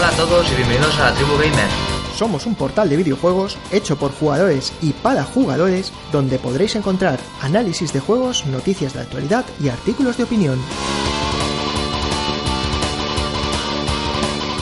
Hola 0.00 0.08
a 0.08 0.16
todos 0.16 0.50
y 0.50 0.54
bienvenidos 0.54 0.98
a 0.98 1.10
la 1.10 1.14
Tribu 1.14 1.32
Gamer. 1.32 1.68
Somos 2.16 2.46
un 2.46 2.54
portal 2.54 2.88
de 2.88 2.96
videojuegos 2.96 3.58
hecho 3.70 3.96
por 3.96 4.10
jugadores 4.12 4.72
y 4.80 4.94
para 4.94 5.24
jugadores 5.24 5.92
donde 6.10 6.38
podréis 6.38 6.74
encontrar 6.74 7.20
análisis 7.42 7.92
de 7.92 8.00
juegos, 8.00 8.46
noticias 8.46 8.94
de 8.94 9.00
actualidad 9.00 9.44
y 9.62 9.68
artículos 9.68 10.16
de 10.16 10.24
opinión. 10.24 10.58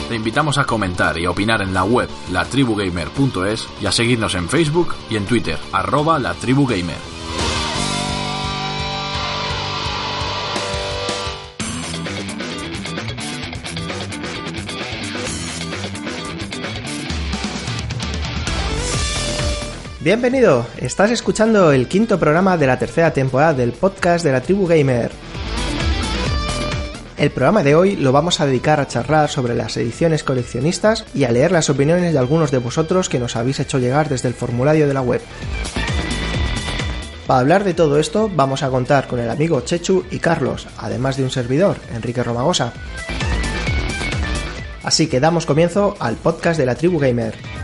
Te 0.09 0.15
invitamos 0.15 0.57
a 0.57 0.65
comentar 0.65 1.17
y 1.17 1.25
opinar 1.25 1.61
en 1.61 1.73
la 1.73 1.85
web 1.85 2.09
latribugamer.es 2.33 3.65
y 3.81 3.85
a 3.85 3.93
seguirnos 3.93 4.35
en 4.35 4.49
Facebook 4.49 4.93
y 5.09 5.15
en 5.15 5.25
Twitter, 5.25 5.57
arroba 5.71 6.19
latribugamer. 6.19 7.18
Bienvenido, 20.09 20.65
estás 20.77 21.11
escuchando 21.11 21.71
el 21.71 21.87
quinto 21.87 22.19
programa 22.19 22.57
de 22.57 22.65
la 22.65 22.79
tercera 22.79 23.13
temporada 23.13 23.53
del 23.53 23.73
podcast 23.73 24.25
de 24.25 24.31
la 24.31 24.41
Tribu 24.41 24.65
Gamer. 24.65 25.11
El 27.15 27.29
programa 27.29 27.61
de 27.61 27.75
hoy 27.75 27.95
lo 27.95 28.11
vamos 28.11 28.39
a 28.39 28.47
dedicar 28.47 28.79
a 28.79 28.87
charlar 28.87 29.29
sobre 29.29 29.53
las 29.53 29.77
ediciones 29.77 30.23
coleccionistas 30.23 31.05
y 31.13 31.25
a 31.25 31.31
leer 31.31 31.51
las 31.51 31.69
opiniones 31.69 32.11
de 32.11 32.17
algunos 32.17 32.49
de 32.49 32.57
vosotros 32.57 33.07
que 33.07 33.19
nos 33.19 33.35
habéis 33.35 33.59
hecho 33.59 33.77
llegar 33.77 34.09
desde 34.09 34.29
el 34.29 34.33
formulario 34.33 34.87
de 34.87 34.95
la 34.95 35.03
web. 35.03 35.21
Para 37.27 37.41
hablar 37.41 37.63
de 37.63 37.75
todo 37.75 37.99
esto 37.99 38.31
vamos 38.35 38.63
a 38.63 38.71
contar 38.71 39.05
con 39.05 39.19
el 39.19 39.29
amigo 39.29 39.61
Chechu 39.61 40.05
y 40.09 40.17
Carlos, 40.17 40.67
además 40.79 41.17
de 41.17 41.23
un 41.23 41.29
servidor, 41.29 41.77
Enrique 41.93 42.23
Romagosa. 42.23 42.73
Así 44.81 45.05
que 45.05 45.19
damos 45.19 45.45
comienzo 45.45 45.95
al 45.99 46.15
podcast 46.15 46.59
de 46.59 46.65
la 46.65 46.73
Tribu 46.73 46.97
Gamer. 46.97 47.58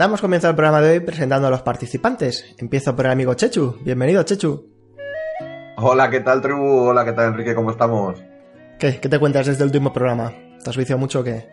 Damos 0.00 0.22
comienzo 0.22 0.48
al 0.48 0.54
programa 0.54 0.80
de 0.80 0.92
hoy 0.92 1.00
presentando 1.00 1.46
a 1.46 1.50
los 1.50 1.60
participantes. 1.60 2.54
Empiezo 2.56 2.96
por 2.96 3.04
el 3.04 3.12
amigo 3.12 3.34
Chechu. 3.34 3.76
Bienvenido, 3.82 4.22
Chechu. 4.22 4.64
Hola, 5.76 6.08
¿qué 6.08 6.20
tal, 6.20 6.40
tribu? 6.40 6.88
Hola, 6.88 7.04
¿qué 7.04 7.12
tal, 7.12 7.34
Enrique? 7.34 7.54
¿Cómo 7.54 7.70
estamos? 7.70 8.18
¿Qué? 8.78 8.98
¿Qué 8.98 9.10
te 9.10 9.18
cuentas 9.18 9.46
desde 9.46 9.62
el 9.62 9.66
último 9.68 9.92
programa? 9.92 10.32
¿Te 10.64 10.70
has 10.70 10.76
viciado 10.78 10.98
mucho 10.98 11.20
o 11.20 11.24
qué? 11.24 11.50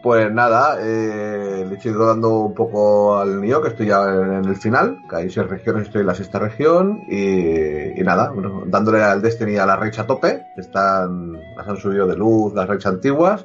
Pues 0.00 0.32
nada, 0.32 0.76
eh, 0.80 1.66
le 1.68 1.74
he 1.74 1.88
ido 1.88 2.06
dando 2.06 2.38
un 2.38 2.54
poco 2.54 3.18
al 3.18 3.40
mío, 3.40 3.60
que 3.60 3.70
estoy 3.70 3.88
ya 3.88 4.04
en 4.04 4.44
el 4.44 4.54
final, 4.54 4.98
que 5.10 5.16
hay 5.16 5.28
seis 5.28 5.48
regiones, 5.48 5.88
estoy 5.88 6.02
en 6.02 6.06
la 6.06 6.14
sexta 6.14 6.38
región, 6.38 7.00
y, 7.08 8.00
y 8.00 8.04
nada, 8.04 8.30
bueno, 8.30 8.62
dándole 8.64 9.02
al 9.02 9.20
Destiny 9.20 9.56
a 9.56 9.66
la 9.66 9.74
raids 9.74 9.98
a 9.98 10.06
tope, 10.06 10.40
están, 10.56 11.32
las 11.56 11.66
han 11.66 11.76
subido 11.78 12.06
de 12.06 12.14
luz, 12.14 12.54
las 12.54 12.68
raids 12.68 12.86
antiguas, 12.86 13.44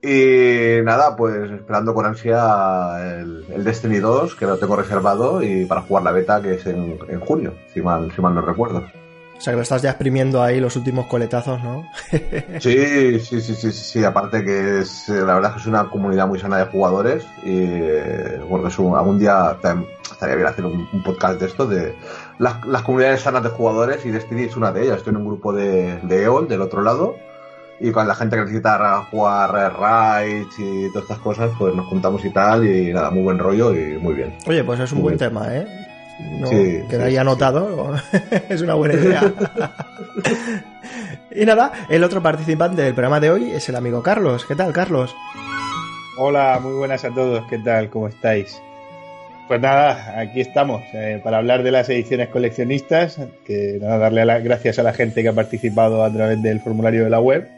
y 0.00 0.82
nada, 0.84 1.16
pues 1.16 1.50
esperando 1.50 1.92
con 1.92 2.06
ansia 2.06 3.18
el, 3.20 3.44
el, 3.52 3.64
Destiny 3.64 3.98
2, 3.98 4.36
que 4.36 4.46
lo 4.46 4.56
tengo 4.56 4.76
reservado, 4.76 5.42
y 5.42 5.64
para 5.64 5.82
jugar 5.82 6.04
la 6.04 6.12
beta, 6.12 6.40
que 6.40 6.54
es 6.54 6.66
en, 6.66 6.98
en 7.08 7.20
junio, 7.20 7.54
si 7.72 7.82
mal, 7.82 8.12
si 8.14 8.20
mal 8.22 8.34
no 8.34 8.42
recuerdo. 8.42 8.84
O 9.36 9.40
sea 9.40 9.52
que 9.52 9.56
lo 9.56 9.62
estás 9.62 9.82
ya 9.82 9.90
exprimiendo 9.90 10.42
ahí 10.42 10.58
los 10.58 10.74
últimos 10.74 11.06
coletazos, 11.06 11.62
¿no? 11.62 11.88
sí, 12.60 13.20
sí, 13.20 13.40
sí, 13.40 13.54
sí, 13.54 13.72
sí, 13.72 14.04
aparte 14.04 14.44
que 14.44 14.80
es, 14.80 15.08
la 15.08 15.34
verdad 15.34 15.50
es 15.50 15.54
que 15.54 15.60
es 15.60 15.66
una 15.66 15.88
comunidad 15.88 16.26
muy 16.26 16.40
sana 16.40 16.58
de 16.58 16.64
jugadores 16.64 17.24
y 17.44 17.60
bueno, 18.48 18.66
es 18.66 18.76
un, 18.80 18.96
algún 18.96 19.18
día 19.20 19.56
estaría 20.10 20.34
bien 20.34 20.48
hacer 20.48 20.64
un, 20.64 20.88
un 20.92 21.02
podcast 21.04 21.38
de 21.38 21.46
esto, 21.46 21.68
de 21.68 21.94
las, 22.40 22.66
las, 22.66 22.82
comunidades 22.82 23.20
sanas 23.20 23.44
de 23.44 23.50
jugadores 23.50 24.04
y 24.04 24.10
Destiny 24.10 24.42
es 24.44 24.56
una 24.56 24.72
de 24.72 24.82
ellas. 24.82 24.98
Estoy 24.98 25.12
en 25.12 25.18
un 25.18 25.26
grupo 25.26 25.52
de, 25.52 26.00
de 26.02 26.24
EOL 26.24 26.48
del 26.48 26.60
otro 26.60 26.82
lado 26.82 27.14
y 27.80 27.90
con 27.92 28.08
la 28.08 28.14
gente 28.14 28.36
que 28.36 28.42
necesita 28.42 29.04
jugar 29.10 29.52
raids 29.78 30.54
y 30.58 30.88
todas 30.92 31.04
estas 31.04 31.18
cosas, 31.18 31.50
pues 31.58 31.74
nos 31.74 31.86
juntamos 31.86 32.24
y 32.24 32.30
tal, 32.30 32.66
y 32.66 32.92
nada, 32.92 33.10
muy 33.10 33.22
buen 33.22 33.38
rollo 33.38 33.74
y 33.74 33.98
muy 33.98 34.14
bien. 34.14 34.34
Oye, 34.46 34.64
pues 34.64 34.80
es 34.80 34.90
un 34.92 34.98
muy 34.98 35.14
buen 35.14 35.18
bien. 35.18 35.28
tema, 35.30 35.54
¿eh? 35.56 35.66
No, 36.40 36.48
Sí, 36.48 36.80
queda 36.90 37.02
sí, 37.02 37.06
ahí 37.06 37.12
sí, 37.12 37.16
anotado, 37.18 37.94
es 38.48 38.60
una 38.62 38.74
buena 38.74 38.94
idea. 38.94 39.22
y 41.30 41.44
nada, 41.44 41.72
el 41.88 42.02
otro 42.02 42.22
participante 42.22 42.82
del 42.82 42.94
programa 42.94 43.20
de 43.20 43.30
hoy 43.30 43.50
es 43.52 43.68
el 43.68 43.76
amigo 43.76 44.02
Carlos. 44.02 44.44
¿Qué 44.46 44.56
tal, 44.56 44.72
Carlos? 44.72 45.14
Hola, 46.18 46.58
muy 46.60 46.72
buenas 46.74 47.04
a 47.04 47.10
todos, 47.10 47.44
¿qué 47.48 47.58
tal? 47.58 47.90
¿Cómo 47.90 48.08
estáis? 48.08 48.60
Pues 49.46 49.60
nada, 49.60 50.18
aquí 50.18 50.40
estamos 50.40 50.82
eh, 50.92 51.20
para 51.22 51.38
hablar 51.38 51.62
de 51.62 51.70
las 51.70 51.88
ediciones 51.88 52.28
coleccionistas, 52.28 53.18
que 53.46 53.78
nada, 53.80 53.98
darle 53.98 54.22
a 54.22 54.24
la- 54.24 54.40
gracias 54.40 54.78
a 54.78 54.82
la 54.82 54.92
gente 54.92 55.22
que 55.22 55.28
ha 55.28 55.32
participado 55.32 56.04
a 56.04 56.12
través 56.12 56.42
del 56.42 56.60
formulario 56.60 57.04
de 57.04 57.10
la 57.10 57.20
web. 57.20 57.48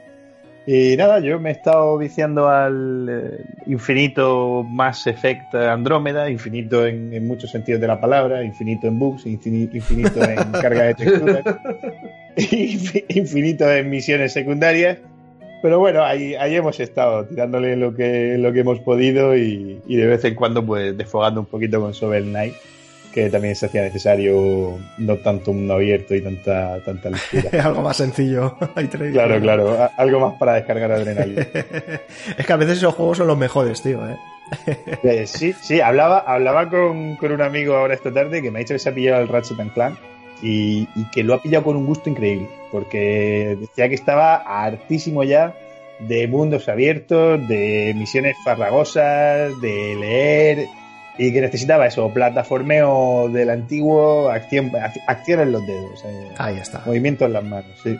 Y 0.73 0.97
nada, 0.97 1.19
yo 1.19 1.41
me 1.41 1.49
he 1.49 1.53
estado 1.53 1.99
viciando 1.99 2.49
al 2.49 3.09
eh, 3.11 3.45
infinito 3.67 4.63
Mass 4.69 5.05
Effect 5.09 5.53
Andrómeda, 5.57 6.31
infinito 6.31 6.87
en, 6.87 7.27
muchos 7.27 7.51
sentidos 7.51 7.81
de 7.81 7.89
la 7.89 8.01
palabra, 8.01 8.45
infinito 8.45 8.87
en 8.87 8.97
bugs, 8.97 9.27
infini- 9.27 9.69
infinito 9.75 10.23
en 10.23 10.53
carga 10.53 10.85
de 10.85 10.95
texturas, 10.95 11.45
infi- 12.37 13.05
infinito 13.09 13.69
en 13.69 13.91
misiones 13.91 14.33
secundarias. 14.33 14.99
Pero 15.61 15.81
bueno, 15.81 16.05
ahí, 16.05 16.37
ahí 16.37 16.55
hemos 16.55 16.79
estado 16.79 17.27
tirándole 17.27 17.75
lo 17.77 17.93
que, 17.93 18.37
lo 18.39 18.53
que 18.53 18.61
hemos 18.61 18.79
podido 18.79 19.37
y, 19.37 19.81
de 19.89 20.07
vez 20.07 20.25
en 20.25 20.37
cuando 20.37 20.65
pues 20.65 20.97
desfogando 20.97 21.41
un 21.41 21.47
poquito 21.47 21.81
con 21.81 21.95
Sovel 21.95 22.27
Knight, 22.27 22.55
que 23.13 23.29
también 23.29 23.57
se 23.57 23.67
hacía 23.67 23.83
necesario 23.83 24.79
no 24.99 25.17
tanto 25.17 25.51
un 25.51 25.59
mundo 25.59 25.75
abierto 25.75 26.15
y 26.15 26.23
tanta, 26.23 26.81
tanta 26.85 27.11
lectura. 27.11 27.51
Algo 27.65 27.83
más 27.83 27.97
sencillo. 27.97 28.57
Claro, 29.13 29.41
claro, 29.41 29.91
algo 29.97 30.21
más 30.21 30.39
para 30.39 30.55
descargar 30.55 30.93
adrenalina. 30.93 31.47
es 32.39 32.47
que 32.47 32.53
a 32.53 32.57
veces 32.57 32.79
esos 32.79 32.95
juegos 32.95 33.19
son 33.19 33.27
los 33.27 33.39
mejores, 33.39 33.83
tío, 33.83 34.01
¿eh? 34.09 34.17
Eh, 35.03 35.27
sí, 35.27 35.55
sí, 35.61 35.81
hablaba, 35.81 36.19
hablaba 36.21 36.69
con, 36.69 37.17
con 37.17 37.33
un 37.33 37.43
amigo 37.43 37.77
ahora 37.77 37.95
esta 37.95 38.13
tarde 38.13 38.43
que 38.43 38.51
me 38.51 38.59
ha 38.59 38.61
dicho 38.61 38.75
que 38.75 38.79
se 38.79 38.89
ha 38.89 38.95
pillado 38.95 39.23
el 39.23 39.29
Ratchet 39.29 39.61
and 39.61 39.73
Clank 39.73 39.99
y, 40.43 40.89
y 40.95 41.05
que 41.13 41.23
lo 41.23 41.35
ha 41.35 41.43
pillado 41.43 41.65
con 41.65 41.77
un 41.77 41.87
gusto 41.87 42.11
increíble, 42.11 42.49
porque 42.73 43.57
decía 43.61 43.89
que 43.89 43.95
estaba 43.95 44.37
hartísimo 44.37 45.23
ya 45.25 45.55
de 46.01 46.27
mundos 46.27 46.69
abiertos, 46.69 47.47
de 47.49 47.95
misiones 47.97 48.37
farragosas, 48.45 49.61
de 49.61 49.97
leer 49.97 50.69
y 51.23 51.33
que 51.33 51.41
necesitaba 51.41 51.87
eso, 51.87 52.09
plataformeo 52.13 53.29
del 53.29 53.51
antiguo, 53.51 54.31
acción, 54.31 54.71
ac- 54.73 55.03
acción 55.07 55.41
en 55.41 55.53
los 55.53 55.67
dedos, 55.67 56.03
eh, 56.07 56.29
Ahí 56.39 56.57
está. 56.57 56.83
movimiento 56.87 57.27
en 57.27 57.33
las 57.35 57.45
manos, 57.45 57.73
sí. 57.83 57.97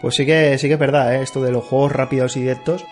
Pues 0.00 0.14
sí 0.14 0.24
que, 0.24 0.56
sí 0.58 0.68
que 0.68 0.74
es 0.74 0.78
verdad, 0.80 1.14
¿eh? 1.14 1.22
esto 1.22 1.42
de 1.42 1.52
los 1.52 1.64
juegos 1.64 1.92
rápidos 1.92 2.36
y 2.36 2.40
directos. 2.40 2.84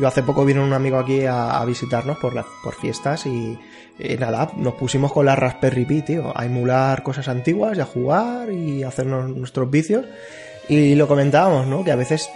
Yo 0.00 0.08
hace 0.08 0.24
poco 0.24 0.44
vino 0.44 0.64
un 0.64 0.72
amigo 0.72 0.98
aquí 0.98 1.24
a, 1.24 1.58
a 1.60 1.64
visitarnos 1.64 2.18
por, 2.18 2.34
las 2.34 2.46
por 2.64 2.74
fiestas 2.74 3.26
y, 3.26 3.56
y 3.98 4.16
nada, 4.18 4.50
nos 4.56 4.74
pusimos 4.74 5.12
con 5.12 5.26
la 5.26 5.36
Raspberry 5.36 5.84
Pi, 5.84 6.02
tío, 6.02 6.32
a 6.34 6.44
emular 6.44 7.04
cosas 7.04 7.28
antiguas 7.28 7.78
y 7.78 7.80
a 7.80 7.84
jugar 7.84 8.50
y 8.50 8.82
a 8.82 8.88
hacernos 8.88 9.28
nuestros 9.28 9.70
vicios. 9.70 10.04
Y 10.68 10.96
lo 10.96 11.06
comentábamos, 11.06 11.66
¿no? 11.68 11.84
Que 11.84 11.92
a 11.92 11.96
veces 11.96 12.28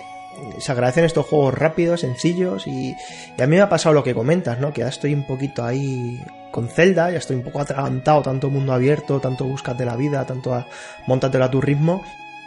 se 0.59 0.73
agradecen 0.73 1.05
estos 1.05 1.27
juegos 1.27 1.55
rápidos, 1.55 2.01
sencillos 2.01 2.67
y, 2.67 2.97
y 3.37 3.43
a 3.43 3.47
mí 3.47 3.57
me 3.57 3.63
ha 3.63 3.69
pasado 3.69 3.95
lo 3.95 4.03
que 4.03 4.15
comentas, 4.15 4.59
¿no? 4.59 4.73
Que 4.73 4.83
ya 4.83 4.89
estoy 4.89 5.15
un 5.15 5.27
poquito 5.27 5.65
ahí 5.65 6.23
con 6.51 6.69
Zelda, 6.69 7.11
ya 7.11 7.19
estoy 7.19 7.37
un 7.37 7.43
poco 7.43 7.61
atragantado, 7.61 8.23
tanto 8.23 8.51
mundo 8.51 8.73
abierto, 8.73 9.21
tanto 9.21 9.45
búscate 9.45 9.85
la 9.85 9.97
vida, 9.97 10.25
tanto 10.25 10.55
a, 10.55 10.67
móntatelo 11.07 11.45
a 11.45 11.51
tu 11.51 11.61
ritmo 11.61 12.03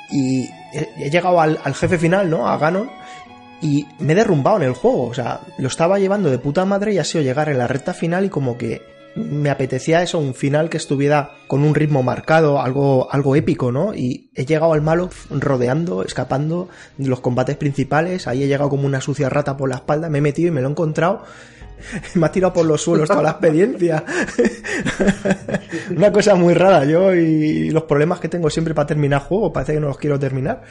y 0.09 0.49
he, 0.73 0.89
he 0.97 1.09
llegado 1.09 1.39
al, 1.39 1.59
al 1.63 1.75
jefe 1.75 1.97
final, 1.97 2.29
¿no? 2.29 2.47
A 2.47 2.57
Ganon 2.57 2.89
y 3.61 3.87
me 3.99 4.13
he 4.13 4.15
derrumbado 4.15 4.57
en 4.57 4.63
el 4.63 4.73
juego, 4.73 5.05
o 5.05 5.13
sea, 5.13 5.41
lo 5.57 5.67
estaba 5.67 5.99
llevando 5.99 6.31
de 6.31 6.39
puta 6.39 6.65
madre 6.65 6.93
y 6.93 6.97
ha 6.97 7.03
sido 7.03 7.23
llegar 7.23 7.47
en 7.49 7.59
la 7.59 7.67
recta 7.67 7.93
final 7.93 8.25
y 8.25 8.29
como 8.29 8.57
que 8.57 8.81
me 9.15 9.49
apetecía 9.49 10.01
eso, 10.01 10.19
un 10.19 10.33
final 10.33 10.69
que 10.69 10.77
estuviera 10.77 11.31
con 11.47 11.63
un 11.63 11.75
ritmo 11.75 12.03
marcado, 12.03 12.61
algo, 12.61 13.11
algo 13.11 13.35
épico, 13.35 13.71
¿no? 13.71 13.93
Y 13.93 14.31
he 14.35 14.45
llegado 14.45 14.73
al 14.73 14.81
malo 14.81 15.09
rodeando, 15.29 16.03
escapando 16.03 16.69
de 16.97 17.09
los 17.09 17.19
combates 17.19 17.57
principales, 17.57 18.27
ahí 18.27 18.43
he 18.43 18.47
llegado 18.47 18.69
como 18.69 18.85
una 18.85 19.01
sucia 19.01 19.29
rata 19.29 19.57
por 19.57 19.69
la 19.69 19.75
espalda, 19.75 20.09
me 20.09 20.19
he 20.19 20.21
metido 20.21 20.47
y 20.47 20.51
me 20.51 20.61
lo 20.61 20.67
he 20.67 20.71
encontrado 20.71 21.23
Me 22.15 22.25
ha 22.25 22.31
tirado 22.31 22.53
por 22.53 22.65
los 22.65 22.81
suelos 22.81 23.07
toda 23.07 23.23
la 23.23 23.31
experiencia. 23.31 24.03
Una 25.95 26.11
cosa 26.11 26.35
muy 26.35 26.53
rara, 26.53 26.85
yo 26.85 27.13
y 27.13 27.69
los 27.69 27.83
problemas 27.83 28.19
que 28.19 28.29
tengo 28.29 28.49
siempre 28.49 28.73
para 28.73 28.87
terminar 28.87 29.21
juegos, 29.21 29.51
parece 29.53 29.73
que 29.73 29.79
no 29.79 29.87
los 29.87 29.97
quiero 29.97 30.19
terminar. 30.19 30.61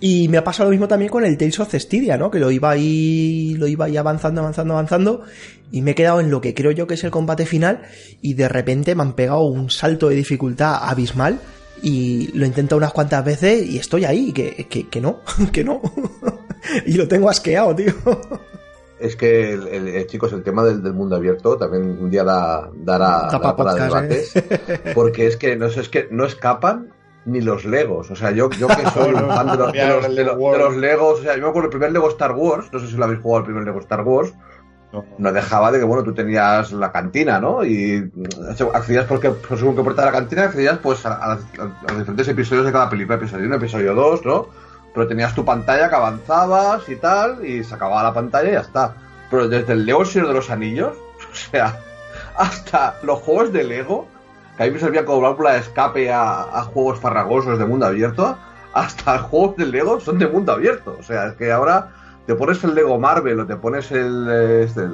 Y 0.00 0.28
me 0.28 0.38
ha 0.38 0.44
pasado 0.44 0.68
lo 0.68 0.70
mismo 0.70 0.88
también 0.88 1.10
con 1.10 1.24
el 1.24 1.36
Tales 1.36 1.58
of 1.60 1.70
Cestiria, 1.70 2.16
¿no? 2.16 2.30
Que 2.30 2.38
lo 2.38 2.50
iba 2.50 2.70
ahí, 2.70 3.54
lo 3.58 3.66
iba 3.66 3.86
ahí 3.86 3.96
avanzando, 3.96 4.40
avanzando, 4.40 4.74
avanzando, 4.74 5.22
y 5.72 5.82
me 5.82 5.92
he 5.92 5.94
quedado 5.94 6.20
en 6.20 6.30
lo 6.30 6.40
que 6.40 6.54
creo 6.54 6.70
yo 6.70 6.86
que 6.86 6.94
es 6.94 7.04
el 7.04 7.10
combate 7.10 7.46
final, 7.46 7.82
y 8.20 8.34
de 8.34 8.48
repente 8.48 8.94
me 8.94 9.02
han 9.02 9.14
pegado 9.14 9.42
un 9.42 9.70
salto 9.70 10.08
de 10.08 10.16
dificultad 10.16 10.78
abismal, 10.82 11.40
y 11.82 12.28
lo 12.32 12.46
intento 12.46 12.76
unas 12.76 12.92
cuantas 12.92 13.24
veces 13.24 13.68
y 13.68 13.78
estoy 13.78 14.04
ahí, 14.04 14.32
que, 14.32 14.66
que, 14.68 14.88
que 14.88 15.00
no, 15.00 15.20
que 15.52 15.64
no. 15.64 15.80
y 16.86 16.94
lo 16.94 17.06
tengo 17.06 17.28
asqueado, 17.28 17.74
tío. 17.74 17.92
Es 18.98 19.14
que, 19.14 19.52
el, 19.52 19.88
el, 19.88 20.06
chicos, 20.06 20.32
el 20.32 20.42
tema 20.42 20.64
del, 20.64 20.82
del, 20.82 20.94
mundo 20.94 21.16
abierto 21.16 21.58
también 21.58 21.98
un 22.00 22.10
día 22.10 22.24
da, 22.24 22.70
dará, 22.74 23.28
Da 23.30 23.40
pa 23.40 23.54
para 23.54 23.72
podcast, 23.72 23.94
debates. 23.94 24.36
¿eh? 24.36 24.80
Porque 24.94 25.26
es 25.26 25.36
que 25.36 25.56
no, 25.56 25.68
sé, 25.68 25.80
es 25.80 25.88
que 25.90 26.08
no 26.10 26.24
escapan 26.24 26.92
ni 27.26 27.42
los 27.42 27.64
Legos. 27.66 28.10
O 28.10 28.16
sea, 28.16 28.30
yo, 28.30 28.48
yo 28.50 28.68
que 28.68 28.86
soy 28.90 29.12
un 29.14 29.28
fan 29.28 29.48
de 29.48 29.56
los, 29.56 29.72
de, 29.72 29.86
los, 29.86 30.02
de, 30.14 30.24
los, 30.24 30.38
de 30.38 30.58
los 30.58 30.76
Legos. 30.76 31.20
O 31.20 31.22
sea, 31.22 31.36
yo 31.36 31.42
me 31.42 31.48
acuerdo 31.48 31.66
el 31.66 31.70
primer 31.70 31.92
Lego 31.92 32.08
Star 32.08 32.32
Wars. 32.32 32.68
No 32.72 32.78
sé 32.78 32.86
si 32.86 32.96
lo 32.96 33.04
habéis 33.04 33.20
jugado 33.20 33.40
el 33.40 33.44
primer 33.46 33.64
Lego 33.64 33.80
Star 33.80 34.02
Wars. 34.02 34.32
No 35.18 35.30
dejaba 35.30 35.70
de 35.72 35.78
que, 35.78 35.84
bueno, 35.84 36.02
tú 36.02 36.14
tenías 36.14 36.72
la 36.72 36.90
cantina, 36.90 37.38
¿no? 37.38 37.62
Y 37.62 38.10
accedías 38.72 39.04
porque, 39.04 39.28
pues, 39.30 39.60
según 39.60 39.76
que 39.76 39.82
puerta 39.82 40.02
de 40.02 40.06
la 40.06 40.12
cantina, 40.12 40.44
accedías 40.44 40.78
pues 40.78 41.04
a, 41.04 41.12
a, 41.12 41.32
a, 41.32 41.36
los 41.36 41.98
diferentes 41.98 42.28
episodios 42.28 42.64
de 42.64 42.72
cada 42.72 42.88
película, 42.88 43.16
episodio 43.16 43.44
1, 43.44 43.56
episodio 43.56 43.94
2, 43.94 44.24
¿no? 44.24 44.48
Pero 44.96 45.08
tenías 45.08 45.34
tu 45.34 45.44
pantalla 45.44 45.90
que 45.90 45.94
avanzabas 45.94 46.88
y 46.88 46.96
tal, 46.96 47.44
y 47.44 47.62
se 47.62 47.74
acababa 47.74 48.02
la 48.02 48.14
pantalla 48.14 48.48
y 48.48 48.52
ya 48.52 48.60
está. 48.60 48.94
Pero 49.30 49.46
desde 49.46 49.74
el 49.74 49.84
Lego 49.84 50.06
Señor 50.06 50.28
de 50.28 50.32
los 50.32 50.48
Anillos, 50.48 50.96
o 51.32 51.34
sea, 51.34 51.78
hasta 52.34 52.96
los 53.02 53.18
juegos 53.18 53.52
de 53.52 53.62
Lego, 53.62 54.06
que 54.56 54.62
a 54.62 54.66
mí 54.66 54.72
me 54.72 54.78
servían 54.78 55.04
como 55.04 55.20
válvula 55.20 55.52
de 55.52 55.58
escape 55.58 56.10
a, 56.10 56.62
juegos 56.72 56.98
farragosos 56.98 57.58
de 57.58 57.66
mundo 57.66 57.84
abierto, 57.84 58.38
hasta 58.72 59.18
juegos 59.28 59.58
de 59.58 59.66
Lego 59.66 60.00
son 60.00 60.18
de 60.18 60.28
mundo 60.28 60.52
abierto. 60.52 60.96
O 60.98 61.02
sea, 61.02 61.26
es 61.26 61.34
que 61.34 61.52
ahora 61.52 61.90
te 62.26 62.34
pones 62.34 62.64
el 62.64 62.74
Lego 62.74 62.98
Marvel 62.98 63.40
o 63.40 63.46
te 63.46 63.56
pones 63.56 63.92
el, 63.92 64.30
este, 64.64 64.88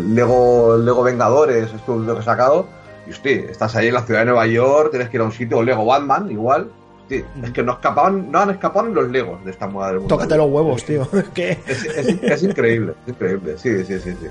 Lego, 0.00 0.74
el 0.74 0.84
Lego 0.84 1.04
Vengadores, 1.04 1.72
esto 1.72 1.94
es 1.94 2.00
lo 2.00 2.14
que 2.14 2.22
he 2.22 2.24
sacado, 2.24 2.66
y 3.06 3.12
hostia, 3.12 3.36
estás 3.48 3.76
ahí 3.76 3.86
en 3.86 3.94
la 3.94 4.02
ciudad 4.02 4.22
de 4.22 4.26
Nueva 4.26 4.48
York, 4.48 4.90
tienes 4.90 5.10
que 5.10 5.16
ir 5.16 5.20
a 5.20 5.26
un 5.26 5.32
sitio, 5.32 5.58
o 5.58 5.62
Lego 5.62 5.84
Batman, 5.84 6.28
igual. 6.28 6.72
Es 7.10 7.50
que 7.52 7.62
no 7.62 7.72
escapaban, 7.72 8.30
no 8.30 8.40
han 8.40 8.50
escapado 8.50 8.86
ni 8.86 8.94
los 8.94 9.10
Legos 9.10 9.44
de 9.44 9.50
esta 9.50 9.66
moda 9.66 9.88
del 9.88 10.00
mundo. 10.00 10.14
Tócate 10.14 10.36
los 10.36 10.50
huevos, 10.50 10.84
tío. 10.84 11.08
¿Qué? 11.34 11.58
Es, 11.66 11.84
es, 11.84 12.22
es, 12.22 12.42
increíble, 12.42 12.94
es 13.06 13.12
increíble, 13.12 13.58
sí, 13.58 13.84
sí, 13.84 13.98
sí, 13.98 14.12
sí. 14.12 14.26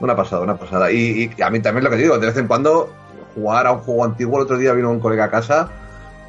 Una 0.00 0.14
pasada, 0.14 0.42
una 0.42 0.56
pasada. 0.56 0.90
Y, 0.92 1.30
y, 1.36 1.42
a 1.42 1.50
mí 1.50 1.60
también 1.60 1.84
lo 1.84 1.90
que 1.90 1.96
digo, 1.96 2.18
de 2.18 2.26
vez 2.26 2.36
en 2.36 2.46
cuando 2.46 2.92
jugar 3.34 3.66
a 3.66 3.72
un 3.72 3.80
juego 3.80 4.04
antiguo, 4.04 4.38
el 4.38 4.44
otro 4.44 4.56
día 4.56 4.72
vino 4.72 4.90
un 4.90 5.00
colega 5.00 5.24
a 5.24 5.30
casa 5.30 5.70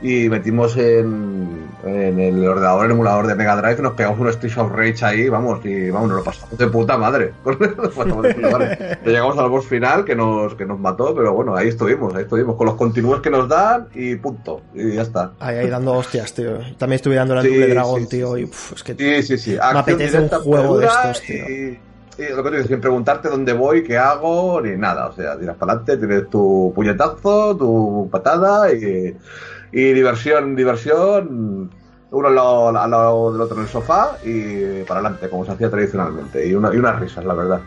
y 0.02 0.30
metimos 0.30 0.76
en, 0.78 1.70
en 1.84 2.20
el 2.20 2.48
ordenador, 2.48 2.86
el 2.86 2.92
emulador 2.92 3.28
de 3.28 3.36
Mega 3.36 3.56
Drive, 3.56 3.82
nos 3.82 3.94
pegamos 3.94 4.20
un 4.20 4.30
Street 4.30 4.58
of 4.58 4.72
Rage 4.72 5.06
ahí, 5.06 5.30
vamos, 5.30 5.64
y 5.64 5.92
vamos, 5.92 6.10
nos 6.10 6.18
lo 6.20 6.24
pasamos 6.24 6.58
de 6.58 6.68
puta 6.68 6.98
madre. 6.98 7.34
Llegamos 9.06 9.38
al 9.38 9.50
boss 9.50 9.68
final 9.68 10.04
que 10.04 10.16
nos, 10.16 10.56
que 10.56 10.66
nos 10.66 10.80
mató, 10.80 11.14
pero 11.16 11.34
bueno, 11.34 11.56
ahí 11.56 11.68
estuvimos, 11.68 12.16
ahí 12.16 12.24
estuvimos, 12.24 12.56
con 12.56 12.66
los 12.66 12.76
continuos 12.76 13.22
que 13.22 13.30
nos 13.30 13.48
dan 13.48 13.90
y 13.94 14.16
punto, 14.16 14.62
y 14.74 14.94
ya 14.94 15.04
está. 15.04 15.34
Ahí, 15.40 15.58
ahí 15.58 15.70
dando 15.70 15.94
hostias, 15.94 16.34
tío. 16.34 16.58
También 16.78 16.96
estuve 16.96 17.16
dando 17.16 17.36
la 17.36 17.44
sí, 17.44 17.50
Double 17.50 17.68
Dragon, 17.68 18.02
sí, 18.02 18.08
tío, 18.08 18.38
y 18.38 18.44
es 18.44 18.84
que 18.84 18.96
sí, 18.96 19.24
sí, 19.24 19.38
sí. 19.38 19.52
me 19.52 19.80
apetece 19.80 20.20
un 20.20 20.30
juego 20.30 20.78
de 20.80 20.88
estos, 20.88 21.22
tío. 21.22 21.50
Y... 21.50 21.80
Sí, 22.18 22.24
lo 22.36 22.44
que 22.44 22.50
te 22.50 22.56
digo, 22.58 22.68
sin 22.68 22.82
preguntarte 22.82 23.30
dónde 23.30 23.54
voy, 23.54 23.84
qué 23.84 23.98
hago, 23.98 24.60
ni 24.62 24.76
nada. 24.78 25.08
O 25.08 25.14
sea, 25.14 25.40
tiras 25.40 25.56
para 25.56 25.74
adelante, 25.74 25.98
tienes 25.98 26.30
tu 26.30 26.72
puñetazo, 26.76 27.56
tu 27.56 28.10
patada 28.12 28.72
y, 28.74 29.16
y 29.72 29.94
diversión, 29.94 30.56
diversión, 30.56 31.72
uno 32.12 32.28
al 32.28 32.36
lado, 32.36 32.68
al 32.70 32.92
lado, 32.92 33.32
del 33.32 33.42
otro 33.42 33.58
en 33.58 33.64
el 33.64 33.70
sofá 33.70 34.18
y 34.24 34.84
para 34.84 35.00
adelante, 35.00 35.30
como 35.30 35.46
se 35.46 35.52
hacía 35.52 35.70
tradicionalmente. 35.70 36.46
Y, 36.46 36.54
una, 36.54 36.74
y 36.74 36.78
unas 36.78 37.00
risas, 37.00 37.24
la 37.24 37.34
verdad. 37.34 37.62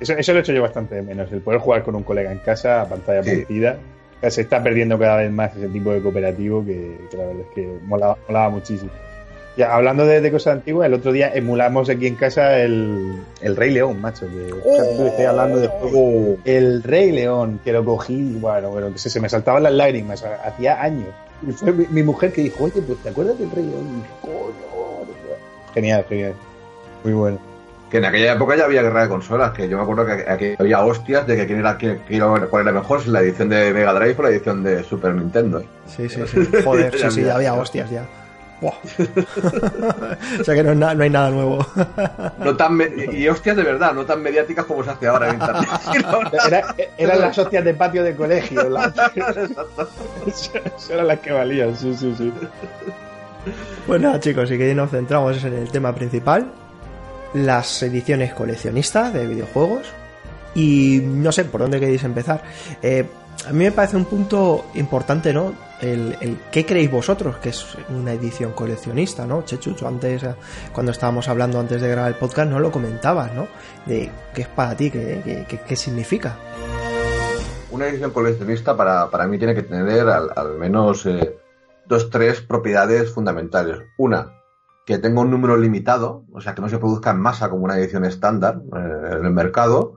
Eso, 0.00 0.14
eso 0.14 0.32
lo 0.32 0.38
he 0.38 0.42
hecho 0.42 0.52
yo 0.52 0.62
bastante 0.62 0.94
de 0.94 1.02
menos, 1.02 1.30
el 1.30 1.42
poder 1.42 1.60
jugar 1.60 1.82
con 1.82 1.94
un 1.94 2.02
colega 2.02 2.32
en 2.32 2.38
casa 2.38 2.82
a 2.82 2.88
pantalla 2.88 3.22
sí. 3.22 3.36
partida. 3.36 3.78
Se 4.28 4.42
está 4.42 4.62
perdiendo 4.62 4.98
cada 4.98 5.16
vez 5.16 5.32
más 5.32 5.56
ese 5.56 5.68
tipo 5.68 5.92
de 5.92 6.02
cooperativo 6.02 6.64
que, 6.64 6.98
que 7.10 7.16
la 7.16 7.24
verdad 7.24 7.42
es 7.42 7.54
que 7.54 7.78
molaba, 7.84 8.18
molaba 8.28 8.50
muchísimo. 8.50 8.90
Ya, 9.56 9.74
hablando 9.74 10.06
de, 10.06 10.20
de, 10.20 10.30
cosas 10.30 10.54
antiguas, 10.54 10.86
el 10.86 10.94
otro 10.94 11.12
día 11.12 11.32
emulamos 11.34 11.90
aquí 11.90 12.06
en 12.06 12.14
casa 12.14 12.60
el, 12.60 13.20
el 13.40 13.56
Rey 13.56 13.72
León, 13.72 14.00
macho. 14.00 14.26
Que 14.28 14.52
oh, 14.52 15.06
estoy 15.06 15.24
hablando 15.24 15.58
de 15.58 15.68
juego. 15.68 16.38
El 16.44 16.82
Rey 16.82 17.10
León, 17.10 17.60
que 17.64 17.72
lo 17.72 17.84
cogí, 17.84 18.36
bueno, 18.40 18.70
bueno, 18.70 18.92
que 18.92 18.98
se, 18.98 19.10
se 19.10 19.20
me 19.20 19.28
saltaban 19.28 19.64
las 19.64 19.72
lágrimas, 19.72 20.24
hacía 20.44 20.80
años. 20.80 21.08
Y 21.46 21.52
fue 21.52 21.72
mi, 21.72 21.86
mi, 21.88 22.02
mujer 22.02 22.32
que 22.32 22.42
dijo, 22.42 22.64
oye, 22.64 22.80
pues 22.80 22.98
¿te 23.02 23.08
acuerdas 23.08 23.38
del 23.38 23.50
Rey 23.50 23.64
León? 23.64 23.86
Y 23.88 23.96
dije, 23.96 24.08
coño. 24.22 24.70
Genial, 25.74 26.04
genial. 26.08 26.34
Muy 27.04 27.12
bueno. 27.12 27.38
Que 27.90 27.98
en 27.98 28.04
aquella 28.04 28.34
época 28.34 28.56
ya 28.56 28.66
había 28.66 28.82
guerra 28.82 29.02
de 29.02 29.08
consolas, 29.08 29.52
que 29.52 29.68
yo 29.68 29.76
me 29.76 29.82
acuerdo 29.82 30.06
que 30.06 30.30
aquí 30.30 30.54
había 30.56 30.84
hostias 30.84 31.26
de 31.26 31.36
que 31.36 31.46
quién 31.46 31.58
era, 31.58 31.76
quién, 31.76 32.00
cuál 32.48 32.62
era 32.62 32.72
mejor, 32.72 33.02
si 33.02 33.10
la 33.10 33.20
edición 33.20 33.48
de 33.48 33.72
Mega 33.72 33.92
Drive 33.94 34.14
o 34.16 34.22
la 34.22 34.28
edición 34.28 34.62
de 34.62 34.84
Super 34.84 35.12
Nintendo. 35.12 35.64
Sí, 35.86 36.08
sí, 36.08 36.22
sí. 36.24 36.46
Joder, 36.64 36.96
sí, 36.98 37.10
sí, 37.10 37.22
ya 37.24 37.34
había 37.34 37.54
hostias 37.54 37.90
ya. 37.90 38.04
Wow. 38.60 38.72
o 40.40 40.44
sea 40.44 40.54
que 40.54 40.62
no, 40.62 40.74
no, 40.74 41.02
hay 41.02 41.10
nada 41.10 41.30
nuevo. 41.30 41.66
no 42.38 42.56
tan 42.56 42.78
y 43.12 43.26
hostias 43.28 43.56
de 43.56 43.62
verdad, 43.62 43.92
no 43.94 44.04
tan 44.04 44.22
mediáticas 44.22 44.66
como 44.66 44.84
se 44.84 44.90
hace 44.90 45.06
ahora 45.06 45.28
en 45.28 45.34
internet. 45.34 45.68
Era, 46.46 46.74
eran 46.98 47.20
las 47.20 47.38
hostias 47.38 47.64
de 47.64 47.74
patio 47.74 48.02
de 48.04 48.14
colegio. 48.14 48.60
Eran 50.90 51.06
las 51.06 51.18
que 51.20 51.32
valían, 51.32 51.76
sí, 51.76 51.94
sí, 51.96 52.14
sí. 52.16 52.32
Pues 53.86 54.00
nada, 54.00 54.20
chicos, 54.20 54.50
y 54.50 54.58
que 54.58 54.74
nos 54.74 54.90
centramos 54.90 55.42
en 55.44 55.54
el 55.54 55.70
tema 55.70 55.94
principal: 55.94 56.50
las 57.34 57.82
ediciones 57.82 58.34
coleccionistas 58.34 59.14
de 59.14 59.26
videojuegos. 59.26 59.86
Y 60.54 61.00
no 61.04 61.30
sé 61.32 61.44
por 61.44 61.60
dónde 61.60 61.78
queréis 61.78 62.02
empezar. 62.04 62.42
Eh, 62.82 63.06
a 63.46 63.52
mí 63.52 63.64
me 63.64 63.72
parece 63.72 63.96
un 63.96 64.04
punto 64.04 64.66
importante, 64.74 65.32
¿no? 65.32 65.69
El, 65.80 66.38
qué 66.50 66.66
creéis 66.66 66.90
vosotros 66.90 67.36
que 67.38 67.48
es 67.50 67.76
una 67.88 68.12
edición 68.12 68.52
coleccionista, 68.52 69.26
¿no? 69.26 69.42
Chechucho, 69.42 69.88
antes, 69.88 70.22
cuando 70.72 70.92
estábamos 70.92 71.28
hablando 71.28 71.58
antes 71.58 71.80
de 71.80 71.88
grabar 71.88 72.12
el 72.12 72.18
podcast, 72.18 72.50
no 72.50 72.60
lo 72.60 72.70
comentabas, 72.70 73.32
¿no? 73.34 73.48
De 73.86 74.10
qué 74.34 74.42
es 74.42 74.48
para 74.48 74.76
ti, 74.76 74.90
qué, 74.90 75.46
qué, 75.48 75.60
qué 75.66 75.76
significa. 75.76 76.36
Una 77.70 77.86
edición 77.86 78.10
coleccionista 78.10 78.76
para, 78.76 79.08
para 79.10 79.26
mí 79.26 79.38
tiene 79.38 79.54
que 79.54 79.62
tener 79.62 80.08
al, 80.08 80.30
al 80.34 80.58
menos 80.58 81.06
eh, 81.06 81.38
dos, 81.86 82.10
tres 82.10 82.40
propiedades 82.40 83.10
fundamentales. 83.12 83.78
Una, 83.96 84.32
que 84.84 84.98
tenga 84.98 85.20
un 85.20 85.30
número 85.30 85.56
limitado, 85.56 86.24
o 86.32 86.40
sea, 86.40 86.54
que 86.54 86.62
no 86.62 86.68
se 86.68 86.78
produzca 86.78 87.10
en 87.10 87.20
masa 87.20 87.48
como 87.48 87.64
una 87.64 87.78
edición 87.78 88.04
estándar 88.04 88.60
eh, 88.76 89.16
en 89.18 89.24
el 89.24 89.32
mercado. 89.32 89.96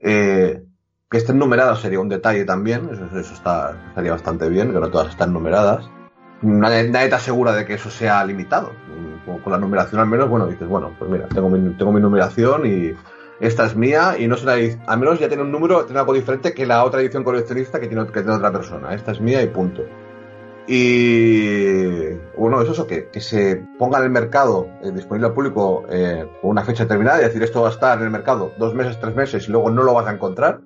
Eh, 0.00 0.65
que 1.10 1.18
estén 1.18 1.38
numeradas 1.38 1.80
sería 1.80 2.00
un 2.00 2.08
detalle 2.08 2.44
también, 2.44 2.88
eso, 2.92 3.04
eso 3.18 3.34
estaría 3.34 4.10
bastante 4.10 4.48
bien, 4.48 4.72
que 4.72 4.80
no 4.80 4.90
todas 4.90 5.08
están 5.08 5.32
numeradas. 5.32 5.88
Nadie, 6.42 6.88
nadie 6.90 7.08
te 7.08 7.52
de 7.52 7.64
que 7.64 7.74
eso 7.74 7.90
sea 7.90 8.24
limitado. 8.24 8.72
Con 9.42 9.52
la 9.52 9.58
numeración 9.58 10.00
al 10.00 10.06
menos, 10.06 10.28
bueno, 10.28 10.46
dices, 10.46 10.68
bueno, 10.68 10.94
pues 10.98 11.10
mira, 11.10 11.26
tengo 11.28 11.48
mi, 11.48 11.74
tengo 11.76 11.92
mi 11.92 12.00
numeración 12.00 12.66
y 12.66 12.94
esta 13.40 13.66
es 13.66 13.76
mía 13.76 14.16
y 14.18 14.28
no 14.28 14.36
será, 14.36 14.54
al 14.86 14.98
menos 14.98 15.18
ya 15.18 15.28
tiene 15.28 15.42
un 15.42 15.52
número, 15.52 15.84
tiene 15.84 15.98
algo 16.00 16.12
diferente 16.12 16.52
que 16.52 16.66
la 16.66 16.84
otra 16.84 17.00
edición 17.00 17.24
coleccionista 17.24 17.80
que 17.80 17.88
tiene, 17.88 18.06
que 18.06 18.22
tiene 18.22 18.32
otra 18.32 18.52
persona. 18.52 18.94
Esta 18.94 19.12
es 19.12 19.20
mía 19.20 19.42
y 19.42 19.48
punto. 19.48 19.82
Y 20.68 22.08
bueno, 22.36 22.60
eso 22.60 22.72
es 22.72 22.78
eso, 22.78 22.86
que, 22.86 23.08
se 23.20 23.64
ponga 23.78 23.98
en 23.98 24.04
el 24.04 24.10
mercado 24.10 24.68
eh, 24.82 24.90
disponible 24.90 25.28
al 25.28 25.34
público 25.34 25.84
eh, 25.88 26.28
una 26.42 26.64
fecha 26.64 26.82
determinada, 26.84 27.18
es 27.18 27.26
decir, 27.26 27.42
esto 27.42 27.62
va 27.62 27.68
a 27.68 27.72
estar 27.72 27.98
en 27.98 28.04
el 28.04 28.10
mercado 28.10 28.52
dos 28.58 28.74
meses, 28.74 28.98
tres 29.00 29.14
meses 29.14 29.48
y 29.48 29.52
luego 29.52 29.70
no 29.70 29.84
lo 29.84 29.94
vas 29.94 30.08
a 30.08 30.12
encontrar 30.12 30.60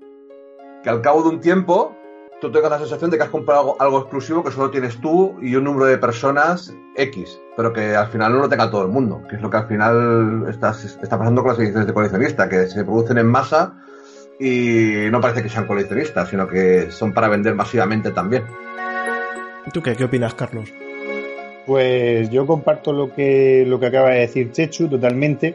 que 0.82 0.90
al 0.90 1.00
cabo 1.00 1.22
de 1.22 1.28
un 1.30 1.40
tiempo 1.40 1.96
tú 2.40 2.50
tengas 2.50 2.70
la 2.70 2.78
sensación 2.78 3.10
de 3.10 3.18
que 3.18 3.24
has 3.24 3.28
comprado 3.28 3.60
algo, 3.60 3.76
algo, 3.80 3.98
exclusivo 4.00 4.42
que 4.42 4.50
solo 4.50 4.70
tienes 4.70 5.00
tú 5.00 5.36
y 5.42 5.54
un 5.54 5.64
número 5.64 5.86
de 5.86 5.98
personas 5.98 6.74
X, 6.96 7.38
pero 7.56 7.72
que 7.72 7.94
al 7.94 8.08
final 8.08 8.32
no 8.32 8.38
lo 8.40 8.48
tenga 8.48 8.70
todo 8.70 8.82
el 8.82 8.88
mundo, 8.88 9.22
que 9.28 9.36
es 9.36 9.42
lo 9.42 9.50
que 9.50 9.58
al 9.58 9.66
final 9.66 10.46
está, 10.48 10.70
está 10.70 11.18
pasando 11.18 11.42
con 11.42 11.50
las 11.50 11.60
ediciones 11.60 11.86
de 11.86 11.92
coleccionista, 11.92 12.48
que 12.48 12.66
se 12.66 12.84
producen 12.84 13.18
en 13.18 13.26
masa 13.26 13.74
y 14.38 15.10
no 15.10 15.20
parece 15.20 15.42
que 15.42 15.50
sean 15.50 15.66
coleccionistas, 15.66 16.28
sino 16.30 16.48
que 16.48 16.90
son 16.90 17.12
para 17.12 17.28
vender 17.28 17.54
masivamente 17.54 18.10
también. 18.10 18.44
¿Tú 19.72 19.82
qué, 19.82 19.94
qué 19.94 20.04
opinas, 20.04 20.32
Carlos? 20.34 20.72
Pues 21.66 22.30
yo 22.30 22.46
comparto 22.46 22.92
lo 22.92 23.12
que, 23.12 23.64
lo 23.66 23.78
que 23.78 23.86
acaba 23.86 24.10
de 24.10 24.20
decir 24.20 24.50
Chechu 24.50 24.88
totalmente 24.88 25.54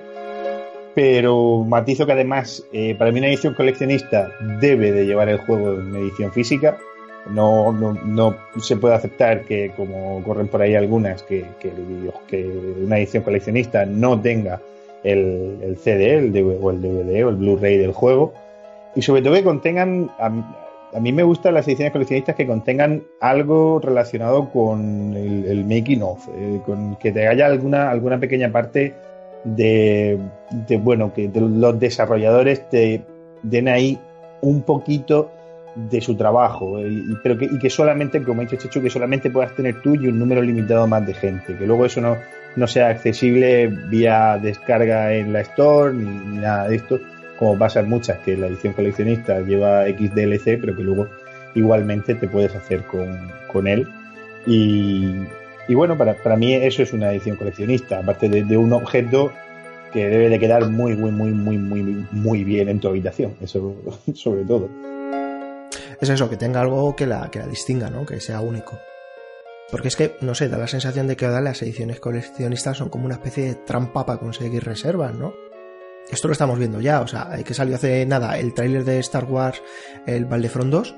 pero 0.96 1.66
matizo 1.68 2.06
que 2.06 2.14
además 2.14 2.66
eh, 2.72 2.96
para 2.96 3.12
mí 3.12 3.20
una 3.20 3.28
edición 3.28 3.54
coleccionista 3.54 4.32
debe 4.62 4.94
de 4.94 5.06
llevar 5.06 5.28
el 5.28 5.38
juego 5.38 5.74
en 5.74 5.94
edición 5.96 6.32
física. 6.32 6.78
No, 7.30 7.72
no, 7.74 7.94
no 8.06 8.36
se 8.62 8.78
puede 8.78 8.94
aceptar 8.96 9.42
que, 9.42 9.72
como 9.75 10.24
corren 10.24 10.48
por 10.48 10.62
ahí 10.62 10.75
algunas, 10.75 11.24
que, 11.24 11.44
que, 11.60 11.72
que 12.28 12.46
una 12.46 13.00
edición 13.00 13.24
coleccionista 13.24 13.86
no 13.86 14.22
tenga 14.22 14.62
el, 15.04 15.58
el 15.62 15.78
CD 15.78 16.18
el 16.18 16.32
DVD, 16.32 16.58
o 16.62 16.70
el 16.70 16.82
DVD 16.82 17.25
o 17.25 17.30
el 17.30 17.36
Blu-ray 17.36 17.78
del 17.78 17.94
juego. 17.94 18.34
Y 18.96 19.02
sobre 19.02 19.22
todo 19.22 19.34
que 19.34 19.44
contengan, 19.44 20.12
a, 20.20 20.28
a, 20.94 21.00
mí 21.00 21.12
me 21.12 21.24
gustan 21.24 21.56
las 21.56 21.68
ediciones 21.68 21.92
coleccionistas 21.92 22.36
que 22.36 22.48
contengan 22.48 23.04
algo 23.20 23.82
relacionado 23.84 24.50
con 24.52 25.16
el, 25.16 25.46
el 25.46 25.66
making 25.66 26.04
of, 26.04 26.25
eh, 26.38 26.62
con 26.66 26.96
que 26.98 27.12
te 27.12 27.28
haya 27.28 27.48
alguna, 27.48 27.90
alguna 27.90 28.20
pequeña 28.20 28.52
parte 28.52 28.94
de, 29.46 30.20
bueno, 30.82 31.14
que 31.14 31.32
los 31.34 31.80
desarrolladores 31.80 32.68
te 32.70 33.04
den 33.44 33.68
ahí 33.68 33.98
un 34.42 34.64
poquito 34.64 35.32
de 35.75 36.02
su 36.02 36.16
trabajo, 36.16 36.80
y, 36.80 37.18
pero 37.22 37.38
que, 37.38 37.46
y 37.46 37.60
que 37.60 37.70
solamente, 37.70 38.22
como 38.24 38.42
ha 38.42 38.46
dicho 38.46 38.58
Chechu, 38.58 38.82
que 38.82 38.90
solamente 38.90 39.30
puedas 39.30 39.54
tener 39.56 39.82
tú 39.82 39.96
y 39.96 40.08
un 40.08 40.18
número 40.20 40.42
limitado 40.42 40.88
más 40.88 41.06
de 41.06 41.14
gente, 41.14 41.56
que 41.56 41.68
luego 41.68 41.86
eso 41.86 42.02
no, 42.02 42.18
no 42.56 42.68
sea 42.68 42.90
accesible 42.90 43.68
vía 43.68 44.40
descarga 44.42 45.14
en 45.14 45.34
la 45.34 45.42
Store 45.42 45.94
ni, 45.94 46.06
ni 46.06 46.38
nada 46.38 46.68
de 46.70 46.78
esto, 46.78 47.00
como 47.38 47.58
pasa 47.58 47.82
en 47.82 47.90
muchas, 47.90 48.18
que 48.20 48.38
la 48.38 48.48
edición 48.48 48.74
coleccionista 48.74 49.42
lleva 49.42 49.86
XDLC, 49.86 50.60
pero 50.62 50.75
que 50.75 50.84
luego 50.84 51.08
igualmente 51.54 52.16
te 52.16 52.28
puedes 52.28 52.56
hacer 52.56 52.84
con, 52.84 53.30
con 53.52 53.68
él. 53.68 53.88
Y, 54.48 55.14
y 55.68 55.74
bueno, 55.76 55.98
para, 55.98 56.16
para, 56.16 56.36
mí 56.36 56.54
eso 56.54 56.84
es 56.84 56.94
una 56.94 57.12
edición 57.12 57.38
coleccionista, 57.38 58.00
aparte 58.00 58.30
de, 58.30 58.44
de, 58.44 58.58
un 58.58 58.74
objeto 58.74 59.32
que 59.92 60.08
debe 60.08 60.30
de 60.30 60.40
quedar 60.40 60.70
muy, 60.70 60.96
muy, 60.96 61.12
muy, 61.12 61.32
muy, 61.32 61.58
muy, 61.58 62.08
muy 62.12 62.44
bien 62.44 62.70
en 62.70 62.80
tu 62.80 62.88
habitación, 62.88 63.36
eso 63.42 63.76
sobre 64.14 64.44
todo. 64.44 64.70
Es 66.00 66.10
eso, 66.10 66.30
que 66.30 66.38
tenga 66.38 66.62
algo 66.62 66.96
que 66.96 67.08
la, 67.08 67.30
que 67.32 67.40
la 67.40 67.48
distinga, 67.48 67.90
¿no? 67.90 68.06
Que 68.06 68.20
sea 68.20 68.42
único. 68.42 68.78
Porque 69.72 69.88
es 69.88 69.96
que, 69.96 70.16
no 70.22 70.36
sé, 70.36 70.50
da 70.50 70.58
la 70.58 70.68
sensación 70.68 71.08
de 71.08 71.16
que 71.16 71.26
ahora 71.26 71.42
las 71.42 71.62
ediciones 71.62 72.00
coleccionistas 72.00 72.78
son 72.78 72.90
como 72.90 73.06
una 73.06 73.16
especie 73.16 73.46
de 73.46 73.56
trampa 73.56 74.06
para 74.06 74.20
conseguir 74.20 74.64
reservas, 74.64 75.14
¿no? 75.16 75.34
Esto 76.10 76.28
lo 76.28 76.34
estamos 76.34 76.60
viendo 76.60 76.82
ya, 76.82 77.02
o 77.02 77.08
sea, 77.08 77.32
que 77.44 77.54
salió 77.56 77.76
hace 77.76 78.06
nada 78.06 78.38
el 78.38 78.54
tráiler 78.54 78.84
de 78.84 79.00
Star 79.00 79.26
Wars, 79.26 79.64
el 80.06 80.26
Battlefront 80.26 80.72
2, 80.72 80.96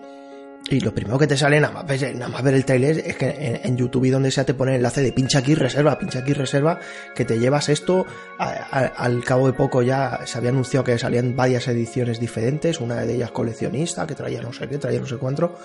y 0.69 0.81
lo 0.81 0.93
primero 0.93 1.17
que 1.17 1.27
te 1.27 1.37
sale 1.37 1.61
nada 1.61 1.83
más, 1.83 2.43
ver 2.43 2.53
el 2.53 2.65
trailer 2.65 2.99
es 2.99 3.15
que 3.15 3.61
en, 3.63 3.77
YouTube 3.77 4.05
y 4.05 4.09
donde 4.09 4.31
sea 4.31 4.43
te 4.43 4.53
pone 4.53 4.75
enlace 4.75 5.01
de 5.01 5.13
pincha 5.13 5.39
aquí 5.39 5.55
reserva, 5.55 5.97
pincha 5.97 6.19
aquí 6.19 6.33
reserva, 6.33 6.79
que 7.15 7.23
te 7.23 7.39
llevas 7.39 7.69
esto. 7.69 8.05
Al 8.37 9.23
cabo 9.23 9.47
de 9.47 9.53
poco 9.53 9.81
ya 9.81 10.21
se 10.25 10.37
había 10.37 10.49
anunciado 10.49 10.83
que 10.83 10.97
salían 10.97 11.35
varias 11.35 11.67
ediciones 11.67 12.19
diferentes, 12.19 12.81
una 12.81 12.95
de 12.95 13.15
ellas 13.15 13.31
coleccionista, 13.31 14.05
que 14.05 14.15
traía 14.15 14.41
no 14.41 14.51
sé 14.51 14.67
qué, 14.67 14.77
traía 14.77 14.99
no 14.99 15.05
sé 15.05 15.17
cuánto. 15.17 15.55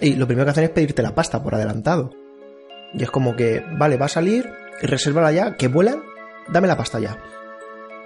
Y 0.00 0.14
lo 0.14 0.26
primero 0.26 0.44
que 0.46 0.50
hacen 0.50 0.64
es 0.64 0.70
pedirte 0.70 1.02
la 1.02 1.14
pasta 1.14 1.42
por 1.42 1.54
adelantado. 1.54 2.10
Y 2.94 3.02
es 3.02 3.10
como 3.10 3.36
que, 3.36 3.62
vale, 3.78 3.96
va 3.96 4.06
a 4.06 4.08
salir, 4.08 4.50
resérvala 4.82 5.30
ya, 5.30 5.56
que 5.56 5.68
vuelan, 5.68 6.02
dame 6.48 6.66
la 6.66 6.76
pasta 6.76 6.98
ya. 6.98 7.18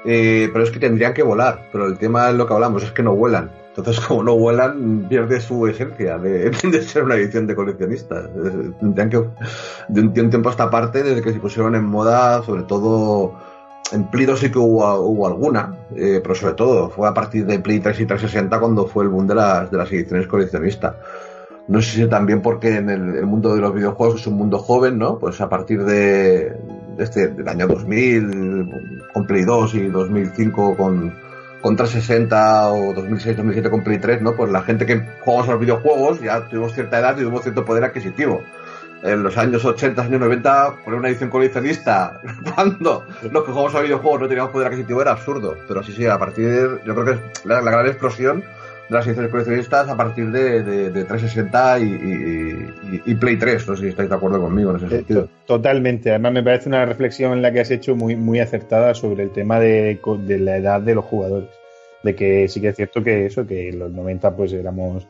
Eh, 0.04 0.50
pero 0.52 0.64
es 0.64 0.70
que 0.70 0.80
tendrían 0.80 1.14
que 1.14 1.22
volar, 1.22 1.68
pero 1.72 1.86
el 1.86 1.96
tema 1.96 2.28
es 2.28 2.34
lo 2.34 2.46
que 2.46 2.52
hablamos, 2.52 2.82
es 2.82 2.90
que 2.90 3.02
no 3.02 3.14
vuelan. 3.14 3.61
Entonces, 3.76 4.00
como 4.06 4.22
no 4.22 4.36
vuelan, 4.36 5.06
pierde 5.08 5.40
su 5.40 5.66
esencia 5.66 6.18
de, 6.18 6.52
ser 6.82 7.04
una 7.04 7.16
edición 7.16 7.46
de 7.46 7.54
coleccionista. 7.54 8.28
Tendrían 8.80 9.10
que, 9.10 9.24
de 9.88 10.00
un, 10.00 10.12
tiempo 10.12 10.48
a 10.48 10.52
esta 10.52 10.70
parte, 10.70 11.02
desde 11.02 11.22
que 11.22 11.32
se 11.32 11.40
pusieron 11.40 11.74
en 11.74 11.84
moda, 11.84 12.42
sobre 12.42 12.64
todo 12.64 13.34
en 13.92 14.10
Play 14.10 14.26
2 14.26 14.40
sí 14.40 14.50
que 14.50 14.58
hubo, 14.58 15.26
alguna, 15.26 15.74
eh, 15.94 16.20
pero 16.22 16.34
sobre 16.34 16.54
todo 16.54 16.88
fue 16.88 17.08
a 17.08 17.12
partir 17.12 17.44
de 17.44 17.58
Play 17.58 17.80
3 17.80 18.00
y 18.00 18.06
360 18.06 18.58
cuando 18.58 18.86
fue 18.86 19.04
el 19.04 19.10
boom 19.10 19.26
de 19.26 19.34
las, 19.34 19.70
de 19.70 19.76
las 19.76 19.92
ediciones 19.92 20.26
coleccionistas. 20.26 20.94
No 21.68 21.80
sé 21.80 21.90
si 21.90 22.06
también 22.08 22.42
porque 22.42 22.76
en 22.76 22.90
el, 22.90 23.24
mundo 23.24 23.54
de 23.54 23.60
los 23.60 23.74
videojuegos 23.74 24.20
es 24.20 24.26
un 24.26 24.34
mundo 24.34 24.58
joven, 24.58 24.98
¿no? 24.98 25.18
Pues 25.18 25.40
a 25.40 25.48
partir 25.48 25.84
de, 25.84 26.56
de 26.96 27.04
este, 27.04 27.28
del 27.28 27.46
año 27.46 27.68
2000, 27.68 28.70
con 29.12 29.26
Play 29.26 29.44
2 29.44 29.74
y 29.74 29.86
2005 29.88 30.76
con, 30.76 31.12
con 31.62 31.76
360 31.76 32.68
o 32.72 32.92
2006, 32.92 33.36
2007 33.36 33.70
con 33.70 33.82
Play 33.82 33.98
3, 33.98 34.20
¿no? 34.20 34.34
Pues 34.34 34.50
la 34.50 34.62
gente 34.62 34.84
que 34.84 35.00
jugamos 35.20 35.48
a 35.48 35.52
los 35.52 35.60
videojuegos 35.60 36.20
ya 36.20 36.44
tuvimos 36.48 36.74
cierta 36.74 36.98
edad 36.98 37.16
y 37.16 37.20
tuvimos 37.20 37.42
cierto 37.42 37.64
poder 37.64 37.84
adquisitivo. 37.84 38.42
En 39.02 39.22
los 39.22 39.36
años 39.38 39.64
80, 39.64 40.02
años 40.02 40.20
90, 40.20 40.76
poner 40.84 40.98
una 41.00 41.08
edición 41.08 41.30
coleccionista 41.30 42.20
cuando 42.54 43.06
los 43.22 43.44
que 43.44 43.52
jugamos 43.52 43.74
a 43.74 43.80
videojuegos 43.80 44.20
no 44.20 44.28
teníamos 44.28 44.52
poder 44.52 44.66
adquisitivo 44.68 45.00
era 45.00 45.12
absurdo. 45.12 45.56
Pero 45.66 45.82
sí, 45.82 45.92
sí, 45.92 46.04
a 46.06 46.18
partir, 46.18 46.80
yo 46.84 46.94
creo 46.94 47.04
que 47.04 47.48
la, 47.48 47.62
la 47.62 47.70
gran 47.70 47.86
explosión 47.86 48.44
de 48.88 48.94
las 48.94 49.06
ediciones 49.06 49.30
coleccionistas 49.30 49.88
a 49.88 49.96
partir 49.96 50.30
de, 50.30 50.62
de, 50.62 50.90
de 50.90 51.04
360 51.04 51.78
y, 51.78 51.82
y, 51.84 53.10
y, 53.12 53.14
Play 53.14 53.36
3. 53.36 53.68
No 53.68 53.76
sé 53.76 53.82
si 53.82 53.88
estáis 53.88 54.08
de 54.08 54.14
acuerdo 54.14 54.40
conmigo 54.40 54.70
en 54.70 54.76
ese 54.76 54.88
sentido. 54.88 55.28
Totalmente. 55.46 56.10
Además, 56.10 56.32
me 56.32 56.42
parece 56.42 56.68
una 56.68 56.84
reflexión 56.84 57.32
en 57.32 57.42
la 57.42 57.52
que 57.52 57.60
has 57.60 57.70
hecho 57.70 57.94
muy, 57.94 58.16
muy 58.16 58.40
acertada 58.40 58.94
sobre 58.94 59.22
el 59.22 59.30
tema 59.30 59.60
de, 59.60 59.98
de 60.26 60.38
la 60.38 60.56
edad 60.56 60.80
de 60.80 60.94
los 60.94 61.04
jugadores. 61.04 61.48
De 62.02 62.14
que 62.14 62.48
sí 62.48 62.60
que 62.60 62.68
es 62.68 62.76
cierto 62.76 63.02
que 63.02 63.26
eso, 63.26 63.46
que 63.46 63.68
en 63.68 63.78
los 63.78 63.92
90 63.92 64.36
pues 64.36 64.52
éramos 64.52 65.06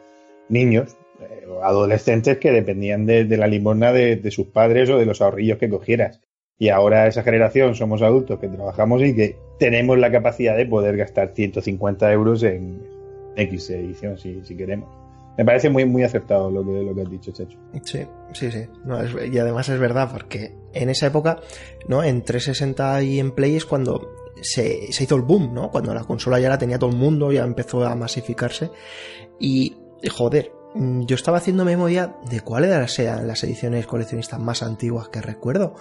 niños, 0.49 0.97
eh, 1.21 1.47
adolescentes 1.63 2.37
que 2.39 2.53
dependían 2.53 3.07
de, 3.07 3.25
la 3.25 3.47
limosna 3.47 3.93
de, 3.93 4.17
de, 4.17 4.31
sus 4.31 4.49
padres 4.49 4.91
o 4.91 4.99
de 4.99 5.07
los 5.07 5.23
ahorrillos 5.23 5.59
que 5.59 5.71
cogieras. 5.71 6.21
Y 6.59 6.69
ahora 6.69 7.07
esa 7.07 7.23
generación 7.23 7.75
somos 7.75 8.03
adultos 8.03 8.39
que 8.39 8.49
trabajamos 8.49 9.03
y 9.03 9.17
que 9.17 9.37
tenemos 9.59 9.99
la 9.99 10.13
capacidad 10.13 10.57
de 10.57 10.67
poder 10.67 10.97
gastar 10.97 11.33
150 11.35 12.13
euros 12.13 12.43
en, 12.43 12.92
X 13.37 13.71
edición 13.71 14.19
si, 14.19 14.57
queremos. 14.57 14.89
Me 15.37 15.45
parece 15.45 15.71
muy, 15.71 15.87
muy 15.87 16.03
acertado 16.03 16.51
lo 16.51 16.65
que, 16.65 16.83
lo 16.83 16.95
que 16.95 17.01
has 17.03 17.11
dicho, 17.11 17.33
Checho. 17.33 17.59
Sí, 17.85 18.07
sí, 18.35 18.51
sí. 18.51 18.69
Y 19.33 19.39
además 19.39 19.69
es 19.71 19.81
verdad, 19.81 20.11
porque 20.13 20.55
en 20.75 20.91
esa 20.91 21.07
época, 21.07 21.41
¿no? 21.89 22.05
En 22.05 22.23
360 22.23 23.03
y 23.03 23.19
en 23.19 23.31
Play 23.33 23.57
es 23.57 23.65
cuando 23.65 24.11
se, 24.43 24.93
se 24.93 25.05
hizo 25.05 25.17
el 25.17 25.23
boom, 25.23 25.55
¿no? 25.55 25.71
Cuando 25.71 25.95
la 25.95 26.05
consola 26.05 26.39
ya 26.39 26.51
la 26.51 26.59
tenía 26.59 26.79
todo 26.79 26.91
el 26.91 26.97
mundo, 26.97 27.33
ya 27.33 27.45
empezó 27.45 27.83
a 27.85 27.95
masificarse. 27.95 28.71
Y, 29.39 29.75
joder, 30.11 30.53
yo 30.75 31.15
estaba 31.15 31.39
haciendo 31.39 31.65
memoria 31.65 32.17
de 32.31 32.41
cuáles 32.41 32.99
eran 32.99 33.27
las 33.27 33.43
ediciones 33.45 33.87
coleccionistas 33.87 34.39
más 34.39 34.63
antiguas 34.63 35.09
que 35.09 35.23
recuerdo. 35.23 35.75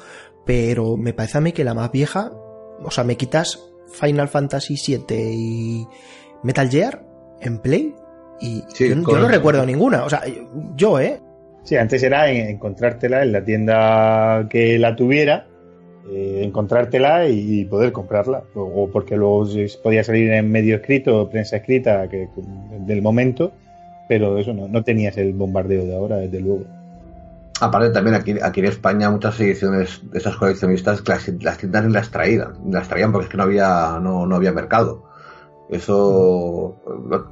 Pero 0.46 0.96
me 0.96 1.14
parece 1.14 1.40
a 1.40 1.42
mí 1.42 1.52
que 1.52 1.66
la 1.66 1.74
más 1.74 1.92
vieja, 1.92 2.32
o 2.84 2.90
sea, 2.90 3.04
me 3.04 3.18
quitas 3.18 3.60
Final 3.92 4.30
Fantasy 4.30 4.76
VII 4.76 5.16
y 5.34 5.88
Metal 6.44 6.70
Gear 6.70 7.11
en 7.42 7.58
Play 7.60 7.94
y 8.42 8.64
sí, 8.70 8.90
yo, 8.90 8.96
yo, 8.96 9.20
no 9.20 9.28
recuerdo 9.28 9.66
ninguna. 9.66 10.04
O 10.04 10.10
sea, 10.10 10.24
yo, 10.76 11.00
¿eh? 11.00 11.22
Sí, 11.64 11.76
antes 11.78 12.02
era 12.02 12.32
encontrártela 12.32 13.22
en 13.22 13.32
la 13.32 13.46
tienda 13.46 14.48
que 14.50 14.80
la 14.80 14.96
tuviera, 14.96 15.46
eh, 16.12 16.42
encontrártela 16.44 17.28
y 17.28 17.66
poder 17.66 17.92
comprarla. 17.92 18.44
O, 18.56 18.62
o, 18.62 18.90
porque 18.90 19.16
luego 19.16 19.48
podía 19.84 20.04
salir 20.04 20.32
en 20.32 20.52
medio 20.52 20.78
escrito, 20.78 21.30
prensa 21.30 21.58
escrita 21.58 22.10
que, 22.10 22.30
del 22.80 23.04
momento, 23.04 23.54
pero 24.10 24.40
eso 24.40 24.54
no, 24.54 24.68
no 24.68 24.84
tenías 24.84 25.18
el 25.18 25.34
bombardeo 25.34 25.86
de 25.86 25.96
ahora, 25.96 26.18
desde 26.18 26.40
luego. 26.40 26.66
Aparte 27.60 27.92
también 27.92 28.16
aquí, 28.16 28.36
aquí 28.42 28.62
en 28.62 28.66
España 28.66 29.12
muchas 29.12 29.40
ediciones 29.40 30.02
de 30.12 30.18
esas 30.18 30.36
coleccionistas 30.36 31.08
las, 31.08 31.28
las 31.44 31.60
tiendas 31.60 31.86
las 31.92 32.10
traían, 32.10 32.54
las 32.72 32.88
traían 32.88 33.12
porque 33.12 33.26
es 33.26 33.30
que 33.30 33.38
no 33.38 33.44
había, 33.44 34.00
no, 34.02 34.26
no 34.26 34.36
había 34.36 34.52
mercado. 34.52 35.11
Eso 35.72 36.76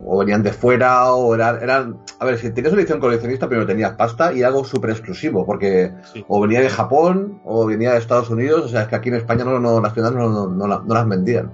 o 0.06 0.18
venían 0.18 0.44
de 0.44 0.54
fuera 0.54 1.14
o 1.14 1.36
eran, 1.36 1.62
eran 1.62 1.98
a 2.20 2.26
ver, 2.26 2.38
si 2.38 2.52
tenías 2.52 2.72
una 2.72 2.82
edición 2.82 3.02
coleccionista 3.02 3.48
primero 3.48 3.68
tenías 3.68 3.96
pasta 3.96 4.32
y 4.32 4.44
algo 4.44 4.64
súper 4.64 4.92
exclusivo 4.92 5.46
porque 5.46 5.92
sí. 6.14 6.24
o 6.26 6.40
venía 6.40 6.62
de 6.62 6.70
Japón 6.70 7.42
o 7.44 7.66
venía 7.66 7.92
de 7.92 7.98
Estados 7.98 8.30
Unidos, 8.30 8.64
o 8.64 8.68
sea, 8.70 8.84
es 8.84 8.88
que 8.88 8.96
aquí 8.96 9.10
en 9.10 9.16
España 9.16 9.44
no, 9.44 9.60
no 9.60 9.82
las 9.82 9.94
tiendas 9.94 10.14
no, 10.14 10.30
no, 10.30 10.48
no, 10.48 10.68
no, 10.68 10.94
las 10.94 11.08
vendían. 11.08 11.52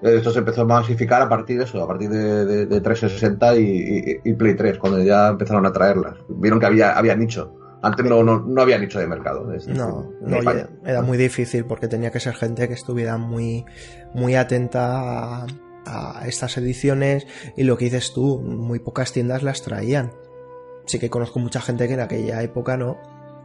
Esto 0.00 0.30
se 0.30 0.38
empezó 0.38 0.62
a 0.62 0.64
masificar 0.64 1.20
a 1.20 1.28
partir 1.28 1.58
de 1.58 1.64
eso, 1.64 1.82
a 1.82 1.86
partir 1.86 2.08
de, 2.08 2.44
de, 2.44 2.66
de 2.66 2.80
360 2.80 3.56
y, 3.56 3.60
y, 3.62 4.30
y, 4.30 4.32
Play 4.32 4.54
3, 4.56 4.78
cuando 4.78 5.00
ya 5.00 5.28
empezaron 5.28 5.64
a 5.64 5.72
traerlas. 5.72 6.16
Vieron 6.28 6.58
que 6.58 6.66
había, 6.66 6.98
había 6.98 7.14
nicho. 7.14 7.54
Antes 7.82 8.06
no, 8.06 8.24
no, 8.24 8.40
no 8.40 8.62
había 8.62 8.78
nicho 8.78 8.98
de 8.98 9.06
mercado. 9.06 9.52
Es, 9.52 9.68
no, 9.68 10.10
no 10.22 10.38
oye, 10.38 10.66
era 10.84 11.02
muy 11.02 11.18
difícil 11.18 11.66
porque 11.66 11.86
tenía 11.86 12.10
que 12.10 12.18
ser 12.18 12.34
gente 12.34 12.66
que 12.66 12.74
estuviera 12.74 13.16
muy, 13.16 13.64
muy 14.12 14.34
atenta 14.34 15.42
a 15.42 15.46
a 15.86 16.24
estas 16.26 16.56
ediciones 16.56 17.26
y 17.56 17.64
lo 17.64 17.76
que 17.76 17.86
dices 17.86 18.12
tú, 18.12 18.40
muy 18.40 18.78
pocas 18.78 19.12
tiendas 19.12 19.42
las 19.42 19.62
traían. 19.62 20.12
Sí 20.86 20.98
que 20.98 21.10
conozco 21.10 21.38
mucha 21.38 21.60
gente 21.60 21.86
que 21.86 21.94
en 21.94 22.00
aquella 22.00 22.42
época 22.42 22.76
no 22.76 22.98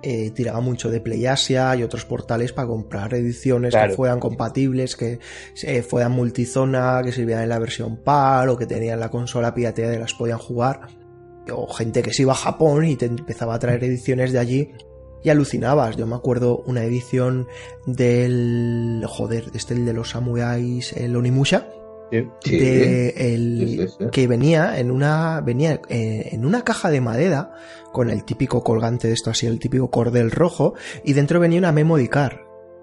eh, 0.03 0.31
tiraba 0.31 0.59
mucho 0.59 0.91
de 0.91 1.01
PlayAsia 1.01 1.75
y 1.75 1.83
otros 1.83 2.05
portales 2.05 2.53
para 2.53 2.67
comprar 2.67 3.13
ediciones 3.15 3.71
claro. 3.71 3.89
que 3.89 3.95
fueran 3.95 4.19
compatibles, 4.19 4.95
que 4.95 5.19
eh, 5.63 5.81
fueran 5.81 6.11
multizona, 6.11 7.01
que 7.03 7.11
sirvieran 7.11 7.43
en 7.43 7.49
la 7.49 7.59
versión 7.59 7.97
PAL 7.97 8.49
o 8.49 8.57
que 8.57 8.67
tenían 8.67 8.99
la 8.99 9.09
consola 9.09 9.53
pirateada 9.53 9.95
y 9.95 9.99
las 9.99 10.13
podían 10.13 10.37
jugar. 10.37 10.81
O 11.51 11.71
gente 11.73 12.03
que 12.03 12.13
se 12.13 12.23
iba 12.23 12.33
a 12.33 12.35
Japón 12.35 12.85
y 12.85 12.95
te 12.95 13.05
empezaba 13.05 13.55
a 13.55 13.59
traer 13.59 13.83
ediciones 13.83 14.33
de 14.33 14.39
allí 14.39 14.71
y 15.23 15.29
alucinabas. 15.29 15.95
Yo 15.95 16.05
me 16.05 16.15
acuerdo 16.15 16.57
una 16.65 16.83
edición 16.83 17.47
del. 17.85 19.03
Joder, 19.07 19.45
este 19.53 19.73
el 19.73 19.85
de 19.85 19.93
los 19.93 20.11
samuráis, 20.11 20.93
el 20.93 21.15
Onimusha 21.15 21.67
Sí, 22.09 22.57
de 22.57 23.09
el, 23.17 23.89
sí, 23.89 24.05
que 24.11 24.27
venía 24.27 24.79
en 24.79 24.91
una 24.91 25.41
venía 25.41 25.81
eh, 25.89 26.29
en 26.31 26.45
una 26.45 26.63
caja 26.63 26.89
de 26.89 27.01
madera 27.01 27.51
con 27.91 28.09
el 28.09 28.23
típico 28.23 28.63
colgante 28.63 29.07
de 29.07 29.13
esto 29.13 29.29
así 29.29 29.45
el 29.45 29.59
típico 29.59 29.89
cordel 29.91 30.31
rojo 30.31 30.73
y 31.03 31.13
dentro 31.13 31.39
venía 31.39 31.59
una 31.59 31.71
memory 31.71 32.07
card 32.07 32.37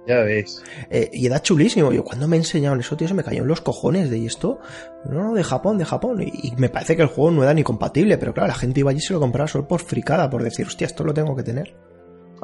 Ya 0.06 0.20
ves. 0.20 0.62
Eh, 0.90 1.08
y 1.12 1.24
era 1.24 1.40
chulísimo. 1.40 1.90
Yo 1.90 2.04
cuando 2.04 2.28
me 2.28 2.36
enseñaron 2.36 2.80
eso, 2.80 2.96
tío, 2.96 3.08
se 3.08 3.14
me 3.14 3.24
cayó 3.24 3.40
en 3.42 3.48
los 3.48 3.62
cojones 3.62 4.10
de 4.10 4.18
¿y 4.18 4.26
esto. 4.26 4.58
No, 5.06 5.22
no, 5.24 5.34
de 5.34 5.42
Japón, 5.42 5.78
de 5.78 5.86
Japón. 5.86 6.20
Y, 6.20 6.48
y 6.48 6.56
me 6.56 6.68
parece 6.68 6.94
que 6.94 7.02
el 7.02 7.08
juego 7.08 7.30
no 7.30 7.42
era 7.42 7.54
ni 7.54 7.62
compatible, 7.62 8.18
pero 8.18 8.34
claro, 8.34 8.48
la 8.48 8.54
gente 8.54 8.80
iba 8.80 8.90
allí 8.90 8.98
y 8.98 9.02
se 9.02 9.14
lo 9.14 9.20
compraba 9.20 9.48
solo 9.48 9.66
por 9.66 9.80
fricada, 9.80 10.28
por 10.28 10.42
decir, 10.42 10.66
hostia, 10.66 10.86
esto 10.86 11.04
lo 11.04 11.14
tengo 11.14 11.34
que 11.34 11.42
tener. 11.42 11.74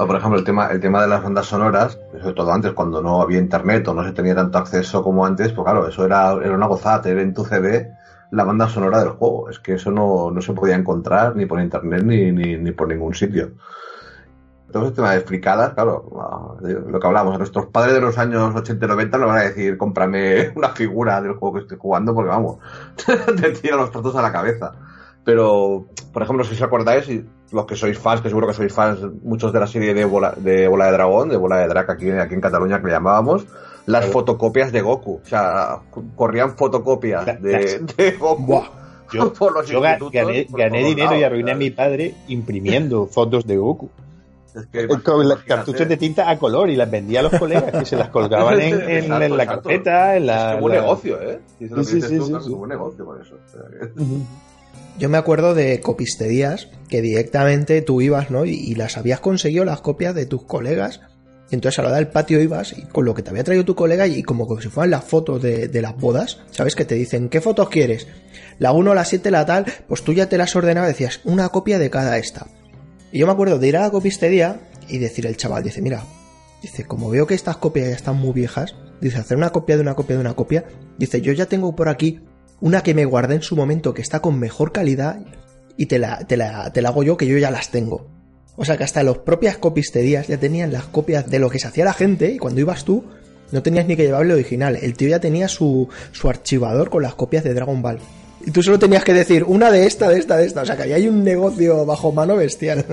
O, 0.00 0.06
por 0.06 0.16
ejemplo, 0.16 0.38
el 0.38 0.46
tema, 0.46 0.68
el 0.68 0.80
tema 0.80 1.02
de 1.02 1.08
las 1.08 1.22
bandas 1.22 1.44
sonoras, 1.44 2.00
sobre 2.22 2.32
todo 2.32 2.50
antes, 2.50 2.72
cuando 2.72 3.02
no 3.02 3.20
había 3.20 3.38
internet 3.38 3.86
o 3.86 3.92
no 3.92 4.02
se 4.02 4.12
tenía 4.12 4.34
tanto 4.34 4.56
acceso 4.56 5.02
como 5.02 5.26
antes, 5.26 5.52
pues 5.52 5.62
claro, 5.62 5.86
eso 5.86 6.06
era, 6.06 6.32
era 6.42 6.54
una 6.54 6.68
gozada, 6.68 7.02
tener 7.02 7.18
en 7.18 7.34
tu 7.34 7.44
CD 7.44 7.92
la 8.30 8.44
banda 8.44 8.66
sonora 8.66 9.00
del 9.00 9.10
juego. 9.10 9.50
Es 9.50 9.58
que 9.58 9.74
eso 9.74 9.90
no, 9.90 10.30
no 10.30 10.40
se 10.40 10.54
podía 10.54 10.74
encontrar 10.74 11.36
ni 11.36 11.44
por 11.44 11.60
internet 11.60 12.02
ni, 12.02 12.32
ni, 12.32 12.56
ni 12.56 12.72
por 12.72 12.88
ningún 12.88 13.12
sitio. 13.12 13.50
Todo 14.72 14.84
ese 14.86 14.94
tema 14.94 15.12
de 15.12 15.20
fricadas, 15.20 15.74
claro, 15.74 16.58
lo 16.62 16.98
que 16.98 17.06
hablamos, 17.06 17.34
a 17.34 17.38
nuestros 17.38 17.66
padres 17.66 17.92
de 17.92 18.00
los 18.00 18.16
años 18.16 18.54
80 18.56 18.82
y 18.82 18.88
90 18.88 19.18
nos 19.18 19.28
van 19.28 19.38
a 19.38 19.42
decir, 19.42 19.76
cómprame 19.76 20.48
una 20.56 20.70
figura 20.70 21.20
del 21.20 21.34
juego 21.34 21.56
que 21.56 21.60
estoy 21.60 21.76
jugando, 21.78 22.14
porque 22.14 22.30
vamos, 22.30 22.56
te 23.04 23.50
tira 23.50 23.76
los 23.76 23.90
tratos 23.90 24.16
a 24.16 24.22
la 24.22 24.32
cabeza. 24.32 24.72
Pero, 25.26 25.84
por 26.10 26.22
ejemplo, 26.22 26.42
si 26.42 26.54
os 26.54 26.62
acordáis, 26.62 27.06
los 27.52 27.66
que 27.66 27.74
sois 27.76 27.98
fans, 27.98 28.20
que 28.20 28.28
seguro 28.28 28.46
que 28.46 28.54
sois 28.54 28.72
fans 28.72 29.00
muchos 29.22 29.52
de 29.52 29.60
la 29.60 29.66
serie 29.66 29.92
de 29.94 30.04
Bola 30.04 30.34
de, 30.36 30.68
Bola 30.68 30.86
de 30.86 30.92
Dragón, 30.92 31.28
de 31.28 31.36
Bola 31.36 31.58
de 31.58 31.68
Drac 31.68 31.90
aquí, 31.90 32.10
aquí 32.10 32.34
en 32.34 32.40
Cataluña 32.40 32.80
que 32.80 32.86
le 32.86 32.92
llamábamos, 32.92 33.46
las 33.86 34.06
fotocopias 34.06 34.70
de 34.72 34.80
Goku. 34.82 35.20
O 35.24 35.26
sea, 35.26 35.78
corrían 36.16 36.56
fotocopias 36.56 37.26
de, 37.42 37.80
de 37.96 38.12
Goku. 38.12 38.42
Buah. 38.44 38.64
Yo, 39.12 39.32
por 39.32 39.52
los 39.52 39.66
yo 39.68 39.80
gané, 39.80 39.98
por 40.48 40.60
gané 40.60 40.84
dinero 40.84 41.16
y 41.16 41.20
lados, 41.20 41.24
arruiné 41.24 41.50
a 41.50 41.54
¿sabes? 41.54 41.58
mi 41.66 41.70
padre 41.72 42.14
imprimiendo 42.28 43.06
fotos 43.10 43.44
de 43.44 43.56
Goku. 43.56 43.90
Es 44.54 44.66
que, 44.66 44.86
Con 44.86 45.28
las 45.28 45.38
cartuchos 45.42 45.88
de 45.88 45.96
tinta 45.96 46.30
a 46.30 46.38
color 46.38 46.70
y 46.70 46.76
las 46.76 46.88
vendía 46.88 47.18
a 47.18 47.22
los 47.24 47.32
colegas 47.36 47.72
que 47.72 47.84
se 47.84 47.96
las 47.96 48.08
colgaban 48.10 48.60
en, 48.60 48.74
en- 48.74 48.90
Exacto, 48.90 49.24
en 49.24 49.36
la 49.36 49.42
exacto. 49.44 49.68
carpeta, 49.68 50.16
en 50.16 50.26
la. 50.26 50.50
Es 50.50 50.54
que 50.54 50.60
buen 50.60 50.74
la- 50.76 50.80
negocio, 50.82 51.20
¿eh? 51.22 51.40
Si 51.58 51.68
Sí, 51.68 51.74
sí, 51.74 51.84
sí, 51.84 52.00
sí, 52.02 52.16
claro, 52.18 52.40
sí. 52.44 52.50
es 52.52 52.56
buen 52.58 52.68
negocio 52.70 53.04
por 53.04 53.20
eso. 53.20 53.34
Yo 54.98 55.08
me 55.08 55.18
acuerdo 55.18 55.54
de 55.54 55.80
copisterías 55.80 56.68
que 56.88 57.00
directamente 57.00 57.80
tú 57.82 58.00
ibas, 58.00 58.30
¿no? 58.30 58.44
Y, 58.44 58.74
las 58.74 58.98
habías 58.98 59.20
conseguido 59.20 59.64
las 59.64 59.80
copias 59.80 60.14
de 60.14 60.26
tus 60.26 60.44
colegas. 60.44 61.00
Y 61.50 61.54
entonces 61.54 61.78
a 61.78 61.82
la 61.82 61.88
hora 61.88 61.96
del 61.96 62.08
patio 62.08 62.40
ibas 62.40 62.76
y 62.76 62.82
con 62.82 63.04
lo 63.04 63.14
que 63.14 63.22
te 63.22 63.30
había 63.30 63.42
traído 63.42 63.64
tu 63.64 63.74
colega 63.74 64.06
y 64.06 64.22
como 64.22 64.60
si 64.60 64.68
fueran 64.68 64.90
las 64.90 65.04
fotos 65.04 65.42
de, 65.42 65.68
de 65.68 65.82
las 65.82 65.96
bodas, 65.96 66.38
¿sabes? 66.50 66.76
Que 66.76 66.84
te 66.84 66.94
dicen, 66.94 67.28
¿qué 67.28 67.40
fotos 67.40 67.68
quieres? 67.70 68.06
La 68.58 68.72
1, 68.72 68.94
la 68.94 69.04
7, 69.04 69.30
la 69.30 69.46
tal, 69.46 69.64
pues 69.88 70.02
tú 70.02 70.12
ya 70.12 70.28
te 70.28 70.38
las 70.38 70.54
ordenabas, 70.54 70.90
decías, 70.90 71.20
una 71.24 71.48
copia 71.48 71.78
de 71.78 71.90
cada 71.90 72.18
esta. 72.18 72.46
Y 73.10 73.18
yo 73.18 73.26
me 73.26 73.32
acuerdo 73.32 73.58
de 73.58 73.66
ir 73.66 73.76
a 73.76 73.80
la 73.80 73.90
copistería 73.90 74.60
y 74.88 74.98
decir 74.98 75.26
el 75.26 75.36
chaval, 75.36 75.62
dice, 75.62 75.82
mira, 75.82 76.04
dice, 76.62 76.84
como 76.84 77.10
veo 77.10 77.26
que 77.26 77.34
estas 77.34 77.56
copias 77.56 77.88
ya 77.88 77.96
están 77.96 78.16
muy 78.16 78.32
viejas, 78.32 78.74
dice, 79.00 79.18
hacer 79.18 79.36
una 79.36 79.50
copia 79.50 79.76
de 79.76 79.82
una 79.82 79.94
copia 79.94 80.16
de 80.16 80.20
una 80.20 80.34
copia, 80.34 80.64
dice, 80.98 81.20
yo 81.20 81.32
ya 81.32 81.46
tengo 81.46 81.74
por 81.74 81.88
aquí 81.88 82.20
una 82.60 82.82
que 82.82 82.94
me 82.94 83.04
guardé 83.04 83.36
en 83.36 83.42
su 83.42 83.56
momento 83.56 83.94
que 83.94 84.02
está 84.02 84.20
con 84.20 84.38
mejor 84.38 84.72
calidad 84.72 85.20
y 85.76 85.86
te 85.86 85.98
la, 85.98 86.26
te 86.26 86.36
la, 86.36 86.72
te 86.72 86.82
la 86.82 86.90
hago 86.90 87.02
yo 87.02 87.16
que 87.16 87.26
yo 87.26 87.38
ya 87.38 87.50
las 87.50 87.70
tengo. 87.70 88.06
O 88.56 88.64
sea 88.64 88.76
que 88.76 88.84
hasta 88.84 89.02
las 89.02 89.18
propias 89.18 89.56
copisterías 89.56 90.28
ya 90.28 90.38
tenían 90.38 90.72
las 90.72 90.84
copias 90.84 91.30
de 91.30 91.38
lo 91.38 91.48
que 91.48 91.58
se 91.58 91.68
hacía 91.68 91.84
la 91.84 91.94
gente 91.94 92.30
y 92.32 92.38
cuando 92.38 92.60
ibas 92.60 92.84
tú 92.84 93.04
no 93.52 93.62
tenías 93.62 93.86
ni 93.86 93.96
que 93.96 94.04
llevarle 94.04 94.34
original. 94.34 94.76
El 94.76 94.94
tío 94.94 95.08
ya 95.08 95.20
tenía 95.20 95.48
su, 95.48 95.88
su 96.12 96.28
archivador 96.28 96.90
con 96.90 97.02
las 97.02 97.14
copias 97.14 97.44
de 97.44 97.54
Dragon 97.54 97.82
Ball. 97.82 97.98
Y 98.44 98.52
tú 98.52 98.62
solo 98.62 98.78
tenías 98.78 99.04
que 99.04 99.12
decir 99.12 99.44
una 99.44 99.70
de 99.70 99.86
esta, 99.86 100.08
de 100.08 100.18
esta, 100.18 100.36
de 100.38 100.46
esta. 100.46 100.62
O 100.62 100.64
sea 100.66 100.76
que 100.76 100.84
ahí 100.84 100.92
hay 100.94 101.08
un 101.08 101.22
negocio 101.22 101.84
bajo 101.84 102.10
mano 102.10 102.36
bestial. 102.36 102.84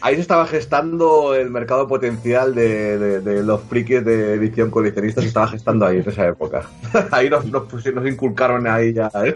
Ahí 0.00 0.14
se 0.14 0.20
estaba 0.20 0.46
gestando 0.46 1.34
el 1.34 1.50
mercado 1.50 1.88
potencial 1.88 2.54
de, 2.54 2.98
de- 2.98 3.20
de 3.20 3.42
los 3.42 3.62
frikis 3.62 4.04
de 4.04 4.34
edición 4.34 4.70
coleccionista, 4.70 5.20
se 5.20 5.26
estaba 5.28 5.48
gestando 5.48 5.86
ahí 5.86 5.98
en 5.98 6.08
esa 6.08 6.26
época. 6.28 6.62
ahí 7.10 7.28
nos, 7.28 7.44
nos, 7.46 7.64
pusi- 7.64 7.92
nos 7.92 8.06
inculcaron 8.06 8.66
ahí 8.68 8.92
ya 8.92 9.10
¿eh? 9.24 9.34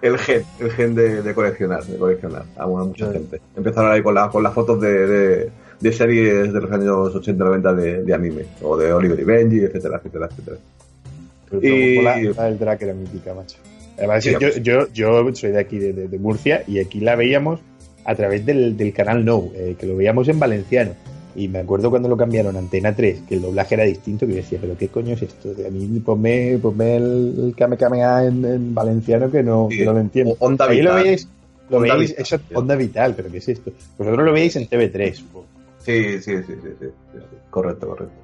el 0.00 0.16
gen, 0.18 0.42
el 0.60 0.70
gen 0.70 0.94
de, 0.94 1.22
de 1.22 1.34
coleccionar, 1.34 1.84
de 1.84 1.98
coleccionar 1.98 2.44
a 2.56 2.66
una- 2.66 2.84
mucha 2.84 3.12
gente. 3.12 3.40
Empezaron 3.54 3.92
ahí 3.92 4.02
con, 4.02 4.14
la- 4.14 4.30
con 4.30 4.42
las 4.42 4.54
fotos 4.54 4.80
de, 4.80 5.06
de- 5.06 5.50
de 5.80 5.92
series 5.92 6.52
de 6.52 6.60
los 6.60 6.70
años 6.72 7.12
80-90 7.14 7.74
de, 7.74 8.02
de 8.04 8.14
anime, 8.14 8.46
o 8.62 8.76
de 8.76 8.92
Oliver 8.92 9.18
y 9.20 9.24
Benji, 9.24 9.58
etcétera, 9.64 9.96
etcétera, 9.98 10.28
etcétera. 10.30 10.56
Pero 11.50 11.62
Y- 11.62 12.00
la, 12.02 12.16
la 12.20 12.44
del 12.44 12.58
Drac 12.58 12.80
era 12.80 12.94
mítica, 12.94 13.34
macho. 13.34 13.58
Además, 13.98 14.24
yo, 14.24 14.38
yo, 14.62 14.88
yo 14.92 15.34
soy 15.34 15.50
de 15.50 15.58
aquí, 15.60 15.78
de, 15.78 15.92
de- 15.92 16.08
de 16.08 16.18
Murcia, 16.18 16.64
y 16.66 16.78
aquí 16.80 17.00
la 17.00 17.14
veíamos 17.16 17.60
a 18.04 18.14
través 18.14 18.44
del, 18.44 18.76
del 18.76 18.92
canal 18.92 19.24
No, 19.24 19.50
eh, 19.54 19.76
que 19.78 19.86
lo 19.86 19.96
veíamos 19.96 20.28
en 20.28 20.38
valenciano. 20.38 20.92
Y 21.34 21.48
me 21.48 21.60
acuerdo 21.60 21.88
cuando 21.88 22.08
lo 22.10 22.16
cambiaron 22.16 22.56
a 22.56 22.58
Antena 22.58 22.94
3, 22.94 23.22
que 23.28 23.36
el 23.36 23.42
doblaje 23.42 23.74
era 23.74 23.84
distinto, 23.84 24.26
que 24.26 24.32
yo 24.32 24.36
decía, 24.36 24.58
pero 24.60 24.76
¿qué 24.76 24.88
coño 24.88 25.14
es 25.14 25.22
esto? 25.22 25.50
A 25.66 25.70
mí 25.70 26.00
ponme, 26.04 26.58
ponme 26.60 26.96
el, 26.96 27.54
Kame 27.56 27.76
Kamea 27.78 28.26
en, 28.26 28.44
en 28.44 28.74
valenciano 28.74 29.30
que 29.30 29.42
no, 29.42 29.68
Sí, 29.70 29.78
que 29.78 29.84
no 29.86 29.92
lo 29.94 30.00
entiendo. 30.00 30.36
o 30.38 30.46
Onda 30.46 30.66
Ahí 30.66 30.82
lo 30.82 30.90
Vital. 30.90 31.02
veíais, 31.04 31.28
lo 31.70 31.76
Onda 31.78 31.94
veíais, 31.94 32.10
Vital, 32.10 32.22
eso, 32.22 32.40
onda 32.58 32.76
vital, 32.76 33.14
pero 33.16 33.30
¿qué 33.30 33.38
es 33.38 33.48
esto? 33.48 33.72
Vosotros 33.96 34.26
lo 34.26 34.32
veíais 34.32 34.56
en 34.56 34.68
TV3. 34.68 35.14
supongo. 35.14 35.46
Sí, 35.78 36.02
sí, 36.20 36.20
sí, 36.20 36.32
sí, 36.46 36.52
sí, 36.62 36.68
sí, 36.80 36.86
sí. 37.14 37.18
correcto, 37.50 37.88
correcto. 37.88 38.14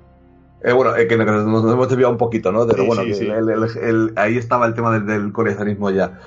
Eh, 0.62 0.73
bueno, 0.73 0.97
eh, 0.97 1.07
que 1.07 1.16
nos, 1.16 1.27
nos 1.47 1.73
hemos 1.73 1.88
desviado 1.88 2.12
un 2.12 2.18
poquito, 2.18 2.51
¿no? 2.51 2.66
Pero 2.66 2.83
Sí, 2.83 2.87
bueno, 2.88 3.03
sí, 3.03 3.09
que 3.09 3.14
sí. 3.14 3.27
el- 3.27 3.49
el- 3.49 3.79
el- 3.83 4.12
ahí 4.16 4.37
estaba 4.37 4.66
el 4.66 4.75
tema 4.75 4.92
del, 4.92 5.07
del 5.07 5.33
coleccionismo 5.33 5.90
ya. 5.90 6.18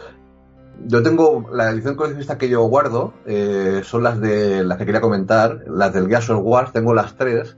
Yo 0.88 1.04
tengo 1.04 1.48
la 1.54 1.70
edición 1.70 1.96
coleccionista 1.96 2.38
que 2.38 2.50
yo 2.50 2.62
guardo, 2.64 3.14
eh, 3.26 3.82
son 3.84 4.04
las 4.04 4.20
de 4.20 4.64
las 4.64 4.78
que 4.78 4.86
quería 4.86 5.02
comentar, 5.02 5.60
las 5.68 5.94
del 5.94 6.08
Gears 6.08 6.30
of 6.30 6.40
War, 6.44 6.72
tengo 6.72 6.94
las 6.94 7.16
tres, 7.18 7.58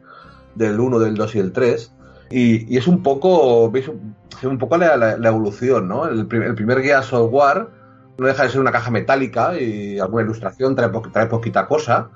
del 0.56 0.80
1, 0.80 1.00
del 1.00 1.16
2 1.16 1.36
y 1.36 1.40
el 1.40 1.52
3. 1.54 1.94
Y, 2.32 2.74
y 2.74 2.78
es 2.78 2.88
un 2.88 3.02
poco, 3.04 3.70
veis, 3.72 3.90
un 4.44 4.58
poco 4.58 4.76
la, 4.78 4.98
la- 4.98 5.18
la 5.18 5.30
evolución, 5.30 5.88
¿no? 5.88 6.08
El, 6.08 6.20
el 6.22 6.56
primer 6.56 6.82
Gears 6.82 7.14
of 7.14 7.32
War 7.32 7.70
no 8.18 8.28
deja 8.28 8.44
de 8.44 8.50
ser 8.50 8.60
una 8.62 8.72
caja 8.72 8.92
metálica 8.92 9.58
y 9.60 10.00
alguna 10.00 10.24
ilustración, 10.24 10.76
trae, 10.76 10.90
po- 10.90 11.04
trae 11.12 11.28
poquita 11.28 11.66
cosa. 11.68 12.10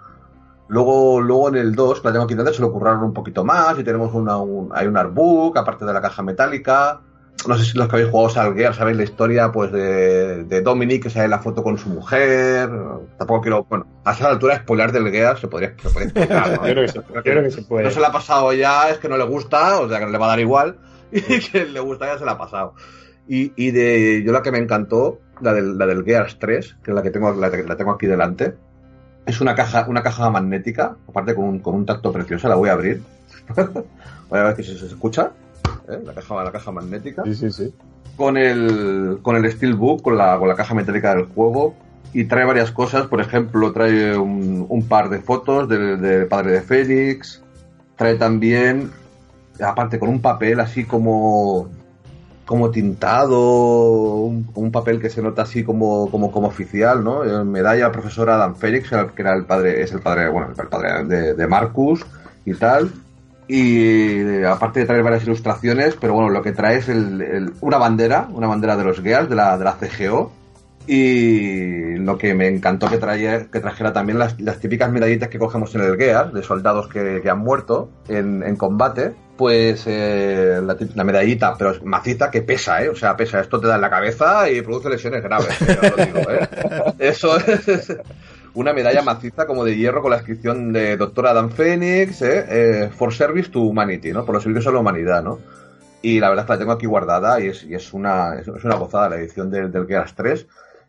Luego, 0.69 1.21
luego 1.21 1.49
en 1.49 1.55
el 1.55 1.75
2, 1.75 2.01
que 2.01 2.07
la 2.07 2.11
tengo 2.11 2.25
aquí 2.25 2.33
delante, 2.33 2.53
se 2.53 2.61
lo 2.61 2.71
curraron 2.71 3.03
un 3.03 3.13
poquito 3.13 3.45
más 3.45 3.77
y 3.79 3.83
tenemos 3.83 4.13
una, 4.13 4.37
un, 4.37 4.69
hay 4.73 4.87
un 4.87 4.97
artbook, 4.97 5.57
aparte 5.57 5.85
de 5.85 5.93
la 5.93 6.01
caja 6.01 6.23
metálica. 6.23 7.01
No 7.47 7.55
sé 7.55 7.65
si 7.65 7.77
los 7.77 7.87
que 7.87 7.95
habéis 7.95 8.09
jugado 8.11 8.41
al 8.41 8.55
Gear 8.55 8.73
sabéis 8.73 8.97
la 8.97 9.03
historia 9.03 9.51
pues 9.51 9.71
de, 9.71 10.43
de 10.45 10.61
Dominic 10.61 11.03
que 11.03 11.09
sale 11.09 11.27
la 11.27 11.39
foto 11.39 11.63
con 11.63 11.77
su 11.77 11.89
mujer. 11.89 12.69
Tampoco 13.17 13.41
quiero, 13.41 13.63
bueno, 13.69 13.85
a 14.03 14.11
esa 14.11 14.27
altura 14.27 14.57
spoiler 14.57 14.91
del 14.91 15.09
Gear 15.11 15.37
se 15.39 15.47
podría, 15.47 15.73
se 15.81 15.89
podría 15.89 16.09
spoilear, 16.09 16.51
¿no? 16.51 16.61
Creo 16.61 16.85
que 16.85 16.87
se, 16.87 16.97
yo 16.97 17.23
creo 17.23 17.43
que 17.43 17.51
se 17.51 17.61
puede. 17.61 17.85
No 17.85 17.91
se 17.91 17.99
la 17.99 18.07
ha 18.07 18.11
pasado 18.11 18.51
ya, 18.53 18.89
es 18.89 18.97
que 18.97 19.07
no 19.07 19.17
le 19.17 19.23
gusta, 19.23 19.79
o 19.79 19.87
sea 19.87 19.99
que 19.99 20.05
no 20.05 20.11
le 20.11 20.17
va 20.17 20.25
a 20.25 20.29
dar 20.29 20.39
igual, 20.39 20.79
y 21.11 21.21
que 21.21 21.65
le 21.65 21.79
gusta 21.79 22.07
ya 22.07 22.17
se 22.17 22.25
la 22.25 22.31
ha 22.33 22.37
pasado. 22.37 22.73
Y, 23.27 23.53
y 23.55 23.71
de 23.71 24.23
yo 24.25 24.31
la 24.31 24.41
que 24.41 24.51
me 24.51 24.57
encantó, 24.57 25.19
la 25.39 25.53
del, 25.53 25.77
la 25.77 25.85
del 25.85 26.03
Gears 26.03 26.39
3, 26.39 26.77
que 26.83 26.91
es 26.91 26.95
la 26.95 27.03
que 27.03 27.11
tengo, 27.11 27.33
la, 27.33 27.49
la 27.49 27.77
tengo 27.77 27.91
aquí 27.91 28.07
delante, 28.07 28.55
es 29.27 29.41
una 29.41 29.53
caja, 29.55 29.85
una 29.89 30.01
caja 30.01 30.29
magnética, 30.29 30.95
aparte 31.07 31.35
con 31.35 31.43
un, 31.45 31.59
con 31.59 31.75
un 31.75 31.85
tacto 31.85 32.11
precioso, 32.11 32.47
la 32.47 32.55
voy 32.55 32.69
a 32.69 32.73
abrir. 32.73 33.03
voy 34.29 34.39
a 34.39 34.43
ver 34.43 34.55
si 34.55 34.63
se, 34.63 34.79
se 34.79 34.85
escucha. 34.87 35.31
¿eh? 35.89 35.99
La, 36.03 36.13
caja, 36.13 36.43
la 36.43 36.51
caja 36.51 36.71
magnética 36.71 37.23
Sí, 37.25 37.35
sí, 37.35 37.51
sí. 37.51 37.73
con 38.15 38.37
el, 38.37 39.19
con 39.21 39.35
el 39.35 39.51
Steelbook, 39.51 40.01
con 40.01 40.17
la, 40.17 40.39
con 40.39 40.47
la 40.47 40.55
caja 40.55 40.73
metálica 40.73 41.13
del 41.13 41.25
juego. 41.25 41.75
Y 42.13 42.23
trae 42.23 42.45
varias 42.45 42.71
cosas, 42.71 43.07
por 43.07 43.19
ejemplo, 43.19 43.73
trae 43.73 44.17
un, 44.17 44.65
un 44.69 44.87
par 44.87 45.09
de 45.09 45.19
fotos 45.19 45.67
del, 45.67 45.99
del 46.01 46.27
padre 46.27 46.53
de 46.53 46.61
Félix. 46.61 47.43
Trae 47.97 48.15
también, 48.15 48.91
aparte 49.61 49.99
con 49.99 50.07
un 50.07 50.21
papel 50.21 50.61
así 50.61 50.85
como, 50.85 51.69
como 52.47 52.71
tintado, 52.71 54.21
un, 54.21 54.71
papel 54.71 55.01
que 55.01 55.09
se 55.09 55.21
nota 55.21 55.41
así 55.41 55.65
como, 55.65 56.09
como, 56.09 56.31
como 56.31 56.47
oficial, 56.47 57.03
¿no? 57.03 57.25
Eh, 57.25 57.43
Medalla 57.43 57.87
al 57.87 57.91
profesor 57.91 58.29
Adam 58.29 58.55
Félix, 58.55 58.89
que 58.89 59.21
era 59.21 59.35
el 59.35 59.43
padre, 59.43 59.81
es 59.83 59.91
el 59.91 59.99
padre, 59.99 60.29
bueno, 60.29 60.53
el 60.57 60.67
padre 60.67 61.33
de, 61.35 61.47
Marcus 61.47 62.05
y 62.45 62.53
tal. 62.53 62.89
Y 63.49 64.21
eh, 64.21 64.45
aparte 64.47 64.79
de 64.79 64.85
traer 64.85 65.03
varias 65.03 65.25
ilustraciones, 65.25 65.97
pero 65.99 66.13
bueno, 66.13 66.29
lo 66.29 66.41
que 66.41 66.53
trae 66.53 66.77
es 66.77 66.87
el- 66.87 67.21
el- 67.21 67.53
una 67.59 67.77
bandera, 67.77 68.29
una 68.31 68.47
bandera 68.47 68.77
de 68.77 68.83
los 68.85 69.01
Gears, 69.01 69.27
de 69.29 69.35
la, 69.35 69.57
de 69.57 69.65
la 69.65 69.73
CGO. 69.73 70.31
Y 70.87 71.95
lo 71.97 72.17
que 72.17 72.33
me 72.33 72.47
encantó 72.47 72.89
que, 72.89 72.97
traía, 72.97 73.47
que 73.47 73.59
trajera 73.59 73.91
también 73.91 74.19
las, 74.19 74.39
las 74.39 74.57
típicas 74.59 74.89
medallitas 74.89 75.27
que 75.27 75.37
cogemos 75.37 75.75
en 75.75 75.81
el 75.81 75.97
Gears, 75.97 76.33
de 76.33 76.43
soldados 76.43 76.87
que, 76.87 77.19
que 77.21 77.29
han 77.29 77.39
muerto 77.39 77.89
en, 78.07 78.41
en 78.41 78.55
combate. 78.55 79.13
Pues 79.37 79.83
eh, 79.85 80.59
la, 80.63 80.75
la 80.95 81.03
medallita, 81.03 81.55
pero 81.57 81.71
es 81.71 81.83
maciza, 81.83 82.31
que 82.31 82.41
pesa, 82.41 82.83
¿eh? 82.83 82.89
O 82.89 82.95
sea, 82.95 83.15
pesa. 83.15 83.39
Esto 83.39 83.59
te 83.59 83.67
da 83.67 83.75
en 83.75 83.81
la 83.81 83.89
cabeza 83.89 84.49
y 84.49 84.61
produce 84.61 84.89
lesiones 84.89 85.21
graves, 85.21 85.61
eh, 85.61 85.79
lo 85.81 86.05
digo, 86.05 86.31
¿eh? 86.31 86.47
Eso 86.99 87.37
es 87.37 87.95
una 88.57 88.73
medalla 88.73 89.03
maciza 89.03 89.45
como 89.45 89.63
de 89.63 89.75
hierro 89.77 90.01
con 90.01 90.09
la 90.09 90.17
inscripción 90.17 90.73
de 90.73 90.97
Doctor 90.97 91.27
Adam 91.27 91.51
Phoenix, 91.51 92.23
¿eh? 92.23 92.45
Eh, 92.49 92.89
For 92.89 93.13
Service 93.13 93.51
to 93.51 93.61
Humanity, 93.61 94.11
¿no? 94.11 94.25
Por 94.25 94.33
los 94.33 94.43
servicios 94.43 94.67
a 94.67 94.71
la 94.71 94.79
humanidad, 94.79 95.23
¿no? 95.23 95.39
Y 96.01 96.19
la 96.19 96.29
verdad 96.29 96.43
es 96.43 96.47
que 96.47 96.53
la 96.53 96.59
tengo 96.59 96.71
aquí 96.71 96.87
guardada 96.87 97.39
y 97.39 97.49
es, 97.49 97.63
y 97.63 97.75
es, 97.75 97.93
una, 97.93 98.33
es, 98.33 98.47
es 98.47 98.63
una 98.63 98.75
gozada 98.75 99.09
la 99.09 99.17
edición 99.17 99.51
del, 99.51 99.71
del 99.71 99.85
Gears 99.85 100.15
3. 100.15 100.47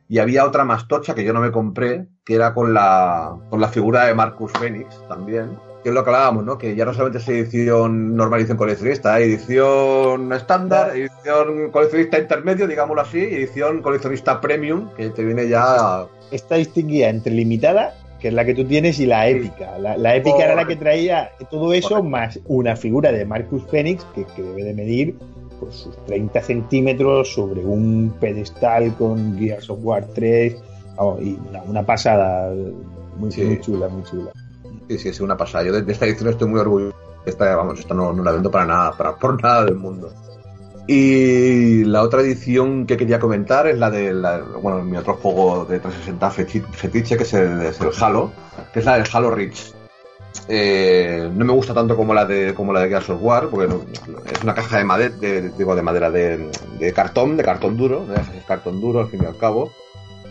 Y 0.08 0.18
había 0.18 0.46
otra 0.46 0.64
más 0.64 0.88
tocha 0.88 1.14
que 1.14 1.24
yo 1.24 1.34
no 1.34 1.40
me 1.40 1.52
compré, 1.52 2.06
que 2.24 2.34
era 2.34 2.54
con 2.54 2.72
la, 2.72 3.36
con 3.50 3.60
la 3.60 3.68
figura 3.68 4.06
de 4.06 4.14
Marcus 4.14 4.52
Phoenix 4.52 4.98
también. 5.06 5.58
Que 5.82 5.90
es 5.90 5.94
lo 5.94 6.02
que 6.02 6.10
hablábamos, 6.10 6.44
¿no? 6.44 6.58
Que 6.58 6.74
ya 6.74 6.84
no 6.84 6.92
solamente 6.92 7.18
es 7.18 7.28
edición 7.28 8.16
normal, 8.16 8.40
edición 8.40 8.58
coleccionista, 8.58 9.14
hay 9.14 9.24
edición 9.24 10.32
estándar, 10.32 10.96
edición 10.96 11.70
coleccionista 11.70 12.18
intermedio, 12.18 12.66
digámoslo 12.66 13.02
así, 13.02 13.18
edición 13.18 13.82
coleccionista 13.82 14.40
premium, 14.40 14.90
que 14.96 15.10
te 15.10 15.24
viene 15.24 15.48
ya... 15.48 16.06
Está 16.30 16.56
distinguida 16.56 17.08
entre 17.08 17.32
limitada, 17.32 17.94
que 18.20 18.28
es 18.28 18.34
la 18.34 18.44
que 18.44 18.54
tú 18.54 18.64
tienes, 18.64 18.98
y 18.98 19.06
la 19.06 19.28
épica. 19.28 19.78
La, 19.78 19.96
la 19.96 20.16
épica 20.16 20.44
era 20.44 20.54
la 20.54 20.66
que 20.66 20.76
traía 20.76 21.30
todo 21.50 21.72
eso, 21.72 22.02
más 22.02 22.38
una 22.46 22.74
figura 22.76 23.12
de 23.12 23.24
Marcus 23.24 23.62
Phoenix, 23.70 24.04
que, 24.14 24.24
que 24.36 24.42
debe 24.42 24.64
de 24.64 24.74
medir 24.74 25.16
pues, 25.60 25.76
sus 25.76 25.96
30 26.06 26.40
centímetros 26.42 27.32
sobre 27.32 27.64
un 27.64 28.14
pedestal 28.20 28.94
con 28.96 29.38
Gears 29.38 29.70
of 29.70 29.78
War 29.82 30.04
3, 30.14 30.56
vamos, 30.96 31.22
y 31.22 31.38
una, 31.48 31.62
una 31.62 31.86
pasada, 31.86 32.52
muy, 33.16 33.30
Sí. 33.30 33.42
muy 33.42 33.60
chula, 33.60 33.88
muy 33.88 34.02
chula. 34.02 34.32
Sí, 34.88 34.98
sí, 34.98 35.08
es 35.10 35.20
una 35.20 35.36
pasada. 35.36 35.64
Yo 35.64 35.72
de, 35.72 35.82
de 35.82 35.92
esta 35.92 36.06
edición 36.06 36.30
estoy 36.30 36.48
muy 36.48 36.60
orgulloso. 36.60 36.96
Esta, 37.26 37.54
vamos, 37.56 37.78
esta 37.80 37.94
no, 37.94 38.12
la 38.22 38.32
vendo 38.32 38.50
para 38.50 38.64
nada, 38.64 38.92
para, 38.96 39.16
por 39.16 39.40
nada 39.42 39.64
del 39.64 39.74
mundo. 39.76 40.10
Y 40.86 41.84
la 41.84 42.02
otra 42.02 42.22
edición 42.22 42.86
que 42.86 42.96
quería 42.96 43.18
comentar 43.18 43.66
es 43.66 43.76
la 43.78 43.90
de, 43.90 44.14
la- 44.14 44.38
bueno, 44.40 44.82
mi 44.82 44.96
otro 44.96 45.14
juego 45.14 45.66
de 45.66 45.80
360 45.80 46.30
fechi- 46.30 46.72
fetiche, 46.72 47.16
que 47.18 47.24
es 47.24 47.34
el, 47.34 47.60
Halo, 48.00 48.32
que 48.72 48.78
es 48.80 48.86
la 48.86 48.96
del 48.96 49.06
Halo 49.12 49.30
Reach. 49.30 49.74
Eh, 50.48 51.30
no 51.34 51.44
me 51.44 51.52
gusta 51.52 51.74
tanto 51.74 51.94
como 51.94 52.14
la 52.14 52.24
de 52.24 52.54
como 52.54 52.72
la 52.72 52.80
de 52.80 52.88
Gears 52.88 53.10
of 53.10 53.18
War, 53.22 53.48
porque 53.48 53.74
es 54.32 54.42
una 54.42 54.54
caja 54.54 54.78
de 54.78 54.84
madera, 54.84 55.14
de, 55.16 55.50
digo, 55.50 55.74
de 55.76 55.82
madera, 55.82 56.10
de, 56.10 56.50
de 56.78 56.92
cartón, 56.94 57.36
de 57.36 57.42
cartón 57.44 57.76
duro, 57.76 58.06
es 58.14 58.44
cartón 58.46 58.80
duro 58.80 59.00
al 59.00 59.08
fin 59.08 59.20
y 59.22 59.26
al 59.26 59.36
cabo. 59.36 59.70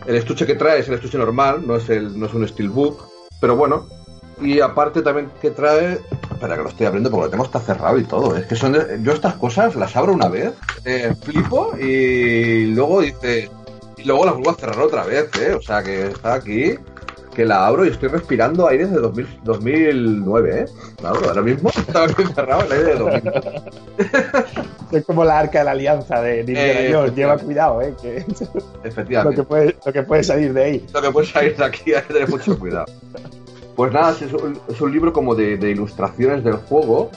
El 0.06 0.16
estuche 0.16 0.44
que 0.46 0.54
trae 0.56 0.80
es 0.80 0.88
el 0.88 0.94
estuche 0.94 1.18
normal, 1.18 1.64
no 1.66 1.76
es, 1.76 1.88
el, 1.90 2.18
no 2.18 2.26
es 2.26 2.34
un 2.34 2.48
steelbook, 2.48 3.00
pero 3.40 3.54
bueno. 3.56 3.86
Y 4.40 4.60
aparte 4.60 5.02
también 5.02 5.30
que 5.40 5.50
trae... 5.50 5.98
Espera, 6.32 6.56
que 6.56 6.62
lo 6.62 6.68
estoy 6.68 6.86
abriendo 6.86 7.10
porque 7.10 7.24
lo 7.26 7.30
tengo 7.30 7.44
está 7.44 7.58
cerrado 7.60 7.98
y 7.98 8.04
todo. 8.04 8.36
Es 8.36 8.46
que 8.46 8.54
son 8.56 8.72
de- 8.72 8.98
yo 9.02 9.12
estas 9.12 9.34
cosas 9.34 9.74
las 9.74 9.96
abro 9.96 10.12
una 10.12 10.28
vez, 10.28 10.52
eh, 10.84 11.12
flipo 11.22 11.72
y 11.78 12.66
luego 12.66 13.00
dice... 13.00 13.50
Y 13.96 14.04
luego 14.04 14.24
las 14.26 14.34
vuelvo 14.34 14.50
a 14.50 14.54
cerrar 14.54 14.78
otra 14.80 15.04
vez, 15.04 15.28
¿eh? 15.40 15.54
O 15.54 15.60
sea 15.60 15.82
que 15.82 16.06
está 16.06 16.34
aquí, 16.34 16.74
que 17.34 17.44
la 17.44 17.66
abro 17.66 17.84
y 17.84 17.88
estoy 17.88 18.08
respirando 18.08 18.68
aire 18.68 18.86
desde 18.86 19.00
2000 19.00 19.40
2009, 19.42 20.60
¿eh? 20.60 20.64
La 21.02 21.08
abro 21.08 21.28
ahora 21.28 21.42
mismo, 21.42 21.68
está 21.70 22.06
cerrado 22.08 22.62
el 22.66 22.72
aire 22.72 22.84
de 22.84 22.94
2009. 22.94 23.62
Es 24.92 25.04
como 25.04 25.22
la 25.22 25.38
arca 25.40 25.58
de 25.58 25.64
la 25.66 25.70
alianza 25.72 26.22
de 26.22 26.44
Eh, 26.48 26.90
Jones. 26.94 27.14
Lleva 27.14 27.36
cuidado, 27.36 27.82
¿eh? 27.82 27.92
Que 28.00 28.24
lo, 28.54 28.84
Efectivamente. 28.84 29.36
que 29.36 29.42
puede, 29.42 29.76
lo 29.84 29.92
que 29.92 30.02
puede 30.04 30.22
salir 30.24 30.52
de 30.54 30.64
ahí. 30.64 30.86
lo 30.94 31.02
que 31.02 31.10
puede 31.10 31.26
salir 31.26 31.56
de 31.56 31.64
aquí 31.64 31.92
hay 31.92 32.02
que 32.04 32.12
tener 32.14 32.28
mucho 32.30 32.58
cuidado. 32.58 32.86
Pues 33.78 33.92
nada, 33.92 34.10
es 34.10 34.32
un, 34.32 34.58
es 34.66 34.80
un 34.80 34.90
libro 34.90 35.12
como 35.12 35.36
de, 35.36 35.56
de 35.56 35.70
ilustraciones 35.70 36.42
del 36.42 36.54
juego. 36.54 37.12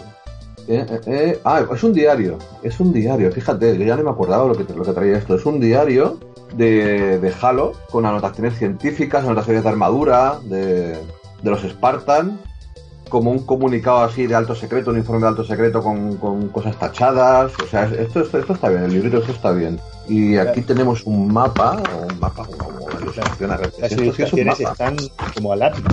Eh, 0.68 0.86
eh, 0.88 1.02
eh. 1.08 1.42
Ah, 1.44 1.66
es 1.74 1.84
un 1.84 1.92
diario. 1.92 2.38
Es 2.62 2.80
un 2.80 2.94
diario, 2.94 3.32
fíjate, 3.32 3.76
yo 3.80 3.84
ya 3.84 3.98
no 3.98 4.04
me 4.04 4.12
acordaba 4.12 4.46
lo 4.46 4.54
que, 4.54 4.72
lo 4.72 4.84
que 4.84 4.92
traía 4.92 5.18
esto. 5.18 5.34
Es 5.34 5.48
un 5.48 5.60
diario 5.60 6.20
de, 6.54 7.18
de 7.18 7.34
Halo 7.42 7.72
con 7.90 8.06
anotaciones 8.06 8.60
científicas, 8.60 9.26
anotaciones 9.26 9.64
de 9.64 9.70
armadura, 9.70 10.38
de, 10.44 10.92
de 11.42 11.50
los 11.50 11.64
Spartan, 11.64 12.40
como 13.10 13.32
un 13.32 13.44
comunicado 13.44 14.02
así 14.02 14.28
de 14.28 14.36
alto 14.36 14.54
secreto, 14.54 14.92
un 14.92 15.00
informe 15.00 15.24
de 15.24 15.30
alto 15.30 15.44
secreto 15.44 15.82
con, 15.82 16.18
con 16.18 16.48
cosas 16.50 16.78
tachadas. 16.78 17.54
O 17.60 17.66
sea, 17.66 17.86
esto, 17.86 18.22
esto, 18.22 18.38
esto 18.38 18.54
está 18.54 18.70
bien, 18.70 18.84
el 18.84 18.94
librito 18.94 19.18
esto 19.18 19.32
está 19.32 19.52
bien. 19.52 19.80
Y 20.08 20.38
aquí 20.38 20.62
tenemos 20.62 21.08
un 21.08 21.34
mapa, 21.34 21.82
un 22.08 22.20
mapa, 22.20 22.48
ilustración. 23.02 23.50
ver, 23.50 23.74
Las 23.80 23.92
es 23.92 23.98
ilustraciones 23.98 24.60
están 24.60 24.96
como 25.34 25.54
a 25.54 25.56
lápiz. 25.56 25.84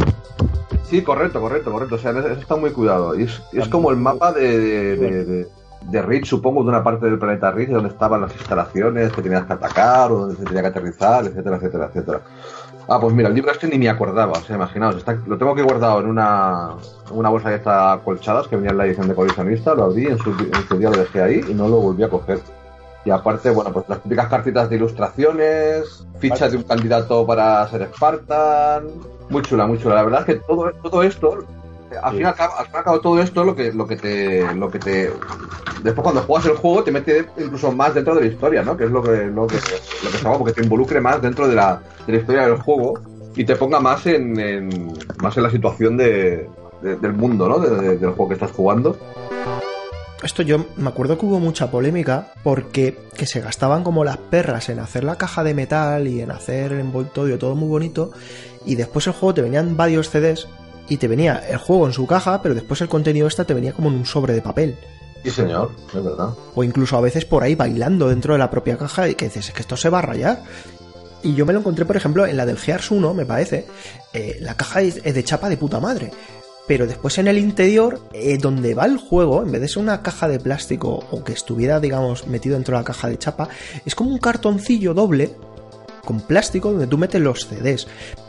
Sí, 0.88 1.02
correcto, 1.02 1.40
correcto, 1.40 1.70
correcto. 1.70 1.94
O 1.96 1.98
sea, 1.98 2.12
eso 2.12 2.28
está 2.28 2.56
muy 2.56 2.70
cuidado. 2.70 3.18
Y 3.18 3.24
es, 3.24 3.42
es 3.52 3.68
como 3.68 3.90
el 3.90 3.96
mapa 3.96 4.32
de, 4.32 4.58
de, 4.58 4.96
de, 4.96 5.24
de- 5.24 5.48
de 5.80 6.02
Reach, 6.02 6.24
supongo, 6.26 6.64
de 6.64 6.70
una 6.70 6.82
parte 6.82 7.06
del 7.06 7.18
planeta 7.20 7.52
Reach, 7.52 7.68
donde 7.70 7.88
estaban 7.90 8.20
las 8.20 8.34
instalaciones 8.34 9.12
que 9.12 9.22
tenías 9.22 9.44
que 9.46 9.52
atacar, 9.52 10.10
o 10.10 10.18
donde 10.20 10.34
se 10.36 10.42
tenía 10.44 10.60
que 10.62 10.68
aterrizar, 10.68 11.24
etcétera, 11.24 11.56
etcétera, 11.56 11.86
etcétera. 11.86 12.20
Ah, 12.88 12.98
pues 13.00 13.14
mira, 13.14 13.28
el 13.28 13.34
libro 13.34 13.52
este 13.52 13.68
ni 13.68 13.78
me 13.78 13.88
acordaba, 13.88 14.32
o 14.32 14.40
sea, 14.42 14.56
imaginaos, 14.56 14.96
está, 14.96 15.16
lo 15.26 15.38
tengo 15.38 15.52
aquí 15.52 15.62
guardado 15.62 16.00
en 16.00 16.06
una, 16.06 16.70
una 17.12 17.28
bolsa 17.28 17.50
de 17.50 17.56
estas 17.56 18.00
colchadas 18.00 18.48
que 18.48 18.56
venía 18.56 18.72
en 18.72 18.78
la 18.78 18.86
edición 18.86 19.06
de 19.08 19.14
coleccionista, 19.14 19.74
lo 19.74 19.84
abrí, 19.84 20.06
en 20.06 20.18
su, 20.18 20.30
en 20.30 20.66
su 20.68 20.78
día 20.78 20.90
lo 20.90 20.96
dejé 20.96 21.22
ahí 21.22 21.44
y 21.48 21.54
no 21.54 21.68
lo 21.68 21.76
volví 21.80 22.02
a 22.02 22.08
coger. 22.08 22.40
Y 23.04 23.10
aparte, 23.10 23.50
bueno, 23.50 23.72
pues 23.72 23.86
las 23.88 24.02
típicas 24.02 24.28
cartitas 24.28 24.68
de 24.68 24.76
ilustraciones, 24.76 26.04
fichas 26.18 26.50
de 26.50 26.56
un 26.58 26.64
candidato 26.64 27.26
para 27.26 27.66
ser 27.68 27.88
Spartan. 27.94 28.84
Muy 29.30 29.42
chula, 29.42 29.66
muy 29.66 29.78
chula. 29.78 29.94
La 29.96 30.02
verdad 30.04 30.20
es 30.20 30.26
que 30.26 30.34
todo, 30.46 30.70
todo 30.82 31.02
esto, 31.02 31.38
al 32.02 32.10
fin 32.12 32.20
y 32.22 32.24
al 32.24 32.34
cabo, 32.34 32.54
al 32.58 32.64
fin 32.66 32.74
y 32.74 32.78
al 32.78 32.84
cabo, 32.84 33.00
todo 33.00 33.20
esto 33.22 33.44
lo 33.44 33.54
que, 33.54 33.72
lo 33.72 33.86
que 33.86 33.96
te, 33.96 34.54
lo 34.54 34.70
que 34.70 34.78
te, 34.78 35.12
después 35.82 36.02
cuando 36.02 36.22
juegas 36.22 36.46
el 36.46 36.56
juego 36.56 36.82
te 36.84 36.90
mete 36.92 37.26
incluso 37.38 37.72
más 37.72 37.94
dentro 37.94 38.14
de 38.14 38.22
la 38.22 38.26
historia, 38.26 38.62
¿no? 38.62 38.76
Que 38.76 38.84
es 38.84 38.90
lo 38.90 39.02
que, 39.02 39.10
lo 39.26 39.46
que, 39.46 39.56
lo 39.56 40.10
que 40.10 40.16
está 40.16 40.28
guapo, 40.28 40.44
que 40.44 40.52
te 40.52 40.62
involucre 40.62 41.00
más 41.00 41.22
dentro 41.22 41.46
de 41.48 41.54
la, 41.54 41.80
de 42.06 42.12
la 42.12 42.18
historia 42.18 42.42
del 42.46 42.56
juego 42.60 42.94
y 43.36 43.44
te 43.44 43.56
ponga 43.56 43.80
más 43.80 44.04
en, 44.06 44.38
en- 44.40 44.92
más 45.22 45.36
en 45.36 45.42
la 45.44 45.50
situación 45.50 45.96
de, 45.96 46.48
de- 46.82 46.96
del 46.96 47.12
mundo, 47.12 47.48
¿no? 47.48 47.58
De- 47.58 47.70
de- 47.70 47.96
del 47.98 48.10
juego 48.10 48.28
que 48.28 48.34
estás 48.34 48.50
jugando. 48.52 48.96
Esto 50.22 50.42
yo 50.42 50.66
me 50.76 50.88
acuerdo 50.88 51.16
que 51.16 51.26
hubo 51.26 51.38
mucha 51.38 51.70
polémica 51.70 52.32
porque 52.42 52.98
que 53.16 53.26
se 53.26 53.40
gastaban 53.40 53.84
como 53.84 54.04
las 54.04 54.16
perras 54.16 54.68
en 54.68 54.80
hacer 54.80 55.04
la 55.04 55.16
caja 55.16 55.44
de 55.44 55.54
metal 55.54 56.08
y 56.08 56.20
en 56.20 56.30
hacer 56.32 56.72
el 56.72 56.80
envoltorio 56.80 57.38
todo 57.38 57.54
muy 57.54 57.68
bonito 57.68 58.10
y 58.66 58.74
después 58.74 59.06
el 59.06 59.12
juego 59.12 59.34
te 59.34 59.42
venían 59.42 59.76
varios 59.76 60.10
CDs 60.10 60.48
y 60.88 60.96
te 60.96 61.06
venía 61.06 61.36
el 61.48 61.58
juego 61.58 61.86
en 61.86 61.92
su 61.92 62.06
caja 62.06 62.42
pero 62.42 62.54
después 62.56 62.80
el 62.80 62.88
contenido 62.88 63.28
esta 63.28 63.44
te 63.44 63.54
venía 63.54 63.72
como 63.72 63.90
en 63.90 63.94
un 63.96 64.06
sobre 64.06 64.34
de 64.34 64.42
papel 64.42 64.76
Sí, 65.24 65.30
señor, 65.30 65.72
es 65.88 66.02
verdad. 66.04 66.30
o 66.54 66.64
incluso 66.64 66.96
a 66.96 67.00
veces 67.00 67.24
por 67.24 67.42
ahí 67.42 67.54
bailando 67.54 68.08
dentro 68.08 68.34
de 68.34 68.38
la 68.38 68.50
propia 68.50 68.78
caja 68.78 69.08
y 69.08 69.14
que 69.14 69.26
dices, 69.26 69.48
es 69.48 69.52
que 69.52 69.62
esto 69.62 69.76
se 69.76 69.90
va 69.90 69.98
a 69.98 70.02
rayar. 70.02 70.42
Y 71.24 71.34
yo 71.34 71.44
me 71.44 71.52
lo 71.52 71.58
encontré, 71.58 71.84
por 71.84 71.96
ejemplo, 71.96 72.24
en 72.24 72.36
la 72.36 72.46
del 72.46 72.56
Gears 72.56 72.92
1, 72.92 73.14
me 73.14 73.26
parece, 73.26 73.66
eh, 74.12 74.38
la 74.40 74.56
caja 74.56 74.80
es 74.80 75.00
es 75.02 75.14
de 75.14 75.24
chapa 75.24 75.48
de 75.48 75.56
puta 75.56 75.80
madre. 75.80 76.12
Pero 76.68 76.86
después 76.86 77.18
en 77.18 77.26
el 77.26 77.38
interior, 77.38 77.98
eh, 78.12 78.38
donde 78.38 78.74
va 78.74 78.84
el 78.84 78.98
juego, 78.98 79.42
en 79.42 79.50
vez 79.50 79.60
de 79.62 79.68
ser 79.68 79.82
una 79.82 80.02
caja 80.02 80.28
de 80.28 80.38
plástico 80.38 81.02
o 81.10 81.24
que 81.24 81.32
estuviera, 81.32 81.80
digamos, 81.80 82.26
metido 82.28 82.54
dentro 82.54 82.76
de 82.76 82.82
la 82.82 82.84
caja 82.84 83.08
de 83.08 83.18
chapa, 83.18 83.48
es 83.84 83.94
como 83.94 84.10
un 84.10 84.18
cartoncillo 84.18 84.92
doble 84.94 85.34
con 86.04 86.20
plástico 86.20 86.70
donde 86.70 86.86
tú 86.86 86.96
metes 86.98 87.20
los 87.20 87.46
CDs. 87.46 87.86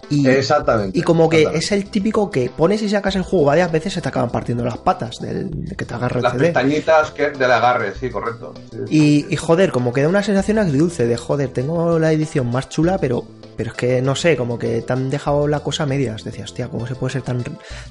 Y, 0.10 0.28
Exactamente. 0.28 0.98
y 0.98 1.04
como 1.04 1.30
que 1.30 1.44
es 1.54 1.72
el 1.72 1.86
típico 1.86 2.32
que 2.32 2.50
pones 2.50 2.82
y 2.82 2.90
sacas 2.90 3.16
el 3.16 3.22
juego 3.22 3.46
varias 3.46 3.72
veces 3.72 3.94
se 3.94 4.02
te 4.02 4.10
acaban 4.10 4.32
partiendo 4.32 4.66
las 4.66 4.78
patas 4.80 5.20
del, 5.20 5.52
de 5.66 5.76
que 5.76 5.86
te 5.86 5.94
agarre 5.94 6.18
el 6.18 6.24
Las 6.24 6.34
CD. 6.34 6.46
pestañitas 6.46 7.12
que 7.12 7.30
del 7.30 7.52
agarre, 7.52 7.94
sí, 8.00 8.10
correcto. 8.10 8.54
Sí, 8.72 8.78
sí. 8.88 9.26
Y, 9.30 9.34
y, 9.34 9.36
joder, 9.36 9.72
como 9.72 9.94
que 9.94 10.02
da 10.02 10.10
una 10.10 10.24
sensación 10.24 10.58
agridulce 10.58 11.06
de 11.06 11.16
joder, 11.16 11.50
tengo 11.50 12.00
la 12.00 12.12
edición 12.12 12.50
más 12.50 12.70
chula, 12.70 12.98
pero, 12.98 13.24
pero 13.60 13.72
es 13.72 13.76
que 13.76 14.02
no 14.02 14.16
sé, 14.16 14.38
como 14.38 14.58
que 14.58 14.82
te 14.82 14.94
han 14.94 15.10
dejado 15.10 15.46
la 15.46 15.60
cosa 15.60 15.84
a 15.84 15.86
medias. 15.86 16.24
Decía, 16.24 16.46
hostia, 16.46 16.70
¿cómo 16.70 16.88
se 16.88 16.96
puede 16.96 17.12
ser 17.12 17.24
tan, 17.24 17.44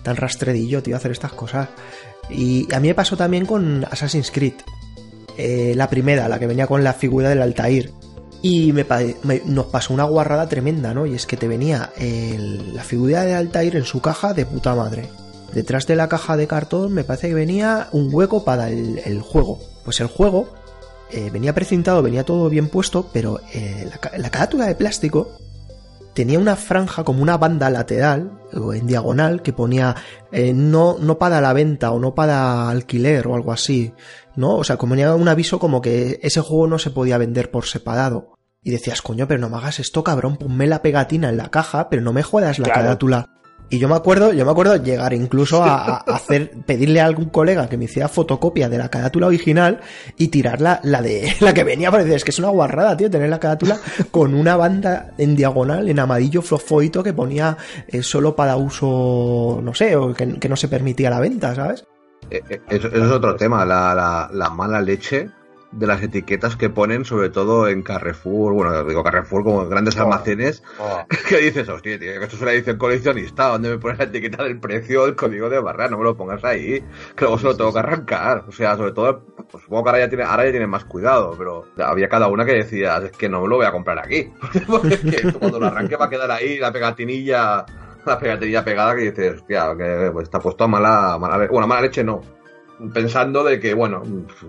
tan 0.02 0.16
rastredillo, 0.16 0.82
tío, 0.82 0.96
hacer 0.96 1.10
estas 1.10 1.34
cosas? 1.34 1.68
Y 2.30 2.66
a 2.72 2.80
mí 2.80 2.88
me 2.88 2.94
pasó 2.94 3.18
también 3.18 3.44
con 3.44 3.84
Assassin's 3.84 4.30
Creed, 4.30 4.54
eh, 5.36 5.74
la 5.76 5.90
primera, 5.90 6.26
la 6.26 6.38
que 6.38 6.46
venía 6.46 6.66
con 6.66 6.82
la 6.82 6.94
figura 6.94 7.28
del 7.28 7.42
Altair. 7.42 7.92
Y 8.40 8.72
me, 8.72 8.86
nos 9.44 9.66
pasó 9.66 9.92
una 9.92 10.04
guarrada 10.04 10.48
tremenda, 10.48 10.94
¿no? 10.94 11.04
Y 11.04 11.14
es 11.14 11.26
que 11.26 11.36
te 11.36 11.48
venía 11.48 11.90
la 12.72 12.82
figura 12.82 13.26
de 13.26 13.34
Altair 13.34 13.76
en 13.76 13.84
su 13.84 14.00
caja 14.00 14.32
de 14.32 14.46
puta 14.46 14.74
madre. 14.74 15.10
Detrás 15.52 15.86
de 15.86 15.96
la 15.96 16.08
caja 16.08 16.38
de 16.38 16.46
cartón 16.46 16.94
me 16.94 17.04
parece 17.04 17.28
que 17.28 17.34
venía 17.34 17.88
un 17.92 18.08
hueco 18.10 18.42
para 18.42 18.70
el, 18.70 19.20
juego. 19.20 19.58
Pues 19.84 20.00
el 20.00 20.06
juego 20.06 20.48
eh, 21.10 21.28
venía 21.30 21.54
precintado, 21.54 22.02
venía 22.02 22.24
todo 22.24 22.48
bien 22.48 22.70
puesto, 22.70 23.10
pero 23.12 23.40
eh, 23.52 23.86
la, 23.90 24.16
la 24.16 24.30
carátula 24.30 24.64
de 24.64 24.74
plástico 24.74 25.36
tenía 26.14 26.38
una 26.38 26.56
franja 26.56 27.04
como 27.04 27.22
una 27.22 27.36
banda 27.38 27.70
lateral 27.70 28.32
o 28.52 28.72
en 28.74 28.86
diagonal 28.86 29.42
que 29.42 29.52
ponía 29.52 29.94
eh, 30.32 30.52
no, 30.52 30.96
no 30.98 31.18
para 31.18 31.40
la 31.40 31.52
venta 31.52 31.90
o 31.92 31.98
no 32.00 32.14
para 32.14 32.68
alquiler 32.70 33.26
o 33.28 33.34
algo 33.34 33.52
así, 33.52 33.92
¿no? 34.36 34.56
O 34.56 34.64
sea, 34.64 34.76
como 34.76 34.92
ponía 34.92 35.14
un 35.14 35.28
aviso 35.28 35.58
como 35.58 35.80
que 35.80 36.18
ese 36.22 36.40
juego 36.40 36.66
no 36.66 36.78
se 36.78 36.90
podía 36.90 37.18
vender 37.18 37.50
por 37.50 37.66
separado. 37.66 38.34
Y 38.60 38.70
decías, 38.72 39.02
coño, 39.02 39.28
pero 39.28 39.40
no 39.40 39.48
me 39.48 39.56
hagas 39.56 39.78
esto, 39.78 40.02
cabrón, 40.02 40.36
ponme 40.36 40.66
la 40.66 40.82
pegatina 40.82 41.28
en 41.28 41.36
la 41.36 41.50
caja, 41.50 41.88
pero 41.88 42.02
no 42.02 42.12
me 42.12 42.24
jodas 42.24 42.58
la 42.58 42.64
Claro. 42.64 42.80
carátula. 42.82 43.28
Y 43.70 43.78
yo 43.78 43.88
me 43.88 43.96
acuerdo, 43.96 44.32
yo 44.32 44.44
me 44.46 44.50
acuerdo 44.50 44.76
llegar 44.76 45.12
incluso 45.12 45.62
a, 45.62 45.76
a 45.84 45.96
hacer, 46.14 46.52
pedirle 46.64 47.00
a 47.00 47.04
algún 47.06 47.26
colega 47.26 47.68
que 47.68 47.76
me 47.76 47.84
hiciera 47.84 48.08
fotocopia 48.08 48.68
de 48.68 48.78
la 48.78 48.88
carátula 48.88 49.26
original 49.26 49.80
y 50.16 50.28
tirar 50.28 50.60
la, 50.60 50.80
la 50.82 51.02
de 51.02 51.34
la 51.40 51.52
que 51.52 51.64
venía, 51.64 51.90
porque 51.90 52.14
es 52.14 52.24
que 52.24 52.30
es 52.30 52.38
una 52.38 52.48
guarrada, 52.48 52.96
tío, 52.96 53.10
tener 53.10 53.28
la 53.28 53.38
carátula 53.40 53.78
con 54.10 54.34
una 54.34 54.56
banda 54.56 55.10
en 55.18 55.36
diagonal, 55.36 55.88
en 55.88 55.98
amarillo 55.98 56.40
fosfoito 56.40 57.02
que 57.02 57.12
ponía 57.12 57.56
eh, 57.88 58.02
solo 58.02 58.34
para 58.34 58.56
uso, 58.56 59.60
no 59.62 59.74
sé, 59.74 59.96
o 59.96 60.14
que, 60.14 60.38
que 60.38 60.48
no 60.48 60.56
se 60.56 60.68
permitía 60.68 61.10
la 61.10 61.20
venta, 61.20 61.54
¿sabes? 61.54 61.84
Eh, 62.30 62.40
eh, 62.48 62.60
Eso, 62.68 62.88
eso 62.88 63.04
es 63.04 63.10
otro 63.10 63.36
tema, 63.36 63.64
la, 63.64 63.94
la, 63.94 64.30
la 64.32 64.50
mala 64.50 64.80
leche 64.80 65.30
de 65.70 65.86
las 65.86 66.02
etiquetas 66.02 66.56
que 66.56 66.70
ponen, 66.70 67.04
sobre 67.04 67.28
todo 67.28 67.68
en 67.68 67.82
Carrefour, 67.82 68.54
bueno, 68.54 68.84
digo 68.84 69.02
Carrefour 69.02 69.44
como 69.44 69.62
en 69.62 69.68
grandes 69.68 69.96
Oh. 69.98 70.02
almacenes, 70.02 70.62
Oh. 70.78 71.04
que 71.28 71.36
dices, 71.38 71.68
hostia, 71.68 71.98
tío, 71.98 72.12
esto 72.22 72.36
es 72.36 72.42
una 72.42 72.52
edición 72.52 72.78
coleccionista, 72.78 73.48
¿dónde 73.48 73.68
me 73.70 73.78
pones 73.78 73.98
la 73.98 74.04
etiqueta 74.04 74.44
del 74.44 74.58
precio, 74.58 75.04
el 75.04 75.14
código 75.14 75.50
de 75.50 75.60
barra? 75.60 75.88
No 75.88 75.98
me 75.98 76.04
lo 76.04 76.16
pongas 76.16 76.42
ahí, 76.44 76.82
que 77.14 77.20
luego 77.24 77.38
se 77.38 77.44
lo 77.44 77.56
tengo 77.56 77.72
que 77.72 77.78
arrancar. 77.80 78.44
O 78.48 78.52
sea, 78.52 78.76
sobre 78.76 78.92
todo, 78.92 79.22
pues 79.50 79.62
supongo 79.64 79.84
que 79.84 79.90
ahora 79.90 80.00
ya 80.04 80.08
tiene, 80.08 80.24
ahora 80.24 80.44
ya 80.46 80.50
tiene 80.52 80.66
más 80.66 80.84
cuidado, 80.86 81.34
pero 81.36 81.66
había 81.84 82.08
cada 82.08 82.28
una 82.28 82.46
que 82.46 82.52
decía, 82.54 82.96
es 83.04 83.12
que 83.12 83.28
no 83.28 83.42
me 83.42 83.48
lo 83.48 83.56
voy 83.56 83.66
a 83.66 83.72
comprar 83.72 83.98
aquí. 83.98 84.32
Porque 84.66 84.94
es 84.94 85.00
que 85.00 85.32
cuando 85.34 85.60
lo 85.60 85.66
arranque 85.66 85.96
va 85.96 86.06
a 86.06 86.10
quedar 86.10 86.30
ahí 86.30 86.58
la 86.58 86.72
pegatinilla, 86.72 87.66
la 88.06 88.18
pegatinilla 88.18 88.64
pegada 88.64 88.96
que 88.96 89.02
dices, 89.10 89.34
hostia, 89.40 89.74
que 89.76 90.10
pues, 90.14 90.24
está 90.24 90.38
puesto 90.40 90.64
a 90.64 90.68
mala, 90.68 91.18
mala, 91.20 91.46
bueno, 91.48 91.66
mala 91.66 91.82
leche 91.82 92.02
no. 92.02 92.22
Pensando 92.94 93.42
de 93.42 93.58
que, 93.58 93.74
bueno, 93.74 94.02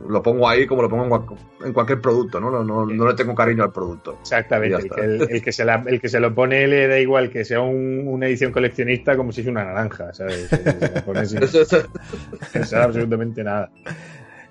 lo 0.07 0.21
pongo 0.21 0.47
ahí 0.47 0.67
como 0.67 0.81
lo 0.83 0.89
pongo 0.89 1.03
en, 1.05 1.09
cua- 1.09 1.37
en 1.65 1.73
cualquier 1.73 1.99
producto, 1.99 2.39
¿no? 2.39 2.51
No, 2.51 2.63
no, 2.63 2.85
no 2.85 3.07
le 3.07 3.13
tengo 3.15 3.33
cariño 3.33 3.63
al 3.63 3.71
producto. 3.71 4.17
Exactamente, 4.21 4.77
el 4.77 4.89
que, 4.89 5.01
el, 5.01 5.21
el 5.31 5.41
que 5.41 5.51
se 5.51 5.65
la- 5.65 5.83
el 5.85 5.99
que 5.99 6.09
se 6.09 6.19
lo 6.19 6.33
pone 6.35 6.67
le 6.67 6.87
da 6.87 6.99
igual 6.99 7.29
que 7.31 7.43
sea 7.43 7.61
un- 7.61 8.03
una 8.07 8.27
edición 8.27 8.51
coleccionista 8.51 9.17
como 9.17 9.31
si 9.31 9.41
es 9.41 9.47
una 9.47 9.63
naranja, 9.65 10.13
¿sabes? 10.13 10.47
Se 10.49 10.63
la 10.93 11.03
pone 11.03 11.25
sin 11.25 11.39
pensar 12.53 12.83
absolutamente 12.83 13.43
nada. 13.43 13.71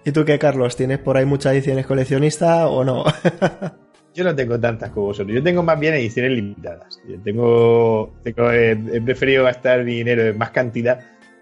¿Y 0.05 0.13
tú 0.13 0.25
qué, 0.25 0.39
Carlos? 0.39 0.77
¿Tienes 0.77 0.99
por 0.99 1.17
ahí 1.17 1.25
muchas 1.25 1.53
ediciones 1.53 1.87
coleccionistas 1.87 2.67
o 2.69 2.83
no? 2.85 3.05
Yo 4.15 4.25
no 4.25 4.35
tengo 4.35 4.59
tantas 4.59 4.91
como 4.91 5.07
vosotros, 5.09 5.33
yo 5.37 5.43
tengo 5.45 5.63
más 5.63 5.79
bien 5.79 5.95
ediciones 5.95 6.33
limitadas. 6.33 7.01
Yo 7.07 7.21
tengo, 7.23 8.15
tengo 8.25 8.51
eh, 8.51 8.77
he 8.93 9.01
preferido 9.01 9.45
gastar 9.45 9.85
dinero 9.85 10.23
en 10.23 10.37
más 10.37 10.51
cantidad, 10.51 10.99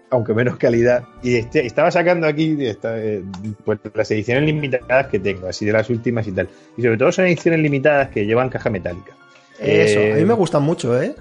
aunque 0.09 0.33
menos 0.33 0.57
calidad. 0.57 1.03
Y 1.23 1.35
este- 1.35 1.65
estaba 1.65 1.91
sacando 1.91 2.27
aquí 2.27 2.55
esta, 2.59 2.97
eh, 3.03 3.23
pues, 3.65 3.79
las 3.93 4.09
ediciones 4.11 4.43
limitadas 4.43 5.07
que 5.07 5.19
tengo, 5.19 5.47
así 5.47 5.65
de 5.65 5.73
las 5.73 5.89
últimas 5.89 6.27
y 6.27 6.31
tal. 6.31 6.47
Y 6.77 6.81
sobre 6.81 6.97
todo 6.97 7.11
son 7.11 7.25
ediciones 7.25 7.59
limitadas 7.59 8.09
que 8.09 8.25
llevan 8.25 8.49
caja 8.49 8.69
metálica. 8.69 9.13
Eso, 9.59 9.99
Eh, 9.99 10.13
a 10.13 10.15
mí 10.17 10.25
me 10.25 10.33
gustan 10.35 10.63
mucho, 10.63 11.01
¿eh? 11.01 11.13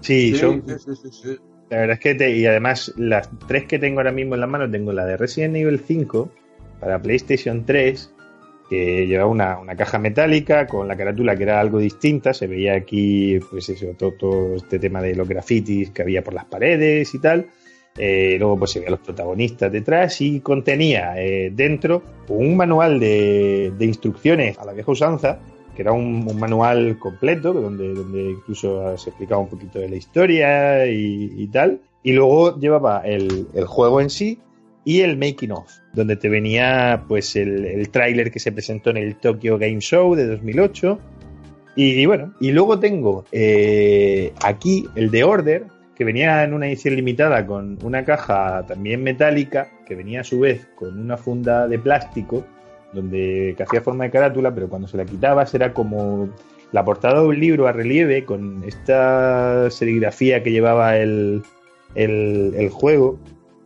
Sí, 0.00 0.32
Sí, 0.32 0.36
son, 0.38 0.62
sí, 0.66 0.74
sí, 0.78 0.90
sí, 1.02 1.08
sí. 1.22 1.38
La 1.70 1.78
verdad 1.78 1.94
es 1.94 2.00
que, 2.00 2.14
te- 2.14 2.30
y 2.36 2.44
además, 2.44 2.92
las 2.96 3.30
tres 3.48 3.64
que 3.64 3.78
tengo 3.78 4.00
ahora 4.00 4.12
mismo 4.12 4.34
en 4.34 4.40
las 4.40 4.50
manos, 4.50 4.70
tengo 4.70 4.92
la 4.92 5.06
de 5.06 5.16
Resident 5.16 5.56
Evil 5.56 5.80
5 5.80 6.30
para 6.80 7.00
PlayStation 7.00 7.64
3, 7.64 8.12
que 8.68 9.06
llevaba 9.06 9.30
una, 9.30 9.58
una 9.58 9.74
caja 9.76 9.98
metálica 9.98 10.66
con 10.66 10.86
la 10.88 10.96
carátula 10.96 11.34
que 11.36 11.44
era 11.44 11.60
algo 11.60 11.78
distinta. 11.78 12.34
Se 12.34 12.46
veía 12.46 12.74
aquí, 12.74 13.38
pues 13.50 13.68
eso, 13.70 13.86
todo, 13.98 14.12
todo 14.12 14.56
este 14.56 14.78
tema 14.78 15.00
de 15.00 15.14
los 15.14 15.28
grafitis 15.28 15.90
que 15.90 16.02
había 16.02 16.22
por 16.22 16.34
las 16.34 16.44
paredes 16.44 17.14
y 17.14 17.18
tal. 17.18 17.46
Eh, 17.96 18.36
luego, 18.38 18.58
pues 18.58 18.70
se 18.72 18.80
veían 18.80 18.92
los 18.92 19.00
protagonistas 19.00 19.70
detrás 19.70 20.20
y 20.20 20.40
contenía 20.40 21.14
eh, 21.16 21.50
dentro 21.54 22.02
un 22.28 22.56
manual 22.56 22.98
de, 22.98 23.72
instrucciones 23.80 24.58
a 24.58 24.64
la 24.64 24.72
vieja 24.72 24.90
usanza 24.90 25.40
que 25.74 25.82
era 25.82 25.92
un, 25.92 26.38
manual 26.38 26.98
completo, 26.98 27.52
donde, 27.54 27.94
donde 27.94 28.32
incluso 28.32 28.96
se 28.98 29.10
explicaba 29.10 29.40
un 29.40 29.48
poquito 29.48 29.78
de 29.78 29.88
la 29.88 29.96
historia 29.96 30.86
y, 30.86 31.46
tal. 31.48 31.80
Y 32.02 32.12
luego 32.12 32.58
llevaba 32.58 33.00
el, 33.06 33.46
el 33.54 33.64
juego 33.64 34.00
en 34.00 34.10
sí 34.10 34.38
y 34.84 35.00
el 35.00 35.16
making 35.16 35.52
of, 35.52 35.70
donde 35.92 36.16
te 36.16 36.28
venía 36.28 37.04
pues 37.08 37.36
el, 37.36 37.64
el 37.64 37.88
tráiler 37.90 38.30
que 38.30 38.38
se 38.38 38.52
presentó 38.52 38.90
en 38.90 38.98
el 38.98 39.16
Tokyo 39.16 39.58
Game 39.58 39.80
Show 39.80 40.14
de 40.14 40.26
2008. 40.26 40.98
Y, 41.74 42.04
bueno, 42.04 42.34
y 42.40 42.52
luego 42.52 42.78
tengo 42.78 43.24
eh, 43.32 44.32
aquí 44.42 44.86
el 44.94 45.10
de 45.10 45.24
Order, 45.24 45.66
que 45.94 46.04
venía 46.04 46.44
en 46.44 46.54
una 46.54 46.68
edición 46.68 46.96
limitada 46.96 47.46
con 47.46 47.78
una 47.82 48.04
caja 48.04 48.64
también 48.66 49.02
metálica, 49.02 49.70
que 49.86 49.94
venía 49.94 50.20
a 50.22 50.24
su 50.24 50.40
vez 50.40 50.68
con 50.74 50.98
una 50.98 51.16
funda 51.16 51.68
de 51.68 51.78
plástico 51.78 52.44
donde 52.92 53.54
que 53.56 53.62
hacía 53.62 53.80
forma 53.80 54.04
de 54.04 54.10
carátula, 54.10 54.54
pero 54.54 54.68
cuando 54.68 54.88
se 54.88 54.96
la 54.96 55.04
quitabas 55.04 55.54
era 55.54 55.72
como 55.72 56.28
la 56.72 56.84
portada 56.84 57.20
de 57.20 57.26
un 57.26 57.40
libro 57.40 57.66
a 57.66 57.72
relieve 57.72 58.24
con 58.24 58.64
esta 58.66 59.70
serigrafía 59.70 60.42
que 60.42 60.52
llevaba 60.52 60.96
el, 60.96 61.42
el, 61.94 62.54
el 62.56 62.68
juego. 62.70 63.18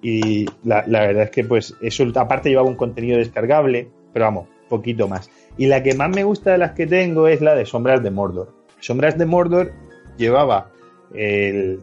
Y 0.03 0.47
la, 0.63 0.85
la 0.87 1.01
verdad 1.01 1.25
es 1.25 1.31
que 1.31 1.45
pues 1.45 1.75
eso 1.81 2.05
aparte 2.15 2.51
llevaba 2.51 2.69
un 2.69 2.77
contenido 2.77 3.19
descargable, 3.19 3.89
pero 4.13 4.27
vamos, 4.27 4.49
poquito 4.69 5.09
más. 5.09 5.31
Y 5.57 5.67
la 5.67 5.83
que 5.83 5.95
más 5.95 6.11
me 6.11 6.23
gusta 6.23 6.53
de 6.53 6.59
las 6.59 6.73
que 6.73 6.87
tengo 6.87 7.29
es 7.29 7.41
la 7.41 7.55
de 7.55 7.67
Sombras 7.67 8.03
de 8.03 8.11
Mordor. 8.11 8.55
Sombras 8.79 9.19
de 9.19 9.27
Mordor 9.27 9.73
llevaba 10.17 10.71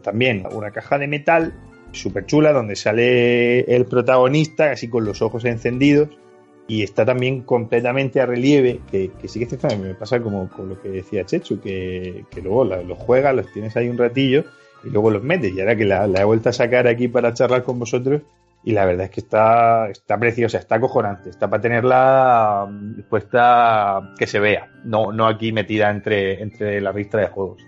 también 0.02 0.46
una 0.52 0.70
caja 0.70 0.98
de 0.98 1.06
metal 1.06 1.54
súper 1.92 2.26
chula 2.26 2.52
donde 2.52 2.76
sale 2.76 3.60
el 3.60 3.86
protagonista 3.86 4.72
así 4.72 4.88
con 4.88 5.04
los 5.04 5.22
ojos 5.22 5.44
encendidos 5.44 6.08
y 6.66 6.82
está 6.82 7.04
también 7.04 7.42
completamente 7.42 8.20
a 8.20 8.26
relieve, 8.26 8.80
que, 8.90 9.10
sí 9.26 9.38
que 9.46 9.56
también 9.56 9.82
me 9.82 9.94
pasa 9.94 10.20
como 10.20 10.48
con 10.48 10.70
lo 10.70 10.80
que 10.80 10.88
decía 10.88 11.26
Chechu, 11.26 11.60
que, 11.60 12.24
luego 12.42 12.64
los 12.64 12.98
juegas, 12.98 13.34
los 13.34 13.52
tienes 13.52 13.76
ahí 13.76 13.88
un 13.88 13.98
ratillo 13.98 14.44
y 14.82 14.88
luego 14.88 15.10
los 15.10 15.22
metes. 15.22 15.52
Y 15.52 15.60
ahora 15.60 15.76
que 15.76 15.84
la, 15.84 16.06
he 16.06 16.24
vuelto 16.24 16.48
a 16.48 16.52
sacar 16.52 16.86
aquí 16.86 17.08
para 17.08 17.34
charlar 17.34 17.64
con 17.64 17.78
vosotros, 17.78 18.22
y 18.62 18.72
la 18.72 18.86
verdad 18.86 19.04
es 19.04 19.10
que 19.10 19.20
está, 19.20 19.90
está 19.90 20.18
preciosa, 20.18 20.56
está 20.56 20.76
acojonante, 20.76 21.28
está 21.28 21.50
para 21.50 21.60
tenerla 21.60 22.66
mm, 22.66 23.02
puesta 23.10 24.14
que 24.18 24.26
se 24.26 24.40
vea, 24.40 24.70
no, 24.84 25.12
no 25.12 25.26
aquí 25.26 25.52
metida 25.52 25.90
entre, 25.90 26.42
entre 26.42 26.80
la 26.80 26.92
lista 26.92 27.18
de 27.18 27.26
juegos. 27.26 27.62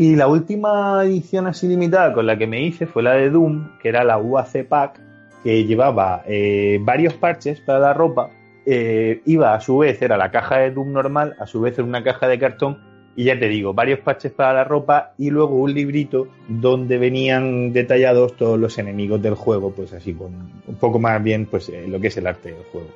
Y 0.00 0.16
la 0.16 0.28
última 0.28 1.04
edición 1.04 1.46
así 1.46 1.68
limitada 1.68 2.14
con 2.14 2.24
la 2.24 2.38
que 2.38 2.46
me 2.46 2.62
hice 2.62 2.86
fue 2.86 3.02
la 3.02 3.12
de 3.12 3.28
Doom, 3.28 3.76
que 3.82 3.90
era 3.90 4.02
la 4.02 4.16
UAC 4.16 4.66
Pack, 4.66 4.98
que 5.44 5.66
llevaba 5.66 6.22
eh, 6.26 6.78
varios 6.80 7.12
parches 7.12 7.60
para 7.60 7.80
la 7.80 7.92
ropa. 7.92 8.30
eh, 8.64 9.20
iba 9.26 9.52
a 9.52 9.60
su 9.60 9.76
vez, 9.76 10.00
era 10.00 10.16
la 10.16 10.30
caja 10.30 10.56
de 10.56 10.70
Doom 10.70 10.90
normal, 10.90 11.36
a 11.38 11.46
su 11.46 11.60
vez 11.60 11.74
era 11.74 11.86
una 11.86 12.02
caja 12.02 12.28
de 12.28 12.38
cartón. 12.38 12.78
Y 13.14 13.24
ya 13.24 13.38
te 13.38 13.46
digo, 13.48 13.74
varios 13.74 13.98
parches 13.98 14.32
para 14.32 14.54
la 14.54 14.64
ropa 14.64 15.12
y 15.18 15.28
luego 15.28 15.56
un 15.56 15.74
librito 15.74 16.28
donde 16.48 16.96
venían 16.96 17.74
detallados 17.74 18.38
todos 18.38 18.58
los 18.58 18.78
enemigos 18.78 19.20
del 19.20 19.34
juego, 19.34 19.70
pues 19.70 19.92
así, 19.92 20.14
con 20.14 20.32
un 20.66 20.76
poco 20.76 20.98
más 20.98 21.22
bien 21.22 21.44
pues 21.44 21.68
eh, 21.68 21.84
lo 21.86 22.00
que 22.00 22.06
es 22.06 22.16
el 22.16 22.26
arte 22.26 22.52
del 22.52 22.64
juego. 22.72 22.88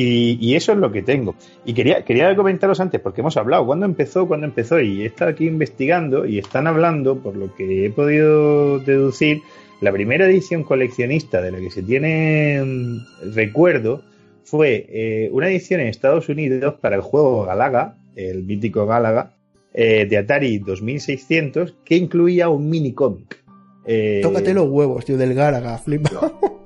Y, 0.00 0.38
y 0.40 0.54
eso 0.54 0.72
es 0.72 0.78
lo 0.78 0.92
que 0.92 1.02
tengo. 1.02 1.34
Y 1.64 1.74
quería, 1.74 2.04
quería 2.04 2.36
comentaros 2.36 2.78
antes, 2.78 3.00
porque 3.00 3.20
hemos 3.20 3.36
hablado, 3.36 3.66
¿cuándo 3.66 3.84
empezó? 3.84 4.28
¿Cuándo 4.28 4.46
empezó? 4.46 4.80
Y 4.80 5.02
he 5.02 5.06
estado 5.06 5.32
aquí 5.32 5.46
investigando 5.46 6.24
y 6.24 6.38
están 6.38 6.68
hablando, 6.68 7.18
por 7.18 7.36
lo 7.36 7.52
que 7.56 7.86
he 7.86 7.90
podido 7.90 8.78
deducir, 8.78 9.42
la 9.80 9.90
primera 9.90 10.26
edición 10.26 10.62
coleccionista 10.62 11.42
de 11.42 11.50
la 11.50 11.58
que 11.58 11.70
se 11.70 11.82
tiene 11.82 12.62
mm, 12.64 13.34
recuerdo 13.34 14.02
fue 14.44 14.86
eh, 14.88 15.30
una 15.32 15.48
edición 15.48 15.80
en 15.80 15.88
Estados 15.88 16.28
Unidos 16.28 16.76
para 16.80 16.94
el 16.94 17.02
juego 17.02 17.44
Galaga, 17.44 17.96
el 18.14 18.44
mítico 18.44 18.86
Galaga, 18.86 19.32
eh, 19.74 20.06
de 20.08 20.16
Atari 20.16 20.58
2600, 20.58 21.74
que 21.84 21.96
incluía 21.96 22.48
un 22.48 22.70
mini 22.70 22.92
cómic. 22.92 23.42
Eh, 23.84 24.20
Tócate 24.22 24.54
los 24.54 24.68
huevos, 24.68 25.04
tío, 25.04 25.16
del 25.16 25.34
Galaga, 25.34 25.76
flipa. 25.78 26.10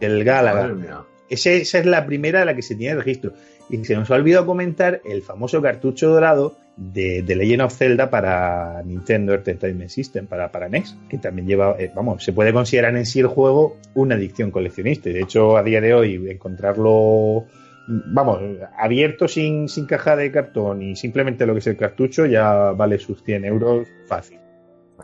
del 0.01 0.23
Galaga. 0.23 1.07
Ese- 1.33 1.63
esa 1.63 1.79
es 1.79 1.87
la 1.87 2.05
primera 2.07 2.41
de 2.41 2.47
la 2.47 2.55
que 2.55 2.63
se 2.63 2.75
tiene 2.75 2.95
registro. 2.97 3.33
Y 3.71 3.83
se 3.85 3.95
nos 3.95 4.11
ha 4.11 4.15
olvidado 4.17 4.45
comentar 4.47 5.01
el 5.05 5.23
famoso 5.23 5.63
cartucho 5.63 6.09
dorado 6.11 6.57
de, 6.77 7.23
de 7.23 7.37
Legend 7.37 7.63
of 7.63 7.75
Zelda 7.77 8.11
para 8.11 8.83
Nintendo 8.85 9.35
Entertainment 9.35 9.91
System, 9.91 10.27
para, 10.27 10.51
para 10.51 10.69
NES, 10.69 10.97
que 11.09 11.19
también 11.19 11.47
lleva, 11.47 11.77
eh, 11.79 11.91
vamos, 11.95 12.25
se 12.25 12.33
puede 12.33 12.53
considerar 12.53 12.97
en 12.97 13.07
sí 13.07 13.21
el 13.21 13.27
juego 13.29 13.77
una 13.95 14.15
adicción 14.17 14.51
coleccionista. 14.51 15.11
De 15.11 15.21
hecho, 15.21 15.57
a 15.57 15.63
día 15.63 15.81
de 15.81 15.95
hoy, 15.95 16.15
encontrarlo, 16.31 17.45
vamos, 17.87 18.41
abierto 18.79 19.29
sin, 19.29 19.69
sin 19.69 19.87
caja 19.87 20.17
de 20.17 20.31
cartón 20.31 20.83
y 20.83 20.97
simplemente 20.97 21.47
lo 21.47 21.53
que 21.55 21.61
es 21.61 21.67
el 21.67 21.77
cartucho 21.77 22.27
ya 22.27 22.73
vale 22.73 22.99
sus 22.99 23.23
100 23.23 23.45
euros 23.45 23.87
fácil. 24.07 24.39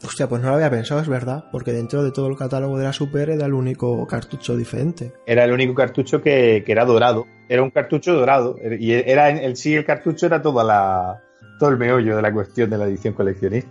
Hostia, 0.04 0.28
pues 0.28 0.40
no 0.42 0.48
lo 0.50 0.54
había 0.54 0.70
pensado, 0.70 1.00
es 1.00 1.08
verdad, 1.08 1.44
porque 1.50 1.72
dentro 1.72 2.02
de 2.04 2.12
todo 2.12 2.28
el 2.28 2.36
catálogo 2.36 2.78
de 2.78 2.84
la 2.84 2.92
Super 2.92 3.30
era 3.30 3.46
el 3.46 3.54
único 3.54 4.06
cartucho 4.06 4.56
diferente. 4.56 5.12
Era 5.26 5.44
el 5.44 5.52
único 5.52 5.74
cartucho 5.74 6.22
que, 6.22 6.62
que 6.64 6.72
era 6.72 6.84
dorado. 6.84 7.26
Era 7.48 7.62
un 7.62 7.70
cartucho 7.70 8.14
dorado. 8.14 8.56
Y 8.78 8.92
era 8.92 9.30
en 9.30 9.38
el 9.38 9.56
sí 9.56 9.74
el 9.74 9.84
cartucho 9.84 10.26
era 10.26 10.40
toda 10.42 10.62
la 10.64 11.22
todo 11.58 11.70
el 11.70 11.76
meollo 11.78 12.14
de 12.14 12.22
la 12.22 12.32
cuestión 12.32 12.70
de 12.70 12.78
la 12.78 12.84
edición 12.84 13.14
coleccionista. 13.14 13.70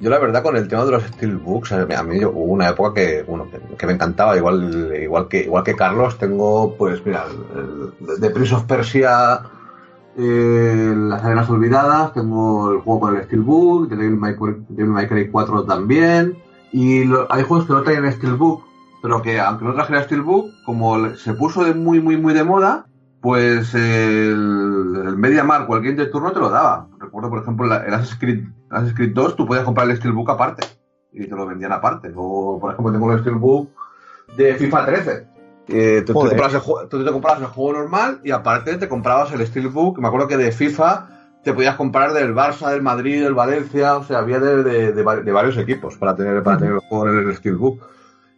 Yo 0.00 0.08
la 0.10 0.18
verdad 0.18 0.42
con 0.42 0.56
el 0.56 0.66
tema 0.66 0.84
de 0.86 0.92
los 0.92 1.04
steelbooks, 1.04 1.72
a 1.72 1.84
mí- 1.86 1.94
a 1.94 2.02
mí 2.02 2.18
yo- 2.20 2.30
hubo 2.30 2.52
una 2.54 2.70
época 2.70 2.94
que, 2.94 3.22
bueno, 3.22 3.48
que, 3.50 3.76
que 3.76 3.86
me 3.86 3.92
encantaba, 3.92 4.36
igual, 4.36 4.92
igual 5.00 5.28
que, 5.28 5.40
igual 5.42 5.62
que 5.62 5.76
Carlos, 5.76 6.18
tengo, 6.18 6.74
pues 6.76 7.04
mira, 7.04 7.26
el, 7.54 7.92
el- 8.08 8.20
de 8.20 8.30
Prince 8.30 8.54
of 8.54 8.64
Persia, 8.64 9.42
eh, 10.16 10.94
Las 10.96 11.24
Arenas 11.24 11.48
Olvidadas, 11.50 12.12
tengo 12.12 12.72
el 12.72 12.80
juego 12.80 13.00
con 13.00 13.16
el 13.16 13.24
steelbook, 13.24 13.88
de 13.88 13.96
Devil 13.96 14.16
May 14.16 14.36
Devil 14.68 15.08
Cry 15.08 15.30
4 15.30 15.64
también, 15.64 16.36
y 16.72 17.02
hay 17.28 17.42
juegos 17.42 17.66
que 17.66 17.72
no 17.72 17.82
traen 17.82 18.10
steelbook, 18.12 18.64
pero 19.02 19.22
que 19.22 19.40
aunque 19.40 19.64
no 19.64 19.74
trajera 19.74 20.04
steelbook, 20.04 20.50
como 20.64 21.14
se 21.16 21.34
puso 21.34 21.64
de 21.64 21.74
muy, 21.74 22.00
muy, 22.00 22.16
muy 22.16 22.34
de 22.34 22.44
moda, 22.44 22.86
pues 23.20 23.74
el, 23.74 25.02
el 25.06 25.16
MediaMarkt 25.16 25.70
o 25.70 25.76
el 25.76 25.82
Game 25.82 25.96
de 25.96 26.06
turno 26.06 26.32
te 26.32 26.40
lo 26.40 26.50
daba. 26.50 26.88
Recuerdo, 26.98 27.28
por 27.30 27.42
ejemplo, 27.42 27.66
el 27.66 27.94
Assassin's 27.94 28.18
Creed, 28.18 28.44
Assassin's 28.70 28.96
Creed 28.96 29.12
2, 29.14 29.36
tú 29.36 29.46
podías 29.46 29.64
comprar 29.64 29.88
el 29.90 29.96
Steelbook 29.96 30.30
aparte 30.30 30.66
y 31.12 31.26
te 31.26 31.34
lo 31.34 31.46
vendían 31.46 31.72
aparte. 31.72 32.12
O, 32.14 32.58
por 32.60 32.72
ejemplo, 32.72 32.92
tengo 32.92 33.12
el 33.12 33.20
Steelbook 33.20 33.70
de 34.36 34.54
FIFA 34.54 34.86
13, 34.86 35.28
Eh, 35.72 36.02
tú, 36.02 36.12
te 36.12 36.12
comprabas 36.30 36.54
el, 36.54 36.60
juego- 36.60 36.88
tú 36.88 37.04
te 37.04 37.12
comprabas 37.12 37.40
el 37.40 37.46
juego 37.46 37.72
normal 37.78 38.20
y 38.24 38.30
aparte 38.30 38.76
te 38.76 38.88
comprabas 38.88 39.32
el 39.32 39.46
Steelbook. 39.46 39.98
Me 39.98 40.08
acuerdo 40.08 40.26
que 40.28 40.36
de 40.36 40.52
FIFA 40.52 41.08
te 41.44 41.52
podías 41.54 41.76
comprar 41.76 42.12
del 42.12 42.34
Barça, 42.34 42.70
del 42.70 42.82
Madrid, 42.82 43.22
del 43.22 43.34
Valencia, 43.34 43.96
o 43.96 44.04
sea, 44.04 44.18
había 44.18 44.40
de, 44.40 44.62
de- 44.62 44.92
de 44.92 45.02
va- 45.02 45.16
de 45.16 45.32
varios 45.32 45.56
equipos 45.56 45.96
para 45.96 46.14
tener, 46.16 46.42
para 46.42 46.58
tener 46.58 46.74
el 46.74 46.80
juego 46.80 47.08
en 47.08 47.28
el 47.28 47.36
Steelbook. 47.36 47.80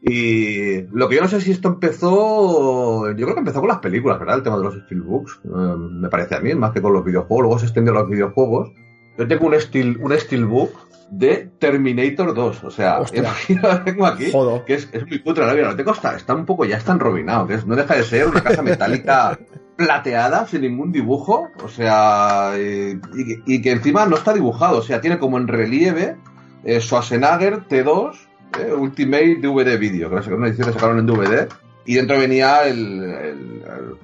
Y 0.05 0.83
lo 0.93 1.09
que 1.09 1.15
yo 1.17 1.23
no 1.23 1.29
sé 1.29 1.41
si 1.41 1.53
esto 1.53 1.69
empezó, 1.69 3.09
yo 3.13 3.25
creo 3.25 3.35
que 3.35 3.39
empezó 3.41 3.61
con 3.61 3.69
las 3.69 3.79
películas, 3.79 4.19
¿verdad? 4.19 4.37
El 4.39 4.43
tema 4.43 4.57
de 4.57 4.65
los 4.65 4.75
Steelbooks, 4.85 5.41
eh, 5.45 5.49
me 5.49 6.09
parece 6.09 6.35
a 6.35 6.41
mí, 6.41 6.55
más 6.55 6.73
que 6.73 6.83
con 6.83 6.93
los 6.93 7.05
videojuegos. 7.05 7.43
Luego 7.43 7.59
se 7.59 7.67
extendió 7.67 7.93
a 7.93 8.01
los 8.01 8.09
videojuegos. 8.11 8.73
Yo 9.19 9.29
tengo 9.29 9.47
un, 9.47 9.61
steel, 9.61 9.99
un 10.01 10.13
Steelbook 10.19 10.73
de 11.11 11.51
Terminator 11.59 12.33
2, 12.35 12.65
o 12.65 12.71
sea, 12.71 13.03
imagina, 13.13 13.85
tengo 13.85 14.07
aquí, 14.07 14.31
Jodo. 14.33 14.65
que 14.65 14.75
es, 14.75 14.89
es 14.93 15.07
muy 15.07 15.21
cutre, 15.21 15.45
la 15.47 15.53
vida, 15.53 15.69
lo 15.69 15.77
tengo 15.77 15.91
hasta, 15.91 16.17
está 16.17 16.35
un 16.35 16.47
poco 16.47 16.65
ya 16.65 16.79
está 16.79 16.93
enrobinado, 16.93 17.47
que 17.47 17.55
es- 17.55 17.67
no 17.67 17.77
deja 17.77 17.95
de 17.97 18.03
ser 18.03 18.27
una 18.29 18.43
caja 18.43 18.63
metálica 18.63 19.39
plateada, 19.77 20.47
sin 20.47 20.63
ningún 20.63 20.91
dibujo, 20.93 21.49
o 21.63 21.69
sea, 21.69 22.53
y, 22.57 22.99
y 23.15 23.25
que- 23.27 23.43
y 23.47 23.61
que 23.63 23.71
encima 23.73 24.07
no 24.07 24.17
está 24.17 24.33
dibujado, 24.33 24.79
o 24.79 24.83
sea, 24.83 25.01
tiene 25.03 25.19
como 25.19 25.37
en 25.37 25.49
relieve 25.49 26.17
eh, 26.65 26.81
Schwarzenegger 26.81 27.67
T2 27.69 28.13
eh, 28.61 28.73
Ultimate 28.73 29.37
DVD 29.43 29.79
Video, 29.79 30.09
que 30.11 30.21
es 30.21 30.27
una 30.29 30.47
edición 30.49 30.69
que 30.69 30.75
sacaron 30.75 30.99
en 30.99 31.07
DVD, 31.07 31.49
y 31.85 31.95
dentro 31.95 32.19
venía 32.19 32.67
el, 32.67 33.03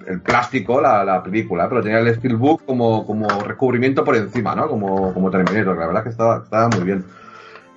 el- 0.07 0.21
plástico, 0.21 0.81
la, 0.81 1.05
la 1.05 1.23
película, 1.23 1.69
pero 1.69 1.83
tenía 1.83 1.99
el 2.01 2.15
Steelbook 2.15 2.65
como, 2.65 3.07
como 3.07 3.29
recubrimiento 3.45 4.05
por 4.05 4.17
encima, 4.17 4.55
¿no? 4.55 4.69
Como, 4.69 5.13
como 5.15 5.31
Terminator, 5.31 5.79
la 5.79 5.87
verdad 5.87 6.03
que 6.03 6.09
estaba, 6.11 6.43
estaba 6.45 6.69
muy 6.69 6.85
bien. 6.85 7.05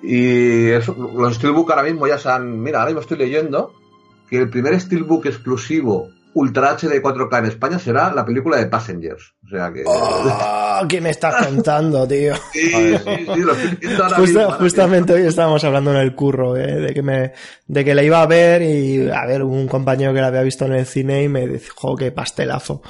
Y 0.02 0.68
eso, 0.70 0.96
los 1.16 1.36
Steelbook 1.36 1.70
ahora 1.70 1.84
mismo 1.84 2.06
ya 2.08 2.18
se 2.18 2.28
han. 2.28 2.60
Mira, 2.60 2.78
ahora 2.78 2.90
mismo 2.90 3.00
estoy 3.02 3.18
leyendo 3.18 3.72
que 4.28 4.38
el 4.38 4.50
primer 4.50 4.78
Steelbook 4.80 5.26
exclusivo 5.26 6.08
Ultra 6.34 6.70
HD 6.78 7.02
4K 7.02 7.38
en 7.40 7.44
España 7.46 7.78
será 7.78 8.12
la 8.12 8.24
película 8.24 8.56
de 8.56 8.66
Passengers. 8.66 9.34
O 9.44 9.48
sea 9.48 9.72
que. 9.72 9.82
Oh, 9.86 10.80
¿Qué 10.88 11.00
me 11.00 11.10
estás 11.10 11.46
contando, 11.46 12.06
tío? 12.08 12.34
Sí, 12.52 12.70
sí, 12.70 13.26
sí, 13.34 13.40
lo 13.40 13.52
estoy 13.52 13.94
ahora 14.00 14.18
mismo, 14.18 14.40
ahora 14.40 14.56
justamente 14.56 15.12
hoy 15.12 15.22
estábamos 15.26 15.62
hablando 15.64 15.90
en 15.92 15.98
el 15.98 16.14
curro, 16.14 16.56
¿eh? 16.56 16.80
de 16.80 16.94
que 16.94 17.02
me, 17.02 17.32
de 17.66 17.84
que 17.84 17.94
la 17.94 18.02
iba 18.02 18.22
a 18.22 18.26
ver 18.26 18.62
y 18.62 19.10
a 19.10 19.26
ver, 19.26 19.42
un 19.42 19.66
compañero 19.68 20.12
que 20.14 20.20
la 20.20 20.28
había 20.28 20.42
visto 20.42 20.64
en 20.66 20.72
el 20.72 20.86
cine 20.86 21.22
y 21.22 21.28
me 21.28 21.46
dijo, 21.46 21.96
qué 21.96 22.10
pastelazo. 22.12 22.82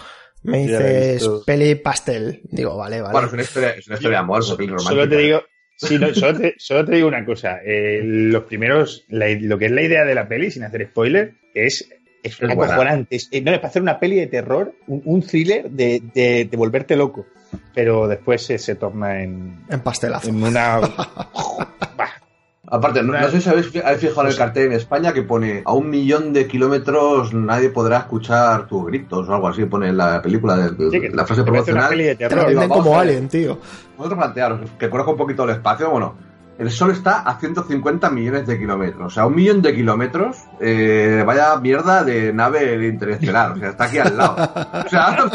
Me 0.44 0.58
dices, 0.66 1.28
peli 1.46 1.74
pastel. 1.76 2.40
Digo, 2.44 2.76
vale, 2.76 3.00
vale. 3.00 3.12
Bueno, 3.12 3.28
es 3.28 3.32
una 3.34 3.42
historia, 3.42 3.70
es 3.70 3.86
una 3.86 3.94
historia 3.96 4.18
de 4.18 4.22
amor, 4.22 4.40
es 4.42 4.50
una. 4.50 4.78
Solo 4.80 5.08
te 5.08 5.16
digo, 5.18 5.42
sí, 5.76 5.98
no, 5.98 6.12
solo, 6.14 6.38
te, 6.38 6.54
solo 6.58 6.84
te 6.84 6.94
digo 6.96 7.06
una 7.08 7.24
cosa. 7.24 7.58
eh, 7.64 8.00
los 8.02 8.44
primeros, 8.44 9.04
la- 9.08 9.28
lo 9.40 9.56
que 9.58 9.66
es 9.66 9.70
la 9.72 9.82
idea 9.82 10.04
de 10.04 10.14
la 10.16 10.26
peli, 10.28 10.50
sin 10.50 10.64
hacer 10.64 10.88
spoiler, 10.90 11.34
es, 11.54 11.88
es, 12.22 12.40
Es 12.40 12.50
acojonante. 12.50 13.16
Es- 13.16 13.28
eh, 13.32 13.40
no, 13.40 13.50
es 13.50 13.58
para 13.58 13.68
hacer 13.68 13.82
una 13.82 13.98
peli 13.98 14.16
de 14.16 14.26
terror, 14.26 14.72
un, 14.86 15.02
un 15.04 15.22
thriller 15.22 15.70
de, 15.70 16.02
de, 16.14 16.46
de 16.50 16.56
volverte 16.56 16.96
loco. 16.96 17.26
Pero 17.74 18.08
después 18.08 18.42
se, 18.44 18.58
se 18.58 18.74
torna 18.76 19.22
en, 19.22 19.58
En 19.68 19.80
pastelazo. 19.80 20.28
en 20.28 20.42
una. 20.42 20.80
Aparte, 22.64 23.02
no, 23.02 23.12
no 23.12 23.28
sé 23.28 23.40
si 23.42 23.50
habéis, 23.50 23.68
fi- 23.68 23.80
habéis 23.80 24.00
fijado 24.00 24.22
en 24.22 24.28
el 24.28 24.36
cartel 24.36 24.66
en 24.66 24.72
España 24.72 25.12
que 25.12 25.22
pone 25.22 25.62
a 25.66 25.74
un 25.74 25.90
millón 25.90 26.32
de 26.32 26.46
kilómetros 26.46 27.34
nadie 27.34 27.68
podrá 27.68 27.98
escuchar 27.98 28.66
tus 28.66 28.86
gritos 28.86 29.28
o 29.28 29.34
algo 29.34 29.48
así, 29.48 29.66
pone 29.66 29.88
en 29.88 29.96
la 29.98 30.22
película, 30.22 30.56
de, 30.56 30.70
de- 30.70 30.90
sí, 30.90 31.00
que 31.00 31.10
la 31.10 31.26
frase 31.26 31.42
te 31.42 31.50
promocional. 31.50 31.90
peli 31.90 32.04
de 32.04 32.14
Te 32.16 32.28
terror. 32.28 32.46
venden 32.46 32.68
vamos 32.70 32.84
como. 32.86 32.98
Alien, 32.98 33.28
tío. 33.28 33.58
Vosotros 33.98 34.18
plantearos 34.18 34.70
que 34.78 34.88
conozco 34.88 35.10
un 35.12 35.18
poquito 35.18 35.44
el 35.44 35.50
espacio. 35.50 35.90
Bueno, 35.90 36.14
el 36.62 36.70
Sol 36.70 36.92
está 36.92 37.22
a 37.22 37.40
150 37.40 38.08
millones 38.10 38.46
de 38.46 38.56
kilómetros. 38.56 39.06
O 39.06 39.10
sea, 39.10 39.26
un 39.26 39.34
millón 39.34 39.62
de 39.62 39.74
kilómetros, 39.74 40.44
eh, 40.60 41.24
vaya 41.26 41.56
mierda 41.56 42.04
de 42.04 42.32
nave 42.32 42.86
interestelar. 42.86 43.50
O 43.50 43.56
sea, 43.56 43.70
está 43.70 43.84
aquí 43.84 43.98
al 43.98 44.16
lado. 44.16 44.36
O 44.86 44.88
sea, 44.88 45.28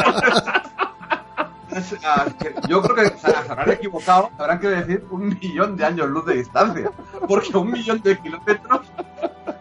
yo 2.66 2.80
creo 2.80 2.94
que 2.94 3.18
se 3.18 3.36
habrán 3.36 3.70
equivocado, 3.72 4.30
habrán 4.38 4.58
que 4.58 4.68
decir 4.68 5.04
un 5.10 5.38
millón 5.38 5.76
de 5.76 5.84
años 5.84 6.08
luz 6.08 6.24
de 6.24 6.36
distancia. 6.36 6.90
Porque 7.28 7.54
un 7.58 7.72
millón 7.72 8.00
de 8.00 8.18
kilómetros 8.18 8.86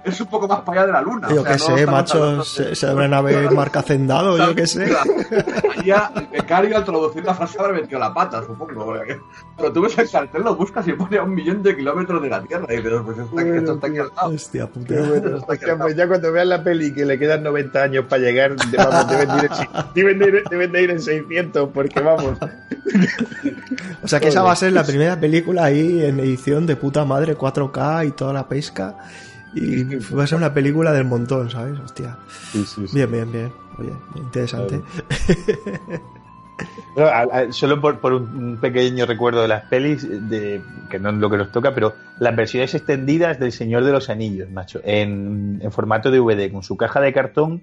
es 0.09 0.21
un 0.21 0.27
poco 0.27 0.47
más 0.47 0.61
para 0.61 0.81
allá 0.81 0.87
de 0.87 0.93
la 0.93 1.01
Luna. 1.01 1.27
Yo 1.29 1.41
O 1.41 1.43
sea, 1.45 1.53
qué 1.57 1.63
no 1.71 1.77
sé, 1.77 1.85
macho, 1.85 2.43
se, 2.43 2.75
se 2.75 2.87
deben 2.87 3.13
haber 3.13 3.51
marca 3.51 3.79
hacendado, 3.79 4.37
yo 4.37 4.55
qué 4.55 4.67
sé. 4.67 4.91
Ya, 5.85 6.11
el 6.15 6.27
becario 6.27 6.75
al 6.77 6.83
traducir 6.85 7.23
la 7.23 7.33
frase 7.33 7.57
habrá 7.59 7.73
metido 7.73 7.99
la 7.99 8.13
pata, 8.13 8.41
supongo. 8.45 8.85
porque- 8.85 9.19
Pero 9.55 9.71
tú 9.71 9.81
ves 9.81 9.97
el 9.97 10.09
cartel, 10.09 10.43
lo 10.43 10.55
buscas 10.55 10.87
y 10.87 10.93
pone 10.93 11.17
a 11.17 11.23
un 11.23 11.33
millón 11.33 11.63
de 11.63 11.75
kilómetros 11.75 12.21
de 12.21 12.29
la 12.29 12.41
Tierra. 12.43 12.65
Y 12.73 12.77
dices, 12.77 12.93
pues 13.05 13.17
aquí- 13.19 13.49
esto 13.57 13.73
está 13.73 13.87
aquí 13.87 13.97
al 13.97 14.11
lado. 14.15 14.29
Hostia 14.29 14.67
puta. 14.67 14.93
Bueno. 14.95 15.37
Hostia, 15.47 15.77
pues 15.77 15.95
ya 15.95 16.07
cuando 16.07 16.31
vean 16.31 16.49
la 16.49 16.63
peli 16.63 16.93
que 16.93 17.05
le 17.05 17.17
quedan 17.17 17.43
90 17.43 17.83
años 17.83 18.05
para 18.09 18.21
llegar, 18.21 18.55
de- 18.55 18.77
vamos, 18.77 19.09
deben, 19.09 19.29
de 19.29 19.37
ir, 19.45 19.49
en- 19.51 19.93
deben 19.95 20.19
de 20.19 20.25
ir- 20.27 20.43
deben 20.49 20.71
de 20.71 20.81
ir 20.83 20.89
en 20.91 21.01
600, 21.01 21.69
porque 21.73 21.99
vamos. 21.99 22.37
O 24.03 24.07
sea 24.07 24.19
que 24.19 24.29
esa 24.29 24.41
va 24.43 24.51
a 24.53 24.55
ser 24.55 24.71
la 24.73 24.83
primera 24.83 25.19
película 25.19 25.65
ahí 25.65 26.03
en 26.05 26.19
edición 26.19 26.65
de 26.65 26.75
puta 26.75 27.03
madre 27.03 27.35
4K 27.35 28.05
y 28.07 28.11
toda 28.11 28.31
la 28.33 28.47
pesca. 28.47 28.95
Y 29.53 29.83
va 30.13 30.23
a 30.23 30.27
ser 30.27 30.37
una 30.37 30.53
película 30.53 30.91
del 30.93 31.05
montón, 31.05 31.49
¿sabes? 31.49 31.79
Hostia. 31.79 32.17
Bien, 32.93 33.11
bien, 33.11 33.31
bien. 33.31 33.51
Oye, 33.79 33.93
interesante. 34.17 34.81
No, 36.95 37.05
a- 37.05 37.21
a- 37.21 37.51
solo 37.51 37.79
por, 37.79 37.99
por 37.99 38.13
un, 38.13 38.57
pequeño 38.59 39.05
recuerdo 39.05 39.43
de 39.43 39.47
las 39.47 39.63
pelis, 39.65 40.07
de, 40.29 40.61
que 40.89 40.97
no 40.99 41.09
es 41.09 41.15
lo 41.15 41.29
que 41.29 41.37
nos 41.37 41.51
toca, 41.51 41.73
pero 41.75 41.93
las 42.19 42.35
versiones 42.35 42.73
extendidas 42.73 43.39
del 43.39 43.51
Señor 43.51 43.83
de 43.83 43.91
los 43.91 44.09
Anillos, 44.09 44.49
macho, 44.49 44.81
en, 44.83 45.59
en 45.61 45.71
formato 45.71 46.09
DVD, 46.09 46.51
con 46.51 46.63
su 46.63 46.75
caja 46.75 46.99
de 46.99 47.13
cartón 47.13 47.61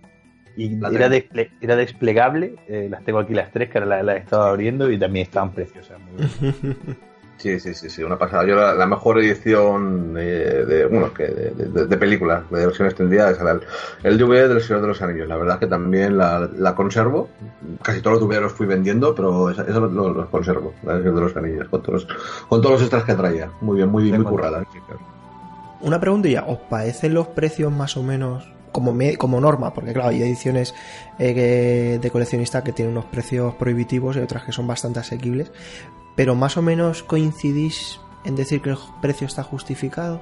y 0.57 0.77
La 0.77 0.89
era, 0.91 1.09
desple- 1.09 1.51
era 1.61 1.75
desplegable. 1.75 2.55
eh, 2.69 2.87
las 2.89 3.05
tengo 3.05 3.19
aquí 3.19 3.35
las 3.35 3.51
tres, 3.51 3.69
que 3.71 3.79
ahora 3.79 3.97
las 3.97 4.05
las 4.05 4.17
he 4.17 4.21
estado 4.21 4.45
abriendo 4.45 4.89
y 4.91 4.99
también 4.99 5.25
estaban 5.27 5.51
preciosas. 5.53 5.99
muy 6.01 6.27
bien. 6.63 6.77
Sí, 7.37 7.61
sí, 7.61 7.75
sí, 7.75 7.91
sí, 7.91 8.03
una 8.03 8.17
pasada. 8.17 8.47
Yo 8.47 8.55
la, 8.55 8.73
la 8.75 8.87
mejor 8.87 9.19
edición 9.19 10.15
eh, 10.19 10.65
de, 10.67 10.87
bueno, 10.87 11.13
que 11.13 11.25
de, 11.27 11.51
de- 11.51 11.87
de 11.87 11.97
películas, 11.99 12.49
de 12.51 12.65
versión 12.65 12.87
extendida, 12.89 13.31
es 13.31 13.39
el, 13.39 13.61
el 14.03 14.17
DVD 14.19 14.49
del 14.49 14.63
Señor 14.63 14.81
de 14.83 14.89
los 14.89 15.03
Anillos. 15.03 15.29
La 15.29 15.37
verdad 15.37 15.55
es 15.57 15.61
que 15.61 15.67
también 15.67 16.17
la, 16.17 16.49
la 16.57 16.75
conservo. 16.75 17.29
Casi 17.83 18.01
todos 18.01 18.21
los 18.21 18.29
DVD 18.29 18.41
los 18.41 18.53
fui 18.53 18.67
vendiendo, 18.67 19.15
pero 19.15 19.51
eso 19.51 19.63
los, 19.81 20.17
los 20.17 20.29
conservo, 20.31 20.73
la 20.85 20.97
Señor 20.99 21.15
de 21.17 21.21
los 21.21 21.37
Anillos, 21.37 21.69
con 21.69 21.83
todos, 21.83 22.07
con 22.49 22.61
todos 22.63 22.73
los 22.75 22.81
extras 22.83 23.05
que 23.05 23.15
traía. 23.15 23.51
Muy 23.61 23.77
bien, 23.77 23.89
muy, 23.91 24.05
muy 24.05 24.13
Tengo 24.13 24.31
currada. 24.31 24.65
claro. 24.65 25.01
Una 25.83 26.01
preguntilla, 26.01 26.45
¿os 26.47 26.59
parecen 26.61 27.13
los 27.13 27.27
precios 27.29 27.71
más 27.71 27.97
o 27.99 28.03
menos 28.03 28.51
como, 28.73 28.95
me- 28.95 29.17
como 29.19 29.39
norma? 29.41 29.75
Porque 29.75 29.93
claro, 29.93 30.09
hay 30.09 30.23
ediciones 30.23 30.75
eh, 31.19 31.99
de 32.01 32.11
coleccionista 32.11 32.65
que 32.65 32.73
tienen 32.73 32.93
unos 32.93 33.05
precios 33.07 33.55
prohibitivos 33.57 34.17
y 34.17 34.21
otras 34.21 34.45
que 34.45 34.53
son 34.53 34.67
bastante 34.67 35.01
asequibles, 35.01 35.53
pero 36.15 36.35
más 36.35 36.57
o 36.57 36.63
menos 36.63 37.03
coincidís 37.03 38.01
en 38.25 38.37
decir 38.37 38.61
que 38.63 38.71
el 38.71 38.79
precio 39.01 39.27
está 39.27 39.43
justificado. 39.43 40.21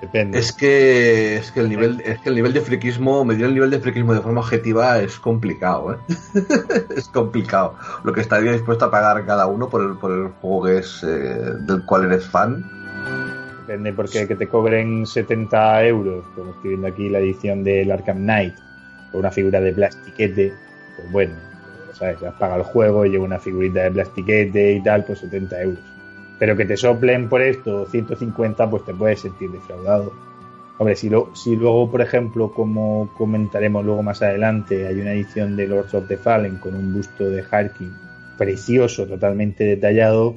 Depende. 0.00 0.38
Es 0.38 0.52
que 0.52 1.36
es 1.36 1.52
que 1.52 1.60
el 1.60 1.68
nivel 1.68 2.02
es 2.04 2.20
que 2.20 2.28
el 2.28 2.34
nivel 2.34 2.52
de 2.52 2.60
friquismo, 2.60 3.24
medir 3.24 3.44
el 3.44 3.54
nivel 3.54 3.70
de 3.70 3.78
friquismo 3.78 4.12
de 4.12 4.20
forma 4.20 4.40
objetiva 4.40 4.98
es 4.98 5.18
complicado, 5.20 5.92
¿eh? 5.94 5.96
es 6.96 7.08
complicado. 7.08 7.76
Lo 8.02 8.12
que 8.12 8.20
estaría 8.20 8.52
dispuesto 8.52 8.86
a 8.86 8.90
pagar 8.90 9.24
cada 9.24 9.46
uno 9.46 9.68
por 9.68 9.82
el, 9.82 9.96
por 9.98 10.10
el 10.10 10.28
juego 10.40 10.64
que 10.64 10.78
es 10.78 11.04
eh, 11.04 11.54
del 11.60 11.84
cual 11.86 12.06
eres 12.06 12.26
fan. 12.26 12.68
Depende 13.60 13.92
porque 13.92 14.26
que 14.26 14.34
te 14.34 14.48
cobren 14.48 15.06
70 15.06 15.84
euros, 15.84 16.24
como 16.34 16.50
estoy 16.50 16.70
viendo 16.70 16.88
aquí 16.88 17.08
la 17.08 17.20
edición 17.20 17.62
del 17.62 17.92
Arkham 17.92 18.18
Knight, 18.18 18.54
o 19.12 19.18
una 19.18 19.30
figura 19.30 19.60
de 19.60 19.72
plastiquete, 19.72 20.52
pues 20.96 21.12
bueno, 21.12 21.34
¿sabes? 21.92 22.22
Has 22.22 22.56
el 22.56 22.62
juego 22.62 23.04
y 23.04 23.10
lleva 23.10 23.24
una 23.24 23.38
figurita 23.38 23.84
de 23.84 23.90
plastiquete 23.90 24.72
y 24.72 24.82
tal, 24.82 25.04
pues 25.04 25.20
70 25.20 25.62
euros. 25.62 25.84
Pero 26.38 26.56
que 26.56 26.64
te 26.64 26.76
soplen 26.76 27.28
por 27.28 27.42
esto 27.42 27.86
150, 27.86 28.70
pues 28.70 28.84
te 28.84 28.94
puedes 28.94 29.20
sentir 29.20 29.50
defraudado. 29.50 30.12
Hombre, 30.78 30.96
si, 30.96 31.08
lo, 31.08 31.34
si 31.36 31.54
luego, 31.54 31.90
por 31.90 32.00
ejemplo, 32.00 32.52
como 32.52 33.12
comentaremos 33.16 33.84
luego 33.84 34.02
más 34.02 34.22
adelante, 34.22 34.86
hay 34.86 35.00
una 35.00 35.12
edición 35.12 35.56
de 35.56 35.68
Lords 35.68 35.94
of 35.94 36.08
the 36.08 36.16
Fallen 36.16 36.56
con 36.56 36.74
un 36.74 36.94
busto 36.94 37.30
de 37.30 37.44
Harkin 37.48 37.92
precioso, 38.36 39.06
totalmente 39.06 39.64
detallado, 39.64 40.36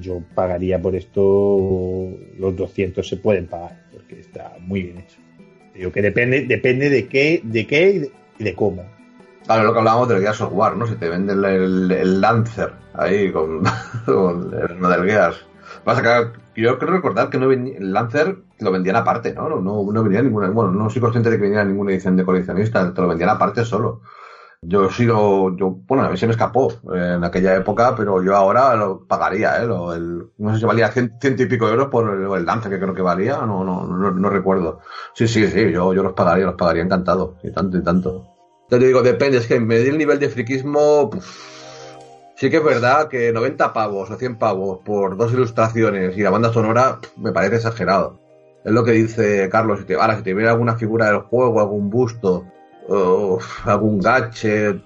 yo 0.00 0.22
pagaría 0.34 0.80
por 0.80 0.94
esto 0.94 2.10
los 2.38 2.56
200 2.56 3.06
se 3.06 3.16
pueden 3.16 3.46
pagar 3.46 3.84
porque 3.92 4.20
está 4.20 4.56
muy 4.60 4.82
bien 4.82 4.98
hecho. 4.98 5.16
Digo 5.74 5.90
que 5.90 6.02
depende 6.02 6.42
depende 6.46 6.90
de 6.90 7.06
qué 7.06 7.40
de 7.42 7.66
qué 7.66 8.10
y 8.38 8.44
de 8.44 8.54
cómo. 8.54 8.84
Claro, 9.52 9.66
lo 9.66 9.74
que 9.74 9.78
hablábamos 9.80 10.08
del 10.08 10.20
Gears 10.22 10.40
of 10.40 10.52
War, 10.54 10.76
¿no? 10.78 10.86
Si 10.86 10.94
te 10.94 11.10
venden 11.10 11.44
el, 11.44 11.92
el 11.92 12.20
Lancer 12.22 12.72
ahí 12.94 13.30
con, 13.30 13.62
con 14.06 14.50
el 14.54 14.80
no 14.80 14.88
del 14.88 15.04
Gears. 15.04 15.44
Pasa 15.84 16.00
que 16.02 16.62
yo 16.62 16.78
creo 16.78 16.92
recordar 16.94 17.28
que 17.28 17.36
no 17.36 17.48
venía- 17.48 17.76
el 17.76 17.92
Lancer 17.92 18.38
lo 18.60 18.72
vendían 18.72 18.96
aparte, 18.96 19.34
¿no? 19.34 19.50
No, 19.50 19.60
no, 19.60 19.92
no 19.92 20.02
venía 20.02 20.22
ninguna, 20.22 20.48
bueno, 20.48 20.72
no 20.72 20.88
soy 20.88 21.02
consciente 21.02 21.28
de 21.28 21.36
que 21.36 21.42
venía 21.42 21.62
ninguna 21.66 21.92
edición 21.92 22.16
de 22.16 22.24
coleccionista, 22.24 22.94
te 22.94 23.02
lo 23.02 23.08
vendían 23.08 23.28
aparte 23.28 23.62
solo. 23.66 24.00
Yo 24.62 24.86
he 24.86 24.92
sido, 24.92 25.54
yo, 25.56 25.70
bueno, 25.86 26.04
a 26.04 26.10
mí 26.10 26.16
se 26.16 26.26
me 26.26 26.32
escapó 26.32 26.72
en 26.94 27.24
aquella 27.24 27.56
época, 27.56 27.94
pero 27.96 28.22
yo 28.22 28.36
ahora 28.36 28.74
lo 28.76 29.06
pagaría, 29.06 29.62
¿eh? 29.62 29.66
Lo, 29.66 29.94
el, 29.94 30.30
no 30.38 30.54
sé 30.54 30.60
si 30.60 30.66
valía 30.66 30.88
ciento 30.92 31.28
y 31.28 31.46
pico 31.46 31.68
euros 31.68 31.88
por 31.88 32.10
el, 32.10 32.22
el, 32.32 32.46
lance 32.46 32.70
que 32.70 32.78
creo 32.80 32.94
que 32.94 33.02
valía, 33.02 33.38
no, 33.46 33.64
no, 33.64 33.86
no, 33.86 34.10
no, 34.12 34.30
recuerdo. 34.30 34.80
Sí, 35.14 35.28
sí, 35.28 35.46
sí, 35.48 35.72
yo, 35.72 35.92
yo 35.94 36.02
los 36.02 36.14
pagaría, 36.14 36.46
los 36.46 36.54
pagaría 36.54 36.82
encantado, 36.84 37.36
y 37.42 37.52
tanto 37.52 37.76
y 37.78 37.82
tanto. 37.82 38.31
Ya 38.72 38.78
te 38.78 38.86
digo, 38.86 39.02
depende, 39.02 39.36
es 39.36 39.46
que 39.46 39.60
medir 39.60 39.88
el 39.88 39.98
nivel 39.98 40.18
de 40.18 40.30
friquismo, 40.30 41.10
sí 42.36 42.48
que 42.48 42.56
es 42.56 42.64
verdad 42.64 43.08
que 43.08 43.30
90 43.30 43.70
pavos 43.74 44.10
o 44.10 44.16
100 44.16 44.38
pavos 44.38 44.78
por 44.82 45.18
dos 45.18 45.30
ilustraciones 45.34 46.16
y 46.16 46.22
la 46.22 46.30
banda 46.30 46.50
sonora 46.54 46.98
me 47.18 47.32
parece 47.32 47.56
exagerado. 47.56 48.18
Es 48.64 48.72
lo 48.72 48.82
que 48.82 48.92
dice 48.92 49.50
Carlos, 49.50 49.80
si 49.80 49.84
te, 49.84 49.96
ahora 49.96 50.16
si 50.16 50.22
te 50.22 50.32
viene 50.32 50.48
alguna 50.48 50.76
figura 50.76 51.08
del 51.08 51.18
juego, 51.18 51.60
algún 51.60 51.90
busto, 51.90 52.46
algún 53.66 54.00
gadget. 54.00 54.80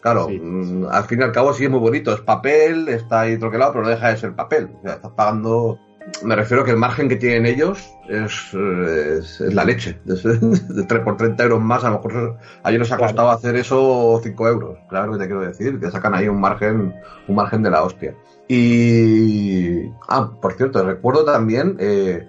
Claro, 0.00 0.28
mm, 0.28 0.86
al 0.88 1.02
fin 1.06 1.18
y 1.18 1.24
al 1.24 1.32
cabo 1.32 1.52
sí 1.52 1.64
es 1.64 1.70
muy 1.70 1.80
bonito, 1.80 2.14
es 2.14 2.20
papel, 2.20 2.88
está 2.90 3.22
ahí 3.22 3.38
troquelado, 3.38 3.72
pero 3.72 3.82
no 3.82 3.90
deja 3.90 4.10
de 4.10 4.18
ser 4.18 4.36
papel. 4.36 4.70
O 4.78 4.82
sea, 4.82 4.92
estás 4.92 5.10
pagando. 5.16 5.80
Me 6.24 6.36
refiero 6.36 6.62
a 6.62 6.64
que 6.64 6.72
el 6.72 6.76
margen 6.76 7.08
que 7.08 7.16
tienen 7.16 7.46
ellos 7.46 7.92
es, 8.08 8.54
es, 8.54 9.40
la 9.40 9.64
leche. 9.64 9.98
de 10.04 10.84
3 10.84 11.00
por 11.02 11.16
30 11.16 11.42
euros 11.42 11.60
más, 11.60 11.84
a 11.84 11.90
lo 11.90 11.96
mejor 11.96 12.38
a 12.62 12.70
ellos 12.70 12.80
les 12.80 12.92
ha 12.92 12.96
costado 12.96 13.30
hacer 13.30 13.56
eso 13.56 14.20
5 14.22 14.48
euros. 14.48 14.78
Claro 14.88 15.12
que 15.12 15.18
te 15.18 15.26
quiero 15.26 15.40
decir, 15.40 15.80
que 15.80 15.90
sacan 15.90 16.14
ahí 16.14 16.28
un 16.28 16.40
margen, 16.40 16.94
un 17.28 17.34
margen 17.34 17.62
de 17.62 17.70
la 17.70 17.82
hostia. 17.82 18.14
Y. 18.48 19.88
Ah, 20.08 20.30
por 20.40 20.54
cierto, 20.54 20.84
recuerdo 20.84 21.24
también 21.24 21.76
eh, 21.80 22.26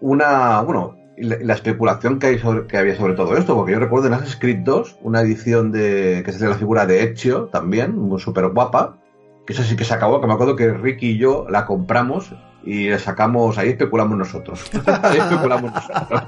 una. 0.00 0.60
Bueno, 0.62 0.96
la, 1.16 1.54
especulación 1.54 2.18
que, 2.18 2.26
hay 2.26 2.38
sobre, 2.38 2.66
que 2.66 2.76
había 2.76 2.96
sobre 2.96 3.14
todo 3.14 3.36
esto, 3.36 3.54
porque 3.54 3.72
yo 3.72 3.78
recuerdo 3.78 4.08
en 4.08 4.14
Assassin's 4.14 4.40
Creed 4.40 4.58
2 4.64 4.98
una 5.02 5.20
edición 5.22 5.72
de 5.72 6.22
que 6.24 6.32
sería 6.32 6.48
la 6.48 6.56
figura 6.56 6.86
de 6.86 7.04
Ezio 7.04 7.46
también, 7.46 7.96
súper 8.18 8.48
guapa, 8.48 8.98
que 9.46 9.52
eso 9.52 9.62
sí 9.62 9.76
que 9.76 9.84
se 9.84 9.94
acabó, 9.94 10.20
que 10.20 10.26
me 10.26 10.34
acuerdo 10.34 10.56
que 10.56 10.72
Ricky 10.72 11.12
y 11.12 11.18
yo 11.18 11.46
la 11.48 11.66
compramos 11.66 12.34
y 12.66 12.92
sacamos, 12.98 13.56
ahí 13.58 13.70
especulamos 13.70 14.18
nosotros. 14.18 14.68
Ahí 15.02 15.18
especulamos 15.18 15.72
nosotros. 15.72 16.22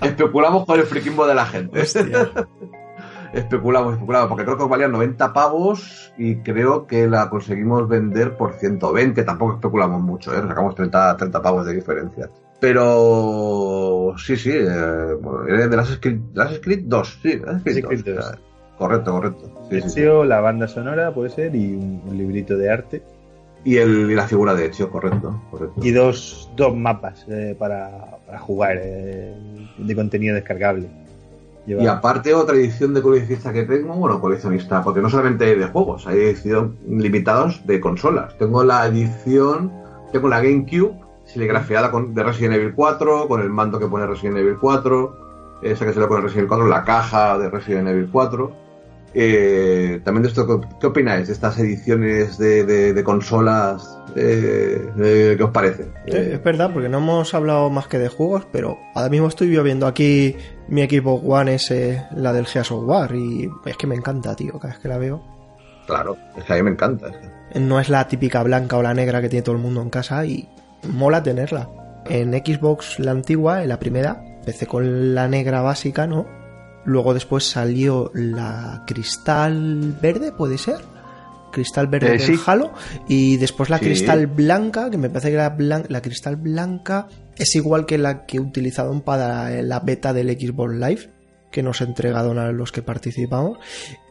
especulamos 0.00 0.64
con 0.64 0.78
el 0.78 0.86
friquismo 0.86 1.26
de 1.26 1.34
la 1.34 1.44
gente. 1.44 1.80
especulamos, 3.32 3.94
especulamos, 3.94 4.28
porque 4.28 4.44
creo 4.44 4.56
que 4.56 4.64
valía 4.64 4.86
90 4.86 5.32
pavos 5.32 6.12
y 6.16 6.36
creo 6.36 6.86
que 6.86 7.08
la 7.08 7.28
conseguimos 7.28 7.88
vender 7.88 8.36
por 8.36 8.54
120, 8.54 9.24
tampoco 9.24 9.54
especulamos 9.54 10.00
mucho, 10.00 10.32
¿eh? 10.32 10.40
sacamos 10.46 10.76
30, 10.76 11.16
30 11.16 11.42
pavos 11.42 11.66
de 11.66 11.74
diferencia. 11.74 12.30
Pero 12.60 14.14
sí, 14.16 14.36
sí, 14.36 14.52
eh, 14.52 15.14
bueno, 15.20 15.68
de 15.68 15.76
las 15.76 15.98
Creed, 15.98 16.84
2, 16.84 17.18
sí, 17.22 17.40
correcto, 18.78 19.12
correcto. 19.12 19.56
Sí, 19.88 20.02
la 20.24 20.40
banda 20.40 20.68
sonora 20.68 21.12
puede 21.12 21.30
ser 21.30 21.54
y 21.54 21.74
un, 21.74 22.16
librito 22.16 22.56
de 22.56 22.70
arte. 22.70 23.02
Y, 23.66 23.78
el, 23.78 24.08
y 24.12 24.14
la 24.14 24.28
figura 24.28 24.54
de 24.54 24.66
hecho, 24.66 24.88
correcto, 24.88 25.42
correcto. 25.50 25.80
Y 25.82 25.90
dos, 25.90 26.48
dos 26.54 26.76
mapas 26.76 27.26
eh, 27.28 27.56
para, 27.58 28.16
para, 28.24 28.38
jugar 28.38 28.78
eh, 28.80 29.34
de 29.76 29.96
contenido 29.96 30.36
descargable. 30.36 30.88
Y 31.66 31.84
aparte 31.88 32.32
otra 32.32 32.54
edición 32.54 32.94
de 32.94 33.02
coleccionista 33.02 33.52
que 33.52 33.64
tengo, 33.64 33.94
bueno, 33.94 34.20
coleccionista, 34.20 34.84
porque 34.84 35.00
no 35.00 35.10
solamente 35.10 35.56
de 35.56 35.66
juegos, 35.66 36.06
hay 36.06 36.18
edición 36.18 36.76
limitados 36.86 37.66
de 37.66 37.80
consolas. 37.80 38.38
Tengo 38.38 38.62
la 38.62 38.86
edición, 38.86 39.72
tengo 40.12 40.28
la 40.28 40.40
GameCube 40.40 40.94
serigrafiada 41.24 41.90
con, 41.90 42.14
de 42.14 42.22
Resident 42.22 42.54
Evil 42.54 42.72
4, 42.72 43.26
con 43.26 43.42
el 43.42 43.50
mando 43.50 43.80
que 43.80 43.88
pone 43.88 44.06
Resident 44.06 44.38
Evil 44.38 44.58
4, 44.60 45.58
esa 45.62 45.84
que 45.84 45.92
se 45.92 45.98
le 45.98 46.06
pone 46.06 46.20
Resident 46.20 46.42
Evil 46.44 46.48
4, 46.50 46.68
la 46.68 46.84
caja 46.84 47.36
de 47.36 47.50
Resident 47.50 47.88
Evil 47.88 48.08
4. 48.12 48.65
Eh, 49.18 50.02
también 50.04 50.24
de 50.24 50.28
esto, 50.28 50.60
¿qué 50.78 50.86
opináis 50.86 51.26
de 51.28 51.32
estas 51.32 51.58
ediciones 51.58 52.36
de, 52.36 53.02
consolas? 53.02 53.98
Eh, 54.14 55.34
¿Qué 55.38 55.42
os 55.42 55.50
parece? 55.52 55.86
es 56.04 56.44
verdad, 56.44 56.70
porque 56.70 56.90
no 56.90 56.98
hemos 56.98 57.32
hablado 57.32 57.70
más 57.70 57.88
que 57.88 57.98
de 57.98 58.10
juegos, 58.10 58.46
pero 58.52 58.78
ahora 58.94 59.08
mismo 59.08 59.28
estoy 59.28 59.48
viendo 59.48 59.86
aquí 59.86 60.36
mi 60.68 60.82
equipo 60.82 61.14
One 61.14 61.54
S, 61.54 62.04
la 62.14 62.34
del 62.34 62.44
Gears 62.44 62.70
of 62.72 62.84
War, 62.84 63.14
y 63.14 63.48
es 63.64 63.76
que 63.78 63.86
me 63.86 63.94
encanta, 63.94 64.36
tío, 64.36 64.58
cada 64.58 64.74
vez 64.74 64.82
que 64.82 64.88
la 64.88 64.98
veo. 64.98 65.22
Claro, 65.86 66.18
es 66.36 66.44
que 66.44 66.52
a 66.52 66.56
mí 66.56 66.62
me 66.62 66.72
encanta. 66.72 67.10
No 67.54 67.80
es 67.80 67.88
la 67.88 68.06
típica 68.08 68.42
blanca 68.42 68.76
o 68.76 68.82
la 68.82 68.92
negra 68.92 69.22
que 69.22 69.30
tiene 69.30 69.42
todo 69.42 69.54
el 69.54 69.62
mundo 69.62 69.80
en 69.80 69.88
casa 69.88 70.26
y 70.26 70.46
mola 70.92 71.22
tenerla. 71.22 71.70
En 72.04 72.34
Xbox 72.34 72.98
la 72.98 73.12
antigua, 73.12 73.62
en 73.62 73.70
la 73.70 73.78
primera, 73.78 74.22
empecé 74.40 74.66
con 74.66 75.14
la 75.14 75.26
negra 75.26 75.62
básica, 75.62 76.06
¿no? 76.06 76.26
Luego 76.86 77.12
después 77.12 77.44
salió 77.44 78.10
la 78.14 78.84
cristal 78.86 79.98
verde, 80.00 80.32
¿puede 80.32 80.56
ser? 80.56 80.78
Cristal 81.52 81.88
verde 81.88 82.14
eh, 82.14 82.18
del 82.18 82.40
Halo. 82.46 82.72
Y 83.08 83.36
después 83.36 83.70
la 83.70 83.78
cristal 83.78 84.26
blanca, 84.28 84.90
que 84.90 84.96
me 84.96 85.10
parece 85.10 85.30
que 85.30 85.36
la, 85.36 85.84
la 85.88 86.00
cristal 86.00 86.36
blanca 86.36 87.08
es 87.36 87.54
igual 87.56 87.86
que 87.86 87.98
la 87.98 88.24
que 88.24 88.40
utilizaron 88.40 89.02
para 89.02 89.50
la 89.62 89.80
beta 89.80 90.12
del 90.12 90.30
Xbox 90.30 90.74
Live, 90.74 91.10
que 91.50 91.62
nos 91.62 91.80
entregaron 91.80 92.38
a 92.38 92.52
los 92.52 92.72
que 92.72 92.82
participamos. 92.82 93.58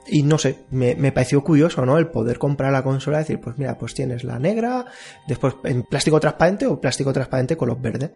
Y 0.08 0.24
no 0.24 0.38
sé, 0.38 0.66
me, 0.70 0.96
pareció 1.12 1.44
curioso, 1.44 1.86
¿no? 1.86 1.98
El 1.98 2.08
poder 2.08 2.38
comprar 2.38 2.72
la 2.72 2.84
consola 2.84 3.18
y 3.18 3.22
decir, 3.22 3.40
pues 3.40 3.58
mira, 3.58 3.78
pues 3.78 3.94
tienes 3.94 4.24
la 4.24 4.38
negra, 4.38 4.86
después 5.28 5.56
en 5.64 5.84
plástico 5.84 6.20
transparente 6.20 6.68
o 6.68 6.80
plástico 6.80 7.12
transparente 7.12 7.58
color 7.58 7.82
verde. 7.82 8.14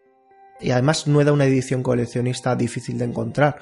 Y 0.62 0.72
además 0.72 1.08
no 1.08 1.22
era 1.22 1.32
una 1.32 1.46
edición 1.46 1.82
coleccionista 1.82 2.56
difícil 2.56 2.98
de 2.98 3.06
encontrar. 3.06 3.58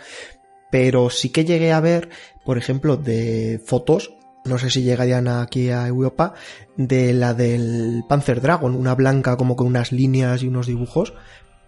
Pero 0.69 1.09
sí 1.09 1.29
que 1.29 1.45
llegué 1.45 1.71
a 1.71 1.79
ver, 1.79 2.09
por 2.43 2.57
ejemplo, 2.57 2.97
de 2.97 3.61
fotos, 3.65 4.13
no 4.45 4.57
sé 4.57 4.69
si 4.69 4.83
llegarían 4.83 5.27
aquí 5.27 5.69
a 5.69 5.87
Europa, 5.87 6.33
de 6.75 7.13
la 7.13 7.33
del 7.33 8.03
Panzer 8.07 8.41
Dragon, 8.41 8.75
una 8.75 8.95
blanca 8.95 9.37
como 9.37 9.55
con 9.55 9.67
unas 9.67 9.91
líneas 9.91 10.43
y 10.43 10.47
unos 10.47 10.67
dibujos. 10.67 11.13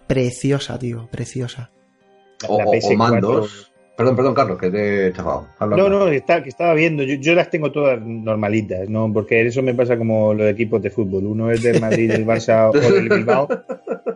Preciosa, 0.08 0.80
tío, 0.80 1.08
preciosa. 1.12 1.72
O, 2.48 2.56
o 2.58 2.96
mandos 2.96 3.69
Perdón, 4.00 4.16
perdón, 4.16 4.34
Carlos, 4.34 4.58
que 4.58 4.72
te 4.72 5.08
he 5.08 5.12
chafado. 5.12 5.46
no, 5.60 5.90
no, 5.90 6.06
que, 6.06 6.24
que 6.24 6.48
estaba 6.48 6.74
viendo. 6.74 7.04
Yo, 7.04 7.36
las 7.36 7.50
tengo 7.50 7.70
todas 7.70 8.00
normalitas, 8.02 8.88
¿no? 8.88 9.12
Porque 9.12 9.46
eso 9.46 9.62
me 9.62 9.74
pasa 9.74 9.98
como 9.98 10.34
los 10.34 10.50
equipos 10.50 10.82
de 10.82 10.90
fútbol. 10.90 11.26
Uno 11.26 11.52
es 11.52 11.64
del 11.64 11.82
Madrid, 11.82 12.10
del 12.10 12.26
Barça 12.26 12.70
o 12.70 12.94
del 12.94 13.10
Bilbao. 13.10 13.50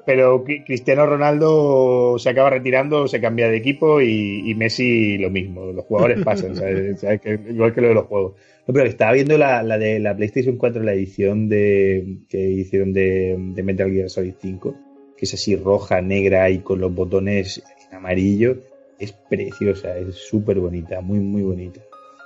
Pero 0.06 0.46
Cristiano 0.46 1.06
Ronaldo 1.06 2.16
se 2.18 2.30
acaba 2.30 2.52
retirando, 2.52 3.10
se 3.10 3.20
cambia 3.20 3.50
de 3.50 3.58
equipo 3.58 4.00
y, 4.00 4.56
Messi 4.56 5.18
lo 5.18 5.30
mismo. 5.30 5.74
Los 5.74 5.84
jugadores 5.84 6.24
pasan, 6.24 6.56
¿sabes? 6.96 7.04
igual 7.50 7.74
que 7.74 7.82
lo 7.82 7.90
de 7.90 7.94
los 7.94 8.06
juegos. 8.06 8.36
No, 8.66 8.74
pero 8.74 8.88
estaba 8.88 9.12
viendo 9.12 9.38
la, 9.38 9.64
de 9.78 10.00
la 10.00 10.16
PlayStation 10.16 10.56
4, 10.56 10.82
la 10.82 10.94
edición 10.94 11.50
de 11.50 12.20
que 12.30 12.40
hicieron 12.40 12.94
de, 12.94 13.36
de 13.38 13.64
Metal 13.64 13.92
Gear 13.92 14.10
Solid 14.10 14.36
5, 14.40 14.76
que 15.18 15.26
es 15.26 15.34
así 15.34 15.58
roja, 15.58 16.00
negra 16.00 16.50
y 16.50 16.60
con 16.60 16.80
los 16.80 16.96
botones 16.96 17.62
en 17.92 17.98
amarillo 17.98 18.56
es 19.04 19.12
preciosa, 19.30 19.96
es 19.98 20.16
súper 20.16 20.60
bonita, 20.60 21.02
muy, 21.02 21.20
muy 21.20 21.44
bonita. 21.44 21.82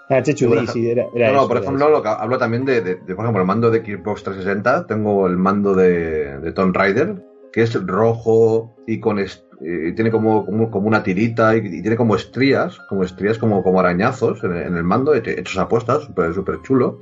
Ah, 0.10 0.22
Chechu, 0.22 0.54
sí, 0.72 0.90
era, 0.90 1.06
no, 1.14 1.34
no, 1.34 1.48
por 1.50 1.58
ejemplo, 1.58 1.90
lo 1.90 2.02
que 2.02 2.08
hablo 2.08 2.38
también 2.38 2.64
de, 2.64 2.82
por 2.82 3.26
ejemplo, 3.26 3.42
el 3.42 3.48
mando 3.48 3.70
de 3.70 3.80
Xbox 3.80 4.24
360, 4.24 4.88
tengo 4.88 5.28
el 5.28 5.36
mando 5.36 5.76
de, 5.76 6.40
de 6.40 6.52
Tomb 6.54 6.74
Raider, 6.74 7.22
que 7.52 7.64
es 7.64 7.74
rojo 7.86 8.76
y 8.88 9.00
con 9.00 9.20
tiene 9.60 10.12
como, 10.12 10.46
como, 10.46 10.88
una 10.88 11.04
tirita 11.04 11.56
y, 11.56 11.82
tiene 11.82 11.96
como 11.96 12.16
estrías, 12.16 12.78
como 12.90 13.04
estrías 13.04 13.38
como, 13.38 13.64
como 13.64 13.80
arañazos 13.80 14.44
en, 14.44 14.54
el 14.54 14.84
mando, 14.84 15.16
hechos 15.16 15.58
a 15.58 15.68
puestas, 15.68 16.04
súper 16.04 16.34
super 16.34 16.62
chulo. 16.62 17.00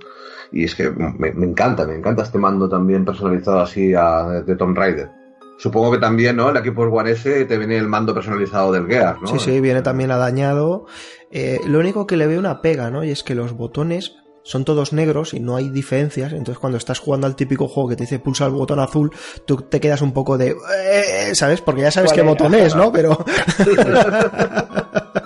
Y 0.52 0.64
es 0.64 0.76
que 0.76 0.90
me, 0.90 1.28
encanta, 1.28 1.86
me 1.86 1.96
encanta 1.96 2.24
este 2.24 2.38
mando 2.38 2.70
también 2.70 3.04
personalizado 3.04 3.60
así 3.60 3.90
de 3.90 4.56
Tomb 4.56 4.78
Raider. 4.78 5.10
Supongo 5.58 5.92
que 5.92 5.98
también, 6.00 6.36
¿no? 6.36 6.50
El 6.50 6.58
equipo 6.58 6.84
One 6.84 7.12
S 7.12 7.46
te 7.46 7.58
viene 7.58 7.78
el 7.78 7.88
mando 7.88 8.14
personalizado 8.14 8.72
del 8.72 8.88
Gear, 8.88 9.22
¿no? 9.22 9.28
Sí, 9.28 9.40
sí, 9.40 9.62
viene 9.62 9.82
también 9.82 10.12
adañado. 10.12 10.86
Eh, 11.32 11.60
lo 11.66 11.80
único 11.80 12.06
que 12.06 12.18
le 12.18 12.28
veo 12.28 12.40
una 12.40 12.62
pega, 12.62 12.90
¿no? 12.92 13.04
Y 13.04 13.12
es 13.12 13.24
que 13.24 13.36
los 13.36 13.54
botones 13.54 14.16
son 14.44 14.64
todos 14.64 14.94
negros 14.94 15.34
y 15.34 15.40
no 15.40 15.56
hay 15.56 15.70
diferencias. 15.70 16.32
Entonces, 16.32 16.60
cuando 16.60 16.78
estás 16.78 17.00
jugando 17.00 17.26
al 17.26 17.36
típico 17.36 17.68
juego 17.68 17.90
que 17.90 17.96
te 17.96 18.04
dice 18.04 18.20
pulsa 18.20 18.46
el 18.46 18.52
botón 18.52 18.80
azul, 18.80 19.12
tú 19.46 19.58
te 19.58 19.80
quedas 19.80 20.02
un 20.02 20.14
poco 20.14 20.38
de. 20.38 20.56
Eh", 20.86 21.34
¿Sabes? 21.34 21.62
Porque 21.62 21.82
ya 21.82 21.92
sabes 21.92 22.14
qué 22.14 22.22
botón 22.22 22.54
es, 22.54 22.76
¿no? 22.76 22.92
Pero. 22.94 23.18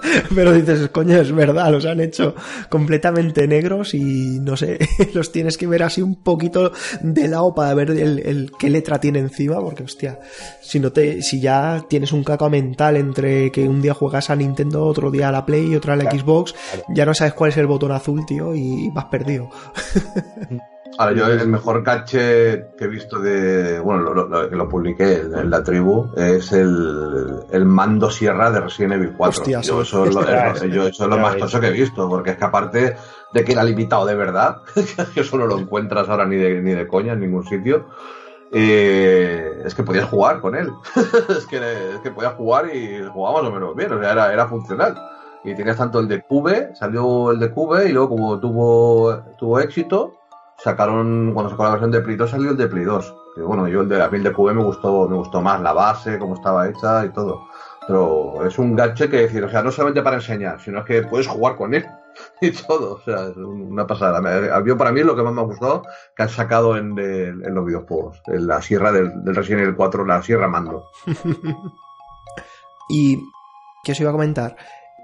Pero 0.36 0.54
dices, 0.54 0.90
coño, 0.90 1.18
es 1.18 1.32
verdad, 1.32 1.72
los 1.72 1.86
han 1.86 2.00
hecho 2.00 2.36
completamente 2.70 3.48
negros 3.48 3.94
y 3.94 4.40
no 4.40 4.58
sé, 4.58 4.80
los 5.14 5.32
tienes 5.32 5.58
que 5.58 5.68
ver 5.68 5.84
así 5.84 6.02
un 6.02 6.16
poquito 6.16 6.72
de 7.02 7.28
lado 7.28 7.54
para 7.54 7.74
ver 7.74 7.92
el, 7.92 8.52
qué 8.58 8.70
letra 8.70 9.00
tiene 9.00 9.20
encima, 9.20 9.60
porque 9.60 9.84
hostia, 9.84 10.20
si 10.62 10.80
no 10.80 10.92
te, 10.92 11.22
si 11.22 11.40
ya 11.40 11.86
tienes 11.88 12.12
un 12.12 12.24
caco 12.24 12.50
mental 12.50 12.98
entre 12.98 13.52
que 13.52 13.68
un 13.68 13.82
día 13.82 13.94
juegas 13.94 14.30
a 14.30 14.36
Nintendo, 14.36 14.86
otro 14.86 15.12
día 15.12 15.30
a 15.30 15.32
la 15.32 15.46
Play 15.46 15.72
y 15.72 15.76
otro 15.76 15.94
a 15.94 15.96
la 15.96 16.10
Xbox, 16.10 16.56
ya 16.90 17.06
no 17.06 17.14
sabes 17.14 17.34
cuál 17.34 17.52
es 17.52 17.58
el 17.58 17.68
botón 17.68 17.92
azul, 17.92 18.26
tío, 18.26 18.56
y 18.56 18.90
vas 18.94 19.06
perdido. 19.06 19.50
Ahora, 21.00 21.14
yo 21.14 21.28
el 21.28 21.48
mejor 21.48 21.82
cache 21.82 22.72
que 22.78 22.84
he 22.84 22.88
visto 22.90 23.20
de. 23.20 23.80
Bueno, 23.80 24.02
lo, 24.02 24.28
lo, 24.28 24.50
lo 24.50 24.68
publiqué 24.68 25.22
en, 25.22 25.50
la 25.50 25.64
tribu, 25.64 26.12
es 26.18 26.52
el, 26.52 27.40
el, 27.52 27.64
mando 27.64 28.12
sierra 28.12 28.52
de 28.52 28.60
Resident 28.60 28.96
Evil 28.96 29.14
4. 29.16 29.40
Hostia, 29.40 29.62
yo, 29.62 29.82
eso, 29.82 30.04
es 30.04 30.14
lo, 30.14 30.22
yo 30.68 30.88
eso 30.88 31.04
es 31.06 31.10
lo 31.10 31.18
más 31.18 31.38
toso 31.38 31.62
que 31.62 31.68
he 31.68 31.72
visto, 31.72 32.10
porque 32.10 32.32
es 32.32 32.38
que 32.38 32.44
aparte 32.44 32.98
de 33.32 33.44
que 33.46 33.52
era 33.54 33.64
limitado 33.64 34.06
de 34.06 34.16
verdad, 34.16 34.58
que 35.14 35.22
eso 35.22 35.38
no 35.38 35.48
lo 35.48 35.58
encuentras 35.58 36.10
ahora 36.10 36.26
ni 36.26 36.36
de, 36.36 36.62
ni 36.62 36.72
de 36.72 36.86
coña 36.86 37.14
en 37.14 37.22
ningún 37.22 37.46
sitio. 37.46 37.86
Eh, 38.52 39.62
es 39.64 39.74
que 39.74 39.84
podías 39.84 40.10
jugar 40.10 40.42
con 40.42 40.54
él. 40.54 40.70
es, 41.30 41.46
que, 41.46 41.60
es 41.94 42.02
que 42.04 42.12
podías 42.12 42.34
jugar 42.34 42.76
y 42.76 43.06
jugaba 43.06 43.42
más 43.42 43.50
o 43.50 43.54
menos 43.54 43.74
bien, 43.74 43.94
o 43.94 44.02
sea, 44.02 44.12
era, 44.12 44.34
era 44.34 44.50
funcional. 44.50 45.02
Y 45.46 45.56
tenías 45.56 45.78
tanto 45.78 46.02
el 46.02 46.10
de 46.10 46.24
Cube, 46.24 46.76
salió 46.76 47.32
el 47.32 47.40
de 47.40 47.52
Cube 47.52 47.88
y 47.88 47.94
luego 47.94 48.10
como 48.10 48.38
tuvo, 48.38 49.24
tuvo 49.38 49.62
éxito, 49.62 50.19
sacaron, 50.64 51.34
cuando 51.34 51.50
sacó 51.50 51.64
la 51.64 51.72
versión 51.72 51.92
de 51.92 52.02
Play 52.02 52.16
2 52.16 52.30
salió 52.30 52.52
el 52.52 52.58
de 52.58 52.68
Play 52.68 52.86
2. 52.86 53.16
Que 53.36 53.42
bueno, 53.42 53.68
yo 53.68 53.82
el 53.82 53.90
de 53.90 53.98
la 53.98 54.10
piel 54.10 54.24
de 54.24 54.34
Cube 54.34 54.54
me 54.54 54.64
gustó, 54.64 55.08
me 55.08 55.16
gustó 55.16 55.42
más 55.42 55.62
la 55.62 55.74
base, 55.74 56.20
cómo 56.20 56.36
estaba 56.36 56.68
hecha 56.68 57.06
y 57.06 57.10
todo. 57.10 57.48
Pero 57.88 58.46
es 58.46 58.60
un 58.60 58.76
gache 58.76 59.10
que 59.10 59.22
decir, 59.22 59.44
o 59.44 59.50
sea, 59.50 59.64
no 59.64 59.72
solamente 59.72 60.04
para 60.04 60.18
enseñar, 60.18 60.62
sino 60.62 60.86
que 60.86 61.02
puedes 61.04 61.28
jugar 61.28 61.56
con 61.56 61.74
él 61.74 61.88
y 62.42 62.52
todo. 62.52 62.96
O 62.96 63.00
sea, 63.00 63.30
es 63.30 63.38
una 63.38 63.88
pasada. 63.88 64.22
Yo 64.66 64.78
para 64.78 64.92
mí 64.92 65.00
es 65.00 65.06
lo 65.06 65.16
que 65.16 65.24
más 65.24 65.34
me 65.34 65.42
ha 65.42 65.46
gustado 65.46 65.84
que 66.16 66.24
han 66.24 66.30
sacado 66.30 66.78
en, 66.78 66.96
los 66.96 67.66
videojuegos. 67.66 68.22
En 68.28 68.48
la 68.48 68.62
sierra 68.62 68.92
del, 68.92 69.12
Resident 69.26 69.64
Evil 69.64 69.76
4, 69.76 70.06
la 70.06 70.22
sierra 70.22 70.48
mando. 70.48 70.90
y, 72.90 73.18
¿qué 73.84 73.94
os 73.94 74.00
iba 74.00 74.10
a 74.10 74.14
comentar? 74.14 74.56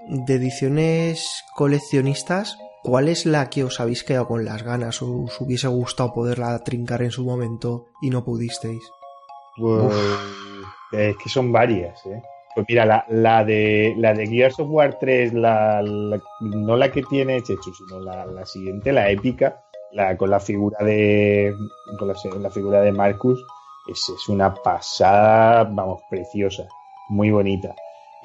De 0.08 0.34
ediciones 0.34 1.42
coleccionistas, 1.56 2.56
¿cuál 2.86 3.08
es 3.08 3.26
la 3.26 3.50
que 3.50 3.64
os 3.64 3.80
habéis 3.80 4.04
quedado 4.04 4.28
con 4.28 4.44
las 4.44 4.62
ganas 4.62 5.02
o 5.02 5.24
os 5.24 5.40
hubiese 5.40 5.66
gustado 5.66 6.14
poderla 6.14 6.62
trincar 6.62 7.02
en 7.02 7.10
su 7.10 7.24
momento 7.24 7.86
y 8.00 8.10
no 8.10 8.24
pudisteis? 8.24 8.82
Pues, 9.56 9.92
es 10.92 11.16
que 11.16 11.28
son 11.28 11.50
varias, 11.50 12.06
¿eh? 12.06 12.22
Pues 12.54 12.64
mira, 12.68 12.86
la, 12.86 13.04
la, 13.08 13.44
de 13.44 13.92
la 13.98 14.14
de 14.14 14.26
Gears 14.28 14.60
of 14.60 14.68
War 14.70 14.98
3, 14.98 15.34
la, 15.34 15.82
la 15.82 16.22
no 16.40 16.76
la 16.76 16.90
que 16.90 17.02
tiene 17.02 17.42
Chechu, 17.42 17.74
sino 17.74 18.00
la, 18.00 18.24
la, 18.24 18.46
siguiente, 18.46 18.92
la 18.92 19.10
épica, 19.10 19.64
la 19.90 20.16
con 20.16 20.30
la 20.30 20.40
figura 20.40 20.78
de 20.82 21.54
con 21.98 22.08
la, 22.08 22.14
la 22.40 22.50
figura 22.50 22.80
de 22.80 22.92
Marcus, 22.92 23.44
es, 23.88 24.00
es, 24.08 24.28
una 24.28 24.54
pasada, 24.54 25.64
vamos, 25.64 26.02
preciosa, 26.08 26.66
muy 27.08 27.30
bonita. 27.30 27.74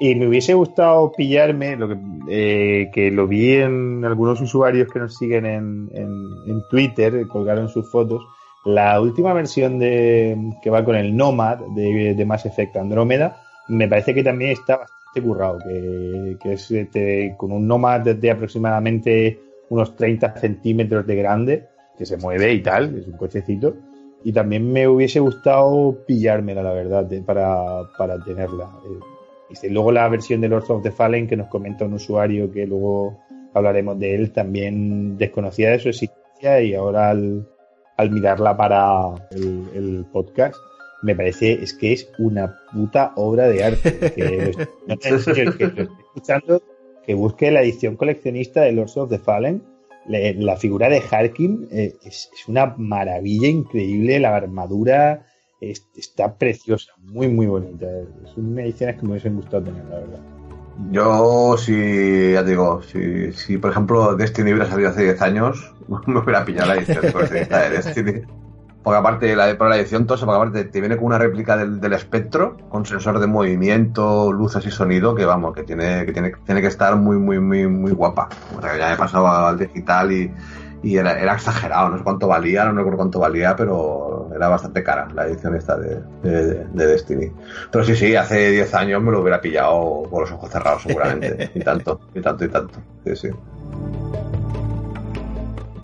Y 0.02 0.16
me 0.16 0.26
hubiese 0.26 0.52
gustado 0.54 1.12
pillarme, 1.12 1.76
lo 1.76 1.86
que, 1.86 1.96
eh, 2.28 2.90
que 2.92 3.12
lo 3.12 3.28
vi 3.28 3.52
en 3.52 4.04
algunos 4.04 4.40
usuarios 4.40 4.88
que 4.92 4.98
nos 4.98 5.16
siguen 5.16 5.46
en, 5.46 5.88
en, 5.94 6.62
Twitter, 6.68 7.24
colgaron 7.28 7.68
sus 7.68 7.88
fotos, 7.88 8.20
la 8.64 9.00
última 9.00 9.32
versión 9.32 9.78
de 9.78 10.36
que 10.60 10.70
va 10.70 10.84
con 10.84 10.96
el 10.96 11.16
Nomad 11.16 11.58
de, 11.76 12.16
de 12.16 12.24
Mass 12.24 12.46
Effect 12.46 12.78
Andrómeda, 12.78 13.40
me 13.68 13.86
parece 13.86 14.12
que 14.12 14.24
también 14.24 14.50
está 14.50 14.78
bastante 14.78 15.22
currado, 15.22 15.60
que, 15.60 16.36
que 16.42 16.54
es 16.54 16.68
este, 16.72 17.36
con 17.38 17.52
un 17.52 17.68
Nomad 17.68 18.00
de 18.00 18.30
aproximadamente 18.32 19.38
unos 19.68 19.94
30 19.94 20.36
centímetros 20.36 21.06
de 21.06 21.14
grande, 21.14 21.68
que 21.96 22.06
se 22.06 22.16
mueve 22.16 22.52
y 22.52 22.60
tal, 22.60 22.98
es 22.98 23.06
un 23.06 23.16
cochecito. 23.16 23.76
Y 24.24 24.32
también 24.32 24.72
me 24.72 24.88
hubiese 24.88 25.20
gustado 25.20 25.96
pillármela, 26.08 26.64
la 26.64 26.72
verdad, 26.72 27.08
para, 27.24 27.84
para 27.96 28.18
tenerla. 28.24 28.68
Y 29.62 29.68
luego 29.68 29.92
la 29.92 30.08
versión 30.08 30.40
de 30.40 30.48
Lords 30.48 30.70
of 30.70 30.82
the 30.82 30.90
Fallen 30.90 31.26
que 31.26 31.36
nos 31.36 31.48
comenta 31.48 31.84
un 31.84 31.94
usuario 31.94 32.50
que 32.50 32.66
luego 32.66 33.18
hablaremos 33.54 33.98
de 33.98 34.14
él, 34.14 34.32
también 34.32 35.18
desconocía 35.18 35.70
de 35.70 35.78
su 35.78 35.88
existencia 35.90 36.60
y 36.60 36.74
ahora 36.74 37.10
al, 37.10 37.46
al 37.96 38.10
mirarla 38.10 38.56
para 38.56 39.14
el, 39.30 39.68
el 39.74 40.06
podcast 40.12 40.56
me 41.02 41.16
parece 41.16 41.52
es 41.54 41.74
que 41.74 41.92
es 41.92 42.10
una 42.18 42.56
puta 42.72 43.12
obra 43.16 43.48
de 43.48 43.64
arte. 43.64 43.98
Que, 44.14 44.52
no, 44.86 44.96
que, 44.96 45.08
que 45.08 45.10
lo 45.10 45.18
estoy 45.18 45.88
escuchando, 46.06 46.62
que 47.04 47.14
busque 47.14 47.50
la 47.50 47.62
edición 47.62 47.96
coleccionista 47.96 48.62
de 48.62 48.72
Lords 48.72 48.96
of 48.96 49.10
the 49.10 49.18
Fallen. 49.18 49.62
Le, 50.06 50.34
la 50.34 50.56
figura 50.56 50.88
de 50.88 51.00
Harkin 51.10 51.68
eh, 51.70 51.94
es, 52.04 52.30
es, 52.32 52.48
una 52.48 52.74
maravilla 52.78 53.48
increíble. 53.48 54.18
La 54.20 54.34
armadura 54.36 55.26
es, 55.62 55.86
está 55.96 56.34
preciosa, 56.34 56.92
muy, 56.98 57.28
muy 57.28 57.46
bonita. 57.46 57.86
Es 58.24 58.36
una 58.36 58.62
que 58.64 59.02
me 59.02 59.10
hubiesen 59.10 59.36
gustado 59.36 59.64
tener, 59.64 59.84
la 59.84 59.98
verdad. 60.00 60.20
Yo, 60.90 61.56
si, 61.58 62.32
ya 62.32 62.42
digo, 62.42 62.82
si, 62.82 63.32
si 63.32 63.58
por 63.58 63.70
ejemplo 63.70 64.16
Destiny 64.16 64.52
hubiera 64.52 64.68
salido 64.68 64.90
hace 64.90 65.04
10 65.04 65.22
años, 65.22 65.74
me 66.06 66.18
hubiera 66.18 66.44
pillado 66.44 66.68
la 66.68 66.76
edición 66.76 67.02
de 67.02 67.70
Destiny. 67.70 68.22
Porque 68.82 68.98
aparte, 68.98 69.36
la, 69.36 69.56
por 69.56 69.68
la 69.68 69.76
edición 69.76 70.08
tosa, 70.08 70.26
porque 70.26 70.36
aparte 70.38 70.64
te 70.64 70.80
viene 70.80 70.96
con 70.96 71.06
una 71.06 71.18
réplica 71.18 71.56
del, 71.56 71.80
del, 71.80 71.92
espectro, 71.92 72.56
con 72.68 72.84
sensor 72.84 73.20
de 73.20 73.28
movimiento, 73.28 74.32
luces 74.32 74.66
y 74.66 74.72
sonido, 74.72 75.14
que 75.14 75.24
vamos, 75.24 75.54
que 75.54 75.62
tiene 75.62 76.04
que, 76.04 76.12
tiene, 76.12 76.32
tiene 76.44 76.60
que 76.60 76.66
estar 76.66 76.96
muy, 76.96 77.16
muy, 77.16 77.38
muy, 77.38 77.68
muy 77.68 77.92
guapa. 77.92 78.28
O 78.58 78.60
sea, 78.60 78.76
ya 78.76 78.92
he 78.92 78.96
pasado 78.96 79.28
al 79.28 79.56
digital 79.56 80.10
y, 80.10 80.32
y 80.82 80.96
era, 80.96 81.18
era, 81.20 81.34
exagerado, 81.34 81.90
no 81.90 81.98
sé 81.98 82.04
cuánto 82.04 82.26
valía, 82.26 82.64
no 82.64 82.72
recuerdo 82.72 82.96
cuánto 82.96 83.20
valía, 83.20 83.54
pero 83.54 84.30
era 84.34 84.48
bastante 84.48 84.82
cara 84.82 85.08
la 85.14 85.26
edición 85.26 85.54
esta 85.54 85.76
de, 85.76 86.00
de, 86.22 86.66
de 86.66 86.86
Destiny. 86.86 87.30
Pero 87.70 87.84
sí, 87.84 87.94
sí, 87.94 88.16
hace 88.16 88.50
10 88.50 88.74
años 88.74 89.02
me 89.02 89.12
lo 89.12 89.20
hubiera 89.20 89.40
pillado 89.40 90.02
con 90.10 90.22
los 90.22 90.32
ojos 90.32 90.50
cerrados 90.50 90.82
seguramente. 90.82 91.50
y 91.54 91.60
tanto, 91.60 92.00
y 92.14 92.20
tanto, 92.20 92.44
y 92.44 92.48
tanto. 92.48 92.80
Sí, 93.04 93.16
sí. 93.16 93.28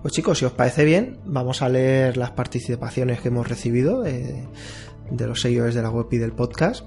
Pues 0.01 0.13
chicos, 0.13 0.39
si 0.39 0.45
os 0.45 0.53
parece 0.53 0.85
bien, 0.85 1.19
vamos 1.25 1.61
a 1.61 1.69
leer 1.69 2.17
las 2.17 2.31
participaciones 2.31 3.21
que 3.21 3.29
hemos 3.29 3.47
recibido 3.47 4.01
de, 4.01 4.47
de 5.11 5.27
los 5.27 5.41
seguidores 5.41 5.75
de 5.75 5.81
la 5.81 5.89
web 5.89 6.07
y 6.11 6.17
del 6.17 6.31
podcast, 6.31 6.85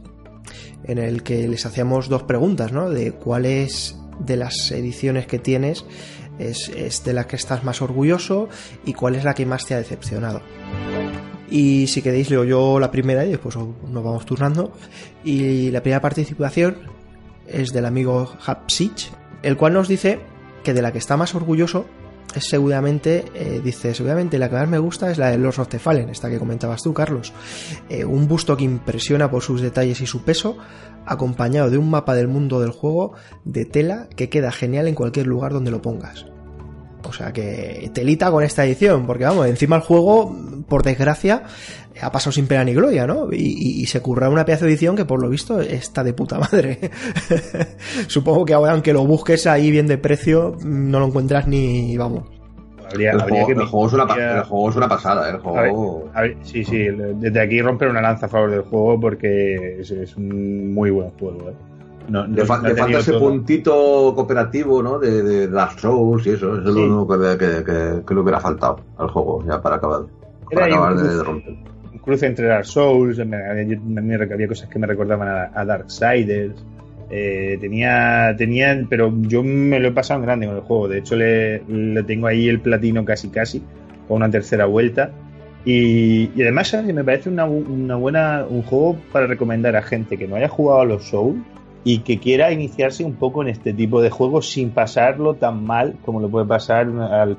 en 0.85 0.99
el 0.99 1.23
que 1.23 1.49
les 1.49 1.65
hacíamos 1.65 2.09
dos 2.09 2.25
preguntas, 2.25 2.73
¿no? 2.73 2.91
De 2.91 3.13
cuáles 3.13 3.97
de 4.19 4.37
las 4.37 4.71
ediciones 4.71 5.27
que 5.27 5.39
tienes 5.39 5.85
es, 6.51 7.05
de 7.05 7.13
la 7.13 7.27
que 7.27 7.37
estás 7.37 7.65
más 7.65 7.83
orgulloso 7.83 8.49
y 8.85 8.93
cuál 8.93 9.15
es 9.15 9.25
la 9.25 9.35
que 9.35 9.47
más 9.47 9.67
te 9.67 9.75
ha 9.75 9.79
decepcionado. 9.79 10.43
Y 11.51 11.87
si 11.87 12.01
queréis 12.01 12.31
leo 12.31 12.45
yo 12.45 12.81
la 12.81 12.91
primera 12.91 13.25
y 13.25 13.31
después 13.31 13.57
nos 13.57 14.05
vamos 14.05 14.25
turnando. 14.25 14.73
Y 15.23 15.71
la 15.71 15.83
primera 15.83 16.01
participación 16.01 16.79
es 17.47 17.73
del 17.73 17.85
amigo 17.85 18.33
Hapsich, 18.47 19.11
el 19.43 19.57
cual 19.57 19.75
nos 19.75 19.89
dice 19.89 20.21
que 20.65 20.73
de 20.73 20.83
la 20.83 20.93
que 20.93 20.99
está 20.99 21.17
más 21.17 21.35
orgulloso 21.35 21.87
es 22.35 22.49
seguramente, 22.49 23.25
eh, 23.35 23.61
dice, 23.63 23.95
seguramente 23.95 24.39
la 24.39 24.49
que 24.49 24.57
más 24.57 24.69
me 24.69 24.79
gusta 24.79 25.11
es 25.11 25.19
la 25.19 25.31
de 25.31 25.39
Lords 25.39 25.59
of 25.59 25.69
the 25.69 25.79
Fallen, 25.79 26.09
esta 26.09 26.31
que 26.31 26.39
comentabas 26.39 26.83
tú, 26.83 26.95
Carlos. 26.95 27.33
Eh, 27.89 28.05
un 28.05 28.27
busto 28.29 28.57
que 28.57 28.65
impresiona 28.65 29.31
por 29.31 29.43
sus 29.43 29.61
detalles 29.61 30.01
y 30.01 30.07
su 30.07 30.23
peso, 30.23 30.57
acompañado 31.05 31.71
de 31.71 31.79
un 31.79 31.91
mapa 31.91 32.15
del 32.15 32.29
mundo 32.29 32.61
del 32.61 32.71
juego 32.71 33.13
de 33.45 33.65
tela 33.65 34.09
que 34.17 34.29
queda 34.29 34.53
genial 34.53 34.89
en 34.89 34.95
cualquier 34.95 35.27
lugar 35.27 35.53
donde 35.53 35.71
lo 35.71 35.83
pongas. 35.83 36.27
O 37.05 37.13
sea 37.13 37.33
que 37.33 37.91
telita 37.93 38.31
con 38.31 38.45
esta 38.45 38.65
edición, 38.65 39.07
porque 39.07 39.25
vamos, 39.25 39.47
encima 39.47 39.77
el 39.77 39.83
juego, 39.83 40.37
por 40.69 40.83
desgracia, 40.83 41.43
ha 42.01 42.11
pasado 42.11 42.33
sin 42.33 42.47
pena 42.47 42.65
ni 42.65 42.75
gloria, 42.75 43.07
¿no? 43.07 43.33
Y, 43.33 43.37
y, 43.37 43.83
y 43.83 43.87
se 43.87 44.01
curra 44.01 44.29
una 44.29 44.45
pedazo 44.45 44.65
de 44.65 44.73
edición 44.73 44.97
que 44.97 45.05
por 45.05 45.21
lo 45.21 45.29
visto 45.29 45.61
está 45.61 46.03
de 46.03 46.13
puta 46.15 46.39
madre. 46.39 46.79
Supongo 48.07 48.45
que 48.45 48.55
ahora, 48.55 48.73
aunque 48.73 48.93
lo 48.93 49.05
busques 49.05 49.47
ahí 49.47 49.71
bien 49.71 49.87
de 49.87 49.99
precio, 49.99 50.57
no 50.65 51.01
lo 51.01 51.07
encuentras 51.07 51.47
ni, 51.47 51.97
vamos. 51.97 52.25
Habría, 52.91 53.13
el, 53.13 53.21
habría 53.21 53.45
juego, 53.45 53.47
que 53.47 53.63
el, 53.63 53.69
juego 53.69 53.87
es 53.87 53.93
una, 53.95 54.03
el, 54.03 54.43
juego 54.45 54.71
es 54.71 54.77
una, 54.77 54.89
pasada, 54.89 55.29
¿eh? 55.29 55.33
el 55.33 55.39
juego. 55.39 56.11
A 56.13 56.23
ver, 56.23 56.31
a 56.33 56.35
ver, 56.35 56.37
sí, 56.43 56.65
sí, 56.65 56.89
desde 57.17 57.41
aquí 57.41 57.63
romper 57.63 57.89
una 57.89 58.03
lanza 58.03 58.27
a 58.27 58.29
favor 58.29 58.51
del 58.51 58.63
juego 58.63 59.01
porque 59.01 59.81
es, 59.81 59.91
es 59.91 60.17
un 60.17 60.75
muy 60.75 60.91
buen 60.91 61.11
juego, 61.11 61.51
¿eh? 61.51 61.55
No, 62.09 62.27
le, 62.27 62.45
fa 62.45 62.61
le 62.61 62.75
falta 62.75 62.99
ese 62.99 63.13
todo. 63.13 63.21
puntito 63.21 64.13
cooperativo, 64.15 64.83
¿no? 64.83 64.99
De, 64.99 65.23
de 65.23 65.49
Dark 65.49 65.79
Souls 65.79 66.27
y 66.27 66.31
eso. 66.31 66.59
Eso 66.59 66.63
sí. 66.63 66.69
es 66.69 66.75
lo 66.75 66.99
único 66.99 67.19
que, 67.19 67.39
que, 67.39 67.65
que, 67.65 68.03
que, 68.07 68.15
le 68.15 68.21
hubiera 68.21 68.41
faltado 68.41 68.81
al 68.99 69.09
juego, 69.09 69.45
ya 69.47 69.61
para 69.63 69.77
acabar, 69.77 70.03
para 70.53 70.67
acabar 70.67 70.97
de, 70.97 71.17
de, 71.17 71.23
romper. 71.23 71.55
Un 71.93 71.99
cruce 71.99 72.27
entre 72.27 72.47
Dark 72.47 72.67
Souls, 72.67 73.19
me, 73.19 73.37
me, 73.77 74.15
había 74.15 74.49
cosas 74.49 74.69
que 74.69 74.79
me 74.79 74.87
recordaban 74.87 75.29
a, 75.29 75.51
a 75.55 75.65
Darksiders. 75.65 76.65
Eh, 77.11 77.59
tenía, 77.61 78.35
tenía, 78.39 78.87
pero 78.89 79.13
yo 79.21 79.43
me 79.43 79.79
lo 79.79 79.89
he 79.89 79.93
pasado 79.93 80.21
en 80.21 80.27
grande 80.27 80.47
con 80.47 80.57
el 80.57 80.63
juego. 80.63 80.89
De 80.89 80.99
hecho, 80.99 81.15
le, 81.15 81.63
le 81.69 82.03
tengo 82.05 82.27
ahí 82.27 82.49
el 82.49 82.61
platino 82.61 83.05
casi 83.05 83.29
casi, 83.29 83.63
con 84.09 84.17
una 84.17 84.31
tercera 84.31 84.65
vuelta. 84.67 85.13
Y, 85.65 86.31
y 86.35 86.43
además, 86.43 86.69
¿sabes? 86.69 86.93
me 86.93 87.05
parece 87.05 87.29
una, 87.29 87.45
una 87.45 87.97
buena, 87.97 88.45
un 88.49 88.63
juego 88.63 88.97
para 89.13 89.27
recomendar 89.27 89.77
a 89.77 89.83
gente 89.83 90.17
que 90.17 90.27
no 90.27 90.37
haya 90.37 90.49
jugado 90.49 90.81
a 90.81 90.85
los 90.85 91.05
Souls 91.05 91.39
y 91.85 91.99
que 92.01 92.19
quiera 92.19 92.53
iniciarse 92.53 93.05
un 93.05 93.15
poco 93.15 93.43
en 93.43 93.49
este 93.49 93.73
tipo 93.73 94.01
de 94.01 94.11
juegos 94.11 94.49
sin 94.51 94.71
pasarlo 94.71 95.35
tan 95.35 95.65
mal 95.65 95.97
como 96.05 96.21
lo 96.21 96.29
puede 96.29 96.47
pasar 96.47 96.87
al... 96.89 97.37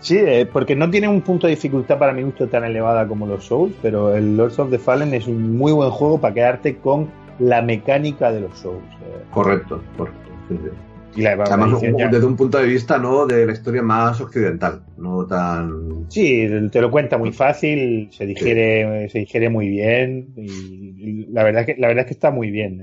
Sí, 0.00 0.16
eh, 0.18 0.46
porque 0.50 0.74
no 0.76 0.88
tiene 0.90 1.08
un 1.08 1.20
punto 1.20 1.46
de 1.46 1.54
dificultad 1.54 1.98
para 1.98 2.12
mi 2.12 2.22
gusto 2.22 2.48
tan 2.48 2.64
elevada 2.64 3.06
como 3.06 3.26
los 3.26 3.44
Souls, 3.44 3.74
pero 3.82 4.14
el 4.14 4.36
Lords 4.36 4.58
of 4.58 4.70
the 4.70 4.78
Fallen 4.78 5.12
es 5.12 5.26
un 5.26 5.56
muy 5.56 5.72
buen 5.72 5.90
juego 5.90 6.18
para 6.18 6.32
quedarte 6.32 6.76
con 6.76 7.08
la 7.38 7.60
mecánica 7.62 8.32
de 8.32 8.40
los 8.40 8.58
Souls. 8.58 8.82
Eh. 9.02 9.24
Correcto, 9.30 9.82
correcto. 9.96 10.30
Sí, 10.48 10.56
sí. 10.62 10.70
Y 11.16 11.22
la 11.22 11.32
Además, 11.32 11.82
un- 11.82 11.96
desde 11.96 12.24
un 12.24 12.36
punto 12.36 12.58
de 12.58 12.66
vista 12.66 12.96
no 12.96 13.26
de 13.26 13.44
la 13.44 13.52
historia 13.52 13.82
más 13.82 14.20
occidental, 14.20 14.82
no 14.96 15.26
tan... 15.26 16.06
Sí, 16.08 16.46
te 16.70 16.80
lo 16.80 16.90
cuenta 16.90 17.18
muy 17.18 17.32
fácil, 17.32 18.08
se 18.12 18.26
digiere, 18.26 19.08
se 19.08 19.18
digiere 19.18 19.48
muy 19.50 19.68
bien 19.68 20.28
y, 20.36 20.44
y 20.50 21.26
la 21.32 21.42
verdad 21.42 21.62
es 21.62 21.74
que 21.74 21.80
la 21.80 21.88
verdad 21.88 22.02
es 22.04 22.06
que 22.06 22.14
está 22.14 22.30
muy 22.30 22.50
bien. 22.52 22.80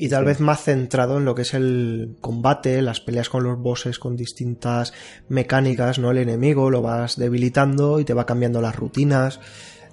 Y 0.00 0.08
tal 0.08 0.24
vez 0.24 0.38
más 0.38 0.62
centrado 0.62 1.18
en 1.18 1.24
lo 1.24 1.34
que 1.34 1.42
es 1.42 1.54
el 1.54 2.14
combate, 2.20 2.82
las 2.82 3.00
peleas 3.00 3.28
con 3.28 3.42
los 3.42 3.58
bosses 3.58 3.98
con 3.98 4.14
distintas 4.14 4.92
mecánicas, 5.28 5.98
¿no? 5.98 6.12
El 6.12 6.18
enemigo 6.18 6.70
lo 6.70 6.82
vas 6.82 7.16
debilitando 7.16 7.98
y 7.98 8.04
te 8.04 8.14
va 8.14 8.24
cambiando 8.24 8.60
las 8.60 8.76
rutinas. 8.76 9.40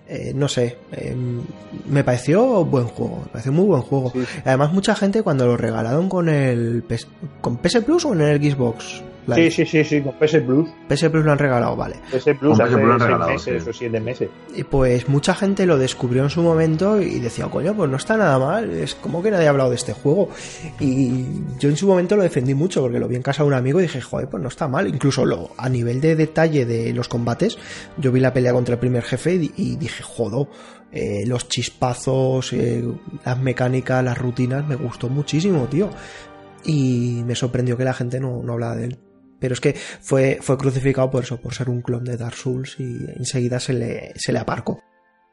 Eh, 0.08 0.34
no 0.36 0.47
sé, 0.47 0.78
eh, 0.91 1.16
me 1.88 2.03
pareció 2.03 2.64
buen 2.66 2.86
juego, 2.86 3.22
me 3.26 3.32
pareció 3.32 3.51
muy 3.51 3.66
buen 3.66 3.82
juego. 3.82 4.12
Sí. 4.14 4.20
Además, 4.45 4.74
mucha 4.74 4.93
gente 4.93 5.24
cuando 5.24 5.47
lo 5.47 5.58
regalaron 5.58 6.08
con 6.08 6.30
el 6.30 6.84
PS, 6.84 7.08
con 7.41 7.58
PS 7.58 7.82
Plus 7.82 8.06
o 8.06 8.14
en 8.14 8.22
el 8.22 8.39
Xbox. 8.39 9.01
Live? 9.28 9.51
Sí, 9.51 9.65
sí, 9.65 9.65
sí, 9.65 9.84
sí, 9.84 10.01
con 10.01 10.13
PS 10.13 10.41
Plus. 10.41 10.69
PS 10.88 11.09
Plus 11.09 11.26
lo 11.26 11.32
han 11.32 11.38
regalado, 11.38 11.76
vale. 11.76 11.95
PS 12.11 12.30
Plus 12.39 12.59
hace 12.59 12.73
Plus 12.73 12.86
lo 12.86 12.93
han 12.93 12.99
seis 12.99 13.09
regalado, 13.09 13.32
meses 13.32 13.63
sí. 13.63 13.69
o 13.69 13.73
siete 13.73 13.99
meses. 13.99 14.30
Y 14.55 14.63
pues 14.63 15.09
mucha 15.09 15.36
gente 15.36 15.65
lo 15.65 15.78
descubrió 15.78 16.23
en 16.23 16.30
su 16.30 16.41
momento 16.41 17.01
y 17.01 17.19
decía, 17.19 17.47
coño, 17.47 17.76
pues 17.76 17.89
no 17.89 17.97
está 17.97 18.17
nada 18.17 18.39
mal, 18.39 18.69
es 18.71 18.95
como 18.95 19.21
que 19.21 19.32
nadie 19.32 19.47
ha 19.47 19.49
hablado 19.49 19.69
de 19.69 19.76
este 19.76 19.93
juego. 19.93 20.30
Y 20.80 21.23
yo 21.59 21.69
en 21.69 21.78
su 21.78 21.88
momento 21.88 22.15
lo 22.15 22.23
defendí 22.23 22.53
mucho 22.53 22.82
porque 22.82 22.99
lo 22.99 23.07
vi 23.07 23.15
en 23.15 23.21
casa 23.21 23.43
de 23.43 23.47
un 23.47 23.55
amigo 23.55 23.80
y 23.80 23.84
dije, 23.84 24.01
joder, 24.01 24.28
pues 24.30 24.41
no 24.41 24.49
está 24.49 24.67
mal. 24.67 24.88
Incluso 24.88 25.26
lo, 25.26 25.51
a 25.57 25.69
nivel 25.69 26.01
de 26.01 26.15
detalle 26.15 26.65
de 26.65 26.93
los 26.93 27.07
combates, 27.07 27.57
yo 27.97 28.11
vi 28.11 28.19
la 28.19 28.34
pelea 28.34 28.53
contra 28.53 28.73
el 28.73 28.80
primer 28.80 29.03
jefe 29.03 29.36
y, 29.36 29.51
y 29.55 29.76
dije, 29.76 30.03
jodo, 30.03 30.49
eh, 30.91 31.26
los 31.26 31.49
chispazos, 31.49 32.53
eh, 32.53 32.82
las 33.26 33.38
mecánicas, 33.38 34.01
las 34.01 34.17
rutinas, 34.17 34.65
me 34.65 34.76
gustó 34.76 35.09
muchísimo, 35.09 35.67
tío. 35.67 35.89
Y 36.63 37.21
me 37.26 37.36
sorprendió 37.36 37.76
que 37.76 37.84
la 37.84 37.93
gente 37.93 38.19
no, 38.19 38.41
no 38.41 38.53
hablaba 38.53 38.76
de 38.78 38.86
él. 38.86 38.97
Pero 39.39 39.53
es 39.53 39.61
que 39.61 39.73
fue, 39.73 40.39
fue 40.41 40.57
crucificado 40.57 41.09
por 41.11 41.23
eso, 41.23 41.38
por 41.39 41.53
ser 41.53 41.69
un 41.69 41.81
clon 41.81 42.03
de 42.03 42.17
Dark 42.17 42.36
Souls 42.36 42.79
y 42.79 43.05
enseguida 43.17 43.59
se 43.59 43.73
le, 43.73 44.13
se 44.15 44.31
le 44.31 44.39
aparcó. 44.39 44.79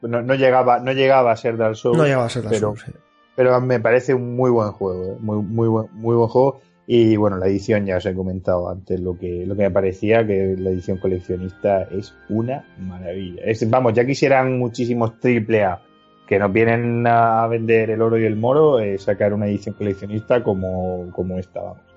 No, 0.01 0.21
no 0.21 0.35
llegaba, 0.35 0.79
no 0.79 0.91
llegaba 0.91 1.31
a 1.31 1.37
ser 1.37 1.57
Dark 1.57 1.75
Souls. 1.75 1.97
No 1.97 2.03
llegaba 2.05 2.25
a 2.25 2.29
ser 2.29 2.43
Dark 2.43 2.53
pero, 2.55 2.75
Souls. 2.75 2.87
eh. 2.89 2.99
pero 3.35 3.61
me 3.61 3.79
parece 3.79 4.13
un 4.13 4.35
muy 4.35 4.51
buen 4.51 4.71
juego, 4.71 5.13
¿eh? 5.13 5.17
muy, 5.19 5.41
muy, 5.41 5.67
buen, 5.67 5.87
muy 5.93 6.15
buen 6.15 6.27
juego. 6.27 6.59
Y 6.85 7.15
bueno, 7.15 7.37
la 7.37 7.47
edición 7.47 7.85
ya 7.85 7.95
os 7.95 8.05
he 8.05 8.13
comentado 8.13 8.69
antes 8.69 8.99
lo 8.99 9.17
que, 9.17 9.45
lo 9.45 9.55
que 9.55 9.63
me 9.63 9.71
parecía, 9.71 10.27
que 10.27 10.55
la 10.59 10.71
edición 10.71 10.97
coleccionista 10.97 11.83
es 11.83 12.13
una 12.27 12.65
maravilla. 12.77 13.41
Es, 13.45 13.69
vamos, 13.69 13.93
ya 13.93 14.05
quisieran 14.05 14.59
muchísimos 14.59 15.17
triple 15.21 15.63
A 15.63 15.81
que 16.27 16.39
nos 16.39 16.51
vienen 16.51 17.05
a 17.07 17.47
vender 17.47 17.89
el 17.89 18.01
oro 18.01 18.17
y 18.17 18.25
el 18.25 18.35
moro, 18.35 18.79
eh, 18.79 18.97
sacar 18.97 19.33
una 19.33 19.45
edición 19.47 19.75
coleccionista 19.75 20.43
como, 20.43 21.09
como 21.13 21.39
esta, 21.39 21.61
vamos. 21.61 21.92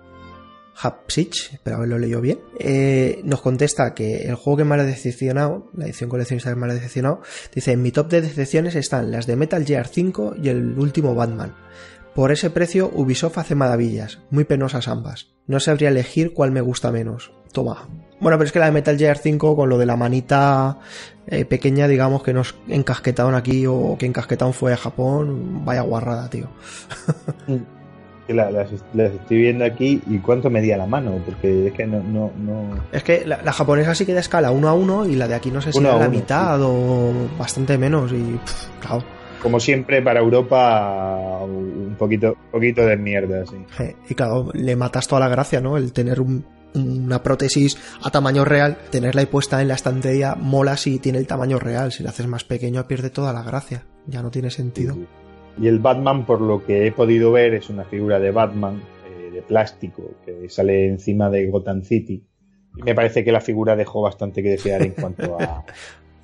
Hapsich, 0.78 1.54
espero 1.54 1.76
haberlo 1.76 1.98
leído 1.98 2.20
bien, 2.20 2.38
eh, 2.58 3.20
nos 3.24 3.40
contesta 3.40 3.94
que 3.94 4.28
el 4.28 4.34
juego 4.34 4.58
que 4.58 4.64
más 4.64 4.80
ha 4.80 4.84
decepcionado, 4.84 5.70
la 5.74 5.86
edición 5.86 6.10
coleccionista 6.10 6.50
que 6.50 6.56
más 6.56 6.70
ha 6.70 6.74
decepcionado, 6.74 7.22
dice, 7.54 7.72
en 7.72 7.82
mi 7.82 7.92
top 7.92 8.08
de 8.08 8.20
decepciones 8.20 8.74
están 8.74 9.10
las 9.10 9.26
de 9.26 9.36
Metal 9.36 9.64
Gear 9.64 9.88
5 9.88 10.34
y 10.42 10.48
el 10.48 10.78
último 10.78 11.14
Batman. 11.14 11.54
Por 12.14 12.32
ese 12.32 12.50
precio, 12.50 12.90
Ubisoft 12.94 13.38
hace 13.38 13.54
maravillas, 13.54 14.20
muy 14.30 14.44
penosas 14.44 14.88
ambas. 14.88 15.34
No 15.46 15.60
sabría 15.60 15.90
elegir 15.90 16.32
cuál 16.32 16.50
me 16.50 16.62
gusta 16.62 16.90
menos. 16.90 17.30
Toma. 17.52 17.88
Bueno, 18.20 18.38
pero 18.38 18.46
es 18.46 18.52
que 18.52 18.58
la 18.58 18.66
de 18.66 18.72
Metal 18.72 18.96
Gear 18.96 19.18
5 19.18 19.54
con 19.54 19.68
lo 19.68 19.76
de 19.76 19.84
la 19.84 19.96
manita 19.96 20.78
eh, 21.26 21.44
pequeña, 21.44 21.86
digamos, 21.86 22.22
que 22.22 22.32
nos 22.32 22.54
encasquetaron 22.68 23.34
aquí 23.34 23.66
o 23.66 23.96
que 23.98 24.06
encasquetaron 24.06 24.54
fue 24.54 24.72
a 24.72 24.76
Japón, 24.78 25.64
vaya 25.64 25.82
guarrada, 25.82 26.30
tío. 26.30 26.48
Que 28.26 28.34
la- 28.34 28.50
las, 28.50 28.70
las 28.94 29.12
estoy 29.12 29.36
viendo 29.38 29.64
aquí 29.64 30.02
y 30.08 30.18
cuánto 30.18 30.50
medía 30.50 30.76
la 30.76 30.86
mano, 30.86 31.20
porque 31.24 31.68
es 31.68 31.72
que 31.72 31.86
no, 31.86 32.02
no, 32.02 32.32
no. 32.38 32.70
Es 32.92 33.02
que 33.04 33.24
la, 33.24 33.40
la 33.42 33.52
japonesa 33.52 33.94
sí 33.94 34.04
que 34.04 34.14
da 34.14 34.20
escala 34.20 34.50
uno 34.50 34.68
a 34.68 34.72
uno 34.74 35.06
y 35.06 35.14
la 35.14 35.28
de 35.28 35.34
aquí 35.34 35.50
no 35.50 35.60
sé 35.62 35.72
si 35.72 35.78
era 35.78 35.90
la 35.90 35.96
uno, 36.08 36.10
mitad 36.10 36.58
o 36.62 37.12
bastante 37.38 37.78
menos 37.78 38.12
y 38.12 38.38
pff, 38.44 38.68
claro. 38.80 39.04
Como 39.42 39.60
siempre 39.60 40.02
para 40.02 40.18
Europa 40.20 41.38
un 41.44 41.94
poquito, 41.98 42.36
poquito 42.50 42.84
de 42.84 42.96
mierda, 42.96 43.44
sí. 43.46 43.56
Y 44.08 44.14
claro, 44.14 44.50
le 44.54 44.74
matas 44.76 45.06
toda 45.06 45.20
la 45.20 45.28
gracia, 45.28 45.60
¿no? 45.60 45.76
El 45.76 45.92
tener 45.92 46.20
un- 46.20 46.44
una 46.74 47.22
prótesis 47.22 47.78
a 48.02 48.10
tamaño 48.10 48.44
real, 48.44 48.76
tenerla 48.90 49.20
ahí 49.22 49.26
puesta 49.26 49.62
en 49.62 49.68
la 49.68 49.74
estantería, 49.74 50.34
mola 50.34 50.76
si 50.76 50.98
tiene 50.98 51.18
el 51.18 51.26
tamaño 51.26 51.58
real. 51.58 51.90
Si 51.92 52.02
la 52.02 52.10
haces 52.10 52.26
más 52.26 52.44
pequeño 52.44 52.86
pierde 52.86 53.08
toda 53.10 53.32
la 53.32 53.42
gracia. 53.42 53.84
Ya 54.06 54.20
no 54.22 54.30
tiene 54.30 54.50
sentido. 54.50 54.96
Y 55.58 55.68
el 55.68 55.78
Batman, 55.78 56.26
por 56.26 56.40
lo 56.40 56.64
que 56.64 56.86
he 56.86 56.92
podido 56.92 57.32
ver, 57.32 57.54
es 57.54 57.70
una 57.70 57.84
figura 57.84 58.18
de 58.20 58.30
Batman 58.30 58.82
eh, 59.08 59.30
de 59.32 59.42
plástico 59.42 60.02
que 60.24 60.48
sale 60.48 60.86
encima 60.86 61.30
de 61.30 61.46
Gotham 61.46 61.82
City. 61.82 62.22
Y 62.76 62.82
me 62.82 62.94
parece 62.94 63.24
que 63.24 63.32
la 63.32 63.40
figura 63.40 63.74
dejó 63.74 64.02
bastante 64.02 64.42
que 64.42 64.50
desear 64.50 64.82
en 64.82 64.90
cuanto 64.92 65.40
a, 65.40 65.64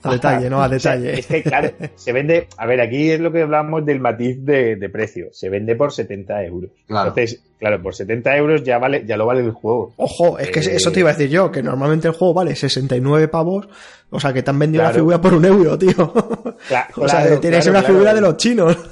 A 0.05 0.13
detalle, 0.13 0.51
¿no? 0.51 0.63
A 0.63 0.67
O 0.67 0.79
sea, 0.79 0.97
detalle. 0.99 1.21
es 1.21 1.27
que, 1.27 1.43
claro, 1.43 1.71
se 1.95 2.13
vende. 2.13 2.49
A 2.57 2.67
ver, 2.67 2.81
aquí 2.81 3.11
es 3.11 3.21
lo 3.21 3.31
que 3.33 3.43
hablamos 3.43 3.87
del 3.87 4.01
matiz 4.01 4.45
de, 4.45 4.77
de 4.77 4.89
precio. 4.91 5.29
Se 5.33 5.49
vende 5.49 5.77
por 5.77 5.93
70 5.93 6.45
euros. 6.45 6.71
Claro. 6.87 7.11
Entonces, 7.11 7.43
claro, 7.63 7.81
por 7.81 7.95
70 7.95 8.37
euros 8.37 8.65
ya 8.65 8.79
vale, 8.79 9.05
ya 9.07 9.17
lo 9.17 9.25
vale 9.25 9.41
el 9.43 9.53
juego. 9.53 9.95
Ojo, 9.99 10.37
es 10.41 10.51
que 10.51 10.59
Eh, 10.59 10.75
eso 10.75 10.91
te 10.91 10.99
iba 10.99 11.11
a 11.11 11.13
decir 11.13 11.31
yo, 11.31 11.49
que 11.53 11.63
normalmente 11.63 12.09
el 12.09 12.15
juego 12.15 12.35
vale 12.35 12.57
69 12.57 13.29
pavos, 13.29 13.69
o 14.11 14.19
sea 14.19 14.33
que 14.33 14.43
te 14.43 14.51
han 14.51 14.59
vendido 14.59 14.83
la 14.83 14.89
Claro. 14.89 14.99
figura 15.01 15.21
por 15.21 15.35
un 15.35 15.45
euro, 15.45 15.79
tío. 15.79 15.93
Cla- 15.93 16.89
o 16.97 17.09
sea, 17.09 17.21
claro, 17.23 17.39
tienes 17.41 17.61
claro, 17.65 17.71
una 17.71 17.79
claro. 17.81 17.95
figura 17.95 18.15
de 18.15 18.21
los 18.21 18.37
chinos. 18.37 18.77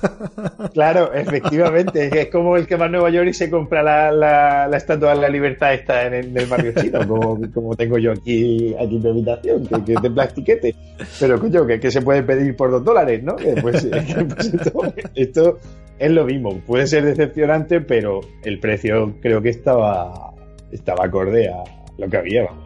Claro, 0.73 1.13
efectivamente. 1.13 2.21
es 2.21 2.29
como 2.31 2.57
el 2.57 2.67
que 2.67 2.77
va 2.77 2.87
a 2.87 2.89
Nueva 2.89 3.11
York 3.11 3.29
y 3.31 3.35
se 3.35 3.51
compra 3.51 3.83
la, 3.83 4.13
la, 4.13 4.69
la 4.69 4.77
estatua 4.77 5.15
de 5.15 5.21
la 5.23 5.29
libertad 5.29 5.75
esta 5.75 6.07
en 6.07 6.15
el, 6.15 6.27
en 6.27 6.37
el 6.39 6.47
barrio 6.47 6.73
chino, 6.81 7.07
como, 7.09 7.41
como 7.53 7.75
tengo 7.75 7.99
yo 7.99 8.13
aquí, 8.13 8.75
aquí 8.79 8.97
en 8.97 9.03
mi 9.03 9.11
habitación, 9.11 9.67
que, 9.67 9.85
que 9.85 9.93
es 9.95 10.03
de 10.03 10.11
plastiquete. 10.11 10.75
Pero 11.19 11.41
coño, 11.41 11.67
que, 11.67 11.81
que 11.81 11.91
se 11.91 12.03
puede 12.03 12.23
pedir 12.23 12.55
por 12.57 12.71
dos 12.71 12.85
dólares, 12.85 13.23
¿no? 13.23 13.35
Pues, 13.63 13.85
pues, 14.33 14.55
esto, 14.55 14.95
esto 15.15 15.59
es 16.01 16.11
lo 16.11 16.25
mismo. 16.25 16.59
Puede 16.67 16.87
ser 16.89 17.05
decepcionante, 17.05 17.81
pero 17.81 18.21
el 18.45 18.59
precio 18.59 19.15
creo 19.21 19.41
que 19.41 19.51
estaba, 19.51 20.33
estaba 20.73 21.05
acorde 21.05 21.49
a 21.49 21.63
lo 21.99 22.09
que 22.09 22.17
había. 22.17 22.45
vamos. 22.47 22.65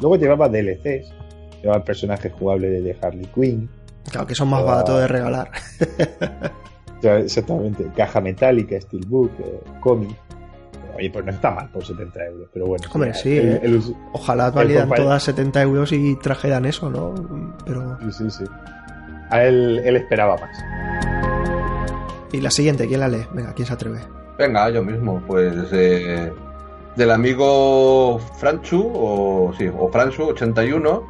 Luego 0.00 0.16
llevaba 0.16 0.48
DLCs, 0.48 1.12
llevaba 1.60 1.78
el 1.78 1.84
personaje 1.84 2.30
jugable 2.30 2.68
de 2.68 2.96
Harley 3.00 3.26
Quinn. 3.34 3.68
Claro 4.10 4.26
que 4.26 4.34
son 4.34 4.48
más 4.48 4.60
Ah. 4.62 4.64
baratos 4.66 5.00
de 5.00 5.08
regalar. 5.08 5.50
Exactamente, 7.02 7.84
caja 7.96 8.20
metálica, 8.20 8.80
steelbook, 8.80 9.30
eh, 9.40 9.60
cómic. 9.80 10.16
Oye, 10.96 11.10
pues 11.10 11.24
no 11.24 11.32
está 11.32 11.50
mal 11.50 11.68
por 11.70 11.84
70 11.84 12.24
euros, 12.24 12.48
pero 12.52 12.66
bueno. 12.66 12.84
Hombre, 12.92 13.10
el- 13.10 13.14
sí, 13.16 13.36
el- 13.36 13.48
eh. 13.54 13.60
el- 13.64 13.82
Ojalá 14.12 14.50
validan 14.50 14.88
compañ- 14.88 14.96
todas 14.96 15.22
70 15.24 15.60
euros 15.62 15.92
y 15.92 16.16
trajeran 16.16 16.64
eso, 16.66 16.88
¿no? 16.88 17.14
Pero... 17.66 17.98
sí, 18.00 18.12
sí, 18.12 18.30
sí. 18.30 18.44
A 19.30 19.42
él, 19.44 19.82
él 19.84 19.96
esperaba 19.96 20.36
más. 20.36 21.23
Y 22.34 22.40
la 22.40 22.50
siguiente, 22.50 22.86
¿quién 22.88 22.98
la 23.00 23.08
lee? 23.08 23.24
Venga, 23.32 23.52
¿quién 23.54 23.66
se 23.66 23.74
atreve? 23.74 24.00
Venga, 24.36 24.68
yo 24.70 24.82
mismo, 24.82 25.22
pues 25.26 25.54
eh, 25.72 26.32
del 26.96 27.10
amigo 27.12 28.18
Franchu, 28.38 28.90
o 28.92 29.52
sí, 29.56 29.68
o 29.68 29.88
Franchu81, 29.90 31.02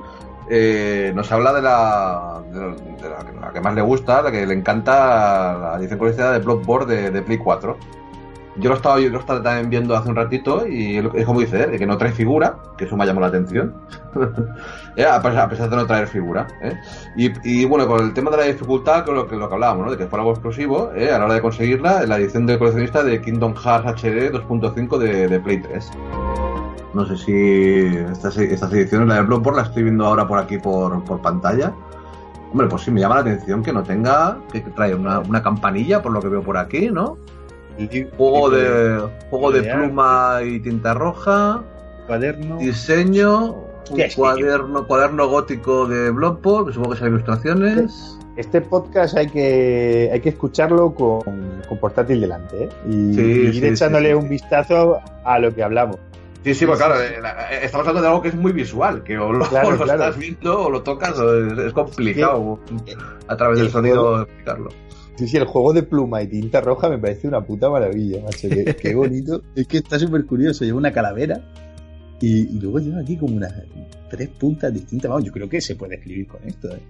eh, 0.50 1.12
nos 1.14 1.32
habla 1.32 1.54
de 1.54 1.62
la, 1.62 2.42
de, 2.52 2.60
la, 3.08 3.22
de 3.24 3.40
la- 3.40 3.50
que 3.54 3.60
más 3.62 3.74
le 3.74 3.80
gusta, 3.80 4.20
la 4.20 4.30
que 4.30 4.44
le 4.46 4.52
encanta, 4.54 5.56
la 5.58 5.76
edición 5.78 5.98
coleccionada 5.98 6.34
de 6.38 6.44
Bloodborne 6.44 6.94
de, 6.94 7.10
de 7.10 7.22
Play 7.22 7.38
4. 7.38 7.76
Yo 8.56 8.70
lo 8.70 8.76
estaba, 8.76 9.00
yo 9.00 9.10
lo 9.10 9.18
estaba 9.18 9.42
también 9.42 9.68
viendo 9.68 9.96
hace 9.96 10.08
un 10.08 10.16
ratito 10.16 10.66
y 10.66 10.98
es 10.98 11.26
como 11.26 11.40
dice 11.40 11.64
él, 11.64 11.76
que 11.76 11.86
no 11.86 11.98
trae 11.98 12.12
figura, 12.12 12.56
que 12.78 12.84
eso 12.84 12.96
me 12.96 13.02
ha 13.02 13.06
llamado 13.06 13.22
la 13.22 13.28
atención. 13.28 13.74
Eh, 14.96 15.04
a 15.04 15.20
pesar 15.20 15.68
de 15.68 15.74
no 15.74 15.86
traer 15.86 16.06
figura. 16.06 16.46
¿eh? 16.62 16.78
Y, 17.16 17.64
bueno, 17.64 17.88
con 17.88 18.00
el 18.00 18.14
tema 18.14 18.30
de 18.30 18.36
la 18.36 18.42
dificultad, 18.44 19.04
con 19.04 19.16
lo 19.16 19.26
que, 19.26 19.34
lo 19.34 19.48
que 19.48 19.54
hablábamos, 19.54 19.86
¿no? 19.86 19.90
de 19.90 19.98
que 19.98 20.06
fuera 20.06 20.22
algo 20.22 20.34
exclusivo, 20.34 20.92
¿eh? 20.94 21.10
a 21.10 21.18
la 21.18 21.24
hora 21.24 21.34
de 21.34 21.40
conseguirla, 21.40 22.06
la 22.06 22.18
edición 22.18 22.46
de 22.46 22.56
coleccionista 22.60 23.02
de 23.02 23.20
Kingdom 23.20 23.56
Hearts 23.56 24.00
HD 24.00 24.30
2.5 24.30 24.98
de, 24.98 25.26
de 25.26 25.40
Play 25.40 25.60
3. 25.62 25.90
No 26.94 27.04
sé 27.06 27.16
si 27.16 27.86
estas, 28.12 28.36
estas 28.36 28.72
ediciones, 28.72 29.08
la 29.08 29.16
de 29.16 29.22
Bloodborne, 29.22 29.62
la 29.62 29.66
estoy 29.66 29.82
viendo 29.82 30.06
ahora 30.06 30.28
por 30.28 30.38
aquí 30.38 30.58
por, 30.58 31.02
por 31.02 31.20
pantalla. 31.20 31.72
Hombre, 32.52 32.68
pues 32.68 32.82
sí, 32.82 32.92
me 32.92 33.00
llama 33.00 33.16
la 33.16 33.22
atención 33.22 33.64
que 33.64 33.72
no 33.72 33.82
tenga, 33.82 34.38
que 34.52 34.60
trae 34.60 34.94
una, 34.94 35.18
una 35.18 35.42
campanilla, 35.42 36.00
por 36.00 36.12
lo 36.12 36.20
que 36.20 36.28
veo 36.28 36.42
por 36.42 36.56
aquí, 36.56 36.88
¿no? 36.88 37.18
Juego 38.16 38.50
de, 38.50 39.08
juego 39.30 39.50
de 39.50 39.62
pluma 39.62 40.38
y 40.44 40.60
tinta 40.60 40.94
roja, 40.94 41.62
Cuaderno. 42.06 42.58
diseño, 42.58 43.52
un 43.90 44.02
cuaderno, 44.14 44.86
cuaderno 44.86 45.28
gótico 45.28 45.86
de 45.86 46.10
Bloodborne, 46.10 46.72
supongo 46.72 46.92
que 46.94 46.98
son 47.00 47.08
ilustraciones. 47.08 48.16
Este 48.36 48.60
podcast 48.60 49.16
hay 49.16 49.28
que, 49.28 50.10
hay 50.12 50.20
que 50.20 50.28
escucharlo 50.30 50.94
con, 50.94 51.22
con 51.68 51.78
portátil 51.78 52.20
delante, 52.20 52.64
¿eh? 52.64 52.68
Y, 52.88 53.14
Sí, 53.14 53.20
y 53.20 53.24
ir 53.46 53.54
sí, 53.54 53.66
echándole 53.66 54.08
sí, 54.12 54.14
sí, 54.18 54.22
un 54.22 54.28
vistazo 54.28 54.98
a 55.24 55.38
lo 55.38 55.54
que 55.54 55.62
hablamos. 55.62 55.96
Sí, 56.44 56.52
sí, 56.54 56.66
pues 56.66 56.78
claro, 56.78 57.00
eh, 57.00 57.14
eh, 57.16 57.60
estamos 57.62 57.86
hablando 57.88 58.02
de 58.02 58.08
algo 58.08 58.22
que 58.22 58.28
es 58.28 58.34
muy 58.34 58.52
visual, 58.52 59.02
que 59.02 59.16
o 59.18 59.32
lo, 59.32 59.44
Claro, 59.46 59.68
o 59.70 59.70
lo 59.72 59.78
claro. 59.78 60.02
estás 60.04 60.18
viendo 60.18 60.62
o 60.64 60.70
lo 60.70 60.82
tocas, 60.82 61.18
o 61.18 61.34
es, 61.46 61.58
es 61.58 61.72
complicado 61.72 62.58
a 63.28 63.36
través 63.36 63.58
del 63.58 63.66
el 63.66 63.72
sonido 63.72 64.02
juego- 64.02 64.20
explicarlo. 64.22 64.68
Sí, 65.16 65.28
sí, 65.28 65.36
el 65.36 65.44
juego 65.44 65.72
de 65.72 65.82
pluma 65.84 66.22
y 66.22 66.26
tinta 66.26 66.60
roja 66.60 66.88
me 66.88 66.98
parece 66.98 67.28
una 67.28 67.40
puta 67.40 67.70
maravilla, 67.70 68.20
macho. 68.22 68.48
Qué, 68.48 68.76
qué 68.80 68.94
bonito. 68.96 69.42
es 69.54 69.66
que 69.68 69.78
está 69.78 69.98
súper 69.98 70.24
curioso. 70.26 70.64
Lleva 70.64 70.78
una 70.78 70.92
calavera 70.92 71.40
y, 72.20 72.56
y 72.56 72.60
luego 72.60 72.80
lleva 72.80 73.00
aquí 73.00 73.16
como 73.16 73.36
unas 73.36 73.52
tres 74.10 74.28
puntas 74.30 74.72
distintas. 74.74 75.08
Vamos, 75.10 75.24
yo 75.24 75.32
creo 75.32 75.48
que 75.48 75.60
se 75.60 75.76
puede 75.76 75.96
escribir 75.96 76.26
con 76.26 76.42
esto, 76.44 76.68
¿eh? 76.74 76.80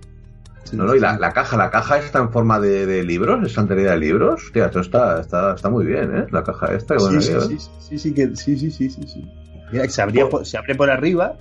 Sí, 0.65 0.77
No, 0.79 0.85
no, 0.85 0.95
y 0.95 1.01
la, 1.01 1.19
la 1.19 1.31
caja, 1.33 1.59
la 1.59 1.71
caja 1.71 1.99
está 1.99 2.21
en 2.21 2.31
forma 2.33 2.59
de, 2.59 2.87
de 2.87 3.03
libros, 3.05 3.45
estantería 3.47 3.91
de 3.91 3.99
libros. 3.99 4.43
Hostia, 4.47 4.67
esto 4.67 4.81
está, 4.81 5.21
está, 5.21 5.55
está 5.55 5.69
muy 5.69 5.85
bien, 5.85 6.17
¿eh? 6.17 6.27
La 6.33 6.43
caja 6.43 6.75
esta. 6.75 6.99
Sí, 6.99 7.21
sí, 7.21 7.33
sí, 7.59 7.59
sí, 7.81 7.99
sí, 7.99 8.15
que, 8.15 8.35
sí, 8.35 8.57
sí, 8.57 8.71
sí, 8.71 8.89
sí, 8.89 9.03
sí. 9.07 9.31
Mira, 9.71 9.87
se, 9.91 10.01
abría 10.01 10.27
por- 10.31 10.47
se 10.47 10.57
abre 10.57 10.75
por 10.75 10.89
arriba. 10.89 11.37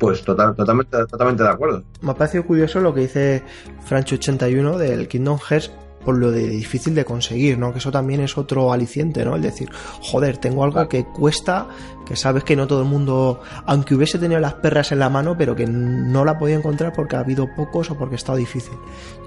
Pues 0.00 0.22
total, 0.24 0.56
totalmente, 0.56 0.96
totalmente 1.06 1.44
de 1.44 1.48
acuerdo. 1.48 1.84
Me 2.00 2.10
ha 2.10 2.14
parecido 2.14 2.44
curioso 2.44 2.80
lo 2.80 2.92
que 2.92 3.02
dice 3.02 3.42
Francho81 3.88 4.76
del 4.76 5.06
Kingdom 5.06 5.38
Hearts 5.38 5.70
por 6.04 6.18
lo 6.18 6.30
de 6.30 6.48
difícil 6.48 6.94
de 6.94 7.04
conseguir, 7.04 7.58
¿no? 7.58 7.72
Que 7.72 7.78
eso 7.78 7.90
también 7.90 8.20
es 8.20 8.36
otro 8.36 8.72
aliciente, 8.72 9.24
¿no? 9.24 9.36
El 9.36 9.42
decir, 9.42 9.70
joder, 10.00 10.38
tengo 10.38 10.64
algo 10.64 10.88
que 10.88 11.04
cuesta, 11.04 11.68
que 12.06 12.16
sabes 12.16 12.44
que 12.44 12.56
no 12.56 12.66
todo 12.66 12.82
el 12.82 12.88
mundo, 12.88 13.40
aunque 13.66 13.94
hubiese 13.94 14.18
tenido 14.18 14.40
las 14.40 14.54
perras 14.54 14.92
en 14.92 14.98
la 14.98 15.08
mano, 15.08 15.36
pero 15.36 15.54
que 15.54 15.66
no 15.66 16.24
la 16.24 16.38
podía 16.38 16.56
encontrar 16.56 16.92
porque 16.92 17.16
ha 17.16 17.20
habido 17.20 17.48
pocos 17.54 17.90
o 17.90 17.96
porque 17.96 18.14
ha 18.14 18.16
estado 18.16 18.38
difícil. 18.38 18.74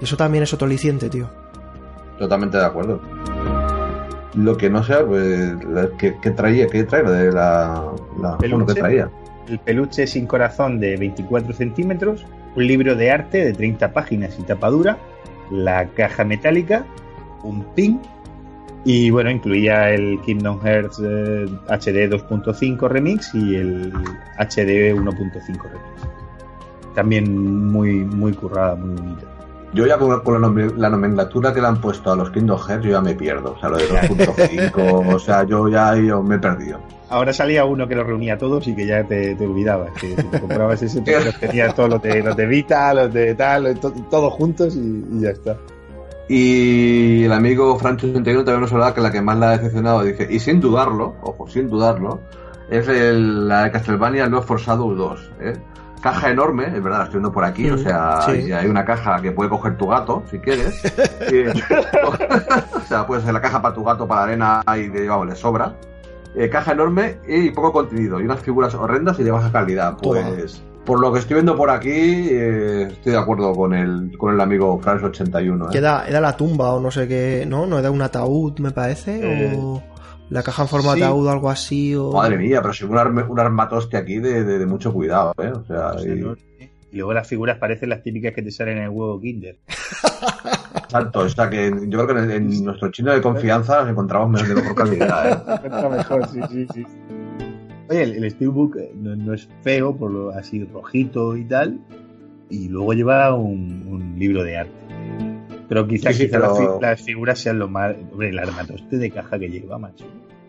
Y 0.00 0.04
eso 0.04 0.16
también 0.16 0.44
es 0.44 0.52
otro 0.52 0.66
aliciente, 0.66 1.08
tío. 1.08 1.28
Totalmente 2.18 2.56
de 2.56 2.64
acuerdo. 2.64 3.00
Lo 4.34 4.56
que 4.56 4.68
no 4.68 4.82
sé, 4.82 4.96
pues, 5.04 5.54
¿qué, 5.98 6.16
qué 6.20 6.30
traía? 6.30 6.66
¿Qué 6.66 6.84
trae? 6.84 7.02
De 7.02 7.32
la, 7.32 7.84
la 8.20 8.36
Peluche. 8.38 8.56
bueno, 8.56 8.66
¿qué 8.66 8.80
traía? 8.80 9.10
El 9.48 9.58
peluche 9.60 10.06
sin 10.06 10.26
corazón 10.26 10.80
de 10.80 10.96
24 10.96 11.54
centímetros. 11.54 12.26
Un 12.56 12.66
libro 12.66 12.96
de 12.96 13.10
arte 13.10 13.44
de 13.44 13.52
30 13.52 13.92
páginas 13.92 14.36
y 14.38 14.42
tapadura. 14.42 14.98
La 15.50 15.86
caja 15.88 16.24
metálica. 16.24 16.84
Un 17.42 17.64
pin. 17.74 18.00
Y 18.84 19.10
bueno, 19.10 19.30
incluía 19.30 19.90
el 19.90 20.20
Kingdom 20.20 20.60
Hearts 20.60 21.00
eh, 21.04 21.46
HD 21.68 22.08
2.5 22.08 22.88
Remix 22.88 23.34
y 23.34 23.56
el 23.56 23.92
HD 24.38 24.94
1.5 24.94 25.62
Remix. 25.62 26.94
También 26.94 27.66
muy, 27.66 28.04
muy 28.04 28.32
currada, 28.32 28.76
muy 28.76 28.94
bonita. 28.94 29.35
Yo 29.76 29.86
ya 29.86 29.98
con, 29.98 30.20
con 30.20 30.40
la, 30.40 30.48
nomen- 30.48 30.74
la 30.76 30.88
nomenclatura 30.90 31.52
que 31.52 31.60
le 31.60 31.66
han 31.68 31.80
puesto 31.80 32.10
a 32.10 32.16
los 32.16 32.30
Kingdom 32.30 32.58
Hearts, 32.58 32.84
yo 32.84 32.90
ya 32.92 33.00
me 33.00 33.14
pierdo. 33.14 33.52
O 33.56 33.60
sea, 33.60 33.68
lo 33.68 33.76
de 33.76 33.84
2.5, 33.88 35.14
o 35.14 35.18
sea, 35.18 35.44
yo 35.44 35.68
ya 35.68 35.94
yo 35.96 36.22
me 36.22 36.36
he 36.36 36.38
perdido. 36.38 36.80
Ahora 37.08 37.32
salía 37.32 37.64
uno 37.64 37.86
que 37.86 37.94
los 37.94 38.04
reunía 38.06 38.34
a 38.34 38.38
todos 38.38 38.66
y 38.66 38.74
que 38.74 38.86
ya 38.86 39.04
te, 39.04 39.34
te 39.36 39.46
olvidabas. 39.46 39.92
Que 40.00 40.16
si 40.16 40.22
te 40.24 40.40
comprabas 40.40 40.82
ese, 40.82 41.02
pues 41.02 41.24
los 41.24 41.38
tenías 41.38 41.74
todos 41.74 41.90
los 41.90 42.02
de, 42.02 42.22
los 42.22 42.34
de 42.36 42.46
Vita, 42.46 42.92
los 42.94 43.12
de 43.12 43.34
tal, 43.36 43.78
to- 43.78 43.92
todos 44.10 44.32
juntos 44.32 44.74
y, 44.74 45.04
y 45.12 45.20
ya 45.20 45.30
está. 45.30 45.56
Y 46.28 47.22
el 47.24 47.32
amigo 47.32 47.78
Francho 47.78 48.08
81 48.08 48.44
también 48.44 48.62
nos 48.62 48.72
hablaba 48.72 48.92
que 48.94 49.00
la 49.00 49.12
que 49.12 49.22
más 49.22 49.38
la 49.38 49.50
ha 49.50 49.56
decepcionado, 49.58 50.02
dice, 50.02 50.26
y 50.28 50.40
sin 50.40 50.60
dudarlo, 50.60 51.14
ojo, 51.22 51.46
sin 51.48 51.68
dudarlo, 51.68 52.18
es 52.68 52.88
el- 52.88 53.46
la 53.46 53.64
de 53.64 53.70
Castlevania 53.70 54.28
No 54.28 54.42
Forzado 54.42 54.92
2. 54.92 55.30
¿eh? 55.40 55.52
Caja 56.06 56.30
enorme, 56.30 56.66
es 56.66 56.80
verdad, 56.82 56.98
la 56.98 57.04
estoy 57.04 57.16
viendo 57.18 57.32
por 57.32 57.44
aquí, 57.44 57.68
o 57.68 57.74
Mm, 57.74 57.78
sea, 57.78 58.20
sí. 58.26 58.52
hay, 58.52 58.68
una 58.68 58.84
caja 58.84 59.20
que 59.20 59.32
puede 59.32 59.50
coger 59.50 59.76
tu 59.76 59.88
gato, 59.88 60.22
si 60.30 60.38
quieres. 60.38 60.80
Y- 61.32 61.48
o 62.76 62.80
sea, 62.88 63.04
puede 63.06 63.22
ser 63.22 63.34
la 63.34 63.40
caja 63.40 63.60
para 63.60 63.74
tu 63.74 63.82
gato, 63.82 64.06
para 64.06 64.20
la 64.20 64.26
arena, 64.60 64.62
y 64.76 64.88
de, 64.88 65.08
vamos, 65.08 65.26
le 65.26 65.34
sobra. 65.34 65.74
Eh, 66.36 66.48
caja 66.48 66.72
enorme 66.72 67.18
y 67.26 67.50
poco 67.50 67.72
contenido, 67.72 68.20
y 68.20 68.24
unas 68.24 68.38
figuras 68.40 68.72
horrendas 68.76 69.18
y 69.18 69.24
de 69.24 69.32
baja 69.32 69.50
calidad. 69.50 69.96
Pues, 70.00 70.62
por 70.84 71.00
lo 71.00 71.12
que 71.12 71.18
estoy 71.18 71.34
viendo 71.34 71.56
por 71.56 71.70
aquí, 71.70 71.90
eh, 72.30 72.82
estoy 72.88 73.12
de 73.12 73.18
acuerdo 73.18 73.52
con 73.54 73.74
el, 73.74 74.16
con 74.16 74.32
el 74.32 74.40
amigo 74.40 74.80
Francho81. 74.80 75.64
¿eh? 75.64 75.68
Queda, 75.72 76.06
era 76.06 76.20
la 76.20 76.36
tumba 76.36 76.72
o 76.74 76.80
no 76.80 76.92
sé 76.92 77.08
qué, 77.08 77.44
¿no? 77.48 77.66
¿No 77.66 77.80
era 77.80 77.90
un 77.90 78.00
ataúd, 78.02 78.60
me 78.60 78.70
parece? 78.70 79.18
Eh, 79.22 79.58
o 79.60 79.82
la 80.30 80.42
caja 80.42 80.62
en 80.62 80.68
forma 80.68 80.92
de 80.92 80.98
sí. 80.98 81.02
ataúd 81.04 81.26
o 81.26 81.30
algo 81.30 81.50
así. 81.50 81.94
O... 81.94 82.12
Madre 82.12 82.36
mía, 82.38 82.60
pero 82.62 82.74
si 82.74 82.84
un, 82.84 82.92
arme- 82.96 83.26
un 83.28 83.38
armatoste 83.40 83.96
aquí 83.96 84.18
de, 84.18 84.44
de- 84.44 84.58
de 84.58 84.66
mucho 84.66 84.92
cuidado, 84.92 85.32
¿eh? 85.42 85.48
O 85.52 85.64
sea, 85.64 85.88
O 85.92 85.98
sea, 85.98 86.14
y- 86.14 86.20
¿no? 86.20 86.34
Y 86.92 86.96
luego 86.98 87.12
las 87.12 87.28
figuras 87.28 87.58
parecen 87.58 87.90
las 87.90 88.02
típicas 88.02 88.32
que 88.32 88.42
te 88.42 88.50
salen 88.50 88.78
en 88.78 88.84
el 88.84 88.90
huevo 88.90 89.20
Kinder. 89.20 89.58
exacto, 90.76 91.20
o 91.20 91.28
sea 91.28 91.50
que 91.50 91.70
yo 91.88 92.04
creo 92.04 92.06
que 92.06 92.22
en, 92.22 92.30
en 92.30 92.64
nuestro 92.64 92.90
chino 92.90 93.12
de 93.12 93.20
confianza 93.20 93.80
nos 93.82 93.90
encontramos 93.90 94.30
menos 94.30 94.48
de 94.48 94.54
mejor 94.54 94.74
calidad, 94.74 95.30
¿eh? 95.30 95.60
Está 95.64 95.88
mejor, 95.88 96.28
sí, 96.28 96.40
sí, 96.50 96.66
sí. 96.72 96.86
Oye, 97.88 98.02
el, 98.02 98.24
el 98.24 98.30
Steelbook 98.30 98.76
eh, 98.76 98.92
no, 98.96 99.14
no 99.14 99.34
es 99.34 99.48
feo, 99.62 99.94
por 99.96 100.10
lo 100.10 100.30
así 100.30 100.64
rojito 100.64 101.36
y 101.36 101.44
tal. 101.44 101.78
Y 102.48 102.68
luego 102.68 102.92
lleva 102.94 103.34
un, 103.34 103.84
un 103.88 104.18
libro 104.18 104.42
de 104.42 104.56
arte. 104.58 104.72
Pero 105.68 105.86
quizás 105.86 106.14
Sí, 106.14 106.22
sí, 106.22 106.26
quizá 106.26 106.38
pero- 106.40 106.48
las, 106.50 106.58
fi- 106.58 106.82
las 106.82 107.02
figuras 107.02 107.38
sean 107.38 107.58
lo 107.58 107.68
más. 107.68 107.94
Hombre, 108.12 108.28
el 108.30 108.38
armatoste 108.38 108.96
de 108.98 109.10
caja 109.10 109.38
que 109.38 109.48
lleva, 109.48 109.78
macho. 109.78 110.04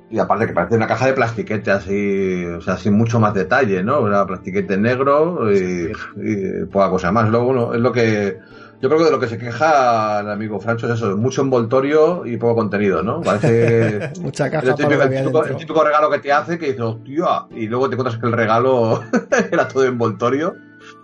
Y 0.09 0.19
aparte 0.19 0.47
que 0.47 0.53
parece 0.53 0.75
una 0.75 0.87
caja 0.87 1.07
de 1.07 1.13
plastiquete 1.13 1.69
así, 1.69 2.45
o 2.45 2.61
sea, 2.61 2.77
sin 2.77 2.93
mucho 2.93 3.19
más 3.19 3.33
detalle, 3.33 3.83
¿no? 3.83 3.99
Una 4.01 4.25
plastiquete 4.25 4.77
negro 4.77 5.51
y, 5.53 5.91
y 6.15 6.65
poca 6.71 6.89
cosa 6.89 7.11
más. 7.11 7.29
Luego, 7.29 7.47
bueno, 7.47 7.73
es 7.73 7.81
lo 7.81 7.91
que... 7.91 8.37
Yo 8.79 8.89
creo 8.89 8.99
que 8.99 9.05
de 9.05 9.11
lo 9.11 9.19
que 9.19 9.27
se 9.27 9.39
queja 9.39 10.19
el 10.21 10.29
amigo 10.29 10.59
Francho 10.59 10.85
es 10.87 10.93
eso, 10.93 11.17
mucho 11.17 11.41
envoltorio 11.41 12.25
y 12.27 12.37
poco 12.37 12.55
contenido, 12.55 13.01
¿no? 13.01 13.21
Parece... 13.21 14.11
Mucha 14.21 14.45
El 14.45 14.51
caja 14.51 14.75
típico, 14.75 14.91
el 14.93 15.09
típico- 15.09 15.09
dentro. 15.09 15.45
el 15.45 15.57
típico 15.57 15.83
regalo 15.83 16.09
que 16.11 16.19
te 16.19 16.31
hace 16.31 16.57
que 16.59 16.67
dices, 16.67 16.81
hostia, 16.81 17.47
y 17.55 17.65
luego 17.67 17.89
te 17.89 17.95
encuentras 17.95 18.21
que 18.21 18.27
el 18.27 18.33
regalo 18.33 19.01
era 19.51 19.67
todo 19.67 19.83
envoltorio. 19.83 20.53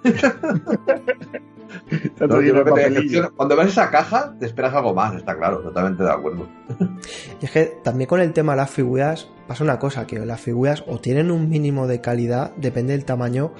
No, 2.19 2.41
yo 2.41 2.53
creo 2.63 2.75
que 2.75 2.91
te. 3.09 3.29
Cuando 3.35 3.55
ves 3.55 3.67
esa 3.69 3.89
caja, 3.89 4.35
te 4.39 4.45
esperas 4.45 4.73
algo 4.73 4.93
más, 4.93 5.15
está 5.15 5.35
claro, 5.37 5.59
totalmente 5.59 6.03
de 6.03 6.11
acuerdo. 6.11 6.47
Y 7.41 7.45
es 7.45 7.51
que 7.51 7.65
también 7.83 8.07
con 8.07 8.19
el 8.21 8.31
tema 8.33 8.53
de 8.53 8.57
las 8.57 8.69
figuras 8.71 9.29
pasa 9.47 9.63
una 9.63 9.79
cosa, 9.79 10.07
que 10.07 10.19
las 10.19 10.39
figuras 10.39 10.83
o 10.87 10.99
tienen 10.99 11.31
un 11.31 11.49
mínimo 11.49 11.87
de 11.87 11.99
calidad, 12.01 12.53
depende 12.55 12.93
del 12.93 13.05
tamaño, 13.05 13.53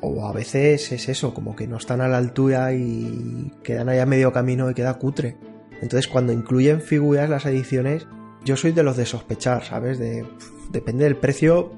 o 0.00 0.26
a 0.26 0.32
veces 0.32 0.90
es 0.92 1.08
eso, 1.08 1.34
como 1.34 1.54
que 1.56 1.66
no 1.66 1.76
están 1.76 2.00
a 2.00 2.08
la 2.08 2.16
altura 2.18 2.72
y 2.72 3.52
quedan 3.62 3.88
ahí 3.88 3.98
a 3.98 4.06
medio 4.06 4.32
camino 4.32 4.70
y 4.70 4.74
queda 4.74 4.94
cutre. 4.94 5.36
Entonces 5.82 6.08
cuando 6.08 6.32
incluyen 6.32 6.80
figuras 6.80 7.28
las 7.28 7.44
ediciones, 7.46 8.06
yo 8.44 8.56
soy 8.56 8.72
de 8.72 8.82
los 8.82 8.96
de 8.96 9.04
sospechar, 9.06 9.64
¿sabes? 9.64 9.98
De, 9.98 10.24
pff, 10.24 10.70
depende 10.70 11.04
del 11.04 11.16
precio, 11.16 11.72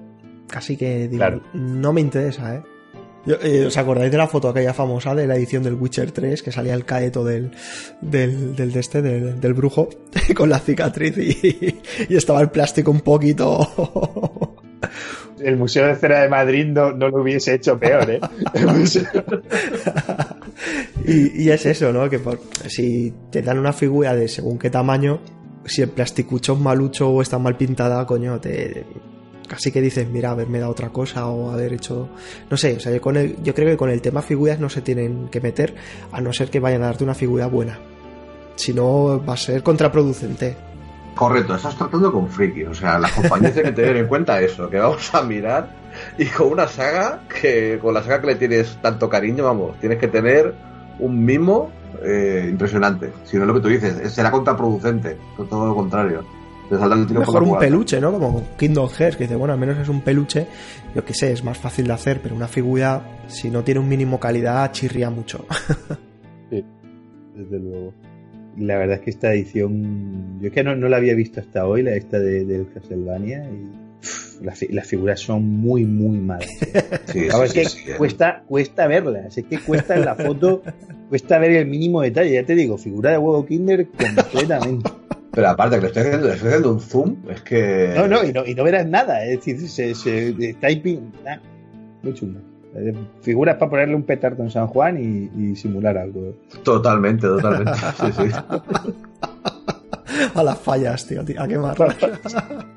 casi 0.49 0.77
que 0.77 1.09
digo, 1.09 1.19
Claro. 1.19 1.43
no 1.55 1.93
me 1.93 2.01
interesa, 2.01 2.57
¿eh? 2.57 2.63
Eh, 3.27 3.65
¿Os 3.67 3.77
acordáis 3.77 4.11
de 4.11 4.17
la 4.19 4.27
foto 4.27 4.49
aquella 4.49 4.73
famosa 4.73 5.15
de 5.15 5.27
la 5.27 5.37
edición 5.37 5.63
del 5.63 5.75
Witcher 5.75 6.11
3 6.11 6.43
que 6.43 6.51
salía 6.53 6.75
el 6.75 6.85
caeto 6.87 7.23
del, 7.25 7.51
del, 8.01 8.57
del 8.57 8.73
de 8.73 8.81
este, 8.81 9.03
del, 9.03 9.39
del 9.41 9.53
brujo 9.55 9.89
con 10.37 10.49
la 10.49 10.59
cicatriz 10.59 11.17
y, 11.19 11.79
y 12.09 12.17
estaba 12.17 12.41
el 12.41 12.51
plástico 12.51 12.91
un 12.91 13.01
poquito... 13.01 14.57
El 15.39 15.57
Museo 15.57 15.87
de 15.87 15.95
Cera 15.97 16.21
de 16.23 16.29
Madrid 16.29 16.67
no, 16.67 16.93
no 16.93 17.09
lo 17.09 17.23
hubiese 17.23 17.55
hecho 17.55 17.79
peor, 17.79 18.11
¿eh? 18.11 18.21
Y, 21.07 21.45
y 21.45 21.51
es 21.51 21.65
eso, 21.67 21.93
¿no? 21.93 22.09
Que 22.11 22.19
por- 22.19 22.41
si 22.69 23.13
te 23.31 23.43
dan 23.43 23.59
una 23.59 23.73
figura 23.73 24.15
de 24.15 24.29
según 24.29 24.59
qué 24.59 24.69
tamaño, 24.71 25.21
si 25.65 25.83
el 25.83 25.89
plasticucho 25.89 26.55
es 26.55 26.59
malucho 26.61 27.09
o 27.11 27.23
está 27.23 27.39
mal 27.39 27.57
pintada, 27.57 28.05
coño, 28.07 28.39
te 28.41 28.85
casi 29.51 29.73
que 29.73 29.81
dices, 29.81 30.09
mira, 30.09 30.31
haberme 30.31 30.61
dado 30.61 30.71
otra 30.71 30.91
cosa 30.91 31.27
o 31.27 31.51
haber 31.51 31.73
hecho, 31.73 32.09
no 32.49 32.57
sé, 32.57 32.77
o 32.77 32.81
sea, 32.81 32.93
yo, 32.93 33.01
con 33.01 33.17
el- 33.17 33.43
yo 33.43 33.53
creo 33.53 33.67
que 33.69 33.77
con 33.77 33.91
el 33.91 34.01
tema 34.01 34.23
figuras 34.23 34.61
no 34.61 34.69
se 34.71 34.81
tienen 34.81 35.27
que 35.29 35.41
meter 35.41 35.75
a 36.13 36.21
no 36.21 36.33
ser 36.33 36.51
que 36.51 36.61
vayan 36.61 36.83
a 36.85 36.87
darte 36.87 37.03
una 37.03 37.15
figura 37.15 37.47
buena. 37.49 37.77
Si 38.55 38.73
no, 38.73 39.21
va 39.29 39.35
a 39.35 39.37
ser 39.37 39.63
contraproducente. 39.65 40.57
Correcto, 41.17 41.57
estás 41.57 41.77
tratando 41.77 42.13
con 42.13 42.29
friki, 42.29 42.63
o 42.65 42.75
sea, 42.75 42.99
las 43.01 43.11
compañías 43.13 43.53
tienen 43.53 43.75
que 43.75 43.83
tener 43.83 43.97
en 43.97 44.07
cuenta 44.07 44.41
eso, 44.41 44.71
que 44.71 44.79
vamos 44.79 45.13
a 45.15 45.23
mirar 45.23 45.75
y 46.17 46.27
con 46.27 46.47
una 46.53 46.69
saga, 46.69 47.23
que 47.41 47.79
con 47.83 47.93
la 47.93 48.03
saga 48.05 48.21
que 48.21 48.27
le 48.29 48.35
tienes 48.37 48.79
tanto 48.81 49.09
cariño, 49.09 49.43
vamos, 49.45 49.77
tienes 49.81 49.99
que 49.99 50.07
tener 50.07 50.55
un 51.01 51.25
mimo 51.25 51.73
eh, 52.05 52.47
impresionante. 52.49 53.13
Si 53.25 53.37
no 53.37 53.43
es 53.43 53.49
lo 53.49 53.55
que 53.55 53.61
tú 53.61 53.69
dices, 53.69 53.99
es- 54.01 54.13
será 54.13 54.31
contraproducente, 54.31 55.19
todo 55.51 55.67
lo 55.67 55.75
contrario. 55.75 56.25
Te 56.71 56.79
saldrá 56.79 56.99
el 56.99 57.07
tiro 57.07 57.21
por 57.21 57.29
Mejor 57.35 57.43
la 57.47 57.53
un 57.53 57.59
peluche, 57.59 58.01
¿no? 58.01 58.13
Como 58.13 58.43
Kingdom 58.57 58.89
Hearts, 58.89 59.17
que 59.17 59.25
dice, 59.25 59.37
bueno, 59.37 59.53
al 59.53 59.61
menos 59.61 59.77
es 59.79 59.89
un 59.89 60.01
peluche, 60.01 60.47
yo 60.95 61.05
que 61.05 61.13
sé, 61.13 61.33
es 61.33 61.45
más 61.45 61.59
fácil 61.59 61.87
de 61.89 61.93
hacer, 61.93 62.21
pero 62.23 62.35
una 62.35 62.49
figura, 62.49 63.21
si 63.27 63.51
no 63.51 63.63
tiene 63.65 63.81
un 63.81 63.89
mínimo 63.89 64.19
calidad, 64.19 64.71
chirría 64.73 65.11
mucho. 65.11 65.45
Desde 66.51 67.59
luego. 67.59 67.93
Y 68.57 68.65
La 68.65 68.79
verdad 68.79 68.97
es 68.97 69.03
que 69.03 69.11
esta 69.11 69.33
edición, 69.33 70.39
yo 70.41 70.49
es 70.49 70.53
que 70.53 70.63
no, 70.65 70.75
no 70.77 70.89
la 70.89 70.97
había 70.97 71.15
visto 71.15 71.41
hasta 71.41 71.67
hoy, 71.67 71.83
la 71.83 71.93
esta 71.95 72.19
de, 72.19 72.45
del 72.45 72.67
Castlevania, 72.73 73.45
y 73.51 74.45
las, 74.45 74.59
fi- 74.59 74.69
las 74.69 74.87
figuras 74.87 75.21
son 75.21 75.43
muy, 75.45 75.85
muy 75.85 76.19
malas. 76.19 76.49
Sí, 77.07 77.21
sí, 77.23 77.27
es 77.43 77.51
sí, 77.51 77.59
que 77.59 77.65
sí, 77.65 77.79
cuesta, 77.99 78.43
cuesta 78.47 78.87
verlas, 78.87 79.37
es 79.37 79.45
que 79.45 79.59
cuesta 79.59 79.97
en 79.97 80.05
la 80.05 80.15
foto, 80.15 80.63
cuesta 81.09 81.39
ver 81.39 81.51
el 81.53 81.67
mínimo 81.67 82.01
detalle, 82.03 82.33
ya 82.35 82.45
te 82.45 82.55
digo, 82.55 82.79
figura 82.79 83.11
de 83.11 83.19
huevo 83.19 83.45
Kinder 83.45 83.89
completamente. 83.89 84.91
Pero 85.41 85.53
aparte 85.53 85.77
que 85.77 85.81
le 85.81 85.87
estoy 85.87 86.03
haciendo, 86.03 86.27
le 86.27 86.35
estoy 86.35 86.49
haciendo 86.49 86.71
un 86.71 86.81
zoom, 86.81 87.17
es 87.31 87.41
que... 87.41 87.95
No, 87.97 88.07
no, 88.07 88.23
y 88.23 88.31
no, 88.31 88.45
y 88.45 88.55
no 88.55 88.63
verás 88.63 88.87
nada, 88.87 89.25
es 89.25 89.39
decir, 89.39 89.71
se, 89.71 89.95
se, 89.95 90.55
typing, 90.61 91.15
ah, 91.27 91.39
muy 92.03 92.13
chungo. 92.13 92.41
Eh, 92.75 92.93
Figuras 93.23 93.57
para 93.57 93.71
ponerle 93.71 93.95
un 93.95 94.03
petardo 94.03 94.43
en 94.43 94.51
San 94.51 94.67
Juan 94.67 94.99
y, 94.99 95.31
y 95.35 95.57
simular 95.57 95.97
algo. 95.97 96.35
Totalmente, 96.63 97.27
totalmente. 97.27 97.73
Sí, 98.01 98.13
sí. 98.13 98.25
A 100.35 100.43
las 100.43 100.59
fallas, 100.59 101.07
tío, 101.07 101.25
tío, 101.25 101.41
a 101.41 101.49
quemar. 101.49 101.75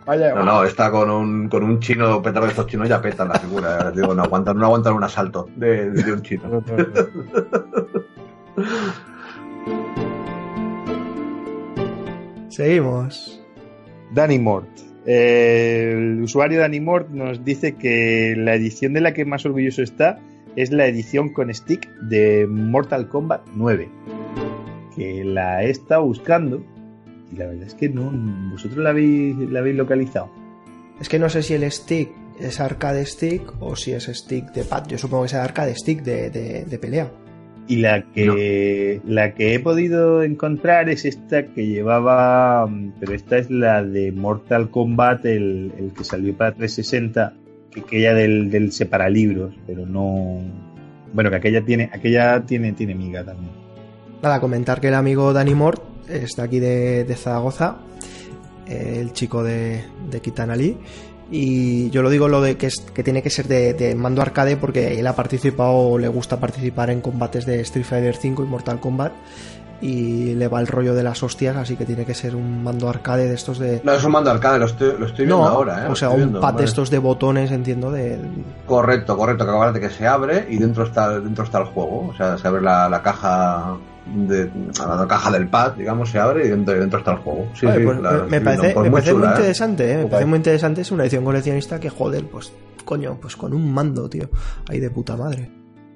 No, 0.07 0.45
no, 0.45 0.63
está 0.63 0.89
con 0.89 1.09
un, 1.09 1.49
con 1.49 1.63
un 1.63 1.81
chino, 1.81 2.21
petardo 2.21 2.45
de 2.45 2.51
estos 2.51 2.67
chinos 2.67 2.87
ya 2.87 3.01
petan 3.01 3.27
la 3.27 3.35
figura. 3.35 3.91
Digo, 3.91 4.15
no 4.15 4.23
aguantan, 4.23 4.57
no 4.57 4.67
aguantan 4.67 4.93
un 4.93 5.03
asalto 5.03 5.49
de, 5.57 5.91
de 5.91 6.13
un 6.13 6.21
chino. 6.21 6.63
Seguimos. 12.55 13.41
Danny 14.13 14.37
Mort. 14.37 14.69
Eh, 15.05 15.91
el 15.97 16.21
usuario 16.21 16.59
Danny 16.59 16.79
Mort 16.79 17.09
nos 17.09 17.43
dice 17.43 17.75
que 17.75 18.35
la 18.37 18.53
edición 18.55 18.93
de 18.93 19.01
la 19.01 19.13
que 19.13 19.25
más 19.25 19.45
orgulloso 19.45 19.81
está 19.81 20.19
es 20.55 20.71
la 20.71 20.85
edición 20.85 21.29
con 21.33 21.51
stick 21.53 21.89
de 21.95 22.45
Mortal 22.47 23.09
Kombat 23.09 23.41
9. 23.55 23.89
Que 24.95 25.23
la 25.23 25.63
he 25.63 25.71
estado 25.71 26.05
buscando 26.05 26.63
y 27.31 27.37
la 27.37 27.47
verdad 27.47 27.63
es 27.65 27.73
que 27.73 27.89
no. 27.89 28.11
¿Vosotros 28.51 28.77
la 28.83 28.91
habéis, 28.91 29.35
la 29.49 29.59
habéis 29.59 29.75
localizado? 29.75 30.29
Es 31.01 31.09
que 31.09 31.17
no 31.17 31.29
sé 31.29 31.41
si 31.41 31.55
el 31.55 31.69
stick 31.71 32.11
es 32.39 32.59
arcade 32.59 33.03
stick 33.07 33.51
o 33.59 33.75
si 33.75 33.93
es 33.93 34.05
stick 34.05 34.51
de 34.53 34.63
pad. 34.63 34.85
Yo 34.87 34.99
supongo 34.99 35.23
que 35.23 35.27
es 35.27 35.33
arcade 35.33 35.73
stick 35.75 36.03
de, 36.03 36.29
de- 36.29 36.65
de 36.65 36.77
pelea. 36.77 37.11
Y 37.67 37.77
la 37.77 38.03
que, 38.03 39.01
la 39.05 39.33
que 39.35 39.55
he 39.55 39.59
podido 39.59 40.21
encontrar 40.23 40.89
es 40.89 41.05
esta 41.05 41.47
que 41.47 41.65
llevaba, 41.65 42.67
mm, 42.67 42.93
pero 42.99 43.13
esta 43.13 43.37
es 43.37 43.49
la 43.49 43.83
de 43.83 44.11
Mortal 44.11 44.69
Kombat, 44.69 45.25
el, 45.25 45.71
el 45.77 45.93
que 45.93 46.03
salió 46.03 46.35
para 46.35 46.53
360, 46.53 47.33
que 47.71 47.81
aquella 47.81 48.13
del, 48.13 48.51
del 48.51 48.71
separalibros, 48.71 49.55
pero 49.65 49.85
no... 49.85 50.41
Bueno, 51.13 51.29
que 51.29 51.37
aquella 51.37 51.63
tiene, 51.63 51.89
aquella 51.93 52.43
tiene, 52.45 52.73
tiene 52.73 52.95
miga 52.95 53.23
también. 53.23 53.51
Nada, 54.21 54.39
comentar 54.39 54.81
que 54.81 54.87
el 54.87 54.95
amigo 54.95 55.31
Danny 55.31 55.53
Mort 55.53 55.81
está 56.09 56.43
aquí 56.43 56.59
de, 56.59 57.03
de 57.03 57.15
Zaragoza, 57.15 57.77
el 58.67 59.13
chico 59.13 59.43
de, 59.43 59.83
de 60.09 60.21
Kitanali. 60.21 60.77
Y 61.31 61.89
yo 61.89 62.01
lo 62.01 62.09
digo 62.09 62.27
lo 62.27 62.41
de 62.41 62.57
que, 62.57 62.67
es, 62.67 62.81
que 62.93 63.03
tiene 63.03 63.23
que 63.23 63.29
ser 63.29 63.47
de, 63.47 63.73
de 63.73 63.95
mando 63.95 64.21
arcade 64.21 64.57
porque 64.57 64.99
él 64.99 65.07
ha 65.07 65.15
participado 65.15 65.71
o 65.71 65.97
le 65.97 66.07
gusta 66.07 66.39
participar 66.39 66.89
en 66.89 67.01
combates 67.01 67.45
de 67.45 67.61
Street 67.61 67.85
Fighter 67.85 68.15
V 68.15 68.43
y 68.43 68.47
Mortal 68.47 68.79
Kombat. 68.79 69.13
Y 69.81 70.35
le 70.35 70.47
va 70.47 70.61
el 70.61 70.67
rollo 70.67 70.93
de 70.93 71.03
las 71.03 71.23
hostias, 71.23 71.57
así 71.57 71.75
que 71.75 71.85
tiene 71.85 72.05
que 72.05 72.13
ser 72.13 72.37
un 72.37 72.63
mando 72.63 72.87
arcade 72.87 73.27
de 73.27 73.35
estos 73.35 73.59
de. 73.59 73.81
No, 73.83 73.91
es 73.91 74.03
un 74.05 74.13
mando 74.13 74.31
arcade, 74.31 74.57
lo 74.57 74.65
estoy, 74.65 74.95
lo 74.97 75.07
estoy 75.07 75.25
viendo 75.25 75.43
No, 75.43 75.45
ahora, 75.45 75.85
¿eh? 75.85 75.89
O 75.89 75.95
sea, 75.95 76.09
un 76.09 76.17
viendo, 76.17 76.39
pad 76.39 76.53
de 76.53 76.63
estos 76.63 76.89
de 76.89 76.99
botones, 76.99 77.51
entiendo, 77.51 77.91
de. 77.91 78.17
Correcto, 78.65 79.17
correcto, 79.17 79.43
que 79.43 79.51
acuérdate 79.51 79.81
que 79.81 79.89
se 79.89 80.07
abre 80.07 80.47
y 80.49 80.57
dentro 80.57 80.85
está, 80.85 81.19
dentro 81.19 81.43
está 81.43 81.57
el 81.57 81.65
juego. 81.65 82.07
O 82.07 82.15
sea, 82.15 82.37
se 82.37 82.47
abre 82.47 82.61
la, 82.61 82.87
la 82.87 83.01
caja 83.01 83.75
de 84.15 84.49
la 84.77 85.05
caja 85.07 85.31
del 85.31 85.47
pad, 85.47 85.73
digamos, 85.73 86.09
se 86.09 86.19
abre 86.19 86.45
y 86.45 86.49
dentro, 86.49 86.75
y 86.75 86.79
dentro 86.79 86.99
está 86.99 87.11
el 87.11 87.17
juego. 87.19 87.47
Sí, 87.53 87.65
Oye, 87.65 87.77
sí, 87.79 87.85
pues, 87.85 87.99
la- 88.01 88.11
me- 88.29 88.41
parece, 88.41 88.67
me 88.75 88.91
parece 88.91 88.91
muy 88.91 89.01
chula, 89.21 89.27
¿eh? 89.27 89.35
interesante, 89.37 89.91
¿eh? 89.91 89.97
Me 89.97 90.05
parece 90.07 90.25
muy 90.27 90.37
interesante. 90.37 90.81
Es 90.81 90.91
una 90.91 91.03
edición 91.03 91.23
coleccionista 91.23 91.79
que, 91.79 91.89
joder, 91.89 92.25
pues, 92.25 92.51
coño, 92.85 93.17
pues 93.21 93.35
con 93.35 93.53
un 93.53 93.73
mando, 93.73 94.09
tío. 94.09 94.29
Ahí 94.69 94.79
de 94.79 94.89
puta 94.89 95.15
madre. 95.15 95.49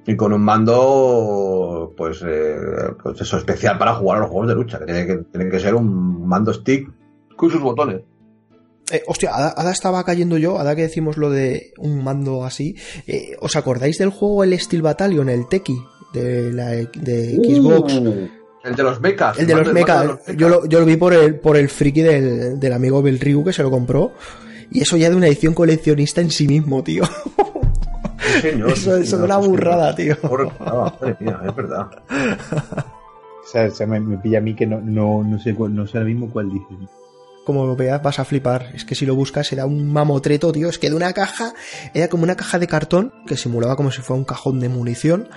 Y 0.06 0.16
con 0.16 0.32
un 0.32 0.42
mando, 0.42 1.94
pues, 1.98 2.24
eh, 2.26 2.56
pues 3.04 3.20
eso, 3.22 3.38
especial 3.38 3.78
para 3.78 3.96
jugar 3.96 4.18
a 4.18 4.22
los 4.22 4.30
juegos 4.30 4.48
de 4.48 4.56
lucha, 4.56 4.80
que 4.80 4.86
tiene 4.86 5.06
que, 5.06 5.18
tiene 5.32 5.50
que 5.50 5.60
ser 5.60 5.76
un 5.76 6.26
mando 6.28 6.54
stick 6.54 6.90
con 7.36 7.50
sus 7.50 7.62
botones. 7.62 8.02
Eh, 8.90 9.04
hostia, 9.06 9.36
Ada, 9.36 9.54
Ada 9.58 9.72
estaba 9.72 10.02
cayendo 10.06 10.38
yo, 10.38 10.60
Ada 10.60 10.74
que 10.76 10.84
decimos 10.84 11.18
lo 11.18 11.30
de 11.30 11.74
un 11.78 12.04
mando 12.06 12.46
así. 12.46 12.76
Eh, 13.06 13.36
¿Os 13.42 13.58
acordáis 13.58 13.98
del 13.98 14.12
juego 14.12 14.46
el 14.46 14.58
Steel 14.58 14.82
Battalion, 14.82 15.28
el 15.28 15.48
Teki, 15.50 15.78
de, 16.22 16.54
la, 16.54 16.68
de 16.70 17.36
Xbox? 17.44 17.94
Uh, 17.94 18.28
el 18.64 18.76
de 18.76 18.84
los 18.84 19.00
mechas. 19.00 19.40
el 19.40 19.48
de 19.48 19.56
los 19.56 19.74
de 19.74 19.84
los 20.06 20.38
Yo 20.38 20.50
lo, 20.50 20.66
yo 20.66 20.80
lo 20.82 20.86
vi 20.86 20.98
por 20.98 21.14
el, 21.14 21.36
por 21.36 21.56
el 21.58 21.70
friki 21.70 22.02
del, 22.02 22.60
del 22.60 22.74
amigo 22.74 23.02
Bill 23.02 23.20
Ryu 23.20 23.44
que 23.46 23.54
se 23.54 23.64
lo 23.64 23.72
compró. 23.72 24.14
Y 24.70 24.82
eso 24.82 24.98
ya 24.98 25.10
de 25.10 25.16
una 25.16 25.28
edición 25.28 25.54
coleccionista 25.54 26.20
en 26.22 26.30
sí 26.32 26.48
mismo, 26.48 26.84
tío. 26.84 27.04
Sí, 27.06 28.42
señor, 28.42 28.70
Eso, 28.74 28.96
sí, 28.98 29.04
eso 29.04 29.16
es 29.18 29.22
una 29.24 29.38
burrada, 29.38 29.96
tío. 29.96 30.18
Por- 30.20 30.52
ah, 30.60 30.94
madre 31.00 31.16
mía, 31.20 31.40
es 31.48 31.56
verdad. 31.56 31.88
O 33.48 33.50
sea, 33.50 33.70
se 33.72 33.88
me, 33.88 33.98
me 34.02 34.18
pilla 34.18 34.40
a 34.40 34.42
mí 34.42 34.54
que 34.54 34.66
no, 34.68 34.82
no, 34.82 35.24
no 35.24 35.40
sé 35.40 35.56
cuál- 35.56 35.74
no 35.74 35.88
sé 35.88 35.98
ahora 35.98 36.10
mismo 36.10 36.30
cuál 36.30 36.52
dice. 36.52 36.66
Como 37.48 37.66
lo 37.66 37.78
veas, 37.78 38.04
vas 38.04 38.20
a 38.20 38.26
flipar. 38.26 38.72
Es 38.74 38.84
que 38.84 38.94
si 38.94 39.06
lo 39.06 39.16
buscas, 39.16 39.54
era 39.54 39.66
un 39.66 39.90
mamotreto, 39.90 40.52
tío. 40.52 40.68
Es 40.68 40.78
que 40.78 40.90
de 40.90 40.98
una 40.98 41.14
caja, 41.14 41.54
era 41.94 42.10
como 42.10 42.24
una 42.24 42.36
caja 42.36 42.60
de 42.60 42.68
cartón 42.68 43.14
que 43.26 43.38
simulaba 43.38 43.78
como 43.78 43.90
si 43.90 44.02
fuera 44.02 44.20
un 44.20 44.26
cajón 44.26 44.60
de 44.60 44.68
munición. 44.68 45.30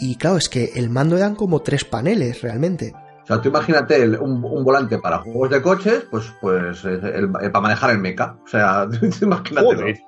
Y 0.00 0.16
claro, 0.16 0.38
es 0.38 0.48
que 0.48 0.70
el 0.76 0.88
mando 0.88 1.18
eran 1.18 1.34
como 1.34 1.60
tres 1.60 1.84
paneles, 1.84 2.40
realmente. 2.40 2.94
O 3.22 3.26
sea, 3.26 3.42
tú 3.42 3.50
imagínate 3.50 4.02
el- 4.02 4.18
un, 4.18 4.42
un 4.42 4.64
volante 4.64 4.96
para 4.98 5.18
juegos 5.18 5.50
de 5.50 5.60
coches, 5.60 6.06
pues, 6.10 6.24
pues 6.40 6.82
el- 6.86 7.04
el- 7.04 7.30
para 7.52 7.60
manejar 7.60 7.90
el 7.90 7.98
mecha. 7.98 8.34
O 8.42 8.48
sea, 8.48 8.88
imagínate. 9.20 10.02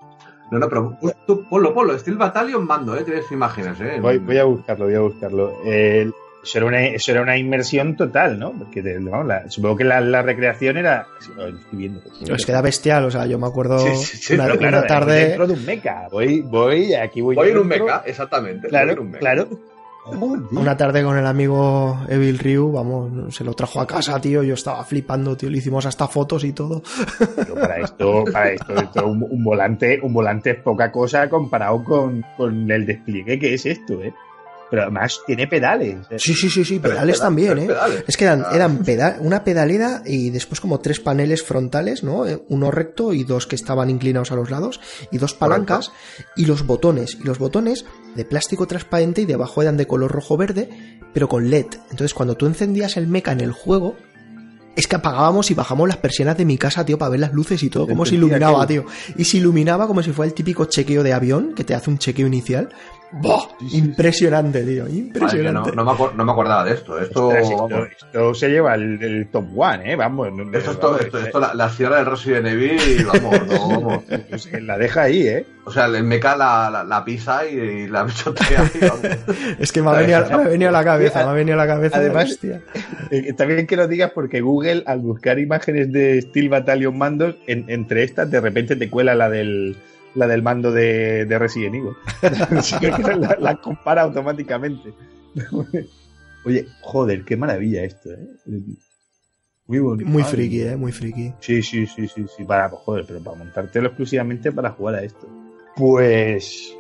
No, 0.51 0.59
no, 0.59 0.69
pero 0.71 0.97
tú 1.27 1.45
ponlo, 1.51 1.75
ponlo. 1.75 1.99
Steel 1.99 2.17
Battalion 2.17 2.67
mando, 2.67 2.97
¿eh? 2.97 3.03
Tienes 3.05 3.31
imágenes, 3.31 3.79
¿eh? 3.83 3.99
Voy, 4.01 4.17
voy 4.19 4.39
a 4.39 4.45
buscarlo, 4.45 4.87
voy 4.87 4.95
a 4.95 5.01
buscarlo. 5.01 5.53
Eh, 5.67 6.11
eso, 6.45 6.59
era 6.59 6.67
una, 6.67 6.87
eso 6.87 7.11
era 7.13 7.23
una 7.23 7.37
inmersión 7.37 7.97
total, 7.97 8.39
¿no? 8.39 8.53
Porque 8.53 8.83
te- 8.83 8.99
vamos, 8.99 9.27
la- 9.27 9.51
supongo 9.51 9.77
que 9.77 9.85
la, 9.85 10.01
la 10.01 10.23
recreación 10.23 10.77
era. 10.77 11.07
oh, 11.39 11.51
viendo. 11.73 12.01
Es 12.33 12.47
que 12.47 12.53
era 12.53 12.61
bestial, 12.63 13.05
o 13.07 13.11
sea, 13.11 13.27
yo 13.27 13.39
me 13.39 13.47
acuerdo 13.47 13.79
Sí, 13.79 13.97
sí, 13.97 14.17
sí, 14.19 14.35
una, 14.35 14.45
pero 14.45 14.59
claro, 14.59 14.79
una 14.79 14.87
tarde. 14.87 15.25
dentro 15.27 15.47
de 15.47 15.53
un 15.55 15.65
mecha. 15.67 16.09
Voy, 16.13 16.43
voy, 16.43 16.95
aquí 16.95 17.21
voy. 17.21 17.35
Voy 17.35 17.49
en 17.51 17.59
un 17.59 17.67
mecha, 17.67 18.03
exactamente. 18.07 18.61
voy 18.63 18.71
Claro, 18.71 18.93
en 18.93 18.99
un 19.01 19.07
mecha. 19.09 19.19
claro. 19.19 19.49
Joder. 20.07 20.43
Una 20.53 20.77
tarde 20.77 21.03
con 21.03 21.17
el 21.17 21.25
amigo 21.27 21.99
Evil 22.11 22.39
Ryu, 22.39 22.71
vamos, 22.73 23.35
se 23.35 23.43
lo 23.43 23.55
trajo 23.55 23.81
a 23.81 23.87
casa, 23.87 24.21
tío. 24.21 24.43
Yo 24.43 24.53
estaba 24.53 24.85
flipando, 24.85 25.35
tío. 25.35 25.49
Le 25.49 25.57
hicimos 25.57 25.87
hasta 25.87 26.07
fotos 26.09 26.45
y 26.45 26.53
todo. 26.53 26.83
Pero 27.37 27.55
para 27.55 27.79
esto, 27.79 28.23
para 28.31 28.51
esto, 28.51 28.75
esto 28.75 29.07
un, 29.07 29.23
un 29.23 29.43
volante, 29.43 29.99
un 30.03 30.13
volante 30.13 30.51
es 30.51 30.57
poca 30.61 30.93
cosa 30.93 31.31
comparado 31.31 31.83
con, 31.83 32.23
con 32.37 32.71
el 32.71 32.85
despliegue 32.85 33.39
que 33.39 33.55
es 33.55 33.65
esto, 33.65 33.95
¿eh? 34.03 34.13
Pero 34.71 34.83
además 34.83 35.21
tiene 35.27 35.47
pedales. 35.47 36.07
Sí, 36.17 36.35
sí, 36.35 36.49
sí, 36.51 36.65
sí, 36.65 36.79
pedales 36.79 37.01
pedales, 37.19 37.21
también, 37.21 37.59
¿eh? 37.59 37.67
pedales. 37.67 38.05
Es 38.09 38.17
que 38.17 38.25
eran, 38.25 38.43
Ah. 38.47 38.51
eran 38.55 38.79
peda- 38.85 39.19
una 39.21 39.45
pedalera 39.45 40.03
y 40.05 40.31
después 40.31 40.61
como 40.61 40.81
tres 40.81 41.01
paneles 41.01 41.43
frontales, 41.43 42.03
¿no? 42.03 42.27
Eh, 42.27 42.43
Uno 42.49 42.71
recto 42.71 43.13
y 43.13 43.25
dos 43.25 43.47
que 43.47 43.55
estaban 43.57 43.91
inclinados 43.91 44.33
a 44.33 44.37
los 44.37 44.51
lados 44.51 44.81
y 45.13 45.19
dos 45.19 45.35
palancas 45.35 45.93
y 46.37 46.47
los 46.47 46.67
botones. 46.67 47.19
Y 47.21 47.25
los 47.25 47.39
botones 47.39 47.85
de 48.17 48.25
plástico 48.25 48.67
transparente 48.67 49.21
y 49.23 49.27
debajo 49.27 49.63
eran 49.63 49.77
de 49.77 49.87
color 49.87 50.11
rojo-verde, 50.11 50.99
pero 51.13 51.29
con 51.29 51.51
LED. 51.51 51.67
Entonces 51.91 52.15
cuando 52.15 52.37
tú 52.37 52.47
encendías 52.47 52.97
el 52.97 53.07
mecha 53.07 53.33
en 53.33 53.41
el 53.43 53.53
juego, 53.53 53.97
es 54.77 54.89
que 54.89 54.97
apagábamos 54.97 55.53
y 55.53 55.55
bajamos 55.55 55.87
las 55.87 55.99
persianas 55.99 56.37
de 56.37 56.45
mi 56.45 56.59
casa, 56.59 56.85
tío, 56.85 56.99
para 56.99 57.11
ver 57.11 57.21
las 57.21 57.33
luces 57.33 57.63
y 57.63 57.71
todo, 57.71 57.87
como 57.87 58.05
se 58.05 58.17
iluminaba, 58.17 58.67
tío. 58.67 58.85
Y 59.17 59.25
se 59.25 59.37
iluminaba 59.37 59.87
como 59.87 60.03
si 60.03 60.11
fuera 60.11 60.27
el 60.29 60.35
típico 60.35 60.65
chequeo 60.65 61.05
de 61.05 61.13
avión, 61.13 61.55
que 61.55 61.63
te 61.63 61.75
hace 61.77 61.91
un 61.91 61.99
chequeo 61.99 62.27
inicial. 62.27 62.71
Impresionante, 63.73 64.63
tío, 64.65 64.89
impresionante. 64.89 65.71
no, 65.73 65.85
no, 65.85 65.95
me 65.95 66.17
no 66.17 66.25
me 66.25 66.33
acordaba 66.33 66.65
de 66.65 66.75
esto. 66.75 66.99
Esto, 66.99 67.29
Ostras, 67.29 67.45
esto, 67.45 67.69
vamos, 67.69 67.89
esto 67.91 68.35
se 68.35 68.49
lleva 68.49 68.75
el, 68.75 69.03
el 69.03 69.29
top 69.29 69.47
one, 69.57 69.93
¿eh? 69.93 69.97
Vamos. 69.97 70.33
no- 70.33 70.45
no- 70.45 70.57
esto, 70.59 70.73
esto, 70.73 70.87
vamos, 70.89 71.01
esto, 71.05 71.19
esto, 71.19 71.41
la, 71.41 71.55
la 71.55 71.69
sierra 71.71 71.97
del 71.99 72.07
Resident 72.07 72.47
Evil, 72.47 73.07
vamos, 73.07 73.47
no, 73.47 73.69
vamos. 73.69 74.03
eh, 74.11 74.61
la 74.61 74.79
deja 74.79 75.03
ahí, 75.03 75.27
¿eh? 75.29 75.47
O 75.67 75.71
sea, 75.71 75.87
el 75.87 76.05
mecha 76.05 76.37
la, 76.37 76.69
la, 76.71 76.85
la 76.85 77.05
pisa 77.05 77.47
y, 77.47 77.55
y 77.57 77.87
la 77.89 78.03
vamos. 78.05 78.23
Es 79.59 79.73
que 79.73 79.81
me 79.83 79.91
ha 79.91 79.95
venido, 79.95 80.27
me 80.29 80.35
ha 80.35 80.49
venido 80.49 80.69
a 80.69 80.73
la 80.73 80.85
cabeza, 80.85 81.25
me 81.25 81.31
ha 81.31 81.35
venido 81.35 81.55
a 81.55 81.65
la 81.65 81.67
cabeza. 81.67 81.97
Además- 81.99 82.31
hostia. 82.33 82.61
Eh, 83.11 83.33
También 83.33 83.67
que 83.67 83.77
lo 83.77 83.89
digas 83.89 84.11
porque 84.15 84.41
Google, 84.41 84.83
al 84.87 84.99
buscar 85.01 85.39
imágenes 85.39 85.91
de 85.93 86.21
Steel 86.21 86.49
Battalion 86.49 86.97
mandos, 86.99 87.37
en- 87.47 87.65
entre 87.69 88.03
estas 88.03 88.31
de 88.31 88.41
repente 88.41 88.77
te 88.77 88.91
cuela 88.91 89.15
la 89.15 89.31
del, 89.31 89.77
la 90.15 90.27
del 90.27 90.43
mando 90.43 90.71
de, 90.73 91.25
de 91.27 91.39
Resident 91.39 91.75
Evil. 91.75 91.93
Así 92.59 92.79
que 92.79 92.89
la, 92.91 93.37
la 93.41 93.57
compara 93.61 94.03
automáticamente. 94.03 94.93
Oye, 96.47 96.67
joder, 96.83 97.25
qué 97.25 97.37
maravilla 97.37 97.83
esto, 97.85 98.11
¿eh? 98.13 98.27
Muy 99.67 99.79
bonito. 99.79 100.11
Muy 100.11 100.23
friki, 100.23 100.61
eh, 100.63 100.77
muy 100.77 100.93
friki. 100.93 101.33
Sí, 101.41 101.63
sí, 101.63 101.87
sí, 101.87 102.07
sí, 102.07 102.27
sí, 102.37 102.45
para, 102.45 102.69
pues, 102.71 102.83
joder, 102.83 103.05
pero 103.09 103.23
para 103.23 103.39
montártelo 103.39 103.89
exclusivamente 103.89 104.53
para 104.53 104.71
jugar 104.73 104.97
a 104.97 105.03
esto. 105.03 105.27
Pues 105.75 106.75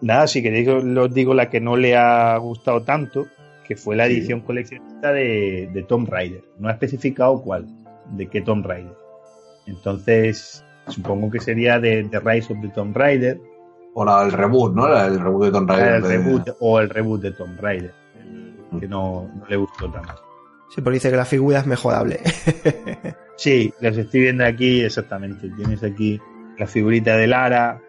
nada, 0.00 0.26
si 0.28 0.40
queréis 0.42 0.68
os 0.68 1.12
digo 1.12 1.34
la 1.34 1.50
que 1.50 1.60
no 1.60 1.76
le 1.76 1.96
ha 1.96 2.36
gustado 2.38 2.82
tanto, 2.84 3.26
que 3.66 3.74
fue 3.76 3.96
la 3.96 4.06
Sí. 4.06 4.12
edición 4.18 4.40
coleccionista 4.40 5.12
de, 5.12 5.68
de 5.72 5.82
Tomb 5.82 6.08
Raider. 6.08 6.44
No 6.58 6.68
ha 6.68 6.72
especificado 6.72 7.42
cuál, 7.42 7.66
de 8.12 8.28
qué 8.28 8.40
Tomb 8.40 8.64
Raider. 8.64 8.94
Entonces, 9.66 10.64
supongo 10.88 11.30
que 11.30 11.40
sería 11.40 11.78
de, 11.80 12.04
de 12.04 12.20
Rise 12.20 12.52
of 12.52 12.60
the 12.60 12.68
Tomb 12.68 12.96
Raider, 12.96 13.40
O 13.94 14.04
la, 14.04 14.22
el 14.24 14.32
reboot, 14.32 14.74
¿no? 14.74 14.88
La- 14.88 15.06
El 15.06 15.18
reboot 15.20 15.44
de 15.46 15.50
Tomb 15.52 15.68
Raider. 15.70 15.94
el 15.94 16.02
de- 16.02 16.08
reboot, 16.08 16.48
o 16.60 16.80
el 16.80 16.90
reboot 16.90 17.22
de 17.22 17.30
Tomb 17.32 17.60
Raider, 17.60 17.92
el 18.72 18.80
que 18.80 18.88
no, 18.88 19.30
no 19.34 19.46
le 19.48 19.56
gustó 19.56 19.90
tanto. 19.90 20.14
Sí, 20.74 20.80
porque 20.82 20.94
dice 20.94 21.10
que 21.10 21.16
la 21.16 21.24
figura 21.24 21.58
es 21.60 21.66
mejorable. 21.66 22.20
Sí, 23.38 23.70
las 23.82 23.94
estoy 23.98 24.20
viendo 24.22 24.46
aquí 24.46 24.80
exactamente. 24.82 25.50
Tienes 25.56 25.82
aquí 25.82 26.18
la 26.58 26.66
figurita 26.66 27.18
de 27.18 27.26
Lara. 27.26 27.82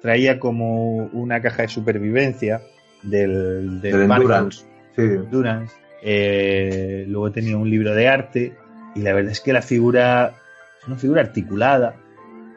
traía 0.00 0.38
como 0.38 0.94
una 1.12 1.42
caja 1.42 1.62
de 1.62 1.68
supervivencia 1.68 2.62
del, 3.02 3.80
del, 3.80 3.98
Del 3.98 4.06
barco, 4.06 4.22
Endurance. 4.22 4.64
Sí. 4.94 5.02
Endurance. 5.02 5.74
Eh, 6.04 7.04
luego 7.08 7.32
tenía 7.32 7.56
un 7.56 7.68
libro 7.68 7.94
de 7.96 8.06
arte 8.08 8.54
y 8.94 9.00
la 9.02 9.12
verdad 9.12 9.32
es 9.32 9.40
que 9.40 9.52
la 9.52 9.60
figura 9.62 10.34
es 10.80 10.86
una 10.86 10.96
figura 10.96 11.20
articulada. 11.22 11.96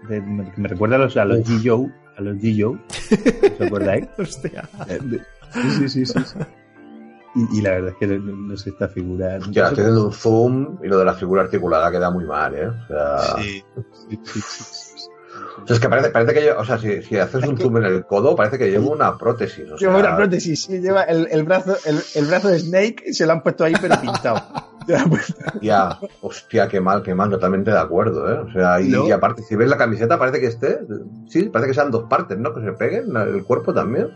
De- 0.07 0.21
me, 0.21 0.51
me 0.55 0.67
recuerda 0.67 0.95
a 0.95 0.99
los, 0.99 1.15
a 1.17 1.25
los 1.25 1.39
Uf. 1.39 1.47
G. 1.49 1.61
Joe, 1.69 1.91
a 2.17 2.21
los 2.21 2.35
G. 2.37 2.55
Joe. 2.61 2.79
¿Os 3.55 3.61
acordáis? 3.67 4.05
Hostia. 4.17 4.67
Eh, 4.87 4.99
de- 5.01 5.21
Sí, 5.53 5.71
sí, 5.71 5.89
sí, 5.89 6.05
sí, 6.05 6.19
sí. 6.25 6.39
Y, 7.35 7.59
y 7.59 7.61
la 7.61 7.71
verdad 7.71 7.89
es 7.91 7.95
que 7.97 8.07
no, 8.07 8.17
no 8.35 8.57
sé 8.57 8.69
esta 8.71 8.87
figura. 8.89 9.37
Hostia, 9.39 9.67
estoy 9.67 9.83
haciendo 9.83 10.05
un 10.07 10.13
zoom 10.13 10.77
y 10.83 10.87
lo 10.87 10.97
de 10.99 11.05
la 11.05 11.13
figura 11.13 11.43
articulada 11.43 11.91
queda 11.91 12.09
muy 12.11 12.25
mal, 12.25 12.55
¿eh? 12.55 12.67
O 12.67 12.87
sea, 12.87 13.35
Sí, 13.41 13.63
sí, 14.09 14.19
sí, 14.23 14.41
sí, 14.41 14.63
sí. 14.97 15.09
o 15.63 15.67
sea, 15.67 15.75
es 15.75 15.79
que 15.81 15.87
parece, 15.89 16.09
parece 16.09 16.33
que 16.33 16.41
lleva, 16.41 16.59
o 16.61 16.65
sea, 16.65 16.77
si, 16.77 17.01
si 17.03 17.17
haces 17.17 17.45
un 17.45 17.57
zoom 17.57 17.77
en 17.77 17.83
el 17.85 18.05
codo, 18.05 18.35
parece 18.35 18.57
que 18.57 18.69
lleva 18.71 18.87
una 18.87 19.17
prótesis. 19.17 19.63
O 19.71 19.77
sea, 19.77 19.87
Lleva 19.89 19.99
una 19.99 20.15
prótesis, 20.17 20.63
sí, 20.63 20.79
lleva 20.79 21.03
el, 21.03 21.27
el 21.31 21.43
brazo, 21.43 21.75
el, 21.85 21.99
el 22.15 22.25
brazo 22.25 22.49
de 22.49 22.59
Snake 22.59 23.13
se 23.13 23.25
lo 23.25 23.33
han 23.33 23.43
puesto 23.43 23.63
ahí 23.63 23.73
pero 23.81 23.99
pintado. 24.01 24.41
Puesto- 25.09 25.59
Ya, 25.61 25.99
hostia, 26.21 26.67
qué 26.67 26.79
mal, 26.81 27.01
qué 27.03 27.13
mal, 27.15 27.29
totalmente 27.29 27.71
de 27.71 27.79
acuerdo, 27.79 28.31
¿eh? 28.31 28.37
O 28.39 28.51
sea, 28.51 28.79
y, 28.81 28.89
No. 28.89 29.07
y 29.07 29.11
aparte, 29.11 29.41
si 29.43 29.55
ves 29.55 29.69
la 29.69 29.77
camiseta, 29.77 30.17
parece 30.19 30.39
que 30.39 30.47
esté, 30.47 30.79
sí, 31.27 31.43
parece 31.49 31.69
que 31.69 31.75
sean 31.75 31.91
dos 31.91 32.03
partes, 32.03 32.37
¿no? 32.37 32.53
Que 32.53 32.61
se 32.61 32.71
peguen, 32.73 33.15
el 33.15 33.43
cuerpo 33.43 33.73
también. 33.73 34.09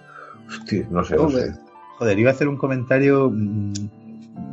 Hostia, 0.48 0.88
no 0.90 1.04
sé, 1.04 1.16
no 1.16 1.30
sé. 1.30 1.54
Joder, 1.98 2.18
iba 2.20 2.30
a 2.32 2.34
hacer 2.34 2.48
un 2.48 2.58
comentario 2.58 3.30
mm, 3.32 3.74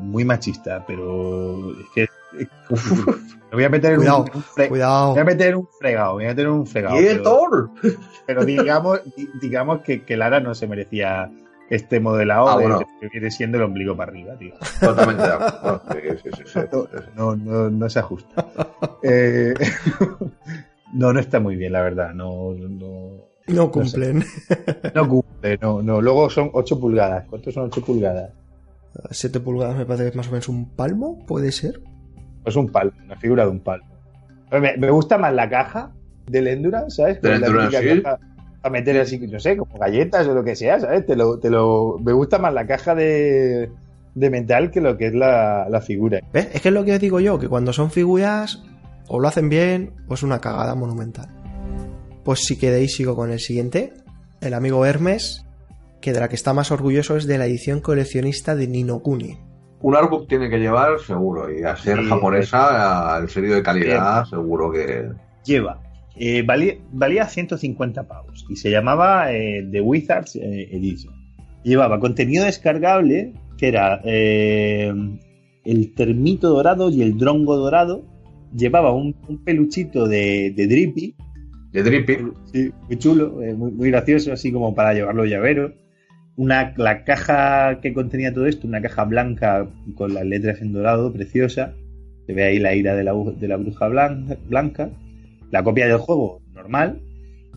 muy 0.03 0.25
machista, 0.25 0.85
pero 0.87 1.71
es 1.73 1.87
que 1.95 2.09
me 3.51 3.53
voy 3.53 3.65
a 3.65 3.69
meter 3.71 3.93
en 3.93 3.99
Cuidado, 3.99 4.25
un, 4.35 4.43
fre- 4.43 4.69
Cuidado. 4.69 5.11
voy 5.13 5.21
a 5.21 5.25
meter 5.25 5.57
un 5.57 5.69
fregado, 5.79 6.13
voy 6.15 6.25
a 6.25 6.29
meter 6.29 6.49
un 6.49 6.67
fregado. 6.67 7.01
¡Y 7.01 7.05
Pero, 7.05 7.71
pero 8.27 8.45
digamos, 8.45 9.01
di- 9.17 9.31
digamos 9.41 9.81
que, 9.83 10.03
que 10.05 10.17
Lara 10.17 10.41
no 10.41 10.55
se 10.55 10.67
merecía 10.67 11.31
este 11.71 11.99
modelado 12.01 12.49
Ah, 12.49 12.57
de 12.59 12.63
bueno. 12.63 12.79
de 12.79 12.85
que 13.01 13.09
viene 13.09 13.31
siendo 13.31 13.59
el 13.59 13.65
ombligo 13.65 13.97
para 13.97 14.11
arriba, 14.13 14.37
tío. 14.37 14.55
Totalmente 14.81 15.23
de 15.23 15.33
acuerdo. 15.33 15.83
Sí, 15.93 15.99
sí, 16.03 16.17
sí, 16.23 16.31
sí, 16.37 16.43
sí, 16.47 16.61
sí. 16.71 17.11
No, 17.17 17.37
no, 17.37 17.71
no 17.71 17.89
se 17.89 17.99
ajusta. 17.99 18.47
Eh, 19.03 19.55
no, 20.93 21.13
no 21.13 21.21
está 21.21 21.41
muy 21.41 21.57
bien, 21.57 21.73
la 21.73 21.83
verdad. 21.83 22.13
No, 22.15 22.53
no, 22.55 23.25
No 23.49 23.71
cumplen. 23.71 24.25
no 24.95 25.09
cumple, 25.09 25.59
no, 25.61 25.83
no. 25.83 26.01
Luego 26.01 26.31
son 26.31 26.51
8 26.53 26.81
pulgadas. 26.81 27.25
¿Cuántos 27.29 27.55
son 27.55 27.65
8 27.65 27.81
pulgadas? 27.85 28.31
7 29.11 29.41
pulgadas 29.41 29.77
me 29.77 29.85
parece 29.85 30.05
que 30.05 30.11
es 30.11 30.17
más 30.17 30.29
o 30.29 30.31
menos 30.31 30.49
un 30.49 30.71
palmo, 30.75 31.25
puede 31.27 31.53
ser. 31.53 31.81
Pues 32.43 32.57
un 32.57 32.69
palmo, 32.71 32.93
una 33.05 33.17
figura 33.17 33.45
de 33.45 33.51
un 33.51 33.61
palmo. 33.61 33.87
Me, 34.53 34.77
me 34.77 34.91
gusta 34.91 35.19
más 35.19 35.35
la 35.35 35.49
caja 35.51 35.93
del 36.27 36.47
Endurance, 36.47 36.97
¿sabes? 37.03 37.21
Del 37.21 37.43
Endurance, 37.43 37.77
típica 37.79 37.95
sí. 37.97 38.03
caja 38.03 38.19
A 38.63 38.71
meter 38.71 39.01
así, 39.01 39.19
no 39.19 39.39
sé, 39.39 39.57
como 39.57 39.79
galletas 39.79 40.27
o 40.27 40.35
lo 40.35 40.43
que 40.43 40.57
sea, 40.57 40.81
¿sabes? 40.81 41.07
Te 41.07 41.15
lo, 41.17 41.39
te 41.39 41.51
lo, 41.51 41.99
me 42.03 42.13
gusta 42.13 42.39
más 42.39 42.53
la 42.53 42.67
caja 42.67 42.95
de, 42.95 43.71
de 44.15 44.31
metal 44.31 44.71
que 44.71 44.81
lo 44.81 44.97
que 44.97 45.09
es 45.09 45.15
la, 45.15 45.69
la 45.69 45.81
figura. 45.81 46.21
¿Ves? 46.33 46.49
Es 46.53 46.61
que 46.63 46.69
es 46.69 46.75
lo 46.75 46.85
que 46.85 46.95
os 46.95 47.01
digo 47.01 47.21
yo, 47.21 47.39
que 47.39 47.49
cuando 47.49 47.73
son 47.73 47.91
figuras, 47.91 48.63
o 49.09 49.21
lo 49.21 49.29
hacen 49.29 49.49
bien, 49.49 49.93
o 50.09 50.15
es 50.15 50.23
una 50.23 50.41
cagada 50.41 50.75
monumental. 50.75 51.29
Pues 52.25 52.41
si 52.41 52.59
queréis, 52.59 52.97
sigo 52.97 53.15
con 53.15 53.31
el 53.31 53.39
siguiente. 53.39 53.93
El 54.41 54.55
amigo 54.55 54.85
Hermes, 54.85 55.47
que 56.01 56.13
de 56.13 56.21
la 56.21 56.29
que 56.29 56.35
está 56.35 56.53
más 56.53 56.73
orgulloso 56.73 57.17
es 57.17 57.27
de 57.27 57.39
la 57.39 57.47
edición 57.47 57.81
coleccionista 57.81 58.57
de 58.57 58.67
Nino 58.67 59.01
Kuni. 59.01 59.39
Un 59.81 59.95
artbook 59.95 60.27
tiene 60.27 60.51
que 60.51 60.59
llevar, 60.59 60.99
seguro, 60.99 61.53
y 61.53 61.63
a 61.63 61.77
ser 61.77 61.99
Sí, 61.99 62.09
japonesa, 62.09 63.15
al 63.15 63.29
serio 63.29 63.55
de 63.55 63.63
calidad, 63.63 64.25
seguro 64.25 64.73
que. 64.73 65.09
Lleva. 65.45 65.81
Eh, 66.19 66.43
valía, 66.43 66.75
valía 66.93 67.27
150 67.27 68.09
pavos 68.09 68.47
y 68.49 68.57
se 68.57 68.71
llamaba 68.71 69.33
eh, 69.33 69.67
The 69.71 69.81
Wizards 69.83 70.37
eh, 70.37 70.69
Edition. 70.73 71.15
Llevaba 71.63 72.01
contenido 72.01 72.45
descargable 72.45 73.35
que 73.59 73.69
era 73.69 74.01
el 74.05 75.95
termito 75.95 76.51
dorado 76.51 76.91
y 76.91 77.03
el 77.03 77.19
drongo 77.19 77.57
dorado. 77.57 78.05
Llevaba 78.55 78.93
un, 78.93 79.17
un 79.29 79.43
peluchito 79.45 80.07
de, 80.07 80.53
de 80.57 80.67
Drippy, 80.67 81.17
De 81.73 81.83
Drippy. 81.83 82.19
Sí, 82.53 82.71
muy 82.87 82.99
chulo, 82.99 83.33
muy, 83.57 83.73
muy 83.73 83.91
gracioso, 83.91 84.33
así 84.33 84.53
como 84.53 84.75
para 84.75 84.95
llevarlo 84.95 85.25
llavero. 85.25 85.75
Una, 86.37 86.73
la 86.77 87.03
caja 87.05 87.81
que 87.81 87.93
contenía 87.93 88.33
todo 88.33 88.47
esto, 88.47 88.69
una 88.69 88.83
caja 88.83 89.05
blanca 89.05 89.69
con 89.95 90.15
las 90.15 90.25
letras 90.25 90.61
en 90.61 90.73
dorado, 90.73 91.13
preciosa. 91.13 91.75
Se 92.27 92.33
ve 92.33 92.45
ahí 92.45 92.59
la 92.59 92.75
ira 92.75 92.95
de 92.95 93.05
la, 93.05 93.13
de 93.15 93.49
la 93.49 93.57
bruja 93.57 93.89
blanca, 93.89 94.37
blanca. 94.49 94.91
La 95.51 95.63
copia 95.63 95.87
del 95.87 95.99
juego, 95.99 96.41
normal. 96.53 97.01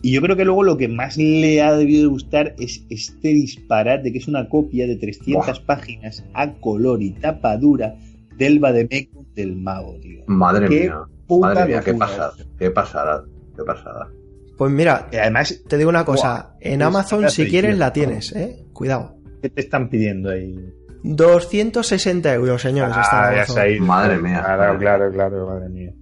Y 0.02 0.12
yo 0.12 0.22
creo 0.22 0.34
que 0.36 0.44
luego 0.46 0.62
lo 0.62 0.76
que 0.78 0.88
más 0.88 1.16
le 1.18 1.60
ha 1.60 1.74
debido 1.74 2.02
de 2.04 2.08
gustar 2.08 2.54
es 2.58 2.84
este 2.88 3.28
disparate, 3.28 4.10
que 4.12 4.18
es 4.18 4.28
una 4.28 4.48
copia 4.48 4.86
de 4.86 4.96
300 4.96 5.60
páginas 5.60 6.24
a 6.32 6.52
color 6.54 7.02
y 7.02 7.10
tapa 7.10 7.56
dura 7.58 7.94
del 8.36 8.58
Vademecum 8.60 9.26
del 9.34 9.56
mago, 9.56 9.96
tío. 10.00 10.22
Madre 10.26 10.68
Qué 10.68 10.80
mía. 10.84 11.00
puta 11.26 11.48
Madre 11.48 11.66
mía, 11.66 11.82
qué 11.84 11.92
pasada. 11.94 12.32
Qué 12.58 12.70
pasada. 12.70 13.24
Qué 13.56 13.62
pasada. 13.62 14.08
Pues 14.56 14.72
mira, 14.72 15.08
además, 15.12 15.62
te 15.68 15.76
digo 15.76 15.90
una 15.90 16.04
cosa, 16.04 16.54
en 16.60 16.82
Amazon 16.82 17.28
si 17.30 17.46
quieres 17.48 17.76
la 17.76 17.92
tienes, 17.92 18.32
¿eh? 18.34 18.64
Cuidado. 18.72 19.16
¿qué 19.42 19.48
te 19.50 19.60
están 19.62 19.88
pidiendo 19.88 20.30
ahí? 20.30 20.54
260 21.02 22.34
euros, 22.34 22.60
señores. 22.62 22.96
está 22.96 23.32
Ah, 23.62 23.68
ido. 23.68 23.84
Madre 23.84 24.18
mía. 24.18 24.42
Claro, 24.44 24.78
claro, 24.78 25.10
claro, 25.12 25.46
madre 25.46 25.68
mía. 25.68 25.92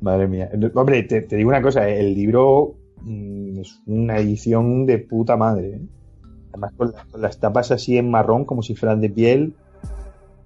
Madre 0.00 0.28
mía. 0.28 0.50
Hombre, 0.74 1.02
te, 1.04 1.22
te 1.22 1.36
digo 1.36 1.48
una 1.48 1.62
cosa, 1.62 1.88
el 1.88 2.14
libro 2.14 2.74
mm, 3.02 3.58
es 3.60 3.80
una 3.86 4.18
edición 4.18 4.86
de 4.86 4.98
puta 4.98 5.36
madre. 5.36 5.68
¿eh? 5.76 5.80
Además 6.50 6.72
con, 6.76 6.92
la- 6.92 7.04
con 7.10 7.22
las 7.22 7.38
tapas 7.38 7.70
así 7.70 7.96
en 7.98 8.10
marrón, 8.10 8.44
como 8.44 8.62
si 8.62 8.74
fueran 8.74 9.00
de 9.00 9.10
piel. 9.10 9.54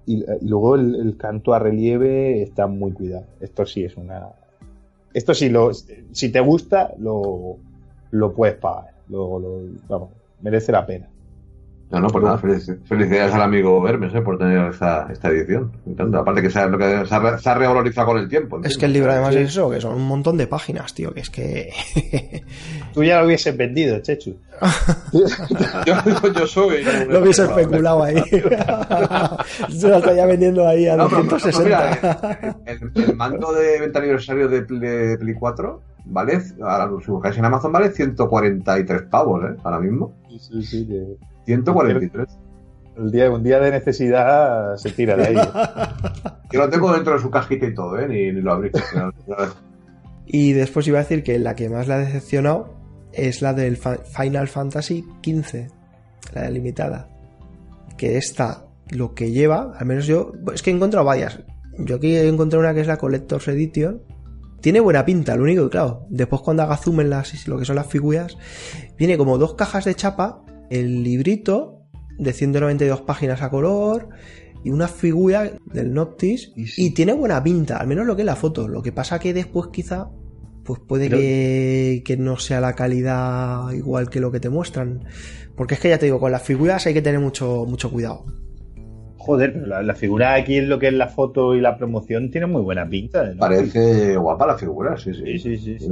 Y, 0.05 0.23
y 0.23 0.47
luego 0.47 0.75
el, 0.75 0.95
el 0.95 1.17
canto 1.17 1.53
a 1.53 1.59
relieve 1.59 2.41
está 2.41 2.65
muy 2.67 2.91
cuidado. 2.91 3.25
Esto 3.39 3.65
sí 3.65 3.83
es 3.83 3.95
una... 3.97 4.29
Esto 5.13 5.33
sí, 5.33 5.49
lo, 5.49 5.71
si 5.73 6.29
te 6.31 6.39
gusta, 6.39 6.93
lo, 6.97 7.57
lo 8.11 8.33
puedes 8.33 8.55
pagar. 8.55 8.93
Lo, 9.09 9.39
lo- 9.39 9.61
vamos, 9.89 10.09
merece 10.41 10.71
la 10.71 10.85
pena. 10.85 11.07
No, 11.91 11.99
no, 11.99 12.07
pues 12.07 12.23
nada, 12.23 12.37
felici- 12.39 12.77
felicidades 12.85 13.33
al 13.33 13.41
amigo 13.41 13.85
Hermes 13.87 14.13
eh, 14.15 14.21
por 14.21 14.37
tener 14.37 14.69
esta, 14.71 15.07
esta 15.11 15.27
edición. 15.29 15.73
Me 15.85 15.91
encanta. 15.91 16.19
Aparte 16.19 16.41
que 16.41 16.49
se 16.49 16.59
ha, 16.59 16.67
lo 16.67 16.77
que 16.77 17.05
se 17.05 17.13
ha, 17.15 17.19
re- 17.19 17.37
se 17.39 17.49
ha 17.49 17.53
revalorizado 17.55 18.07
con 18.07 18.17
el 18.17 18.29
tiempo. 18.29 18.61
Es 18.63 18.77
que 18.77 18.85
el 18.85 18.93
libro 18.93 19.11
además 19.11 19.33
Sí. 19.33 19.41
es 19.41 19.49
eso, 19.49 19.69
que 19.69 19.81
son 19.81 19.95
un 19.95 20.07
montón 20.07 20.37
de 20.37 20.47
páginas, 20.47 20.93
tío, 20.93 21.13
que 21.13 21.19
es 21.19 21.29
que... 21.29 21.71
Tú 22.93 23.03
ya 23.03 23.19
lo 23.19 23.25
hubieses 23.27 23.55
vendido, 23.57 23.99
Chechu. 23.99 24.37
yo, 25.85 26.31
yo 26.33 26.47
soy. 26.47 26.83
lo 27.09 27.19
hubiese 27.21 27.43
especulado 27.43 28.03
ahí. 28.03 28.15
Se 29.69 29.87
lo 29.89 29.97
estaría 29.97 30.25
vendiendo 30.25 30.67
ahí 30.67 30.87
a 30.87 30.95
No, 30.95 31.09
pero, 31.09 31.23
pero 31.23 31.37
260. 31.39 31.63
mira, 31.65 32.57
el, 32.65 32.91
el 33.03 33.15
mando 33.15 33.51
de 33.53 33.79
venta 33.79 33.99
aniversario 33.99 34.47
de, 34.47 34.61
Play- 34.63 34.79
de 34.79 35.17
Play 35.17 35.33
4 35.35 35.81
vale, 36.05 36.41
ahora 36.61 36.89
si 37.03 37.11
buscáis 37.11 37.37
en 37.37 37.45
Amazon 37.45 37.71
vale 37.71 37.91
143 37.91 39.03
pavos, 39.03 39.43
¿eh? 39.43 39.55
Ahora 39.63 39.79
mismo. 39.79 40.13
Sí, 40.29 40.39
sí, 40.39 40.63
sí, 40.63 40.87
que- 40.87 41.17
143. 41.45 42.27
El 42.97 43.11
día, 43.11 43.31
un 43.31 43.43
día 43.43 43.59
de 43.59 43.71
necesidad 43.71 44.75
se 44.77 44.91
tira 44.91 45.15
de 45.15 45.27
ahí. 45.27 45.35
Yo 46.51 46.59
lo 46.59 46.69
tengo 46.69 46.93
dentro 46.93 47.13
de 47.13 47.19
su 47.19 47.29
cajita 47.29 47.65
y 47.65 47.73
todo, 47.73 47.97
¿eh? 47.99 48.07
Ni, 48.07 48.31
ni 48.31 48.41
lo 48.41 48.53
abrí. 48.53 48.71
Y 50.25 50.53
después 50.53 50.87
iba 50.87 50.99
a 50.99 51.03
decir 51.03 51.23
que 51.23 51.39
la 51.39 51.55
que 51.55 51.69
más 51.69 51.87
la 51.87 51.95
ha 51.95 51.99
decepcionado 51.99 52.75
es 53.13 53.41
la 53.41 53.53
del 53.53 53.77
Final 53.77 54.47
Fantasy 54.47 55.05
XV, 55.23 55.67
la 56.33 56.49
limitada. 56.49 57.09
Que 57.97 58.17
esta, 58.17 58.65
lo 58.89 59.13
que 59.13 59.31
lleva, 59.31 59.73
al 59.77 59.85
menos 59.85 60.05
yo, 60.05 60.31
es 60.53 60.61
que 60.61 60.71
he 60.71 60.73
encontrado 60.73 61.05
varias. 61.05 61.39
Yo 61.77 61.95
aquí 61.95 62.15
he 62.15 62.27
encontrado 62.27 62.63
una 62.63 62.73
que 62.73 62.81
es 62.81 62.87
la 62.87 62.97
Collector's 62.97 63.47
Edition. 63.47 64.01
Tiene 64.61 64.79
buena 64.79 65.05
pinta, 65.05 65.35
lo 65.35 65.43
único 65.43 65.63
que, 65.63 65.71
claro, 65.71 66.05
después 66.09 66.41
cuando 66.43 66.63
haga 66.63 66.77
zoom 66.77 67.01
en 67.01 67.09
las, 67.09 67.47
lo 67.47 67.57
que 67.57 67.65
son 67.65 67.75
las 67.75 67.87
figuras, 67.87 68.37
viene 68.97 69.17
como 69.17 69.39
dos 69.39 69.55
cajas 69.55 69.85
de 69.85 69.95
chapa, 69.95 70.43
el 70.71 71.03
librito 71.03 71.83
de 72.17 72.33
192 72.33 73.01
páginas 73.01 73.41
a 73.41 73.49
color 73.49 74.09
y 74.63 74.69
una 74.69 74.87
figura 74.87 75.51
del 75.73 75.93
Noctis 75.93 76.51
Y 76.55 76.67
sí. 76.67 76.85
y 76.85 76.89
tiene 76.91 77.13
buena 77.13 77.41
pinta, 77.43 77.77
al 77.77 77.87
menos 77.87 78.05
lo 78.05 78.15
que 78.15 78.21
es 78.23 78.25
la 78.25 78.35
foto. 78.35 78.67
Lo 78.67 78.81
que 78.81 78.91
pasa 78.91 79.19
que 79.19 79.33
después 79.33 79.67
quizá 79.71 80.09
pues 80.63 80.79
puede 80.87 81.05
Pero- 81.09 81.17
que, 81.17 82.03
que 82.05 82.17
no 82.17 82.37
sea 82.37 82.61
la 82.61 82.73
calidad 82.75 83.71
igual 83.71 84.09
que 84.09 84.19
lo 84.19 84.31
que 84.31 84.39
te 84.39 84.49
muestran. 84.49 85.03
Porque 85.55 85.73
es 85.73 85.79
que 85.79 85.89
ya 85.89 85.97
te 85.97 86.05
digo, 86.05 86.19
con 86.19 86.31
las 86.31 86.43
figuras 86.43 86.85
hay 86.87 86.93
que 86.93 87.01
tener 87.01 87.19
mucho, 87.19 87.65
mucho 87.67 87.91
cuidado. 87.91 88.25
Joder, 89.17 89.53
pero 89.53 89.65
la, 89.67 89.83
la 89.83 89.93
figura 89.95 90.33
aquí 90.35 90.57
en 90.57 90.69
lo 90.69 90.79
que 90.79 90.87
es 90.87 90.93
la 90.93 91.07
foto 91.07 91.53
y 91.55 91.61
la 91.61 91.77
promoción 91.77 92.31
tiene 92.31 92.47
muy 92.47 92.61
buena 92.61 92.87
pinta. 92.87 93.23
¿no? 93.33 93.37
Parece 93.39 94.15
guapa 94.17 94.47
la 94.47 94.57
figura, 94.57 94.97
sí, 94.97 95.13
sí. 95.13 95.37
Sí, 95.39 95.57
sí, 95.57 95.57
sí. 95.57 95.79
sí. 95.79 95.87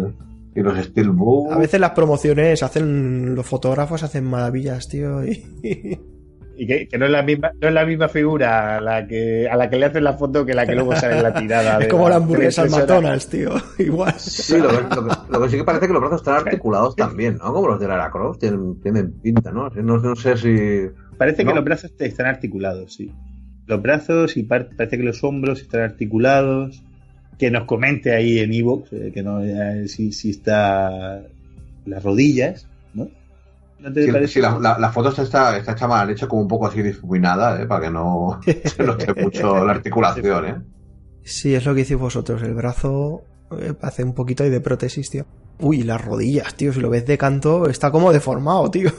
Los 0.63 0.77
Steelbook. 0.85 1.51
A 1.51 1.57
veces 1.57 1.79
las 1.79 1.91
promociones 1.91 2.61
hacen, 2.63 3.35
los 3.35 3.45
fotógrafos 3.45 4.03
hacen 4.03 4.25
maravillas, 4.25 4.87
tío. 4.87 5.23
y- 5.25 5.99
Y 6.61 6.67
que, 6.67 6.89
que 6.89 6.97
no, 6.97 7.05
es 7.05 7.11
la 7.11 7.23
misma, 7.23 7.51
no 7.61 7.69
es 7.69 7.73
la 7.73 7.85
misma 7.85 8.09
figura 8.09 8.75
a 8.77 8.81
la 8.81 9.07
que, 9.07 9.47
a 9.49 9.55
la 9.55 9.69
que 9.69 9.77
le 9.77 9.85
hacen 9.85 10.03
la 10.03 10.17
foto 10.17 10.45
que 10.45 10.53
la 10.53 10.65
que 10.65 10.75
luego 10.75 10.93
sale 10.93 11.15
en 11.15 11.23
la 11.23 11.33
tirada. 11.33 11.73
es 11.79 11.79
de 11.79 11.87
como 11.87 12.09
la 12.09 12.17
hamburguesa 12.17 12.63
al. 12.63 12.69
McDonald's, 12.69 13.29
tío. 13.29 13.51
Igual. 13.79 14.13
Sí, 14.17 14.57
lo 14.57 14.67
que, 14.67 14.75
lo, 14.93 15.07
que, 15.07 15.15
lo 15.29 15.41
que 15.41 15.49
sí 15.49 15.55
que 15.57 15.63
parece 15.63 15.87
que 15.87 15.93
los 15.93 16.01
brazos 16.01 16.19
están 16.19 16.35
articulados 16.35 16.97
también, 16.97 17.37
¿no? 17.37 17.53
Como 17.53 17.69
los 17.69 17.79
de 17.79 17.87
Lara 17.87 18.11
Croft, 18.11 18.39
tienen, 18.39 18.77
tienen 18.81 19.13
pinta, 19.21 19.53
¿no? 19.53 19.69
No, 19.69 19.99
no 19.99 20.15
sé 20.17 20.35
si... 20.35 20.89
Parece 21.17 21.45
¿No? 21.45 21.51
que 21.51 21.55
los 21.55 21.63
brazos 21.63 21.91
están 21.97 22.25
articulados, 22.25 22.93
sí. 22.93 23.09
Los 23.65 23.81
brazos 23.81 24.35
y 24.35 24.43
par- 24.43 24.67
parece 24.75 24.97
que 24.97 25.03
los 25.03 25.23
hombros 25.23 25.61
están 25.61 25.79
articulados. 25.81 26.83
Que 27.39 27.49
nos 27.51 27.65
comente 27.65 28.13
ahí 28.13 28.39
en 28.39 28.53
Evox, 28.53 28.89
que 29.13 29.23
no 29.23 29.41
eh, 29.43 29.87
si, 29.87 30.11
si 30.11 30.29
está 30.31 31.23
las 31.85 32.03
rodillas, 32.03 32.67
¿no? 32.93 33.09
¿No 33.79 33.93
te 33.93 34.03
Sí, 34.05 34.11
parece? 34.11 34.33
sí, 34.35 34.41
la, 34.41 34.59
la, 34.59 34.77
la 34.77 34.91
foto 34.91 35.09
está, 35.09 35.23
está, 35.23 35.57
está 35.57 35.71
hecha 35.73 35.87
mal 35.87 36.09
hecha 36.11 36.27
como 36.27 36.41
un 36.43 36.47
poco 36.49 36.67
así 36.67 36.81
difuminada, 36.83 37.61
¿eh? 37.61 37.65
Para 37.65 37.85
que 37.85 37.91
no 37.91 38.39
se 38.65 38.83
note 38.83 39.13
mucho 39.15 39.65
la 39.65 39.71
articulación, 39.73 40.45
¿eh? 40.45 40.55
Sí, 41.23 41.55
es 41.55 41.65
lo 41.65 41.73
que 41.73 41.81
hiciste 41.81 41.95
vosotros. 41.95 42.41
El 42.43 42.53
brazo 42.55 43.23
eh, 43.51 43.73
hace 43.81 44.03
un 44.03 44.13
poquito 44.13 44.43
ahí 44.43 44.49
de 44.49 44.61
prótesis, 44.61 45.09
tío. 45.09 45.25
Uy, 45.61 45.83
las 45.83 45.99
rodillas, 46.03 46.55
tío. 46.55 46.71
Si 46.71 46.79
lo 46.79 46.89
ves 46.89 47.05
de 47.05 47.17
canto, 47.17 47.67
está 47.69 47.91
como 47.91 48.13
deformado, 48.13 48.71
tío. 48.71 48.89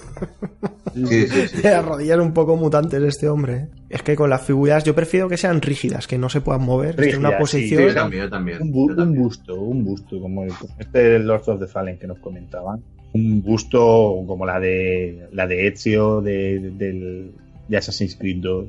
Sí, 0.94 1.26
sí, 1.26 1.48
sí. 1.48 1.62
Las 1.62 1.84
rodillas 1.84 2.18
un 2.18 2.34
poco 2.34 2.56
mutantes 2.56 3.00
de 3.00 3.08
este 3.08 3.28
hombre. 3.28 3.54
¿eh? 3.56 3.68
Es 3.88 4.02
que 4.02 4.14
con 4.14 4.28
las 4.28 4.42
figuras 4.42 4.84
yo 4.84 4.94
prefiero 4.94 5.28
que 5.28 5.36
sean 5.38 5.62
rígidas, 5.62 6.06
que 6.06 6.18
no 6.18 6.28
se 6.28 6.40
puedan 6.42 6.62
mover. 6.62 6.90
estén 6.90 7.10
en 7.10 7.18
una 7.20 7.30
Rígidas, 7.30 7.50
sí, 7.50 7.56
Sí, 7.56 7.62
posición. 7.76 7.88
yo 7.88 7.94
también, 7.94 8.22
yo 8.24 8.30
también. 8.30 8.62
Un, 8.62 8.72
bu- 8.72 8.88
yo 8.90 8.96
también. 8.96 9.18
un 9.18 9.24
busto, 9.24 9.54
un 9.60 9.84
busto, 9.84 10.20
como 10.20 10.44
el, 10.44 10.52
este 10.78 11.18
Lords 11.20 11.48
of 11.48 11.60
the 11.60 11.66
Fallen 11.66 11.98
que 11.98 12.06
nos 12.06 12.18
comentaban. 12.18 12.82
Un 13.14 13.42
busto 13.42 14.22
como 14.26 14.44
la 14.44 14.60
de 14.60 15.28
la 15.32 15.46
de 15.46 15.66
Ezio 15.68 16.20
de, 16.20 17.32
de 17.68 17.76
Assassin's 17.76 18.16
Creed 18.16 18.38
2. 18.42 18.66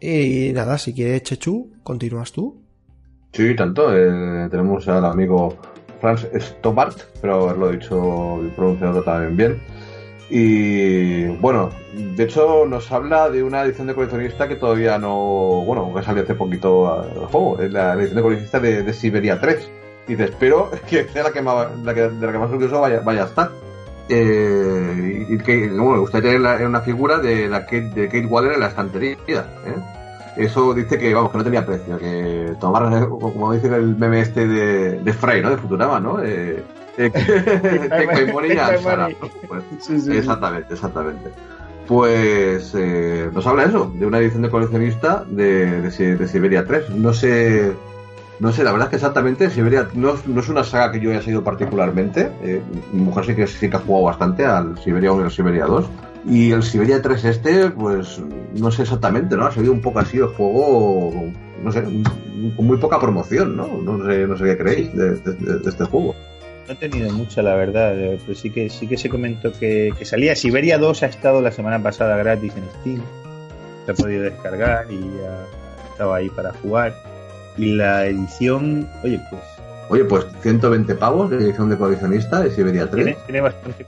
Y 0.00 0.52
nada, 0.52 0.78
si 0.78 0.92
quieres, 0.92 1.22
Chechu, 1.22 1.70
continúas 1.82 2.32
tú. 2.32 2.61
Sí, 3.32 3.54
tanto. 3.56 3.96
eh, 3.96 4.48
tenemos 4.50 4.86
al 4.88 5.04
amigo 5.04 5.56
Franz 6.00 6.26
Stobart, 6.38 6.98
pero 7.20 7.48
haberlo 7.48 7.70
dicho 7.70 8.40
y 8.44 8.48
pronunciado 8.50 9.02
también 9.02 9.36
bien. 9.36 9.62
Y 10.28 11.26
bueno, 11.38 11.70
de 12.16 12.24
hecho 12.24 12.66
nos 12.66 12.90
habla 12.90 13.28
de 13.30 13.42
una 13.42 13.62
edición 13.62 13.86
de 13.86 13.94
coleccionista 13.94 14.48
que 14.48 14.56
todavía 14.56 14.98
no, 14.98 15.62
bueno, 15.64 15.92
que 15.94 16.02
salió 16.02 16.22
hace 16.22 16.34
poquito 16.34 16.92
al 16.92 17.26
juego, 17.26 17.60
es 17.60 17.72
la, 17.72 17.94
edición 17.94 18.16
de 18.16 18.22
coleccionista 18.22 18.60
de, 18.60 18.82
de 18.82 18.92
Siberia 18.92 19.40
3. 19.40 19.70
Dice, 20.08 20.24
espero 20.24 20.70
que 20.88 21.04
sea 21.08 21.24
la 21.24 21.32
que 21.32 21.42
más, 21.42 21.66
la 21.84 21.94
que, 21.94 22.02
de 22.02 22.26
la 22.26 22.32
que 22.32 22.38
más 22.38 22.50
orgulloso 22.50 22.80
vaya, 22.80 23.00
vaya 23.00 23.24
a 23.24 23.26
estar. 23.26 23.50
Eh, 24.08 25.26
y 25.28 25.38
que, 25.38 25.68
bueno, 25.68 25.92
me 25.92 25.98
gustaría 26.00 26.32
tener 26.32 26.66
una 26.66 26.80
figura 26.80 27.18
de 27.18 27.48
la 27.48 27.64
Kate, 27.64 27.92
de 27.94 28.06
Kate 28.06 28.26
Waller 28.26 28.52
en 28.52 28.60
la 28.60 28.68
estantería. 28.68 29.16
¿eh? 29.66 30.01
Eso 30.36 30.74
dice 30.74 30.98
que, 30.98 31.12
vamos, 31.12 31.30
que 31.30 31.38
no 31.38 31.44
tenía 31.44 31.66
precio, 31.66 31.98
que 31.98 32.54
tomar, 32.58 33.08
como 33.08 33.52
dice 33.52 33.68
el 33.68 33.96
meme 33.96 34.20
este 34.20 34.46
de, 34.46 35.00
de 35.00 35.12
Frey, 35.12 35.42
¿no? 35.42 35.50
De 35.50 35.58
Futurama, 35.58 36.00
¿no? 36.00 36.22
Eh, 36.22 36.62
eh. 36.98 37.12
Exactamente, 40.18 40.74
exactamente. 40.74 41.30
Pues 41.86 42.72
eh, 42.74 43.28
nos 43.32 43.46
habla 43.46 43.64
eso, 43.64 43.92
de 43.94 44.06
una 44.06 44.18
edición 44.18 44.42
de 44.42 44.50
coleccionista 44.50 45.24
de, 45.28 45.82
de 45.82 46.28
Siberia 46.28 46.64
3. 46.64 46.90
No 46.90 47.12
sé, 47.12 47.72
no 48.42 48.52
sé, 48.52 48.64
la 48.64 48.72
verdad 48.72 48.86
es 48.86 48.90
que 48.90 48.96
exactamente 48.96 49.50
Siberia 49.50 49.88
no, 49.94 50.14
no 50.26 50.40
es 50.40 50.48
una 50.48 50.64
saga 50.64 50.92
que 50.92 51.00
yo 51.00 51.10
haya 51.10 51.22
seguido 51.22 51.44
particularmente. 51.44 52.32
Eh, 52.42 52.60
mi 52.92 53.02
mujer 53.02 53.26
sí 53.26 53.34
que, 53.34 53.46
sí 53.46 53.70
que 53.70 53.76
ha 53.76 53.80
jugado 53.80 54.06
bastante 54.06 54.44
al 54.44 54.76
Siberia 54.78 55.12
1 55.12 55.22
y 55.22 55.24
al 55.24 55.30
Siberia 55.30 55.66
2. 55.66 55.86
Y 56.24 56.52
el 56.52 56.62
Siberia 56.62 57.02
3 57.02 57.24
este, 57.24 57.70
pues 57.70 58.20
no 58.54 58.70
sé 58.70 58.82
exactamente, 58.82 59.36
¿no? 59.36 59.46
Ha 59.46 59.52
seguido 59.52 59.72
un 59.72 59.80
poco 59.80 59.98
así 59.98 60.18
el 60.18 60.26
juego, 60.28 61.30
no 61.62 61.72
sé, 61.72 61.82
con 62.56 62.66
muy 62.66 62.76
poca 62.76 63.00
promoción, 63.00 63.56
¿no? 63.56 63.66
No 63.82 64.06
sé, 64.06 64.26
no 64.26 64.36
sé 64.38 64.44
qué 64.44 64.58
creéis 64.58 64.94
de, 64.96 65.16
de- 65.16 65.32
de- 65.32 65.58
de 65.58 65.68
este 65.68 65.84
juego. 65.84 66.14
No 66.68 66.74
he 66.74 66.76
tenido 66.76 67.10
mucha, 67.12 67.42
la 67.42 67.56
verdad, 67.56 67.98
eh, 67.98 68.20
pero 68.24 68.38
sí 68.38 68.50
que 68.50 68.70
sí 68.70 68.86
que 68.86 68.96
se 68.96 69.08
comentó 69.08 69.52
que, 69.52 69.92
que 69.98 70.04
salía. 70.04 70.36
Siberia 70.36 70.78
2 70.78 71.02
ha 71.02 71.06
estado 71.06 71.40
la 71.42 71.50
semana 71.50 71.82
pasada 71.82 72.16
gratis 72.16 72.52
en 72.56 72.64
Steam. 72.80 73.02
Se 73.84 73.90
ha 73.90 73.94
podido 73.94 74.22
descargar 74.22 74.86
y 74.88 75.00
ya 75.00 75.44
estaba 75.90 76.16
ahí 76.16 76.30
para 76.30 76.52
jugar. 76.52 76.94
Y 77.58 77.74
la 77.74 78.06
edición, 78.06 78.88
oye, 79.02 79.20
pues 79.28 79.42
Oye, 79.88 80.04
pues 80.04 80.24
120 80.40 80.94
pavos 80.94 81.28
de 81.30 81.36
edición 81.38 81.68
de 81.68 81.76
coleccionista 81.76 82.40
de 82.40 82.50
Siberia 82.52 82.88
3. 82.88 83.04
tiene, 83.04 83.18
tiene 83.26 83.40
bastante. 83.42 83.84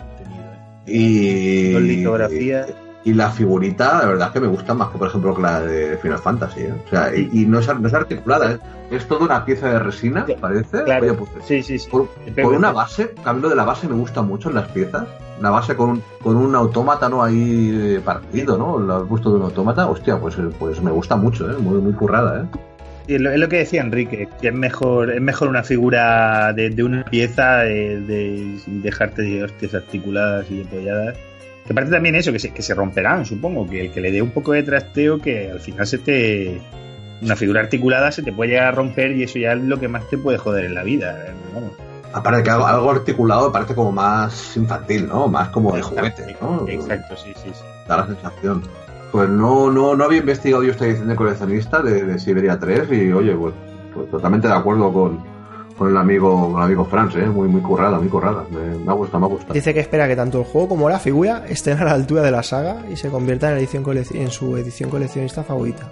Y, 0.87 1.72
Con 1.72 1.87
litografía. 1.87 2.66
y 3.05 3.12
la 3.14 3.30
figurita, 3.30 3.99
la 4.01 4.07
verdad 4.07 4.28
es 4.28 4.32
que 4.35 4.41
me 4.41 4.47
gusta 4.49 4.74
más 4.74 4.89
que, 4.91 4.99
por 4.99 5.09
ejemplo, 5.09 5.35
que 5.35 5.43
la 5.43 5.61
de 5.61 5.97
Final 5.99 6.18
Fantasy. 6.18 6.61
¿eh? 6.61 6.74
O 6.87 6.89
sea, 6.91 7.14
y, 7.16 7.28
y 7.32 7.47
no, 7.47 7.59
es, 7.59 7.68
no 7.80 7.87
es 7.89 7.95
articulada, 7.95 8.53
¿eh? 8.53 8.59
es 8.91 9.07
toda 9.09 9.24
una 9.24 9.45
pieza 9.45 9.68
de 9.68 9.78
resina, 9.78 10.26
parece. 10.41 10.82
Claro, 10.85 11.05
Oye, 11.07 11.14
pues, 11.14 11.30
sí, 11.47 11.62
sí, 11.62 11.78
sí. 11.78 11.89
por, 11.91 12.09
una 12.55 12.72
base, 12.72 13.14
cambio 13.24 13.49
de 13.49 13.57
la 13.57 13.64
base 13.64 13.89
me 13.89 13.95
gusta 13.95 14.22
mucho 14.22 14.49
en 14.51 14.57
las 14.57 14.68
piezas. 14.68 15.05
La 15.41 15.51
base 15.51 15.74
con, 15.74 15.91
un- 15.91 16.03
con 16.22 16.37
un 16.37 16.55
autómata 16.55 17.09
¿no? 17.09 17.22
ahí 17.22 17.97
eh, 17.97 18.01
partido, 18.05 18.57
¿no? 18.57 18.78
El 18.78 19.05
busto 19.05 19.30
de 19.30 19.37
un 19.37 19.43
autómata, 19.43 19.87
hostia, 19.89 20.18
pues, 20.20 20.39
eh, 20.39 20.49
pues 20.59 20.80
me 20.80 20.93
gusta 20.93 21.16
mucho, 21.16 21.51
¿eh? 21.51 21.57
muy, 21.59 21.78
muy 21.78 21.93
currada. 21.93 22.43
¿eh? 22.43 22.59
Es 23.07 23.20
lo, 23.20 23.48
que 23.48 23.59
decía 23.59 23.82
Enrique, 23.82 24.28
que 24.40 24.48
es 24.48 24.55
mejor, 24.55 25.11
es 25.11 25.20
mejor 25.20 25.48
una 25.48 25.62
figura 25.62 26.52
de, 26.55 26.70
de 26.70 26.82
una 26.82 27.05
pieza 27.05 27.59
de, 27.59 28.00
de- 28.00 28.59
sin 28.64 28.80
dejarte 28.82 29.22
de 29.22 29.44
hostias 29.44 29.74
articuladas 29.74 30.50
y 30.50 30.62
apoyadas. 30.62 31.14
Que 31.66 31.72
aparte 31.72 31.90
también 31.90 32.14
eso, 32.14 32.32
que 32.32 32.38
se, 32.38 32.52
que 32.52 32.62
se 32.62 32.74
romperán, 32.74 33.24
supongo, 33.26 33.68
que 33.68 33.82
el 33.82 33.90
que 33.92 34.00
le 34.00 34.11
dé 34.11 34.22
un 34.22 34.30
poco 34.30 34.52
de 34.52 34.62
trasteo, 34.62 35.18
que 35.20 35.50
al 35.50 35.61
final 35.61 35.86
se 35.86 35.98
te. 35.98 36.61
Una 37.22 37.36
figura 37.36 37.61
articulada 37.61 38.11
se 38.12 38.22
te 38.22 38.32
puede 38.32 38.50
llegar 38.50 38.66
a 38.66 38.70
romper 38.72 39.12
y 39.12 39.22
eso 39.22 39.38
ya 39.38 39.52
es 39.52 39.61
lo 39.62 39.78
que 39.80 39.88
más 39.88 40.09
te 40.11 40.18
puede 40.18 40.36
joder 40.38 40.64
en 40.66 40.74
la 40.74 40.82
vida. 40.82 41.26
Vamos. 41.55 41.72
Aparte 42.12 42.42
que 42.42 42.50
algo, 42.50 42.66
algo 42.66 42.90
articulado 42.90 43.50
parece 43.50 43.74
como 43.74 43.92
más 43.92 44.57
infantil, 44.57 45.07
¿no? 45.09 45.26
Más 45.28 45.48
como 45.48 45.74
de 45.74 45.82
juguete, 45.82 46.36
¿no? 46.40 46.66
Exacto, 46.68 47.16
sí, 47.16 47.32
sí, 47.42 47.50
sí. 47.52 47.61
da 47.88 47.98
la 47.98 48.07
sensación. 48.07 48.62
Pues 49.14 49.28
no, 49.30 49.70
no, 49.70 49.94
no 49.94 50.04
había 50.04 50.18
investigado 50.18 50.64
yo 50.64 50.72
esta 50.72 50.86
edición 50.86 51.06
de 51.06 51.14
coleccionista 51.14 51.80
de, 51.80 52.02
de 52.04 52.18
Siberia 52.18 52.58
3 52.58 52.90
y 52.90 53.12
oye, 53.12 53.32
pues, 53.36 53.54
pues 53.94 54.10
totalmente 54.10 54.48
de 54.48 54.54
acuerdo 54.54 54.92
con, 54.92 55.20
con 55.78 55.88
el 55.88 55.96
amigo, 55.96 56.50
con 56.50 56.56
el 56.58 56.64
amigo 56.64 56.84
Franz, 56.84 57.14
¿eh? 57.14 57.26
muy, 57.26 57.46
muy 57.46 57.60
currada, 57.60 57.96
muy 58.00 58.08
currada. 58.08 58.44
Me, 58.50 58.76
me 58.76 58.90
ha 58.90 58.94
gustado, 58.94 59.20
me 59.20 59.26
ha 59.26 59.28
gustado. 59.28 59.54
Dice 59.54 59.72
que 59.72 59.78
espera 59.78 60.08
que 60.08 60.16
tanto 60.16 60.40
el 60.40 60.44
juego 60.44 60.70
como 60.70 60.88
la 60.88 60.98
figura 60.98 61.44
estén 61.48 61.78
a 61.78 61.84
la 61.84 61.92
altura 61.92 62.22
de 62.22 62.32
la 62.32 62.42
saga 62.42 62.78
y 62.92 62.96
se 62.96 63.08
convierta 63.08 63.52
en, 63.52 63.58
edición 63.58 63.84
colec- 63.84 64.16
en 64.16 64.32
su 64.32 64.56
edición 64.56 64.90
coleccionista 64.90 65.44
favorita. 65.44 65.88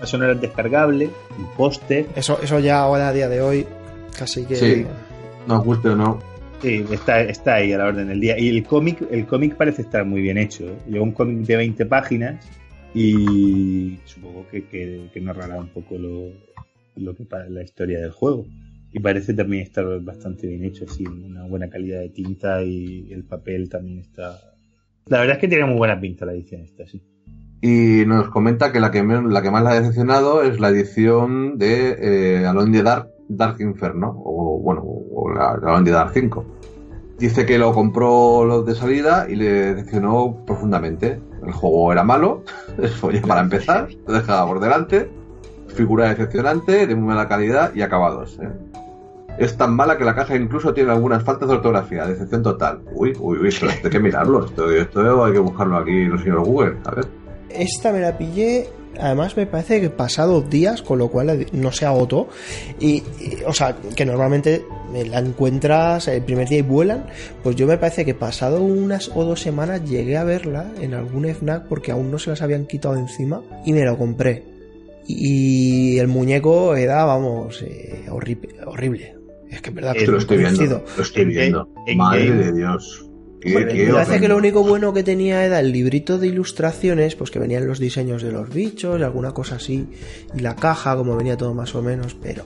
La 0.00 0.06
sonora 0.08 0.32
es 0.32 0.40
descargable, 0.40 1.10
un 1.38 1.46
póster. 1.56 2.08
Eso, 2.16 2.40
eso 2.42 2.58
ya 2.58 2.80
ahora 2.80 3.06
a 3.06 3.12
día 3.12 3.28
de 3.28 3.40
hoy 3.40 3.68
casi 4.18 4.44
que... 4.46 4.56
Sí. 4.56 4.84
Nos 5.46 5.64
guste 5.64 5.90
o 5.90 5.94
no. 5.96 6.18
Sí, 6.60 6.84
está, 6.90 7.20
está 7.20 7.54
ahí 7.54 7.72
a 7.72 7.78
la 7.78 7.86
orden 7.86 8.08
del 8.08 8.20
día. 8.20 8.38
Y 8.38 8.48
el 8.48 8.64
cómic, 8.64 9.06
el 9.10 9.26
cómic 9.26 9.54
parece 9.54 9.82
estar 9.82 10.04
muy 10.04 10.20
bien 10.20 10.38
hecho. 10.38 10.64
¿eh? 10.66 10.76
Lleva 10.88 11.04
un 11.04 11.12
cómic 11.12 11.46
de 11.46 11.56
20 11.56 11.86
páginas 11.86 12.44
y 12.94 13.98
supongo 14.04 14.46
que, 14.50 14.64
que, 14.66 15.20
narrará 15.20 15.58
un 15.58 15.68
poco 15.68 15.96
lo, 15.96 16.32
lo 16.96 17.14
que 17.14 17.24
la 17.48 17.62
historia 17.62 18.00
del 18.00 18.10
juego. 18.10 18.44
Y 18.92 18.98
parece 18.98 19.34
también 19.34 19.62
estar 19.62 19.84
bastante 20.00 20.48
bien 20.48 20.64
hecho, 20.64 20.84
así, 20.88 21.06
una 21.06 21.46
buena 21.46 21.68
calidad 21.68 22.00
de 22.00 22.08
tinta 22.08 22.62
y 22.62 23.12
el 23.12 23.22
papel 23.24 23.68
también 23.68 23.98
está. 24.00 24.40
La 25.06 25.20
verdad 25.20 25.36
es 25.36 25.40
que 25.40 25.48
tiene 25.48 25.66
muy 25.66 25.76
buena 25.76 26.00
pinta 26.00 26.26
la 26.26 26.32
edición 26.32 26.62
esta, 26.62 26.86
sí. 26.86 27.00
Y 27.60 28.04
nos 28.06 28.30
comenta 28.30 28.72
que 28.72 28.80
la 28.80 28.90
que, 28.90 29.02
la 29.02 29.42
que 29.42 29.50
más 29.50 29.62
la 29.62 29.70
ha 29.70 29.80
decepcionado 29.80 30.42
es 30.42 30.58
la 30.58 30.70
edición 30.70 31.58
de 31.58 32.40
eh, 32.40 32.46
Alone 32.46 32.78
in 32.78 32.84
Dark, 32.84 33.10
Dark 33.28 33.60
Inferno, 33.60 34.20
o 34.24 34.58
bueno, 34.58 34.82
o 34.82 35.30
la, 35.32 35.56
la 35.56 35.80
Dark 35.82 36.12
5. 36.12 36.44
Dice 37.18 37.44
que 37.46 37.58
lo 37.58 37.72
compró 37.72 38.44
lo 38.44 38.62
de 38.62 38.74
salida 38.74 39.26
y 39.28 39.34
le 39.34 39.74
decepcionó 39.74 40.44
profundamente. 40.46 41.20
El 41.44 41.52
juego 41.52 41.92
era 41.92 42.04
malo, 42.04 42.44
eso 42.82 43.10
ya 43.10 43.22
para 43.22 43.40
empezar, 43.40 43.88
lo 44.06 44.12
dejaba 44.12 44.46
por 44.46 44.60
delante, 44.60 45.10
figura 45.68 46.08
decepcionante, 46.08 46.86
de 46.86 46.94
muy 46.94 47.08
mala 47.08 47.28
calidad 47.28 47.74
y 47.74 47.82
acabados. 47.82 48.38
¿eh? 48.40 48.48
Es 49.38 49.56
tan 49.56 49.74
mala 49.74 49.96
que 49.96 50.04
la 50.04 50.14
caja 50.14 50.36
incluso 50.36 50.74
tiene 50.74 50.90
algunas 50.90 51.22
faltas 51.22 51.48
de 51.48 51.56
ortografía, 51.56 52.06
decepción 52.06 52.42
total. 52.42 52.80
Uy, 52.92 53.16
uy, 53.20 53.38
uy, 53.38 53.54
hay 53.84 53.90
que 53.90 54.00
mirarlo, 54.00 54.44
esto, 54.44 54.70
esto 54.70 55.24
hay 55.24 55.32
que 55.32 55.38
buscarlo 55.38 55.76
aquí 55.76 56.02
en 56.02 56.12
el 56.12 56.18
señor 56.18 56.44
Google, 56.44 56.76
a 56.84 56.94
ver. 56.94 57.06
Esta 57.48 57.92
me 57.92 58.00
la 58.00 58.16
pillé, 58.16 58.68
además 58.98 59.36
me 59.36 59.46
parece 59.46 59.80
que 59.80 59.90
pasados 59.90 60.48
días, 60.48 60.82
con 60.82 60.98
lo 60.98 61.08
cual 61.08 61.46
no 61.52 61.72
se 61.72 61.86
agotó. 61.86 62.28
Y, 62.80 63.02
y, 63.20 63.38
o 63.46 63.52
sea, 63.52 63.76
que 63.96 64.04
normalmente 64.06 64.64
la 64.92 65.18
encuentras 65.18 66.08
el 66.08 66.22
primer 66.22 66.48
día 66.48 66.58
y 66.58 66.62
vuelan. 66.62 67.06
Pues 67.42 67.56
yo 67.56 67.66
me 67.66 67.78
parece 67.78 68.04
que 68.04 68.14
pasado 68.14 68.62
unas 68.62 69.10
o 69.14 69.24
dos 69.24 69.40
semanas 69.40 69.84
llegué 69.84 70.16
a 70.16 70.24
verla 70.24 70.70
en 70.80 70.94
algún 70.94 71.26
FNAC 71.26 71.66
porque 71.68 71.92
aún 71.92 72.10
no 72.10 72.18
se 72.18 72.30
las 72.30 72.42
habían 72.42 72.66
quitado 72.66 72.96
encima 72.96 73.42
y 73.64 73.72
me 73.72 73.84
lo 73.84 73.98
compré. 73.98 74.44
Y 75.06 75.98
el 75.98 76.08
muñeco 76.08 76.76
era, 76.76 77.04
vamos, 77.04 77.62
eh, 77.62 78.04
horrible, 78.10 78.56
horrible. 78.66 79.14
Es 79.50 79.62
que 79.62 79.70
en 79.70 79.76
verdad 79.76 79.96
Eh, 79.96 80.00
que 80.00 80.06
lo 80.10 80.18
estoy 80.18 80.36
viendo, 80.38 80.84
lo 80.96 81.02
estoy 81.02 81.22
En 81.22 81.28
viendo. 81.28 81.68
Madre 81.96 82.30
de 82.30 82.52
Dios. 82.52 83.07
¿Qué- 83.40 83.52
Bueno, 83.52 83.72
qué 83.72 83.86
me 83.86 83.92
parece 83.94 84.20
que 84.20 84.28
lo 84.28 84.36
único 84.36 84.62
bueno 84.64 84.92
que 84.92 85.02
tenía 85.02 85.44
era 85.44 85.60
el 85.60 85.70
librito 85.72 86.18
de 86.18 86.26
ilustraciones, 86.26 87.14
pues 87.14 87.30
que 87.30 87.38
venían 87.38 87.66
los 87.66 87.78
diseños 87.78 88.22
de 88.22 88.32
los 88.32 88.48
bichos 88.52 89.00
alguna 89.00 89.32
cosa 89.32 89.56
así, 89.56 89.86
y 90.34 90.40
la 90.40 90.56
caja, 90.56 90.96
como 90.96 91.16
venía 91.16 91.36
todo 91.36 91.54
más 91.54 91.74
o 91.74 91.82
menos, 91.82 92.16
pero 92.20 92.44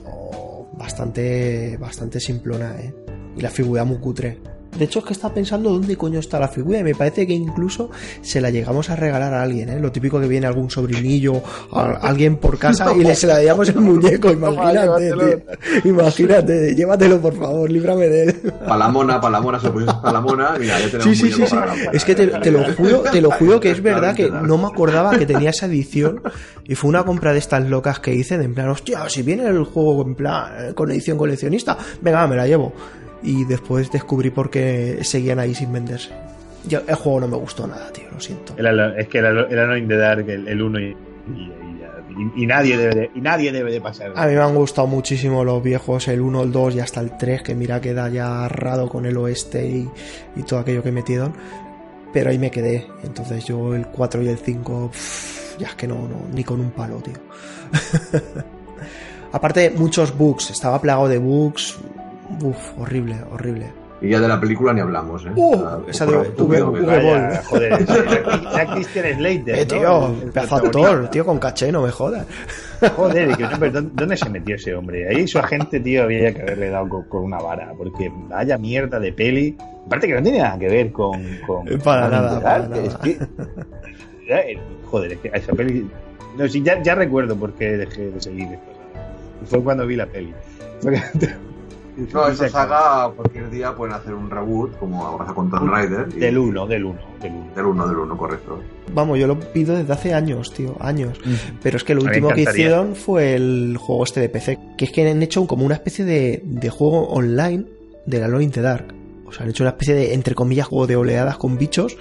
bastante, 0.77 1.77
bastante 1.77 2.19
simplona, 2.19 2.75
¿eh? 2.79 2.93
Y 3.37 3.41
la 3.41 3.49
figura 3.49 3.83
muy 3.83 3.97
cutre. 3.97 4.37
De 4.77 4.85
hecho, 4.85 4.99
es 4.99 5.05
que 5.05 5.13
estaba 5.13 5.33
pensando 5.33 5.69
dónde 5.69 5.95
coño 5.97 6.19
está 6.19 6.39
la 6.39 6.47
figura 6.47 6.79
y 6.79 6.83
me 6.83 6.95
parece 6.95 7.27
que 7.27 7.33
incluso 7.33 7.89
se 8.21 8.41
la 8.41 8.49
llegamos 8.49 8.89
a 8.89 8.95
regalar 8.95 9.33
a 9.33 9.43
alguien, 9.43 9.69
¿eh? 9.69 9.79
Lo 9.79 9.91
típico 9.91 10.19
que 10.19 10.27
viene 10.27 10.47
algún 10.47 10.69
sobrinillo, 10.69 11.41
a 11.71 11.91
alguien 12.01 12.37
por 12.37 12.57
casa 12.57 12.93
y 12.95 13.03
le 13.03 13.15
se 13.15 13.27
la 13.27 13.43
damos 13.43 13.69
el 13.69 13.79
muñeco, 13.79 14.31
imagínate, 14.31 15.11
tío. 15.11 15.91
Imagínate, 15.91 16.75
llévatelo 16.75 17.19
por 17.19 17.35
favor, 17.35 17.69
líbrame 17.69 18.07
de 18.07 18.23
él. 18.23 18.53
Palamona, 18.67 19.19
Palamona, 19.19 19.59
se 19.59 19.69
puso 19.69 20.01
Palamona, 20.01 20.55
mira, 20.59 20.79
ya 20.79 20.85
tenemos 20.85 21.03
Sí, 21.03 21.15
sí, 21.15 21.31
sí, 21.31 21.47
sí. 21.47 21.55
Es 21.91 22.05
que 22.05 22.15
te, 22.15 22.27
te 22.27 22.51
lo 22.51 22.63
juro, 22.73 23.03
te 23.11 23.21
lo 23.21 23.31
juro 23.31 23.59
que 23.59 23.71
es 23.71 23.81
verdad 23.81 24.15
que 24.15 24.29
no 24.29 24.57
me 24.57 24.67
acordaba 24.67 25.17
que 25.17 25.25
tenía 25.25 25.49
esa 25.49 25.65
edición 25.65 26.21
y 26.65 26.75
fue 26.75 26.89
una 26.89 27.03
compra 27.03 27.33
de 27.33 27.39
estas 27.39 27.67
locas 27.69 27.99
que 27.99 28.13
hice 28.13 28.37
de 28.37 28.43
en 28.45 28.53
plan, 28.53 28.69
hostia, 28.69 29.09
si 29.09 29.21
viene 29.21 29.47
el 29.47 29.63
juego 29.63 30.01
en 30.03 30.15
plan 30.15 30.51
eh, 30.59 30.73
con 30.73 30.91
edición 30.91 31.17
coleccionista, 31.17 31.77
venga, 32.01 32.27
me 32.27 32.35
la 32.35 32.45
llevo. 32.47 32.73
Y 33.23 33.45
después 33.45 33.89
descubrí 33.91 34.29
por 34.29 34.49
qué 34.49 34.99
seguían 35.03 35.39
ahí 35.39 35.55
sin 35.55 35.71
venderse. 35.71 36.09
Yo, 36.67 36.79
el 36.87 36.95
juego 36.95 37.21
no 37.21 37.27
me 37.29 37.37
gustó 37.37 37.65
nada, 37.67 37.91
tío, 37.91 38.05
lo 38.11 38.19
siento. 38.19 38.53
Es 38.97 39.07
que 39.07 39.21
no 39.21 39.77
in 39.77 39.87
the 39.87 39.97
dark 39.97 40.29
el 40.29 40.61
1 40.61 40.79
y, 40.79 40.83
y- 40.83 40.95
y- 41.35 41.53
y- 42.39 42.43
y 42.43 42.45
nadie 42.45 42.77
debe 42.77 42.95
de, 42.95 43.11
y 43.15 43.21
nadie 43.21 43.51
debe 43.51 43.71
de 43.71 43.81
pasar. 43.81 44.13
A 44.15 44.27
mí 44.27 44.33
me 44.33 44.41
han 44.41 44.53
gustado 44.55 44.87
muchísimo 44.87 45.43
los 45.43 45.63
viejos, 45.63 46.07
el 46.07 46.21
1, 46.21 46.43
el 46.43 46.51
2 46.51 46.75
y 46.75 46.79
hasta 46.79 46.99
el 47.01 47.17
3, 47.17 47.41
que 47.41 47.55
mira 47.55 47.81
queda 47.81 48.07
ya 48.09 48.45
arrado 48.45 48.87
con 48.87 49.05
el 49.05 49.17
oeste 49.17 49.65
y, 49.67 49.89
y 50.35 50.43
todo 50.43 50.59
aquello 50.59 50.83
que 50.83 50.91
metieron. 50.91 51.33
Pero 52.13 52.29
ahí 52.29 52.37
me 52.37 52.51
quedé. 52.51 52.87
Entonces 53.03 53.43
yo 53.45 53.73
el 53.73 53.87
4 53.87 54.21
y 54.21 54.27
el 54.27 54.37
5, 54.37 54.89
pff, 54.91 55.57
ya 55.59 55.67
es 55.67 55.75
que 55.75 55.87
no, 55.87 55.95
no, 56.07 56.27
ni 56.33 56.43
con 56.43 56.59
un 56.59 56.71
palo, 56.71 56.97
tío. 56.97 57.15
Aparte, 59.31 59.71
muchos 59.71 60.15
bugs, 60.15 60.51
estaba 60.51 60.79
plagado 60.79 61.07
de 61.07 61.17
bugs. 61.17 61.77
Uf, 62.41 62.57
horrible, 62.79 63.15
horrible. 63.31 63.71
Y 64.01 64.09
ya 64.09 64.19
de 64.19 64.27
la 64.27 64.37
película 64.39 64.73
ni 64.73 64.81
hablamos, 64.81 65.25
¿eh? 65.25 65.29
Uh, 65.33 65.87
esa 65.87 66.05
de- 66.05 66.25
tú, 66.31 66.45
V- 66.45 66.57
tío, 66.57 66.71
V- 66.71 66.79
que- 66.81 66.85
Ball. 66.85 66.95
Vaya, 67.21 67.43
joder, 67.45 67.71
era 68.53 68.73
Christian 68.73 69.17
Slater. 69.17 69.55
Eh, 69.59 69.65
tío, 69.65 70.15
pedazo 70.33 70.55
actor, 70.57 71.09
tío, 71.09 71.25
con 71.25 71.39
caché, 71.39 71.71
no 71.71 71.83
me 71.83 71.89
jodas. 71.91 72.25
Joder, 72.97 73.31
y 73.31 73.35
que, 73.35 73.69
¿dónde, 73.71 74.17
se 74.17 74.29
metió 74.29 74.55
ese 74.55 74.75
hombre? 74.75 75.07
Ahí 75.07 75.25
su 75.25 75.39
agente, 75.39 75.79
tío, 75.79 76.03
había 76.03 76.33
que 76.33 76.41
haberle 76.41 76.69
dado 76.69 76.89
con, 76.89 77.03
con 77.03 77.23
una 77.23 77.37
vara, 77.37 77.71
porque 77.77 78.11
vaya 78.27 78.57
mierda 78.57 78.99
de 78.99 79.13
peli. 79.13 79.55
Aparte 79.85 80.07
que 80.07 80.15
no 80.15 80.21
tiene 80.23 80.39
nada 80.39 80.59
que 80.59 80.67
ver 80.67 80.91
con. 80.91 81.23
con 81.47 81.65
Para 81.83 82.01
con 82.09 82.11
nada, 82.43 82.67
es 82.83 82.95
que- 82.97 83.17
ya, 84.27 84.39
eh, 84.39 84.59
joder, 84.91 85.13
es 85.13 85.19
que 85.19 85.31
esa 85.33 85.53
peli. 85.53 85.87
No, 86.37 86.45
sí, 86.49 86.61
ya, 86.61 86.81
ya 86.83 86.95
recuerdo 86.95 87.37
por 87.37 87.53
qué 87.53 87.77
dejé 87.77 88.09
de 88.09 88.19
seguir 88.19 88.47
esto. 88.51 88.71
fue 89.45 89.63
cuando 89.63 89.87
vi 89.87 89.95
la 89.95 90.07
peli. 90.07 90.33
No, 92.13 92.27
esa 92.27 92.49
saga 92.49 93.11
cualquier 93.15 93.49
día 93.49 93.75
pueden 93.75 93.93
hacer 93.93 94.13
un 94.13 94.29
reboot, 94.29 94.77
como 94.79 95.05
ahora 95.05 95.25
con 95.33 95.49
Tomb 95.49 95.69
Raider. 95.69 96.07
y- 96.15 96.19
Del 96.19 96.37
1, 96.37 96.65
del 96.67 96.85
1, 96.85 96.99
del 97.21 97.31
1. 97.33 97.51
Del 97.55 97.65
1, 97.65 97.87
del 97.87 97.97
1, 97.97 98.17
correcto. 98.17 98.59
Vamos, 98.93 99.19
yo 99.19 99.27
lo 99.27 99.39
pido 99.39 99.75
desde 99.75 99.93
hace 99.93 100.13
años, 100.13 100.51
tío, 100.53 100.75
años. 100.79 101.19
Pero 101.61 101.77
es 101.77 101.83
que 101.83 101.93
lo 101.95 102.01
me 102.01 102.07
último 102.09 102.29
que 102.29 102.41
hicieron 102.41 102.95
fue 102.95 103.35
el 103.35 103.77
juego 103.79 104.03
este 104.03 104.19
de 104.21 104.29
PC, 104.29 104.59
que 104.77 104.85
es 104.85 104.91
que 104.91 105.09
han 105.09 105.21
hecho 105.21 105.45
como 105.47 105.65
una 105.65 105.75
especie 105.75 106.03
de, 106.05 106.41
de 106.43 106.69
juego 106.69 107.07
online 107.09 107.65
de 108.05 108.19
la 108.19 108.27
Lone 108.27 108.43
in 108.45 108.51
the 108.51 108.61
Dark. 108.61 108.93
O 109.25 109.31
sea, 109.31 109.43
han 109.43 109.49
hecho 109.51 109.63
una 109.63 109.71
especie 109.71 109.93
de, 109.95 110.13
entre 110.13 110.35
comillas, 110.35 110.67
juego 110.67 110.87
de 110.87 110.95
oleadas 110.95 111.37
con 111.37 111.57
bichos. 111.57 111.95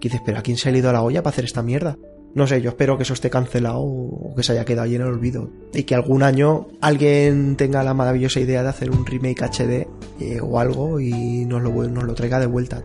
Que 0.00 0.08
dices, 0.08 0.22
pero 0.24 0.38
¿a 0.38 0.42
quién 0.42 0.56
se 0.56 0.68
ha 0.68 0.72
ido 0.72 0.90
a 0.90 0.92
la 0.92 1.02
olla 1.02 1.22
para 1.22 1.32
hacer 1.32 1.44
esta 1.44 1.62
mierda? 1.62 1.96
No 2.34 2.46
sé, 2.46 2.62
yo 2.62 2.70
espero 2.70 2.96
que 2.96 3.02
eso 3.02 3.12
esté 3.12 3.28
cancelado 3.28 3.80
o 3.82 4.34
que 4.34 4.42
se 4.42 4.52
haya 4.52 4.64
quedado 4.64 4.84
ahí 4.86 4.94
en 4.94 5.02
el 5.02 5.08
olvido. 5.08 5.50
Y 5.74 5.82
que 5.82 5.94
algún 5.94 6.22
año 6.22 6.68
alguien 6.80 7.56
tenga 7.56 7.82
la 7.82 7.92
maravillosa 7.94 8.40
idea 8.40 8.62
de 8.62 8.68
hacer 8.70 8.90
un 8.90 9.04
remake 9.04 9.42
HD 9.42 9.86
eh, 10.20 10.40
o 10.42 10.58
algo 10.58 10.98
y 10.98 11.44
nos 11.44 11.62
lo, 11.62 11.70
nos 11.88 12.04
lo 12.04 12.14
traiga 12.14 12.40
de 12.40 12.46
vuelta. 12.46 12.82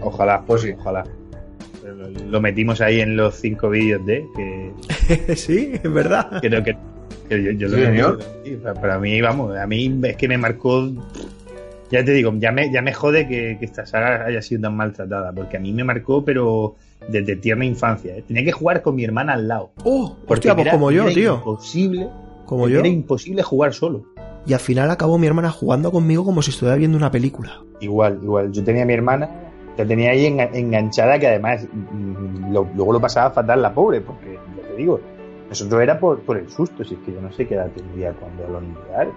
Ojalá, 0.00 0.42
Pues 0.46 0.62
sí. 0.62 0.70
ojalá. 0.78 1.04
Lo, 1.84 2.08
lo 2.08 2.40
metimos 2.40 2.80
ahí 2.80 3.00
en 3.00 3.16
los 3.16 3.34
cinco 3.34 3.68
vídeos 3.70 4.04
de 4.06 4.24
que 4.36 5.36
sí, 5.36 5.72
es 5.82 5.92
verdad. 5.92 6.38
creo 6.40 6.62
que, 6.62 6.76
que 7.28 7.42
yo, 7.42 7.50
yo 7.52 7.68
lo 7.68 7.76
Sí, 7.76 7.82
he 7.82 7.86
señor. 7.86 8.18
para 8.80 8.98
mí, 8.98 9.20
vamos, 9.20 9.56
a 9.56 9.66
mí 9.66 9.98
es 10.04 10.16
que 10.16 10.28
me 10.28 10.38
marcó. 10.38 10.88
Ya 11.90 12.04
te 12.04 12.12
digo, 12.12 12.32
ya 12.38 12.52
me, 12.52 12.72
ya 12.72 12.82
me 12.82 12.92
jode 12.94 13.26
que, 13.26 13.56
que 13.58 13.64
esta 13.64 13.84
saga 13.84 14.24
haya 14.26 14.40
sido 14.42 14.62
tan 14.62 14.76
maltratada, 14.76 15.32
porque 15.32 15.56
a 15.56 15.60
mí 15.60 15.72
me 15.72 15.82
marcó, 15.84 16.24
pero 16.24 16.76
desde 17.08 17.34
tierna 17.36 17.64
infancia. 17.64 18.16
¿eh? 18.16 18.22
Tenía 18.26 18.44
que 18.44 18.52
jugar 18.52 18.80
con 18.82 18.94
mi 18.94 19.04
hermana 19.04 19.32
al 19.34 19.48
lado. 19.48 19.72
Oh, 19.84 20.16
Porque 20.26 20.34
hostia, 20.48 20.54
pues 20.54 20.66
era- 20.66 20.72
como 20.76 20.90
yo, 20.92 21.04
era 21.04 21.12
tío. 21.14 21.34
Imposible. 21.36 22.08
Como 22.46 22.68
yo. 22.68 22.78
Era 22.80 22.88
imposible 22.88 23.42
jugar 23.42 23.72
solo. 23.74 24.04
Y 24.46 24.52
al 24.54 24.60
final 24.60 24.90
acabó 24.90 25.18
mi 25.18 25.26
hermana 25.26 25.50
jugando 25.50 25.90
conmigo 25.92 26.24
como 26.24 26.42
si 26.42 26.50
estuviera 26.50 26.76
viendo 26.76 26.96
una 26.96 27.10
película. 27.10 27.60
Igual, 27.80 28.20
igual. 28.22 28.52
Yo 28.52 28.62
tenía 28.64 28.84
a 28.84 28.86
mi 28.86 28.94
hermana, 28.94 29.28
la 29.76 29.84
tenía 29.86 30.10
ahí 30.12 30.26
enga- 30.26 30.50
enganchada, 30.52 31.18
que 31.18 31.26
además 31.26 31.66
mm, 31.72 32.52
lo- 32.52 32.68
luego 32.74 32.92
lo 32.94 33.00
pasaba 33.00 33.30
fatal 33.30 33.60
la 33.62 33.72
pobre, 33.74 34.00
porque 34.00 34.34
ya 34.56 34.68
te 34.68 34.76
digo, 34.76 35.00
nosotros 35.50 35.82
era 35.82 35.98
por, 36.00 36.20
por 36.20 36.38
el 36.38 36.48
susto, 36.48 36.82
si 36.84 36.94
es 36.94 37.00
que 37.00 37.12
yo 37.12 37.20
no 37.20 37.30
sé 37.32 37.46
qué 37.46 37.54
edad 37.56 37.68
tendría 37.74 38.12
cuando 38.12 38.46
lo 38.48 38.58
enviar, 38.58 39.08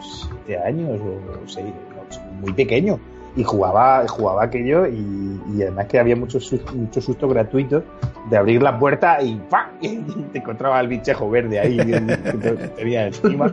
siete 0.00 0.58
años 0.58 0.98
o 1.00 1.48
seis, 1.48 1.66
pues, 2.08 2.20
muy 2.40 2.52
pequeño. 2.54 2.98
Y 3.34 3.44
jugaba, 3.44 4.06
jugaba 4.08 4.44
aquello 4.44 4.86
y, 4.86 5.40
y 5.54 5.62
además 5.62 5.86
que 5.86 5.98
había 5.98 6.14
muchos 6.16 6.44
sus- 6.46 6.74
muchos 6.74 7.02
sustos 7.04 7.32
gratuitos 7.32 7.82
de 8.28 8.36
abrir 8.36 8.62
la 8.62 8.78
puerta 8.78 9.22
y 9.22 9.36
¡pam! 9.50 9.68
Y 9.80 9.96
te 10.32 10.38
encontraba 10.38 10.78
el 10.80 10.88
bichejo 10.88 11.28
verde 11.30 11.58
ahí 11.58 11.76
que 11.78 12.00
te 12.40 12.68
tenía 12.68 13.06
encima 13.06 13.52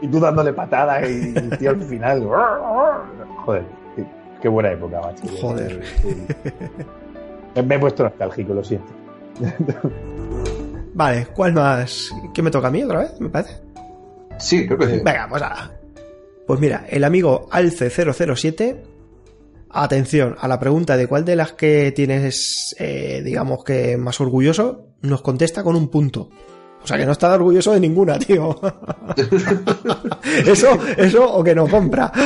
y 0.00 0.06
tú 0.08 0.18
dándole 0.20 0.52
patadas 0.52 1.10
y, 1.10 1.32
y 1.34 1.36
el 1.36 1.58
tío 1.58 1.70
al 1.70 1.82
final. 1.82 2.22
Joder, 3.44 3.64
qué, 3.96 4.04
qué 4.40 4.48
buena 4.48 4.70
época, 4.72 5.00
macho. 5.00 5.24
Joder. 5.40 5.82
Me 7.66 7.74
he 7.74 7.78
puesto 7.80 8.04
nostálgico, 8.04 8.54
lo 8.54 8.62
siento. 8.64 8.92
Vale, 10.94 11.26
¿cuál 11.34 11.52
más? 11.52 12.10
¿Qué 12.34 12.42
me 12.42 12.50
toca 12.50 12.68
a 12.68 12.70
mí 12.70 12.82
otra 12.82 13.00
vez? 13.00 13.20
Me 13.20 13.28
parece. 13.28 13.60
Sí, 14.38 14.66
creo 14.66 14.78
que 14.78 14.86
sí. 14.86 14.92
Venga, 15.04 15.26
pues 15.28 15.42
nada. 15.42 15.80
Pues 16.46 16.60
mira, 16.60 16.86
el 16.88 17.04
amigo 17.04 17.48
Alce007. 17.50 18.76
Atención 19.72 20.36
a 20.40 20.48
la 20.48 20.58
pregunta 20.58 20.96
de 20.96 21.06
cuál 21.06 21.24
de 21.24 21.36
las 21.36 21.52
que 21.52 21.92
tienes, 21.92 22.74
eh, 22.80 23.22
digamos 23.24 23.62
que 23.62 23.96
más 23.96 24.20
orgulloso, 24.20 24.88
nos 25.02 25.22
contesta 25.22 25.62
con 25.62 25.76
un 25.76 25.88
punto. 25.88 26.28
O 26.82 26.86
sea 26.86 26.96
que 26.96 27.04
no 27.04 27.12
está 27.12 27.34
orgulloso 27.34 27.72
de 27.72 27.80
ninguna, 27.80 28.18
tío. 28.18 28.58
eso, 30.46 30.78
eso 30.96 31.30
o 31.34 31.44
que 31.44 31.54
no 31.54 31.68
compra. 31.68 32.10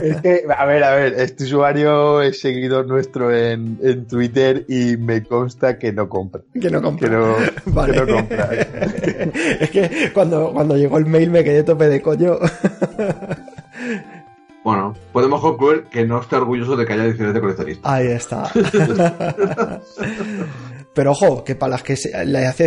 Es 0.00 0.20
que, 0.22 0.44
a 0.56 0.64
ver, 0.64 0.82
a 0.82 0.94
ver, 0.94 1.12
este 1.14 1.44
usuario 1.44 2.22
es 2.22 2.40
seguidor 2.40 2.86
nuestro 2.86 3.34
en, 3.34 3.78
en 3.82 4.06
Twitter 4.06 4.64
y 4.66 4.96
me 4.96 5.22
consta 5.22 5.78
que 5.78 5.92
no 5.92 6.08
compra. 6.08 6.40
que 6.58 6.70
no 6.70 6.80
compra. 6.80 7.08
Que 7.08 7.14
no, 7.14 7.36
Vale. 7.66 7.92
que 7.92 8.00
no 8.00 8.06
compra. 8.16 8.48
es 9.60 9.70
que 9.70 10.10
cuando, 10.14 10.52
cuando 10.52 10.76
llegó 10.76 10.96
el 10.98 11.06
mail 11.06 11.30
me 11.30 11.44
quedé 11.44 11.62
tope 11.64 11.88
de 11.88 12.00
coño. 12.00 12.38
Bueno, 14.64 14.94
podemos 15.12 15.40
concluir 15.40 15.84
que 15.84 16.04
no 16.06 16.20
está 16.20 16.38
orgulloso 16.38 16.76
de 16.76 16.86
que 16.86 16.92
haya 16.94 17.04
ediciones 17.04 17.34
de 17.34 17.40
coleccionista. 17.40 17.92
Ahí 17.92 18.06
está. 18.08 18.50
Pero 20.94 21.12
ojo, 21.12 21.44
que 21.44 21.54
para 21.54 21.70
las 21.72 21.82
que 21.82 21.96
se- 21.96 22.10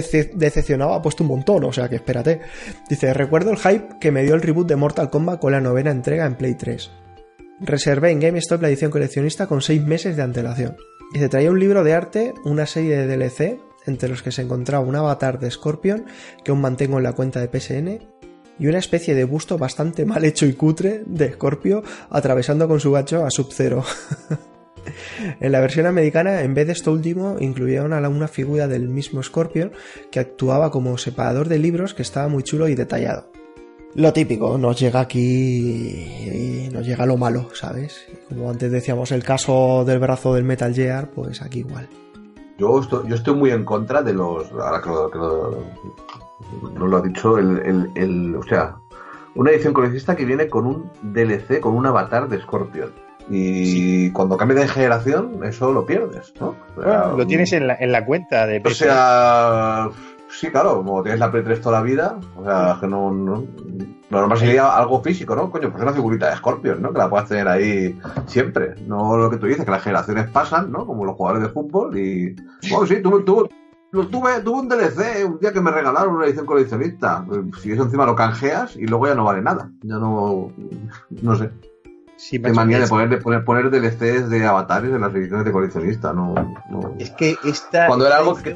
ce- 0.02 0.32
decepcionado 0.34 0.94
ha 0.94 1.02
puesto 1.02 1.24
un 1.24 1.30
montón, 1.30 1.64
o 1.66 1.74
sea 1.74 1.90
que 1.90 1.96
espérate. 1.98 2.40
Dice, 2.90 3.14
recuerdo 3.14 3.52
el 3.52 3.58
hype 3.58 4.00
que 4.00 4.12
me 4.12 4.24
dio 4.24 4.34
el 4.36 4.42
reboot 4.42 4.68
de 4.68 4.76
Mortal 4.78 5.10
Kombat 5.10 5.40
con 5.42 5.52
la 5.52 5.60
novena 5.62 5.92
entrega 5.92 6.26
en 6.26 6.36
Play 6.36 6.56
3. 6.56 6.90
Reservé 7.60 8.12
en 8.12 8.20
GameStop 8.20 8.62
la 8.62 8.70
edición 8.70 8.92
coleccionista 8.92 9.48
con 9.48 9.62
6 9.62 9.84
meses 9.86 10.16
de 10.16 10.24
antelación. 10.24 10.78
Dice, 11.14 11.30
traía 11.30 11.52
un 11.52 11.60
libro 11.60 11.84
de 11.84 11.94
arte, 11.94 12.34
una 12.46 12.66
serie 12.66 12.98
de 12.98 13.08
DLC, 13.08 13.60
entre 13.86 14.10
los 14.10 14.24
que 14.24 14.32
se 14.32 14.42
encontraba 14.42 14.86
un 14.86 14.96
avatar 14.96 15.40
de 15.40 15.52
Scorpion, 15.52 16.06
que 16.44 16.52
aún 16.52 16.62
mantengo 16.62 16.98
en 16.98 17.04
la 17.04 17.14
cuenta 17.14 17.42
de 17.42 17.48
PSN, 17.60 18.00
y 18.58 18.68
una 18.68 18.78
especie 18.80 19.16
de 19.16 19.26
busto 19.26 19.58
bastante 19.58 20.06
mal 20.06 20.24
hecho 20.24 20.46
y 20.46 20.54
cutre 20.54 21.04
de 21.06 21.34
Scorpio 21.34 21.84
atravesando 22.10 22.68
con 22.68 22.80
su 22.80 22.92
gacho 22.92 23.26
a 23.26 23.30
Sub-Zero. 23.30 23.84
En 25.40 25.52
la 25.52 25.60
versión 25.60 25.86
americana, 25.86 26.42
en 26.42 26.54
vez 26.54 26.68
de 26.68 26.74
esto 26.74 26.92
último, 26.92 27.38
incluyeron 27.40 27.94
a 27.94 28.02
la- 28.02 28.10
una 28.10 28.28
figura 28.28 28.68
del 28.68 28.88
mismo 28.90 29.22
Scorpion 29.24 29.72
que 30.12 30.20
actuaba 30.20 30.72
como 30.72 30.98
separador 30.98 31.48
de 31.48 31.60
libros 31.60 31.94
que 31.94 32.02
estaba 32.02 32.28
muy 32.28 32.44
chulo 32.44 32.68
y 32.68 32.76
detallado. 32.76 33.32
Lo 33.96 34.12
típico, 34.12 34.58
nos 34.58 34.80
llega 34.80 35.02
aquí 35.02 35.20
y 36.66 36.70
nos 36.72 36.86
llega 36.86 37.06
lo 37.06 37.16
malo, 37.18 37.50
¿sabes? 37.54 38.06
Como 38.28 38.50
antes 38.50 38.72
decíamos 38.72 39.12
el 39.12 39.24
caso 39.24 39.84
del 39.86 40.00
brazo 40.00 40.34
del 40.34 40.44
Metal 40.44 40.74
Gear, 40.74 41.10
pues 41.12 41.42
aquí 41.42 41.60
igual. 41.60 41.88
Yo 42.58 42.80
estoy, 42.80 43.08
yo 43.08 43.16
estoy 43.16 43.36
muy 43.36 43.52
en 43.52 43.64
contra 43.66 44.02
de 44.02 44.14
los. 44.14 44.52
Ahora 44.52 44.82
que 44.82 44.90
lo, 44.90 45.12
que 45.12 45.18
lo- 45.18 45.64
no 46.74 46.88
lo 46.88 46.98
ha 46.98 47.02
dicho, 47.02 47.38
el, 47.38 47.60
el, 47.66 47.92
el- 47.96 48.36
o 48.36 48.44
sea, 48.44 48.78
una 49.36 49.52
edición 49.52 49.74
coleccionista 49.74 50.16
que 50.16 50.26
viene 50.26 50.48
con 50.48 50.66
un 50.66 50.90
DLC, 51.02 51.60
con 51.60 51.76
un 51.76 51.86
avatar 51.86 52.28
de 52.30 52.40
Scorpion. 52.42 52.92
Y 53.30 54.12
cuando 54.12 54.38
cambias 54.38 54.62
de 54.62 54.68
generación, 54.68 55.40
eso 55.44 55.72
lo 55.72 55.86
pierdes, 55.86 56.34
¿no? 56.40 56.56
O 56.76 56.82
sea, 56.82 57.02
Bueno, 57.02 57.18
lo 57.18 57.28
tienes 57.28 57.54
en 57.54 57.68
la, 57.68 57.76
en 57.76 57.92
la 57.92 58.06
cuenta 58.06 58.46
de 58.46 58.62
O 58.64 58.70
sea, 58.70 59.90
sí, 60.30 60.50
claro, 60.50 60.78
como 60.78 61.02
tienes 61.04 61.20
la 61.20 61.32
Play 61.32 61.44
3 61.44 61.62
toda 61.62 61.80
la 61.80 61.84
vida, 61.84 62.20
o 62.36 62.44
sea, 62.44 62.78
que 62.80 62.88
no, 62.88 63.12
no, 63.12 63.46
lo 64.10 64.20
normal 64.20 64.38
sería 64.38 64.76
algo 64.76 65.02
físico, 65.02 65.36
¿no? 65.36 65.50
Coño, 65.50 65.72
pues 65.72 65.82
una 65.82 65.94
figurita 65.94 66.30
de 66.30 66.36
Scorpion, 66.38 66.82
¿no? 66.82 66.92
Que 66.92 67.00
la 67.00 67.10
puedas 67.10 67.30
tener 67.30 67.48
ahí 67.48 68.00
siempre. 68.28 68.76
No 68.86 69.18
lo 69.18 69.30
que 69.30 69.38
tú 69.38 69.48
dices, 69.48 69.66
que 69.66 69.72
las 69.72 69.84
generaciones 69.84 70.30
pasan, 70.30 70.72
¿no? 70.72 70.86
Como 70.86 71.06
los 71.06 71.16
jugadores 71.16 71.44
de 71.44 71.54
fútbol 71.54 71.98
y... 71.98 72.36
Bueno, 72.70 72.86
sí, 72.86 73.02
tuve, 73.02 73.24
tuve, 73.24 73.50
lo 73.92 74.08
tuve, 74.08 74.42
tuve 74.42 74.60
un 74.60 74.70
DLC 74.70 75.26
un 75.26 75.40
día 75.40 75.54
que 75.54 75.62
me 75.62 75.72
regalaron 75.72 76.16
una 76.16 76.26
edición 76.26 76.46
coleccionista. 76.46 77.26
Si 77.62 77.72
eso 77.72 77.84
encima 77.84 78.06
lo 78.06 78.16
canjeas 78.16 78.76
y 78.76 78.86
luego 78.86 79.08
ya 79.08 79.16
no 79.16 79.24
vale 79.24 79.42
nada. 79.42 79.72
Ya 79.82 79.98
no... 79.98 80.52
No 81.10 81.36
sé. 81.36 81.50
Sí, 82.30 82.40
Qué 82.42 82.54
manía 82.54 82.80
de 82.80 82.88
poner, 82.88 83.10
de 83.10 83.18
poner, 83.18 83.44
poner 83.44 83.70
DLCs 83.70 84.30
de 84.30 84.46
avatares 84.46 84.92
en 84.92 85.02
las 85.02 85.14
ediciones 85.14 85.46
de 85.46 85.52
coleccionista, 85.52 86.14
no... 86.14 86.34
no. 86.70 86.96
Es 86.98 87.12
que 87.12 87.36
esta. 87.44 87.88
Cuando 87.88 88.08
era 88.08 88.18
algo 88.18 88.36
que, 88.36 88.56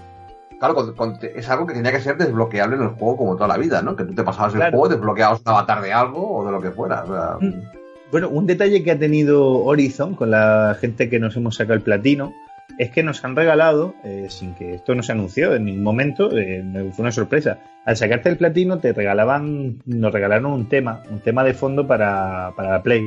claro, 0.60 0.74
cuando- 0.74 0.96
cuando 0.96 1.20
te- 1.20 1.38
es 1.38 1.50
algo 1.50 1.68
que 1.68 1.74
tenía 1.74 1.92
que 1.92 2.00
ser 2.00 2.18
desbloqueable 2.18 2.78
en 2.78 2.84
el 2.84 2.90
juego 2.90 3.18
como 3.18 3.36
toda 3.36 3.50
la 3.50 3.58
vida, 3.58 3.82
¿no? 3.82 3.96
Que 3.96 4.06
tú 4.06 4.14
te 4.16 4.24
pasabas 4.24 4.54
el 4.56 4.62
juego, 4.70 4.88
desbloqueabas 4.88 5.42
un 5.42 5.50
avatar 5.52 5.82
de 5.82 5.92
algo 5.92 6.38
o 6.38 6.46
de 6.46 6.52
lo 6.52 6.62
que 6.62 6.72
fuera. 6.72 7.04
o 7.04 7.08
sea, 7.08 7.38
Mm. 7.42 7.62
Bueno, 8.10 8.30
un 8.30 8.46
detalle 8.46 8.84
que 8.86 8.92
ha 8.92 8.98
tenido 8.98 9.46
Horizon 9.66 10.16
con 10.16 10.32
la 10.32 10.78
gente 10.80 11.10
que 11.10 11.20
nos 11.20 11.36
hemos 11.36 11.56
sacado 11.56 11.74
el 11.74 11.82
platino 11.82 12.32
es 12.78 12.90
que 12.92 13.04
nos 13.04 13.26
han 13.26 13.36
regalado, 13.36 13.96
eh, 14.06 14.28
sin 14.30 14.54
que 14.56 14.76
esto 14.76 14.96
no 14.96 15.04
se 15.04 15.12
anunció 15.12 15.54
en 15.56 15.66
ningún 15.66 15.84
momento, 15.84 16.30
eh, 16.32 16.64
fue 16.94 17.04
una 17.04 17.12
sorpresa. 17.12 17.58
Al 17.86 17.98
sacarte 17.98 18.30
el 18.30 18.38
platino 18.38 18.80
te 18.80 18.94
regalaban, 18.94 19.80
nos 19.86 20.14
regalaron 20.14 20.54
un 20.54 20.70
tema, 20.70 21.02
un 21.12 21.20
tema 21.20 21.44
de 21.44 21.54
fondo 21.54 21.86
para, 21.86 22.54
para 22.56 22.70
la 22.72 22.82
Play, 22.82 23.06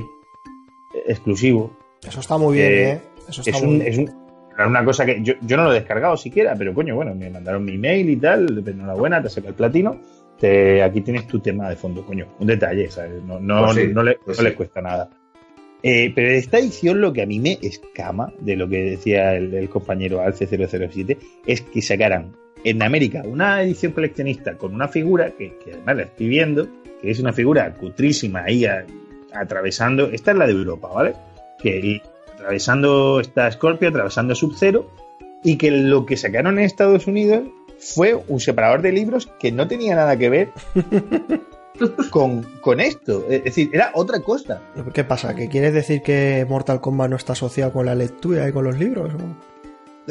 exclusivo. 1.06 1.76
Eso 2.06 2.20
está 2.20 2.38
muy 2.38 2.54
bien, 2.56 2.72
Eh, 2.72 2.90
¿eh? 2.92 3.00
Eso 3.28 3.42
está 3.42 3.56
Es, 3.56 3.62
muy 3.62 3.72
un, 3.74 3.78
bien. 3.80 3.92
es 3.92 3.98
un- 3.98 4.20
una 4.66 4.84
cosa 4.84 5.06
que 5.06 5.22
yo, 5.22 5.34
yo 5.42 5.56
no 5.56 5.64
lo 5.64 5.70
he 5.72 5.76
descargado 5.76 6.16
siquiera, 6.16 6.54
pero 6.56 6.74
coño, 6.74 6.94
bueno, 6.94 7.14
me 7.14 7.30
mandaron 7.30 7.64
mi 7.64 7.74
email 7.74 8.10
y 8.10 8.16
tal, 8.16 8.62
enhorabuena, 8.66 9.22
te 9.22 9.30
saca 9.30 9.48
el 9.48 9.54
platino. 9.54 9.98
Te, 10.38 10.82
aquí 10.82 11.00
tienes 11.02 11.26
tu 11.26 11.38
tema 11.40 11.68
de 11.68 11.76
fondo, 11.76 12.04
coño, 12.04 12.26
un 12.38 12.46
detalle, 12.46 12.90
¿sabes? 12.90 13.22
No, 13.22 13.38
no, 13.40 13.64
Pues 13.64 13.76
sí, 13.76 13.88
no 13.92 14.02
le, 14.02 14.14
pues 14.24 14.38
no 14.38 14.44
le 14.44 14.50
sí. 14.50 14.56
cuesta 14.56 14.80
nada. 14.80 15.10
Eh, 15.82 16.12
pero 16.14 16.28
esta 16.30 16.58
edición 16.58 17.00
lo 17.00 17.12
que 17.12 17.22
a 17.22 17.26
mí 17.26 17.38
me 17.38 17.58
escama 17.62 18.32
de 18.40 18.56
lo 18.56 18.68
que 18.68 18.82
decía 18.82 19.34
el, 19.34 19.52
el 19.54 19.68
compañero 19.70 20.20
Alce007 20.22 21.16
es 21.46 21.60
que 21.62 21.80
sacaran 21.80 22.32
en 22.64 22.82
América 22.82 23.22
una 23.24 23.62
edición 23.62 23.92
coleccionista 23.92 24.56
con 24.58 24.74
una 24.74 24.88
figura 24.88 25.30
que, 25.30 25.56
que 25.64 25.72
además 25.72 25.96
la 25.96 26.02
estoy 26.02 26.28
viendo, 26.28 26.68
que 27.00 27.10
es 27.10 27.18
una 27.20 27.32
figura 27.32 27.72
cutrísima 27.74 28.42
ahí 28.44 28.66
a- 28.66 28.84
atravesando, 29.35 30.07
esta 30.07 30.32
es 30.32 30.36
la 30.36 30.47
de 30.47 30.52
Europa, 30.52 30.89
¿vale? 30.89 31.15
Que 31.62 32.02
atravesando 32.35 33.20
esta 33.20 33.51
Scorpio, 33.51 33.89
atravesando 33.89 34.35
Sub-Zero 34.35 34.90
y 35.44 35.57
que 35.57 35.70
lo 35.70 36.07
que 36.07 36.16
sacaron 36.16 36.59
en 36.59 36.65
Estados 36.65 37.07
Unidos 37.07 37.44
fue 37.78 38.15
un 38.28 38.40
separador 38.40 38.82
de 38.82 38.93
libros 38.93 39.31
que 39.39 39.52
no 39.52 39.66
tenía 39.66 39.97
nada 39.97 40.16
que 40.16 40.28
ver 40.28 40.48
con, 42.11 42.43
con 42.61 42.81
esto. 42.81 43.27
Es 43.28 43.44
decir, 43.44 43.70
era 43.73 43.90
otra 43.94 44.20
cosa. 44.20 44.61
¿Qué 44.93 45.05
pasa? 45.05 45.35
¿Que 45.35 45.48
quieres 45.48 45.73
decir 45.73 46.02
que 46.02 46.47
Mortal 46.48 46.81
Kombat 46.81 47.11
no 47.11 47.16
está 47.16 47.32
asociado 47.32 47.73
con 47.73 47.86
la 47.86 47.94
lectura 47.94 48.48
y 48.48 48.52
con 48.52 48.65
los 48.65 48.78
libros? 48.78 49.12
No, 49.15 49.36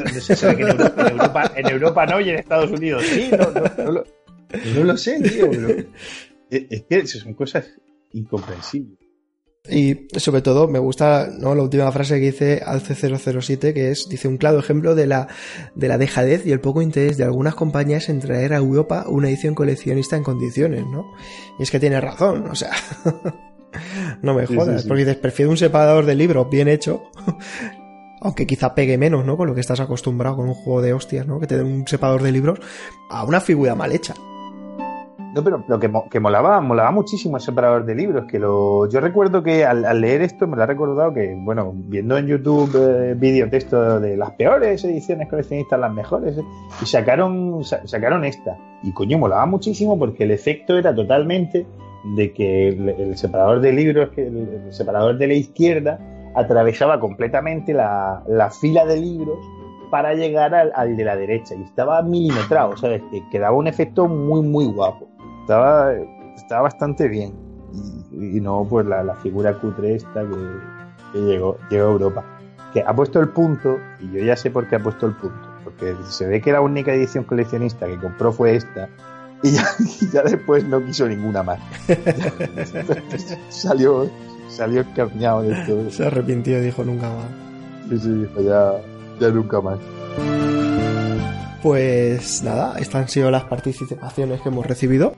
no 0.04 0.10
se 0.10 0.36
sabe 0.36 0.58
que 0.58 0.64
en 0.64 0.70
Europa, 0.70 1.02
en, 1.02 1.12
Europa, 1.12 1.52
en 1.56 1.68
Europa 1.68 2.06
no 2.06 2.22
y 2.22 2.30
en 2.30 2.36
Estados 2.38 2.72
Unidos 2.72 3.04
sí. 3.06 3.30
No, 3.32 3.52
no, 3.52 3.84
no 3.84 3.91
lo, 3.91 4.06
no 4.76 4.84
lo 4.84 4.98
sé, 4.98 5.22
tío. 5.22 5.50
pero 5.50 5.70
es, 6.50 6.66
es 6.70 6.84
que 6.84 7.08
son 7.08 7.34
cosas 7.34 7.72
incomprensibles. 8.14 9.09
Y 9.68 10.07
sobre 10.18 10.41
todo 10.41 10.68
me 10.68 10.80
gusta 10.80 11.27
¿no? 11.38 11.53
la 11.53 11.61
última 11.64 11.91
frase 11.91 12.15
que 12.15 12.27
dice 12.31 12.61
Alce007, 12.65 13.73
que 13.73 13.91
es, 13.91 14.07
dice, 14.10 14.27
un 14.27 14.38
claro 14.38 14.57
ejemplo 14.60 14.95
de 14.95 15.06
la, 15.06 15.27
de 15.76 15.88
la 15.88 15.98
dejadez 15.98 16.45
y 16.45 16.52
el 16.52 16.61
poco 16.61 16.81
interés 16.81 17.18
de 17.18 17.26
algunas 17.26 17.56
compañías 17.56 18.10
en 18.10 18.19
traer 18.19 18.53
a 18.53 18.57
Europa 18.57 19.06
una 19.07 19.27
edición 19.27 19.56
coleccionista 19.56 20.15
en 20.15 20.23
condiciones, 20.23 20.86
¿no? 20.88 21.11
Y 21.60 21.64
es 21.64 21.72
que 21.72 21.80
tiene 21.80 21.99
razón, 21.99 22.48
o 22.49 22.56
sea, 22.56 22.72
no 24.22 24.34
me 24.34 24.48
Sí, 24.48 24.56
jodas, 24.56 24.77
sí, 24.77 24.84
sí. 24.84 24.88
porque 24.88 25.06
dices, 25.06 25.18
prefiero 25.18 25.52
un 25.52 25.57
separador 25.57 26.06
de 26.06 26.15
libros 26.15 26.49
bien 26.49 26.68
hecho, 26.68 27.03
aunque 28.22 28.48
quizá 28.48 28.73
pegue 28.73 28.98
menos, 28.98 29.26
¿no? 29.26 29.38
Con 29.38 29.48
lo 29.48 29.53
que 29.56 29.61
estás 29.61 29.81
acostumbrado 29.81 30.38
con 30.38 30.48
un 30.48 30.56
juego 30.56 30.81
de 30.81 30.94
hostias, 30.94 31.27
¿no? 31.27 31.40
Que 31.40 31.48
te 31.48 31.57
den 31.57 31.68
un 31.68 31.88
separador 31.88 32.23
de 32.23 32.31
libros 32.31 32.60
a 33.10 33.23
una 33.23 33.41
figura 33.41 33.76
mal 33.76 33.91
hecha. 33.91 34.15
No, 35.35 35.43
pero 35.43 35.64
lo 35.68 35.80
que, 35.80 35.91
que 36.10 36.19
molaba, 36.19 36.60
molaba 36.60 36.89
muchísimo 36.91 37.38
el 37.38 37.41
separador 37.43 37.85
de 37.85 37.93
libros. 37.93 38.26
Que 38.26 38.39
lo, 38.39 38.89
yo 38.89 38.99
recuerdo 38.99 39.43
que 39.43 39.64
al, 39.64 39.85
al 39.85 40.01
leer 40.01 40.22
esto 40.23 40.47
me 40.47 40.57
lo 40.57 40.64
ha 40.64 40.65
recordado 40.65 41.14
que, 41.14 41.35
bueno, 41.38 41.72
viendo 41.76 42.18
en 42.18 42.26
YouTube 42.26 42.72
eh, 42.76 43.14
vídeos 43.15 43.51
de 43.51 43.57
esto 43.57 43.99
de 43.99 44.18
las 44.18 44.31
peores 44.31 44.84
ediciones 44.84 45.30
coleccionistas, 45.30 45.80
las 45.80 45.93
mejores, 45.93 46.38
eh, 46.38 46.41
y 46.81 46.85
sacaron, 46.85 47.64
sa- 47.64 47.85
sacaron 47.85 48.26
esta. 48.26 48.57
Y 48.81 48.91
coño, 48.91 49.19
molaba 49.19 49.45
muchísimo 49.45 49.99
porque 49.99 50.23
el 50.23 50.31
efecto 50.31 50.77
era 50.77 50.95
totalmente 50.95 51.68
de 52.15 52.34
que 52.34 52.69
el, 52.69 53.18
separador 53.18 53.60
de 53.61 53.73
libros, 53.73 54.10
que 54.10 54.26
el, 54.26 54.73
separador 54.73 55.18
de 55.18 55.27
la 55.27 55.34
izquierda, 55.34 55.99
atravesaba 56.34 56.99
completamente 56.99 57.73
la, 57.73 58.23
la 58.27 58.49
fila 58.49 58.85
de 58.85 58.97
libros 58.97 59.38
para 59.91 60.14
llegar 60.14 60.56
al, 60.56 60.72
al 60.76 60.95
de 60.95 61.03
la 61.03 61.15
derecha 61.15 61.56
y 61.56 61.64
estaba 61.64 62.01
milimetrado, 62.03 62.77
¿sabes? 62.77 63.01
Que, 63.11 63.22
que 63.30 63.39
daba 63.39 63.56
un 63.57 63.68
efecto 63.68 64.07
muy, 64.07 64.41
muy 64.41 64.65
guapo. 64.65 65.09
Estaba, 65.49 65.95
estaba 66.35 66.61
bastante 66.61 67.07
bien. 67.07 67.34
Y, 68.11 68.38
y 68.38 68.39
no, 68.39 68.67
pues 68.69 68.85
la, 68.85 69.03
la 69.03 69.15
figura 69.15 69.57
cutre 69.57 69.95
esta 69.95 70.21
que, 70.21 70.38
que 71.11 71.19
llegó, 71.21 71.57
llegó 71.71 71.88
a 71.88 71.91
Europa. 71.91 72.23
Que 72.71 72.84
ha 72.85 72.95
puesto 72.95 73.19
el 73.19 73.30
punto, 73.30 73.80
y 73.99 74.11
yo 74.11 74.23
ya 74.23 74.35
sé 74.35 74.51
por 74.51 74.67
qué 74.67 74.76
ha 74.76 74.80
puesto 74.84 75.07
el 75.07 75.15
punto. 75.15 75.49
Porque 75.63 75.95
se 76.07 76.27
ve 76.27 76.39
que 76.39 76.51
la 76.51 76.61
única 76.61 76.93
edición 76.93 77.23
coleccionista 77.23 77.88
que 77.88 77.97
compró 77.97 78.31
fue 78.31 78.57
esta, 78.57 78.89
y 79.41 79.53
ya, 79.53 79.63
y 80.01 80.09
ya 80.11 80.21
después 80.21 80.65
no 80.65 80.85
quiso 80.85 81.07
ninguna 81.07 81.41
más. 81.41 81.59
salió, 83.49 84.07
salió 84.49 84.81
escarñado 84.81 85.41
de 85.41 85.65
todo. 85.65 85.89
Se 85.89 86.05
arrepintió 86.05 86.59
y 86.59 86.65
dijo 86.65 86.84
nunca 86.84 87.09
más. 87.09 87.26
Sí, 87.89 87.97
sí, 87.97 88.09
dijo 88.11 88.39
ya, 88.41 88.73
ya 89.19 89.30
nunca 89.30 89.61
más. 89.61 89.80
Pues 91.61 92.41
nada, 92.44 92.77
estas 92.80 93.02
han 93.03 93.07
sido 93.10 93.31
las 93.31 93.44
participaciones 93.45 94.41
que 94.41 94.49
hemos 94.49 94.65
recibido. 94.65 95.14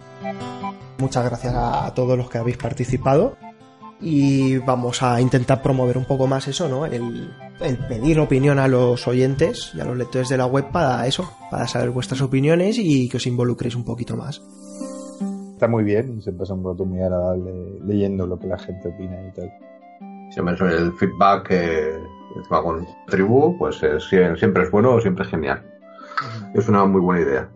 Muchas 0.97 1.25
gracias 1.25 1.53
a 1.55 1.93
todos 1.93 2.17
los 2.17 2.29
que 2.29 2.37
habéis 2.39 2.57
participado. 2.57 3.37
Y 4.03 4.57
vamos 4.57 5.03
a 5.03 5.21
intentar 5.21 5.61
promover 5.61 5.95
un 5.95 6.05
poco 6.05 6.25
más 6.25 6.47
eso, 6.47 6.67
¿no? 6.67 6.87
El, 6.87 7.31
el 7.59 7.77
pedir 7.87 8.19
opinión 8.19 8.57
a 8.57 8.67
los 8.67 9.07
oyentes 9.07 9.71
y 9.75 9.79
a 9.79 9.85
los 9.85 9.95
lectores 9.95 10.27
de 10.29 10.37
la 10.37 10.47
web 10.47 10.71
para 10.71 11.05
eso, 11.05 11.31
para 11.51 11.67
saber 11.67 11.91
vuestras 11.91 12.19
opiniones 12.21 12.77
y 12.79 13.07
que 13.07 13.17
os 13.17 13.27
involucréis 13.27 13.75
un 13.75 13.85
poquito 13.85 14.17
más. 14.17 14.41
Está 15.53 15.67
muy 15.67 15.83
bien, 15.83 16.19
se 16.23 16.31
pasa 16.33 16.55
un 16.55 16.63
rato 16.65 16.83
muy 16.83 16.99
agradable 16.99 17.51
leyendo 17.85 18.25
lo 18.25 18.39
que 18.39 18.47
la 18.47 18.57
gente 18.57 18.87
opina 18.87 19.17
y 19.27 19.31
tal. 19.35 19.51
siempre 20.31 20.75
el 20.75 20.91
feedback 20.93 21.47
que 21.49 21.93
encima 22.37 22.63
con 22.63 22.87
tribu, 23.05 23.55
pues 23.59 23.83
es- 23.83 24.05
siempre 24.39 24.63
es 24.63 24.71
bueno, 24.71 24.99
siempre 24.99 25.25
es 25.25 25.29
genial. 25.29 25.61
Es 26.53 26.67
una 26.67 26.85
muy 26.85 27.01
buena 27.01 27.21
idea. 27.21 27.51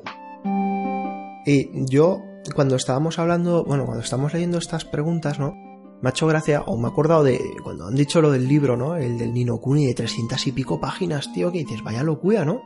Y 1.45 1.85
yo, 1.85 2.21
cuando 2.55 2.75
estábamos 2.75 3.19
hablando, 3.19 3.63
bueno, 3.63 3.85
cuando 3.85 4.03
estábamos 4.03 4.33
leyendo 4.33 4.57
estas 4.57 4.85
preguntas, 4.85 5.39
¿no? 5.39 5.53
Me 6.01 6.09
ha 6.09 6.11
hecho 6.11 6.27
gracia, 6.27 6.61
o 6.61 6.77
me 6.77 6.87
he 6.87 6.91
acordado 6.91 7.23
de 7.23 7.39
cuando 7.63 7.87
han 7.87 7.95
dicho 7.95 8.21
lo 8.21 8.31
del 8.31 8.47
libro, 8.47 8.75
¿no? 8.75 8.95
El 8.95 9.17
del 9.17 9.33
Nino 9.33 9.57
Kuni 9.57 9.85
de 9.85 9.93
300 9.93 10.47
y 10.47 10.51
pico 10.51 10.79
páginas, 10.79 11.31
tío, 11.33 11.51
que 11.51 11.59
dices, 11.59 11.83
vaya 11.83 12.03
locura, 12.03 12.45
¿no? 12.45 12.61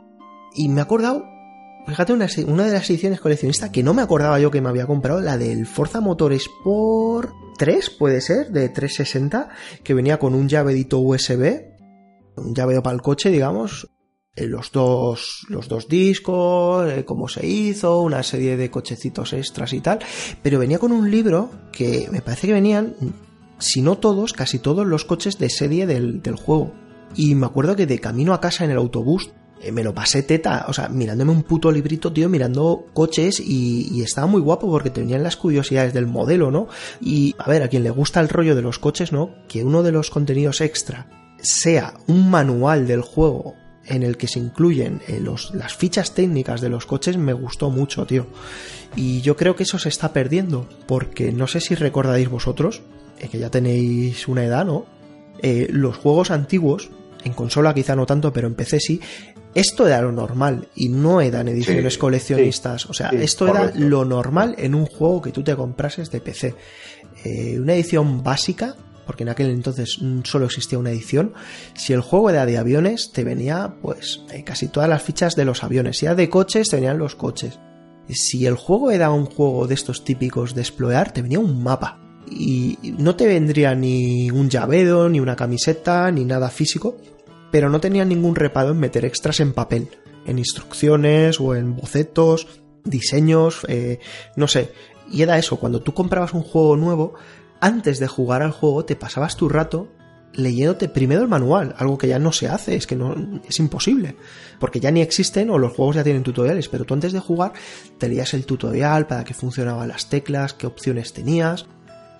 Y 0.54 0.68
me 0.68 0.80
he 0.80 0.82
acordado, 0.82 1.24
fíjate, 1.86 2.12
una, 2.12 2.26
una 2.46 2.64
de 2.64 2.72
las 2.72 2.88
ediciones 2.90 3.20
coleccionistas 3.20 3.70
que 3.70 3.82
no 3.82 3.94
me 3.94 4.02
acordaba 4.02 4.40
yo 4.40 4.50
que 4.50 4.60
me 4.60 4.68
había 4.68 4.86
comprado, 4.86 5.20
la 5.20 5.36
del 5.38 5.66
Forza 5.66 6.00
Motorsport 6.00 7.30
3, 7.58 7.90
puede 7.90 8.20
ser, 8.20 8.50
de 8.50 8.68
360, 8.68 9.50
que 9.84 9.94
venía 9.94 10.18
con 10.18 10.34
un 10.34 10.48
llavedito 10.48 10.98
USB, 10.98 11.62
un 12.36 12.54
llaveo 12.54 12.82
para 12.82 12.94
el 12.94 13.02
coche, 13.02 13.30
digamos, 13.30 13.90
los 14.36 14.72
dos 14.72 15.46
los 15.48 15.68
dos 15.68 15.88
discos, 15.88 16.90
eh, 16.90 17.04
cómo 17.04 17.28
se 17.28 17.46
hizo, 17.46 18.00
una 18.00 18.22
serie 18.22 18.56
de 18.56 18.70
cochecitos 18.70 19.32
extras 19.32 19.72
y 19.72 19.80
tal, 19.80 19.98
pero 20.42 20.58
venía 20.58 20.78
con 20.78 20.92
un 20.92 21.10
libro 21.10 21.50
que 21.72 22.08
me 22.10 22.22
parece 22.22 22.46
que 22.46 22.52
venían, 22.52 22.94
si 23.58 23.82
no 23.82 23.98
todos, 23.98 24.32
casi 24.32 24.58
todos 24.58 24.86
los 24.86 25.04
coches 25.04 25.38
de 25.38 25.50
serie 25.50 25.86
del, 25.86 26.22
del 26.22 26.36
juego. 26.36 26.72
Y 27.16 27.34
me 27.34 27.46
acuerdo 27.46 27.74
que 27.74 27.86
de 27.86 27.98
camino 27.98 28.32
a 28.32 28.40
casa 28.40 28.64
en 28.64 28.70
el 28.70 28.76
autobús 28.76 29.30
eh, 29.60 29.72
me 29.72 29.82
lo 29.82 29.92
pasé 29.92 30.22
teta, 30.22 30.64
o 30.68 30.72
sea, 30.72 30.88
mirándome 30.88 31.32
un 31.32 31.42
puto 31.42 31.72
librito, 31.72 32.12
tío, 32.12 32.28
mirando 32.28 32.86
coches 32.94 33.40
y, 33.40 33.88
y 33.92 34.02
estaba 34.02 34.28
muy 34.28 34.40
guapo 34.40 34.70
porque 34.70 34.90
te 34.90 35.00
venían 35.00 35.24
las 35.24 35.36
curiosidades 35.36 35.92
del 35.92 36.06
modelo, 36.06 36.50
¿no? 36.50 36.68
Y 37.00 37.34
a 37.36 37.48
ver, 37.50 37.62
a 37.64 37.68
quien 37.68 37.82
le 37.82 37.90
gusta 37.90 38.20
el 38.20 38.28
rollo 38.28 38.54
de 38.54 38.62
los 38.62 38.78
coches, 38.78 39.12
¿no? 39.12 39.30
Que 39.48 39.64
uno 39.64 39.82
de 39.82 39.92
los 39.92 40.10
contenidos 40.10 40.60
extra 40.60 41.08
sea 41.42 41.94
un 42.06 42.30
manual 42.30 42.86
del 42.86 43.02
juego 43.02 43.54
en 43.86 44.02
el 44.02 44.16
que 44.16 44.28
se 44.28 44.38
incluyen 44.38 45.00
eh, 45.08 45.20
los, 45.20 45.54
las 45.54 45.74
fichas 45.74 46.14
técnicas 46.14 46.60
de 46.60 46.68
los 46.68 46.86
coches 46.86 47.16
me 47.16 47.32
gustó 47.32 47.70
mucho, 47.70 48.06
tío. 48.06 48.26
Y 48.96 49.20
yo 49.22 49.36
creo 49.36 49.56
que 49.56 49.62
eso 49.64 49.78
se 49.78 49.88
está 49.88 50.12
perdiendo, 50.12 50.68
porque 50.86 51.32
no 51.32 51.46
sé 51.46 51.60
si 51.60 51.74
recordáis 51.74 52.28
vosotros, 52.28 52.82
eh, 53.18 53.28
que 53.28 53.38
ya 53.38 53.50
tenéis 53.50 54.28
una 54.28 54.44
edad, 54.44 54.64
¿no? 54.64 54.86
eh, 55.42 55.68
los 55.70 55.96
juegos 55.96 56.30
antiguos, 56.30 56.90
en 57.24 57.32
consola 57.32 57.72
quizá 57.74 57.96
no 57.96 58.04
tanto, 58.06 58.32
pero 58.32 58.46
en 58.46 58.54
PC 58.54 58.78
sí, 58.80 59.00
esto 59.54 59.86
era 59.86 60.00
lo 60.02 60.12
normal 60.12 60.68
y 60.74 60.88
no 60.90 61.20
eran 61.20 61.48
ediciones 61.48 61.94
Sí, 61.94 61.98
coleccionistas. 61.98 62.86
o 62.86 62.92
sea, 62.94 63.10
sí, 63.10 63.16
esto 63.20 63.46
correcto. 63.46 63.78
era 63.78 63.86
lo 63.88 64.04
normal 64.04 64.54
en 64.58 64.74
un 64.74 64.86
juego 64.86 65.20
que 65.22 65.32
tú 65.32 65.42
te 65.42 65.56
comprases 65.56 66.10
de 66.10 66.20
PC. 66.20 66.54
Eh, 67.24 67.58
una 67.58 67.74
edición 67.74 68.22
básica, 68.22 68.76
porque 69.10 69.24
en 69.24 69.28
aquel 69.28 69.50
entonces 69.50 69.98
solo 70.22 70.46
existía 70.46 70.78
una 70.78 70.92
edición. 70.92 71.34
Si 71.74 71.92
el 71.92 72.00
juego 72.00 72.30
era 72.30 72.46
de 72.46 72.58
aviones, 72.58 73.10
te 73.10 73.24
venía 73.24 73.74
pues 73.82 74.22
eh, 74.32 74.44
casi 74.44 74.68
todas 74.68 74.88
las 74.88 75.02
fichas 75.02 75.34
de 75.34 75.44
los 75.44 75.64
aviones. 75.64 75.98
Si 75.98 76.06
era 76.06 76.14
de 76.14 76.30
coches, 76.30 76.68
te 76.68 76.76
venían 76.76 76.96
los 76.96 77.16
coches. 77.16 77.58
Si 78.08 78.46
el 78.46 78.54
juego 78.54 78.92
era 78.92 79.10
un 79.10 79.26
juego 79.26 79.66
de 79.66 79.74
estos 79.74 80.04
típicos 80.04 80.54
de 80.54 80.60
explorar, 80.60 81.12
te 81.12 81.22
venía 81.22 81.40
un 81.40 81.60
mapa. 81.60 81.98
Y 82.30 82.78
no 82.98 83.16
te 83.16 83.26
vendría 83.26 83.74
ni 83.74 84.30
un 84.30 84.48
llavero, 84.48 85.08
ni 85.08 85.18
una 85.18 85.34
camiseta, 85.34 86.12
ni 86.12 86.24
nada 86.24 86.48
físico, 86.48 86.96
pero 87.50 87.68
no 87.68 87.80
tenía 87.80 88.04
ningún 88.04 88.36
reparo 88.36 88.70
en 88.70 88.78
meter 88.78 89.04
extras 89.04 89.40
en 89.40 89.54
papel, 89.54 89.88
en 90.24 90.38
instrucciones 90.38 91.40
o 91.40 91.56
en 91.56 91.74
bocetos, 91.74 92.46
diseños, 92.84 93.62
eh, 93.66 93.98
no 94.36 94.46
sé. 94.46 94.70
Y 95.10 95.22
era 95.22 95.36
eso, 95.36 95.56
cuando 95.56 95.82
tú 95.82 95.94
comprabas 95.94 96.32
un 96.32 96.44
juego 96.44 96.76
nuevo, 96.76 97.14
antes 97.60 97.98
de 97.98 98.08
jugar 98.08 98.42
al 98.42 98.52
juego 98.52 98.84
te 98.84 98.96
pasabas 98.96 99.36
tu 99.36 99.48
rato 99.48 99.88
leyéndote 100.32 100.88
primero 100.88 101.22
el 101.22 101.28
manual, 101.28 101.74
algo 101.78 101.98
que 101.98 102.08
ya 102.08 102.18
no 102.18 102.32
se 102.32 102.48
hace, 102.48 102.76
es 102.76 102.86
que 102.86 102.96
no 102.96 103.14
es 103.48 103.58
imposible, 103.58 104.16
porque 104.58 104.80
ya 104.80 104.90
ni 104.90 105.00
existen 105.00 105.50
o 105.50 105.58
los 105.58 105.72
juegos 105.72 105.96
ya 105.96 106.04
tienen 106.04 106.22
tutoriales, 106.22 106.68
pero 106.68 106.84
tú 106.84 106.94
antes 106.94 107.12
de 107.12 107.20
jugar 107.20 107.52
te 107.98 108.06
el 108.06 108.46
tutorial 108.46 109.06
para 109.06 109.24
qué 109.24 109.34
funcionaban 109.34 109.88
las 109.88 110.08
teclas, 110.08 110.54
qué 110.54 110.66
opciones 110.66 111.12
tenías 111.12 111.66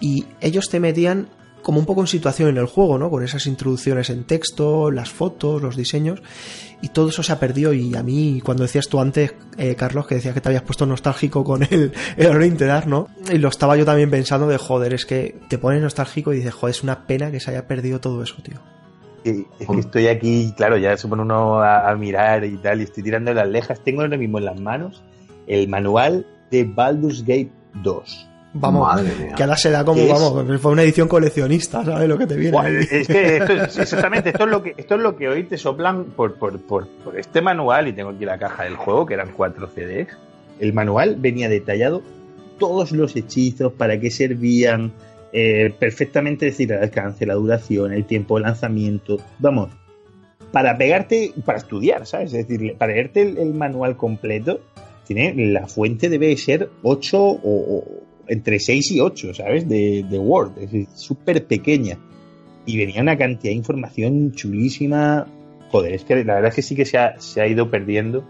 y 0.01 0.27
ellos 0.41 0.69
te 0.69 0.81
metían 0.81 1.29
como 1.63 1.79
un 1.79 1.87
poco 1.87 2.01
en 2.01 2.07
situación 2.07 2.49
en 2.49 2.57
el 2.57 2.67
juego, 2.67 2.99
¿no? 2.99 3.11
Con 3.11 3.23
esas 3.23 3.47
introducciones 3.47 4.09
en 4.11 4.25
texto, 4.25 4.91
las 4.91 5.11
fotos, 5.11 5.61
los 5.61 5.77
diseños, 5.77 6.23
y 6.83 6.89
todo 6.89 7.09
eso 7.11 7.23
se 7.23 7.33
ha 7.33 7.39
perdido. 7.39 7.73
Y 7.73 7.95
a 7.95 8.03
mí, 8.03 8.41
cuando 8.45 8.63
decías 8.63 8.89
tú 8.89 9.01
antes, 9.01 9.35
eh, 9.59 9.75
Carlos, 9.75 10.07
que 10.07 10.15
decías 10.17 10.35
que 10.35 10.41
te 10.41 10.49
habías 10.49 10.63
puesto 10.63 10.87
nostálgico 10.87 11.45
con 11.45 11.63
el, 11.63 11.93
el 12.17 12.27
Orientar, 12.27 12.87
¿no? 12.87 13.09
Y 13.31 13.39
lo 13.39 13.49
estaba 13.49 13.77
yo 13.77 13.85
también 13.85 14.11
pensando 14.11 14.47
de, 14.47 14.59
joder, 14.59 14.95
es 14.95 15.07
que 15.07 15.37
te 15.49 15.59
pones 15.59 15.83
nostálgico 15.83 16.33
y 16.33 16.37
dices, 16.37 16.55
joder, 16.55 16.75
es 16.75 16.83
una 16.83 17.07
pena 17.07 17.31
que 17.31 17.41
se 17.41 17.51
haya 17.51 17.67
perdido 17.67 18.01
todo 18.01 18.23
eso, 18.23 18.37
tío. 18.43 18.57
Eh, 19.25 19.45
Es 19.59 19.67
que 19.67 19.81
estoy 19.81 20.07
aquí, 20.07 20.55
claro, 20.57 20.79
ya 20.79 20.97
se 20.97 21.07
pone 21.07 21.23
uno 21.23 21.61
a, 21.61 21.91
a 21.91 21.95
mirar 21.97 22.45
y 22.45 22.57
tal, 22.57 22.81
y 22.81 22.85
estoy 22.85 23.03
tirando 23.03 23.35
las 23.35 23.49
lejas. 23.49 23.81
Tengo 23.85 24.01
ahora 24.01 24.17
mismo 24.17 24.39
en 24.39 24.47
las 24.47 24.59
manos 24.61 25.03
el 25.47 25.69
manual 25.69 26.27
de 26.51 26.65
Baldur's 26.65 27.23
Gate 27.23 27.51
2. 27.83 28.30
Vamos, 28.53 28.89
Madre 28.89 29.15
mía. 29.15 29.35
que 29.37 29.43
ahora 29.45 29.57
se 29.57 29.71
da 29.71 29.85
como, 29.85 30.07
vamos, 30.09 30.61
fue 30.61 30.73
una 30.73 30.83
edición 30.83 31.07
coleccionista, 31.07 31.85
¿sabes 31.85 32.09
lo 32.09 32.19
que 32.19 32.27
te 32.27 32.35
viene? 32.35 32.59
Es 32.81 33.07
que 33.07 33.37
esto 33.37 33.53
es, 33.53 33.79
exactamente, 33.79 34.31
esto 34.31 34.45
es 34.45 34.51
lo 34.51 34.63
que 34.63 34.75
esto 34.77 34.97
es 34.97 35.01
lo 35.01 35.17
que 35.17 35.29
hoy 35.29 35.45
te 35.45 35.57
soplan 35.57 36.07
por, 36.07 36.35
por, 36.35 36.59
por, 36.61 36.89
por 36.89 37.17
este 37.17 37.41
manual, 37.43 37.87
y 37.87 37.93
tengo 37.93 38.11
aquí 38.11 38.25
la 38.25 38.39
caja 38.39 38.65
del 38.65 38.75
juego, 38.75 39.07
que 39.07 39.15
eran 39.15 39.31
cuatro 39.37 39.69
CDs. 39.69 40.09
El 40.59 40.73
manual 40.73 41.17
venía 41.19 41.49
detallado 41.49 42.03
todos 42.59 42.91
los 42.91 43.15
hechizos, 43.15 43.73
para 43.73 44.01
qué 44.01 44.11
servían, 44.11 44.93
eh, 45.33 45.73
perfectamente 45.79 46.47
decir 46.47 46.73
el 46.73 46.83
alcance, 46.83 47.27
la 47.27 47.35
duración, 47.35 47.93
el 47.93 48.05
tiempo 48.05 48.37
de 48.37 48.43
lanzamiento. 48.43 49.19
Vamos, 49.39 49.71
para 50.51 50.77
pegarte, 50.77 51.33
para 51.45 51.59
estudiar, 51.59 52.05
¿sabes? 52.05 52.35
Es 52.35 52.49
decir, 52.49 52.77
para 52.77 52.95
leerte 52.95 53.23
el, 53.23 53.39
el 53.39 53.55
manual 53.55 53.97
completo, 53.97 54.61
tiene 55.07 55.35
la 55.53 55.67
fuente 55.67 56.09
debe 56.09 56.37
ser 56.37 56.69
8 56.83 57.19
o, 57.21 57.39
o 57.43 58.10
entre 58.31 58.59
6 58.59 58.93
y 58.93 59.01
8, 59.01 59.35
¿sabes? 59.35 59.69
De, 59.69 60.05
de 60.09 60.19
Word, 60.19 60.53
es 60.59 60.89
súper 60.95 61.47
pequeña. 61.47 61.99
Y 62.67 62.77
venía 62.79 63.03
una 63.03 63.17
cantidad 63.19 63.51
de 63.53 63.57
información 63.57 64.33
chulísima. 64.33 65.27
Joder, 65.71 65.95
es 65.95 66.05
que 66.05 66.25
la 66.25 66.35
verdad 66.35 66.49
es 66.51 66.55
que 66.57 66.63
sí 66.63 66.75
que 66.75 66.85
se 66.85 66.99
ha, 66.99 67.19
se 67.21 67.41
ha 67.41 67.47
ido 67.47 67.71
perdiendo. 67.71 68.25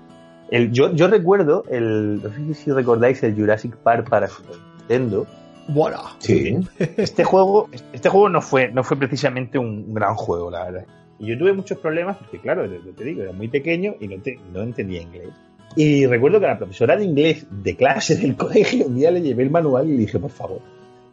El, 0.51 0.73
yo, 0.73 0.93
yo 0.95 1.09
recuerdo, 1.09 1.65
el, 1.71 2.21
no 2.23 2.55
sé 2.55 2.55
si 2.55 2.71
recordáis 2.73 3.23
el 3.23 3.35
Jurassic 3.35 3.77
Park 3.77 4.09
para 4.09 4.29
Super 4.29 4.57
Nintendo. 4.79 5.27
Voilà. 5.69 6.17
Sí. 6.19 6.57
Este 6.97 7.23
juego, 7.25 7.69
este 7.93 8.09
juego 8.09 8.29
no 8.29 8.41
fue, 8.41 8.73
no 8.73 8.83
fue 8.83 8.97
precisamente 8.97 9.59
un 9.59 9.95
gran 9.95 10.15
juego, 10.17 10.51
la 10.51 10.65
verdad. 10.65 10.87
Y 11.19 11.27
yo 11.27 11.39
tuve 11.39 11.53
muchos 11.53 11.79
problemas 11.79 12.17
porque, 12.17 12.39
claro, 12.41 12.67
te 12.97 13.05
digo, 13.05 13.23
era 13.23 13.33
muy 13.33 13.49
pequeño 13.49 13.95
y 14.01 14.09
no, 14.09 14.17
te- 14.23 14.39
no 14.53 14.63
entendía 14.63 15.03
inglés. 15.03 15.29
Y 15.77 16.07
recuerdo 16.07 16.41
que 16.41 16.47
a 16.47 16.51
la 16.51 16.59
profesora 16.59 16.97
de 16.97 17.05
inglés 17.05 17.47
de 17.51 17.77
clase 17.77 18.17
del 18.17 18.37
colegio 18.37 18.87
un 18.87 18.97
día 18.97 19.11
le 19.11 19.23
llevé 19.23 19.45
el 19.45 19.51
manual 19.51 19.89
y 19.89 19.93
le 19.93 19.99
dije, 19.99 20.19
por 20.19 20.31
favor, 20.31 20.61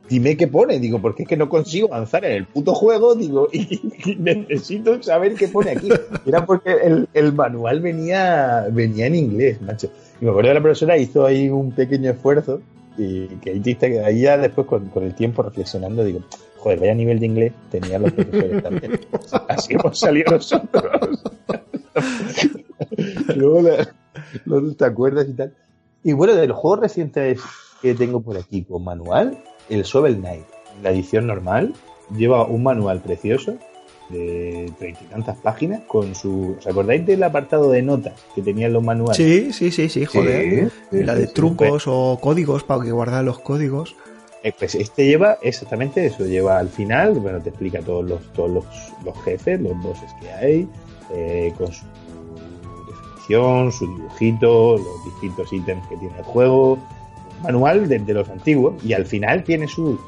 dime 0.10 0.36
qué 0.36 0.48
pone. 0.48 0.80
Digo, 0.80 1.00
porque 1.00 1.24
es 1.24 1.30
que 1.30 1.38
no 1.38 1.50
consigo 1.50 1.94
avanzar 1.94 2.26
en 2.26 2.32
el 2.34 2.46
puto 2.46 2.74
juego. 2.74 3.16
Digo, 3.16 3.50
y, 3.52 3.80
y 4.06 4.16
necesito 4.16 5.02
saber 5.04 5.36
qué 5.36 5.48
pone 5.48 5.72
aquí. 5.72 5.90
Era 6.26 6.46
porque 6.46 6.72
el, 6.72 7.08
el 7.14 7.34
manual 7.34 7.82
venía, 7.82 8.68
venía 8.72 9.08
en 9.08 9.16
inglés, 9.16 9.62
macho. 9.62 9.90
Y 10.20 10.26
me 10.26 10.32
acuerdo 10.32 10.50
que 10.50 10.56
la 10.56 10.62
profesora 10.62 10.98
hizo 10.98 11.26
ahí 11.26 11.50
un 11.50 11.72
pequeño 11.72 12.12
esfuerzo 12.12 12.62
y 12.98 13.28
que 13.28 13.62
ahí, 14.04 14.22
ya 14.22 14.38
después 14.38 14.66
con, 14.66 14.88
con 14.88 15.04
el 15.04 15.14
tiempo 15.14 15.44
reflexionando 15.44 16.04
digo, 16.04 16.22
joder, 16.58 16.80
vaya 16.80 16.96
nivel 16.96 17.20
de 17.20 17.26
inglés 17.28 17.54
tenían 17.70 18.02
los 18.02 18.12
profesores 18.12 18.64
también. 18.64 19.00
Así 19.48 19.74
hemos 19.74 20.00
salido 20.00 20.32
nosotros. 20.32 21.24
Luego 23.36 23.62
la- 23.62 23.94
luego 24.46 24.74
te 24.74 24.86
acuerdas 24.86 25.28
y 25.30 25.34
tal. 25.34 25.54
Y 26.04 26.14
bueno, 26.14 26.36
de 26.36 26.48
los 26.48 26.58
juegos 26.58 26.80
recientes 26.80 27.42
que 27.82 27.94
tengo 27.94 28.22
por 28.22 28.38
aquí 28.38 28.64
con 28.64 28.84
manual, 28.84 29.38
el 29.70 29.84
Shovel 29.84 30.18
Knight, 30.18 30.46
la 30.82 30.92
edición 30.92 31.28
normal, 31.28 31.74
lleva 32.16 32.46
un 32.46 32.64
manual 32.64 33.02
precioso 33.02 33.58
de 34.10 34.72
treinta 34.80 35.02
y 35.04 35.08
tantas 35.08 35.38
páginas 35.38 35.82
con 35.88 36.16
su... 36.16 36.56
¿Os 36.60 36.66
acordáis 36.68 37.06
del 37.06 37.22
apartado 37.24 37.70
de 37.72 37.82
notas 37.82 38.14
que 38.34 38.42
tenían 38.42 38.72
los 38.74 38.82
manuales? 38.84 39.18
Sí, 39.18 39.52
sí, 39.52 39.70
sí, 39.72 39.90
sí, 39.90 40.06
joder. 40.06 40.72
Sí, 40.92 41.04
la 41.04 41.14
de 41.16 41.28
sí. 41.28 41.34
trucos 41.34 41.84
o 41.88 42.18
códigos 42.22 42.64
para 42.64 42.84
que 42.84 42.92
guardar 42.92 43.24
los 43.26 43.40
códigos. 43.40 43.96
Eh, 44.44 44.54
Pues 44.58 44.76
este 44.76 45.06
lleva 45.06 45.38
exactamente 45.42 46.06
eso, 46.06 46.26
lleva 46.26 46.58
al 46.58 46.70
final, 46.70 47.14
bueno, 47.16 47.42
te 47.42 47.50
explica 47.50 47.82
todos 47.82 48.06
los, 48.06 48.22
todos 48.34 48.50
los, 48.52 48.66
los 49.04 49.22
jefes, 49.24 49.60
los 49.60 49.78
bosses 49.82 50.10
que 50.22 50.32
hay, 50.32 50.70
eh, 51.14 51.52
con 51.58 51.68
su 51.74 51.84
su 53.28 53.88
dibujito, 53.88 54.78
los 54.78 55.06
distintos 55.06 55.52
ítems 55.52 55.86
que 55.88 55.98
tiene 55.98 56.18
el 56.18 56.24
juego, 56.24 56.78
manual 57.44 57.88
de, 57.88 58.00
de 58.00 58.14
los 58.14 58.30
antiguos, 58.30 58.76
y 58.84 58.94
al 58.94 59.06
final 59.06 59.44
tiene 59.44 59.68
sus 59.68 60.00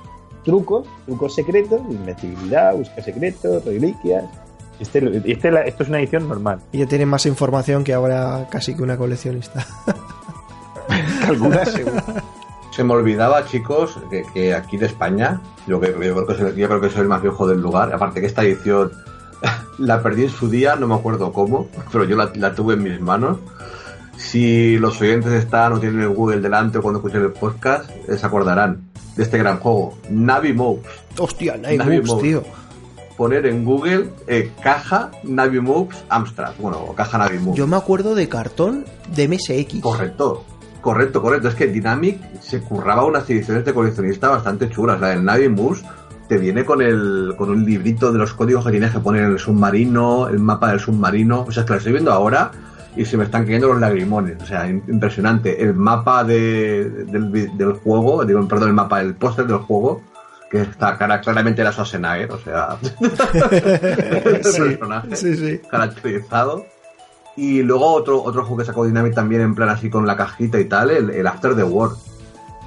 trucos, 0.44 0.88
trucos 1.06 1.36
secretos, 1.36 1.82
invencibilidad, 1.90 2.76
busca 2.76 3.02
secretos, 3.02 3.64
reliquias. 3.66 4.26
Este, 4.80 5.00
este, 5.26 5.68
esto 5.68 5.84
es 5.84 5.90
una 5.90 6.00
edición 6.00 6.28
normal. 6.28 6.60
Y 6.72 6.80
ya 6.80 6.86
tiene 6.86 7.06
más 7.06 7.26
información 7.26 7.84
que 7.84 7.94
ahora 7.94 8.48
casi 8.50 8.76
que 8.76 8.84
una 8.84 8.98
coleccionista. 8.98 9.66
Algunas 11.28 11.72
seguro. 11.72 12.02
Se 12.72 12.84
me 12.84 12.94
olvidaba, 12.94 13.46
chicos, 13.46 14.00
que, 14.10 14.24
que 14.34 14.54
aquí 14.54 14.78
de 14.78 14.86
España, 14.86 15.42
yo, 15.68 15.80
que, 15.82 15.88
yo 15.88 15.98
creo 15.98 16.26
que 16.26 16.36
soy, 16.36 16.56
yo 16.56 16.68
creo 16.68 16.82
que 16.82 16.90
soy 16.90 17.02
el 17.02 17.08
más 17.10 17.22
viejo 17.22 17.46
del 17.46 17.60
lugar, 17.60 17.94
aparte 17.94 18.22
que 18.22 18.28
esta 18.28 18.44
edición 18.44 18.92
la 19.78 20.02
perdí 20.02 20.24
en 20.24 20.30
su 20.30 20.50
día, 20.50 20.76
no 20.76 20.88
me 20.88 20.96
acuerdo 20.96 21.32
cómo, 21.32 21.68
pero 21.92 22.04
yo 22.04 22.16
la, 22.16 22.32
la 22.36 22.54
tuve 22.54 22.76
en 22.76 22.84
mis 22.84 23.00
manos. 23.00 23.40
Si 24.18 24.78
los 24.78 25.00
oyentes 25.00 25.32
están 25.32 25.74
o 25.74 25.80
tienen 25.80 26.02
el 26.02 26.10
Google 26.10 26.42
delante 26.42 26.78
o 26.78 26.82
cuando 26.82 27.00
escuchen 27.00 27.22
el 27.22 27.32
podcast, 27.32 27.90
se 28.06 28.26
acordarán 28.26 28.90
de 29.16 29.24
este 29.24 29.38
gran 29.38 29.60
juego, 29.60 29.98
Navi 30.10 30.54
Moves. 30.54 30.86
Hostia, 31.18 31.58
Navi 31.58 32.02
Moves. 32.02 32.22
tío. 32.22 32.44
Poner 33.18 33.46
en 33.48 33.66
Google 33.66 34.12
eh, 34.28 34.52
caja 34.64 35.12
Navi 35.24 35.60
Amstrad, 36.08 36.54
bueno, 36.58 36.94
caja 36.96 37.18
Navi. 37.18 37.38
Yo 37.54 37.68
me 37.68 37.76
acuerdo 37.76 38.16
de 38.16 38.30
cartón 38.30 38.86
de 39.14 39.28
MSX. 39.28 39.82
Correcto, 39.82 40.46
correcto, 40.82 41.22
correcto. 41.22 41.50
Es 41.50 41.56
que 41.56 41.68
Dynamic 41.68 42.40
se 42.42 42.62
curraba 42.62 43.04
unas 43.06 43.30
ediciones 43.30 43.66
de 43.66 43.74
coleccionista 43.74 44.30
bastante 44.30 44.70
chulas. 44.70 45.02
La 45.02 45.10
del 45.10 45.26
Navi 45.26 45.50
Moose 45.50 45.84
te 46.30 46.38
viene 46.38 46.64
con 46.64 46.82
el 46.82 47.34
con 47.38 47.50
un 47.50 47.66
librito 47.66 48.12
de 48.14 48.20
los 48.20 48.34
códigos 48.34 48.64
que 48.64 48.72
tienes 48.72 48.92
que 48.92 49.00
poner 49.00 49.24
en 49.26 49.32
el 49.32 49.40
submarino, 49.40 50.28
el 50.30 50.40
mapa 50.40 50.70
del 50.70 50.80
submarino. 50.80 51.42
O 51.48 51.52
sea, 51.52 51.64
es 51.64 51.68
que 51.68 51.74
lo 51.74 51.78
estoy 51.80 51.92
viendo 51.94 52.14
ahora 52.14 52.52
y 52.96 53.04
se 53.04 53.18
me 53.18 53.24
están 53.26 53.44
cayendo 53.46 53.68
los 53.68 53.80
lagrimones. 53.82 54.42
O 54.42 54.46
sea, 54.46 54.66
im- 54.70 54.84
impresionante. 54.88 55.62
El 55.62 55.74
mapa 55.74 56.24
de, 56.24 56.90
del, 57.08 57.58
del 57.58 57.74
juego, 57.74 58.24
digo, 58.24 58.48
perdón, 58.48 58.70
el 58.70 58.74
mapa, 58.76 59.02
el 59.02 59.16
póster 59.16 59.46
del 59.48 59.58
juego, 59.58 60.02
que 60.52 60.62
está 60.62 60.98
cara, 60.98 61.20
claramente 61.22 61.62
era 61.62 61.72
Schwarzenegger, 61.72 62.32
o 62.32 62.40
sea, 62.40 62.78
Sí, 64.44 64.62
personaje 64.62 65.16
sí, 65.16 65.36
sí. 65.36 65.62
caracterizado. 65.70 66.66
Y 67.36 67.62
luego 67.64 67.86
otro, 67.94 68.22
otro 68.22 68.42
juego 68.44 68.58
que 68.58 68.66
sacó 68.66 68.86
Dynamic 68.86 69.14
también 69.14 69.42
en 69.42 69.56
plan 69.56 69.70
así 69.70 69.90
con 69.90 70.06
la 70.06 70.18
cajita 70.18 70.60
y 70.60 70.66
tal, 70.66 70.90
el, 70.92 71.10
el 71.12 71.26
After 71.28 71.56
the 71.56 71.64
War. 71.64 71.92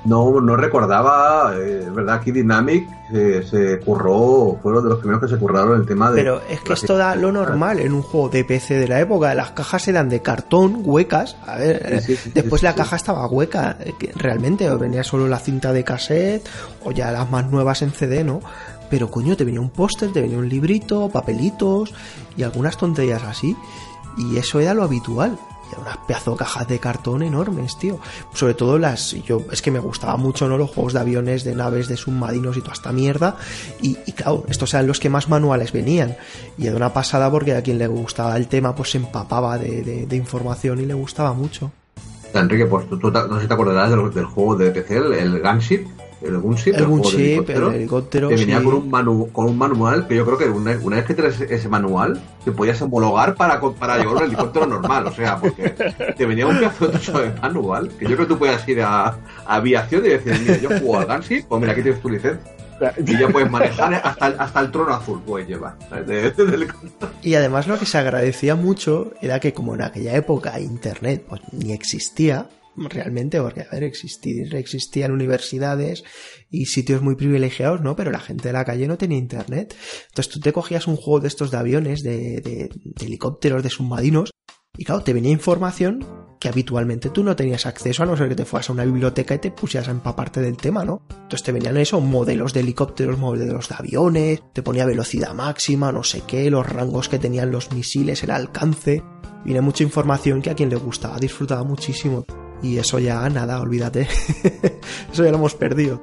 No, 0.04 0.40
no 0.40 0.56
recordaba, 0.56 1.54
eh, 1.56 1.88
verdad, 1.92 2.16
aquí 2.16 2.32
Dynamic 2.32 2.88
eh, 3.12 3.44
se 3.48 3.78
curró, 3.78 4.58
fueron 4.60 4.82
de 4.82 4.90
los 4.90 4.98
primeros 4.98 5.22
que 5.22 5.28
se 5.28 5.38
curraron 5.38 5.80
el 5.80 5.86
tema 5.86 6.10
de... 6.10 6.16
Pero 6.16 6.42
es 6.50 6.60
que 6.60 6.72
esto 6.72 6.96
da 6.96 7.14
lo 7.14 7.30
normal 7.30 7.78
en 7.78 7.92
un 7.92 8.02
juego 8.02 8.28
de 8.28 8.44
PC 8.44 8.78
de 8.78 8.88
la 8.88 9.00
época, 9.00 9.32
las 9.34 9.52
cajas 9.52 9.86
eran 9.86 10.08
de 10.08 10.20
cartón, 10.20 10.82
huecas, 10.84 11.36
a 11.46 11.56
ver, 11.56 12.00
Sí, 12.02 12.16
sí, 12.16 12.22
sí, 12.24 12.30
después 12.34 12.64
la 12.64 12.74
caja 12.74 12.96
estaba 12.96 13.26
hueca, 13.28 13.76
eh, 13.80 13.94
realmente, 14.16 14.68
o 14.68 14.76
venía 14.76 15.04
solo 15.04 15.28
la 15.28 15.38
cinta 15.38 15.72
de 15.72 15.84
cassette, 15.84 16.48
o 16.84 16.90
ya 16.90 17.12
las 17.12 17.30
más 17.30 17.48
nuevas 17.48 17.82
en 17.82 17.92
CD, 17.92 18.24
¿no? 18.24 18.40
Pero 18.90 19.08
coño, 19.08 19.36
te 19.36 19.44
venía 19.44 19.60
un 19.60 19.70
póster, 19.70 20.12
te 20.12 20.20
venía 20.20 20.36
un 20.36 20.48
librito, 20.48 21.08
papelitos 21.10 21.94
y 22.36 22.42
algunas 22.42 22.76
tonterías 22.76 23.22
así, 23.22 23.56
y 24.18 24.36
eso 24.36 24.58
era 24.58 24.74
lo 24.74 24.82
habitual. 24.82 25.38
Eran 25.72 25.82
unas 25.82 25.96
pedazo 26.06 26.36
cajas 26.36 26.68
de 26.68 26.78
cartón 26.78 27.22
enormes, 27.22 27.78
tío. 27.78 27.98
Sobre 28.32 28.54
todo 28.54 28.78
las. 28.78 29.12
Yo, 29.24 29.42
es 29.50 29.62
que 29.62 29.70
me 29.70 29.78
gustaba 29.78 30.16
mucho, 30.16 30.48
¿no? 30.48 30.58
Los 30.58 30.70
juegos 30.70 30.92
de 30.92 31.00
aviones, 31.00 31.44
de 31.44 31.54
naves, 31.54 31.88
de 31.88 31.96
submarinos 31.96 32.56
y 32.56 32.60
toda 32.60 32.74
esta 32.74 32.92
mierda. 32.92 33.36
Y, 33.80 33.98
y 34.06 34.12
claro, 34.12 34.44
estos 34.48 34.72
eran 34.74 34.86
los 34.86 35.00
que 35.00 35.08
más 35.08 35.28
manuales 35.28 35.72
venían. 35.72 36.16
Y 36.58 36.66
era 36.66 36.76
una 36.76 36.92
pasada 36.92 37.30
porque 37.30 37.54
a 37.54 37.62
quien 37.62 37.78
le 37.78 37.86
gustaba 37.86 38.36
el 38.36 38.48
tema, 38.48 38.74
pues 38.74 38.90
se 38.90 38.98
empapaba 38.98 39.58
de, 39.58 40.06
información 40.12 40.80
y 40.80 40.86
le 40.86 40.94
gustaba 40.94 41.32
mucho. 41.32 41.72
Enrique, 42.34 42.66
pues 42.66 42.88
tú, 42.88 43.10
no 43.10 43.36
sé 43.36 43.42
si 43.42 43.48
te 43.48 43.54
acordarás 43.54 43.90
del, 43.90 44.12
del 44.12 44.24
juego 44.24 44.56
de 44.56 44.70
PC, 44.70 44.96
el, 44.96 45.12
el 45.12 45.42
Gunship, 45.42 45.86
el 46.24 46.38
Gunship, 46.38 46.74
El 46.74 46.86
Gunship, 46.86 47.18
el 47.18 47.28
helicóptero, 47.28 47.70
helicóptero. 47.72 48.28
que 48.28 48.34
venía 48.36 48.58
sí. 48.58 48.64
con 48.64 48.74
un, 48.74 48.90
manu- 48.90 49.32
con 49.32 49.46
un 49.46 49.58
manual 49.58 50.06
que 50.06 50.16
yo 50.16 50.24
creo 50.24 50.38
que 50.38 50.48
una, 50.48 50.76
una 50.82 50.96
vez 50.96 51.04
que 51.06 51.14
tienes 51.14 51.40
ese 51.40 51.68
manual 51.68 52.20
te 52.44 52.52
podías 52.52 52.80
homologar 52.82 53.34
para, 53.34 53.60
para 53.60 53.98
llevar 53.98 54.16
un 54.16 54.22
helicóptero 54.24 54.66
normal, 54.66 55.06
o 55.06 55.12
sea, 55.12 55.38
porque 55.38 55.70
te 56.16 56.26
venía 56.26 56.46
un 56.46 56.58
pedazo 56.58 57.20
de 57.20 57.30
manual 57.40 57.88
que 57.90 58.04
yo 58.04 58.16
creo 58.16 58.18
que 58.28 58.34
tú 58.34 58.38
podías 58.38 58.66
ir 58.68 58.82
a, 58.82 59.06
a 59.06 59.16
aviación 59.46 60.04
y 60.06 60.08
decir, 60.10 60.38
mira, 60.40 60.56
yo 60.58 60.68
juego 60.68 60.98
al 60.98 61.06
Gunship, 61.06 61.44
pues 61.48 61.60
mira, 61.60 61.72
aquí 61.72 61.82
tienes 61.82 62.00
tu 62.00 62.08
licencia 62.08 62.40
y 63.06 63.16
ya 63.16 63.28
puedes 63.28 63.48
manejar 63.48 63.94
hasta 63.94 64.26
el, 64.26 64.34
hasta 64.40 64.60
el 64.60 64.70
trono 64.72 64.92
azul, 64.92 65.20
puedes 65.24 65.46
llevar. 65.46 65.76
Y 67.22 67.34
además 67.34 67.68
lo 67.68 67.78
que 67.78 67.86
se 67.86 67.96
agradecía 67.98 68.56
mucho 68.56 69.12
era 69.20 69.38
que 69.38 69.52
como 69.52 69.74
en 69.74 69.82
aquella 69.82 70.14
época 70.16 70.58
internet 70.58 71.24
pues 71.28 71.40
ni 71.52 71.72
existía 71.72 72.48
realmente, 72.76 73.40
porque 73.40 73.62
a 73.62 73.68
ver, 73.72 73.84
existían 73.84 75.12
universidades 75.12 76.04
y 76.50 76.66
sitios 76.66 77.02
muy 77.02 77.16
privilegiados, 77.16 77.80
¿no? 77.80 77.96
Pero 77.96 78.10
la 78.10 78.20
gente 78.20 78.48
de 78.48 78.52
la 78.54 78.64
calle 78.64 78.86
no 78.88 78.98
tenía 78.98 79.18
internet. 79.18 79.74
Entonces 80.08 80.32
tú 80.32 80.40
te 80.40 80.52
cogías 80.52 80.86
un 80.86 80.96
juego 80.96 81.20
de 81.20 81.28
estos 81.28 81.50
de 81.50 81.56
aviones, 81.58 82.02
de, 82.02 82.40
de- 82.40 82.70
de 82.82 83.06
helicópteros, 83.06 83.62
de 83.62 83.70
submarinos, 83.70 84.30
y 84.76 84.84
claro, 84.84 85.02
te 85.02 85.12
venía 85.12 85.30
información 85.32 86.06
que 86.40 86.48
habitualmente 86.48 87.10
tú 87.10 87.22
no 87.22 87.36
tenías 87.36 87.66
acceso 87.66 88.02
a 88.02 88.06
no 88.06 88.16
ser 88.16 88.28
que 88.28 88.34
te 88.34 88.44
fueras 88.44 88.68
a 88.68 88.72
una 88.72 88.84
biblioteca 88.84 89.34
y 89.34 89.38
te 89.38 89.50
pusieras 89.52 89.88
a 89.88 89.92
empaparte 89.92 90.40
del 90.40 90.56
tema, 90.56 90.84
¿no? 90.84 91.06
Entonces 91.10 91.42
te 91.44 91.52
venían 91.52 91.76
eso, 91.76 92.00
modelos 92.00 92.52
de 92.52 92.60
helicópteros, 92.60 93.18
modelos 93.18 93.68
de 93.68 93.74
aviones, 93.78 94.42
te 94.52 94.62
ponía 94.62 94.86
velocidad 94.86 95.34
máxima, 95.34 95.92
no 95.92 96.02
sé 96.02 96.22
qué, 96.26 96.50
los 96.50 96.66
rangos 96.66 97.08
que 97.08 97.18
tenían 97.20 97.52
los 97.52 97.70
misiles, 97.72 98.24
el 98.24 98.30
alcance. 98.30 99.02
Viene 99.44 99.60
mucha 99.60 99.84
información 99.84 100.40
que 100.42 100.50
a 100.50 100.54
quien 100.54 100.70
le 100.70 100.76
gustaba 100.76 101.18
disfrutaba 101.18 101.62
muchísimo. 101.64 102.24
Y 102.62 102.78
eso 102.78 102.98
ya, 102.98 103.28
nada, 103.28 103.60
olvídate. 103.60 104.02
eso 105.12 105.24
ya 105.24 105.30
lo 105.30 105.36
hemos 105.39 105.55
perdido. 105.55 106.01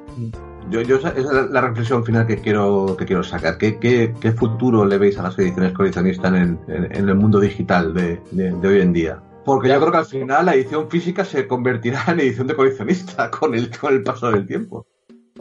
Yo, 0.70 0.82
yo, 0.82 0.96
esa 0.96 1.08
es 1.10 1.24
la, 1.50 1.60
reflexión 1.62 2.04
final 2.04 2.26
que 2.26 2.36
quiero, 2.36 2.94
que 2.96 3.04
quiero 3.06 3.22
sacar. 3.24 3.58
¿Qué, 3.58 3.78
qué, 3.78 4.14
qué 4.20 4.32
futuro 4.32 4.84
le 4.84 4.98
veis 4.98 5.18
a 5.18 5.22
las 5.22 5.38
ediciones 5.38 5.72
coleccionistas 5.72 6.32
en, 6.34 6.60
en- 6.68 7.08
el 7.08 7.14
mundo 7.16 7.40
digital 7.40 7.92
de, 7.94 8.20
de- 8.30 8.52
de 8.52 8.68
hoy 8.68 8.80
en 8.80 8.92
día? 8.92 9.20
Porque 9.44 9.68
yo 9.68 9.80
creo 9.80 9.90
que 9.90 9.98
al 9.98 10.04
final 10.04 10.46
la 10.46 10.54
edición 10.54 10.88
física 10.90 11.24
se 11.24 11.46
convertirá 11.48 12.04
en 12.08 12.20
edición 12.20 12.46
de 12.46 12.54
coleccionista 12.54 13.30
con 13.40 13.54
el, 13.54 13.70
con 13.76 13.94
el 13.94 14.02
paso 14.02 14.30
del 14.30 14.46
tiempo. 14.46 14.86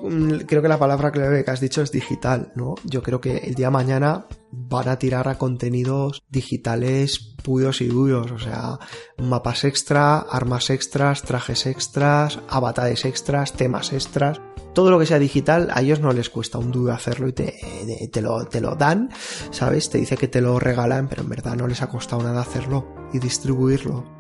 Mm, 0.04 0.46
Creo 0.48 0.62
que 0.62 0.68
la 0.68 0.78
palabra 0.80 1.12
clave 1.12 1.44
que 1.44 1.52
has 1.52 1.60
dicho 1.60 1.82
es 1.82 1.92
digital, 1.92 2.52
¿no? 2.56 2.76
Yo 2.86 3.02
creo 3.04 3.20
que 3.22 3.38
el 3.38 3.56
día 3.56 3.68
de 3.68 3.72
mañana 3.72 4.26
van 4.52 4.88
a 4.90 4.98
tirar 5.00 5.28
a 5.28 5.38
contenidos 5.38 6.22
digitales 6.30 7.36
puros 7.44 7.82
y 7.82 7.88
duros, 7.88 8.32
o 8.32 8.40
sea, 8.40 8.80
mapas 9.18 9.64
extra, 9.64 10.18
armas 10.20 10.70
extras, 10.70 11.22
trajes 11.24 11.66
extras, 11.66 12.40
avatares 12.50 13.06
extras, 13.06 13.54
temas 13.54 13.94
extras. 13.94 14.42
Todo 14.74 14.92
lo 14.92 15.00
que 15.00 15.06
sea 15.08 15.20
digital 15.20 15.70
a 15.74 15.82
ellos 15.82 16.00
no 16.00 16.12
les 16.14 16.30
cuesta 16.30 16.58
un 16.60 16.72
duro 16.72 16.94
hacerlo 16.94 17.28
y 17.28 17.34
te, 17.34 17.56
te- 17.86 18.08
te 18.12 18.22
lo, 18.22 18.46
te 18.46 18.62
lo 18.62 18.76
dan, 18.76 19.10
¿sabes? 19.52 19.90
Te 19.90 19.98
dice 19.98 20.16
que 20.18 20.28
te 20.28 20.42
lo 20.42 20.60
regalan, 20.60 21.08
pero 21.10 21.24
en 21.24 21.30
verdad 21.30 21.56
no 21.56 21.68
les 21.68 21.82
ha 21.82 21.90
costado 21.90 22.22
nada 22.24 22.42
hacerlo 22.42 22.88
y 23.14 23.20
distribuirlo. 23.20 24.19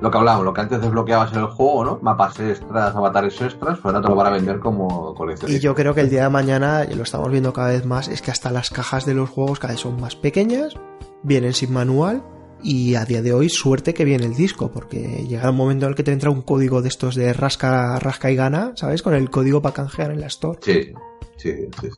Lo 0.00 0.10
que 0.10 0.18
hablábamos, 0.18 0.44
lo 0.44 0.52
que 0.52 0.60
antes 0.60 0.80
desbloqueabas 0.80 1.32
en 1.32 1.38
el 1.38 1.46
juego, 1.46 1.84
¿no? 1.84 1.98
Mapas 2.02 2.38
extras, 2.40 2.94
avatares 2.94 3.40
extras, 3.40 3.78
pues 3.78 3.94
ahora 3.94 4.02
te 4.02 4.08
lo 4.08 4.14
van 4.14 4.26
a 4.26 4.30
vender 4.30 4.58
como 4.60 5.12
Y 5.12 5.16
coleccionista. 5.16 5.62
yo 5.62 5.74
creo 5.74 5.94
que 5.94 6.02
el 6.02 6.10
día 6.10 6.24
de 6.24 6.28
mañana, 6.30 6.84
y 6.90 6.94
lo 6.94 7.02
estamos 7.02 7.30
viendo 7.30 7.52
cada 7.54 7.68
vez 7.68 7.86
más, 7.86 8.08
es 8.08 8.20
que 8.20 8.30
hasta 8.30 8.50
las 8.50 8.68
cajas 8.70 9.06
de 9.06 9.14
los 9.14 9.30
juegos 9.30 9.58
cada 9.58 9.72
vez 9.72 9.80
son 9.80 9.98
más 10.00 10.14
pequeñas, 10.14 10.74
vienen 11.22 11.54
sin 11.54 11.72
manual 11.72 12.22
y 12.62 12.94
a 12.94 13.04
día 13.06 13.22
de 13.22 13.32
hoy 13.32 13.48
suerte 13.48 13.94
que 13.94 14.04
viene 14.04 14.26
el 14.26 14.34
disco, 14.34 14.70
porque 14.70 15.24
llega 15.28 15.48
un 15.50 15.56
momento 15.56 15.86
en 15.86 15.90
el 15.90 15.96
que 15.96 16.02
te 16.02 16.12
entra 16.12 16.30
un 16.30 16.42
código 16.42 16.82
de 16.82 16.88
estos 16.88 17.14
de 17.14 17.32
rasca, 17.32 17.98
rasca 17.98 18.30
y 18.30 18.36
gana, 18.36 18.72
¿sabes? 18.76 19.02
Con 19.02 19.14
el 19.14 19.30
código 19.30 19.62
para 19.62 19.74
canjear 19.74 20.10
en 20.10 20.20
la 20.20 20.26
store. 20.26 20.58
Sí, 20.62 20.92
sí, 21.36 21.52
sí. 21.52 21.70
sí. 21.80 21.88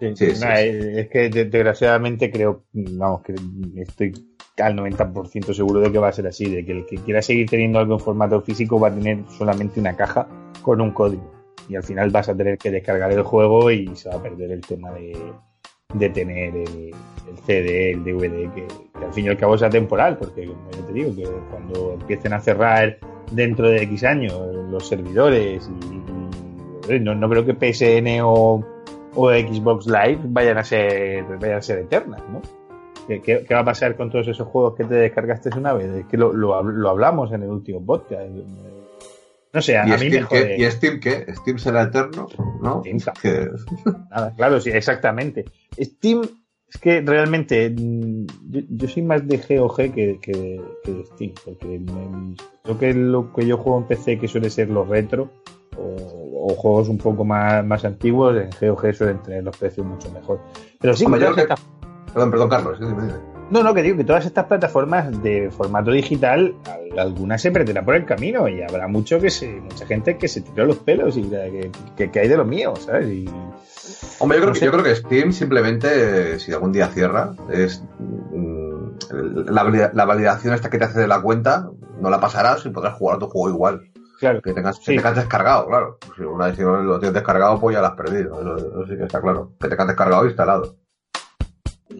Sí, 0.00 0.06
Sí, 0.16 0.16
sí, 0.16 0.34
sí, 0.34 0.40
nada, 0.40 0.56
sí. 0.56 0.68
Es 0.96 1.08
que 1.10 1.28
de- 1.28 1.44
desgraciadamente 1.44 2.30
creo, 2.30 2.62
vamos, 2.72 3.20
que 3.22 3.34
estoy 3.76 4.12
al 4.60 4.76
90% 4.76 5.52
seguro 5.52 5.80
de 5.80 5.92
que 5.92 5.98
va 5.98 6.08
a 6.08 6.12
ser 6.12 6.26
así, 6.26 6.48
de 6.48 6.64
que 6.64 6.72
el 6.72 6.86
que 6.86 6.96
quiera 6.96 7.22
seguir 7.22 7.48
teniendo 7.48 7.78
algo 7.78 7.94
en 7.94 8.00
formato 8.00 8.40
físico 8.40 8.78
va 8.78 8.88
a 8.88 8.94
tener 8.94 9.24
solamente 9.36 9.80
una 9.80 9.96
caja 9.96 10.28
con 10.62 10.80
un 10.80 10.90
código. 10.90 11.30
Y 11.68 11.76
al 11.76 11.82
final 11.82 12.10
vas 12.10 12.28
a 12.28 12.36
tener 12.36 12.58
que 12.58 12.70
descargar 12.70 13.12
el 13.12 13.22
juego 13.22 13.70
y 13.70 13.94
se 13.94 14.08
va 14.08 14.16
a 14.16 14.22
perder 14.22 14.50
el 14.50 14.60
tema 14.60 14.90
de, 14.92 15.16
de 15.94 16.10
tener 16.10 16.56
el, 16.56 16.94
el 17.28 17.38
CD, 17.46 17.92
el 17.92 18.04
DVD, 18.04 18.52
que, 18.52 18.66
al 19.04 19.12
fin 19.12 19.26
y 19.26 19.28
al 19.28 19.36
cabo 19.36 19.56
sea 19.56 19.70
temporal, 19.70 20.18
porque 20.18 20.46
como 20.46 20.70
yo 20.70 20.84
te 20.84 20.92
digo, 20.92 21.14
que 21.14 21.24
cuando 21.50 21.94
empiecen 21.94 22.32
a 22.32 22.40
cerrar 22.40 22.98
dentro 23.32 23.68
de 23.68 23.82
X 23.82 24.04
años 24.04 24.34
los 24.70 24.88
servidores 24.88 25.70
y 26.88 26.98
no, 26.98 27.14
no 27.14 27.28
creo 27.28 27.44
que 27.44 27.54
PSN 27.54 28.20
o, 28.22 28.64
o 29.14 29.30
Xbox 29.30 29.86
Live 29.86 30.20
vayan 30.24 30.58
a 30.58 30.64
ser 30.64 31.24
vayan 31.38 31.58
a 31.58 31.62
ser 31.62 31.78
eternas, 31.80 32.22
¿no? 32.30 32.40
¿Qué, 33.06 33.46
va 33.52 33.60
a 33.60 33.64
pasar 33.64 33.96
con 33.96 34.10
todos 34.10 34.28
esos 34.28 34.46
juegos 34.48 34.74
que 34.76 34.84
te 34.84 34.94
descargaste 34.94 35.50
una 35.56 35.72
vez? 35.72 35.86
Es 35.92 36.06
que 36.06 36.16
lo, 36.16 36.32
lo, 36.32 36.54
hab- 36.54 36.72
lo 36.72 36.88
hablamos 36.88 37.32
en 37.32 37.42
el 37.42 37.48
último 37.50 37.84
podcast. 37.84 38.30
No 39.52 39.60
sé, 39.60 39.76
a, 39.76 39.86
¿Y, 39.88 39.92
a 39.92 39.96
mí 39.96 40.10
me 40.10 40.22
Steam, 40.22 40.26
qué? 40.28 40.38
jode. 40.40 40.56
¿Y 40.58 40.70
Steam 40.70 41.00
qué? 41.00 41.34
¿Steam 41.34 41.58
será 41.58 41.82
eterno? 41.82 42.28
¿No? 42.62 42.82
Steam 42.82 42.98
Nada, 44.10 44.32
claro, 44.36 44.60
sí, 44.60 44.70
exactamente. 44.70 45.44
Steam, 45.76 46.22
es 46.68 46.78
que 46.80 47.00
realmente 47.00 47.68
mm, 47.68 48.26
yo, 48.48 48.60
yo 48.68 48.88
soy 48.88 49.02
más 49.02 49.26
de 49.26 49.38
GOG 49.38 49.76
que, 49.76 50.18
que, 50.22 50.60
que 50.84 50.92
de 50.92 51.04
Steam, 51.06 51.32
porque 51.44 51.66
me- 51.80 52.36
creo 52.62 52.78
que 52.78 52.94
lo 52.94 53.32
que 53.32 53.44
yo 53.44 53.56
juego 53.56 53.78
en 53.80 53.86
PC, 53.88 54.18
que 54.20 54.28
suele 54.28 54.50
ser 54.50 54.70
los 54.70 54.86
retro, 54.88 55.30
o, 55.76 56.46
o 56.46 56.54
juegos 56.54 56.88
un 56.88 56.98
poco 56.98 57.24
más, 57.24 57.64
más 57.64 57.84
antiguos, 57.84 58.36
en 58.36 58.50
GOG 58.50 58.94
suelen 58.94 59.18
tener 59.20 59.42
los 59.42 59.56
precios 59.56 59.84
mucho 59.84 60.12
mejor. 60.12 60.38
Pero 60.80 60.94
sí, 60.94 61.06
Hombre, 61.06 61.26
que 61.34 61.46
que- 62.10 62.14
Perdón, 62.14 62.30
perdón, 62.30 62.48
Carlos. 62.48 62.78
sí, 62.78 62.84
dime, 62.84 63.02
dime. 63.06 63.18
no, 63.50 63.62
no, 63.62 63.74
que 63.74 63.82
digo 63.82 63.96
que 63.96 64.04
todas 64.04 64.26
estas 64.26 64.44
plataformas 64.46 65.22
de 65.22 65.50
formato 65.50 65.90
digital, 65.90 66.54
al- 66.66 66.98
algunas 66.98 67.40
se 67.42 67.50
perderán 67.50 67.84
por 67.84 67.94
el 67.96 68.04
camino 68.04 68.48
y 68.48 68.62
habrá 68.62 68.86
mucho 68.88 69.20
que 69.20 69.30
se, 69.30 69.48
mucha 69.60 69.86
gente 69.86 70.16
que 70.18 70.28
se 70.28 70.40
tiró 70.42 70.64
los 70.66 70.76
pelos 70.76 71.16
y 71.16 71.22
que, 71.24 71.70
que, 71.96 72.10
que 72.10 72.20
hay 72.20 72.28
de 72.28 72.36
lo 72.36 72.44
mío, 72.44 72.74
¿sabes? 72.76 73.08
Y, 73.08 73.28
Hombre, 74.20 74.38
yo 74.38 74.42
creo, 74.44 74.54
No 74.54 74.58
que, 74.60 74.64
yo 74.66 74.70
creo 74.72 74.84
que 74.84 74.94
Steam 74.96 75.32
simplemente, 75.32 76.38
si 76.38 76.52
algún 76.52 76.72
día 76.72 76.88
cierra, 76.88 77.32
es 77.50 77.82
mm, 77.98 78.90
la, 79.50 79.62
valida- 79.64 79.90
la 79.94 80.04
validación 80.04 80.54
esta 80.54 80.68
que 80.70 80.78
te 80.78 80.84
hace 80.84 81.00
de 81.00 81.08
la 81.08 81.20
cuenta, 81.22 81.70
no 82.00 82.10
la 82.10 82.20
pasarás 82.20 82.64
y 82.66 82.70
podrás 82.70 82.94
jugar 82.94 83.18
tu 83.18 83.26
juego 83.28 83.48
igual. 83.48 83.82
claro, 84.18 84.42
Que 84.42 84.52
tengas, 84.52 84.78
que 84.78 84.84
Sí. 84.84 84.96
tengas 84.96 85.16
descargado, 85.16 85.66
claro. 85.66 85.98
Si 86.14 86.22
una 86.22 86.46
vez 86.48 86.56
que 86.56 86.62
lo 86.62 86.98
tienes 86.98 87.14
descargado, 87.14 87.58
pues 87.58 87.74
ya 87.74 87.80
lo 87.80 87.86
has 87.86 87.94
perdido. 87.96 88.38
Eso, 88.40 88.56
eso 88.58 88.86
sí 88.86 88.96
que 88.98 89.04
está 89.04 89.20
claro. 89.22 89.52
Que 89.58 89.68
tengas 89.68 89.86
descargado 89.86 90.24
e 90.24 90.26
instalado. 90.26 90.76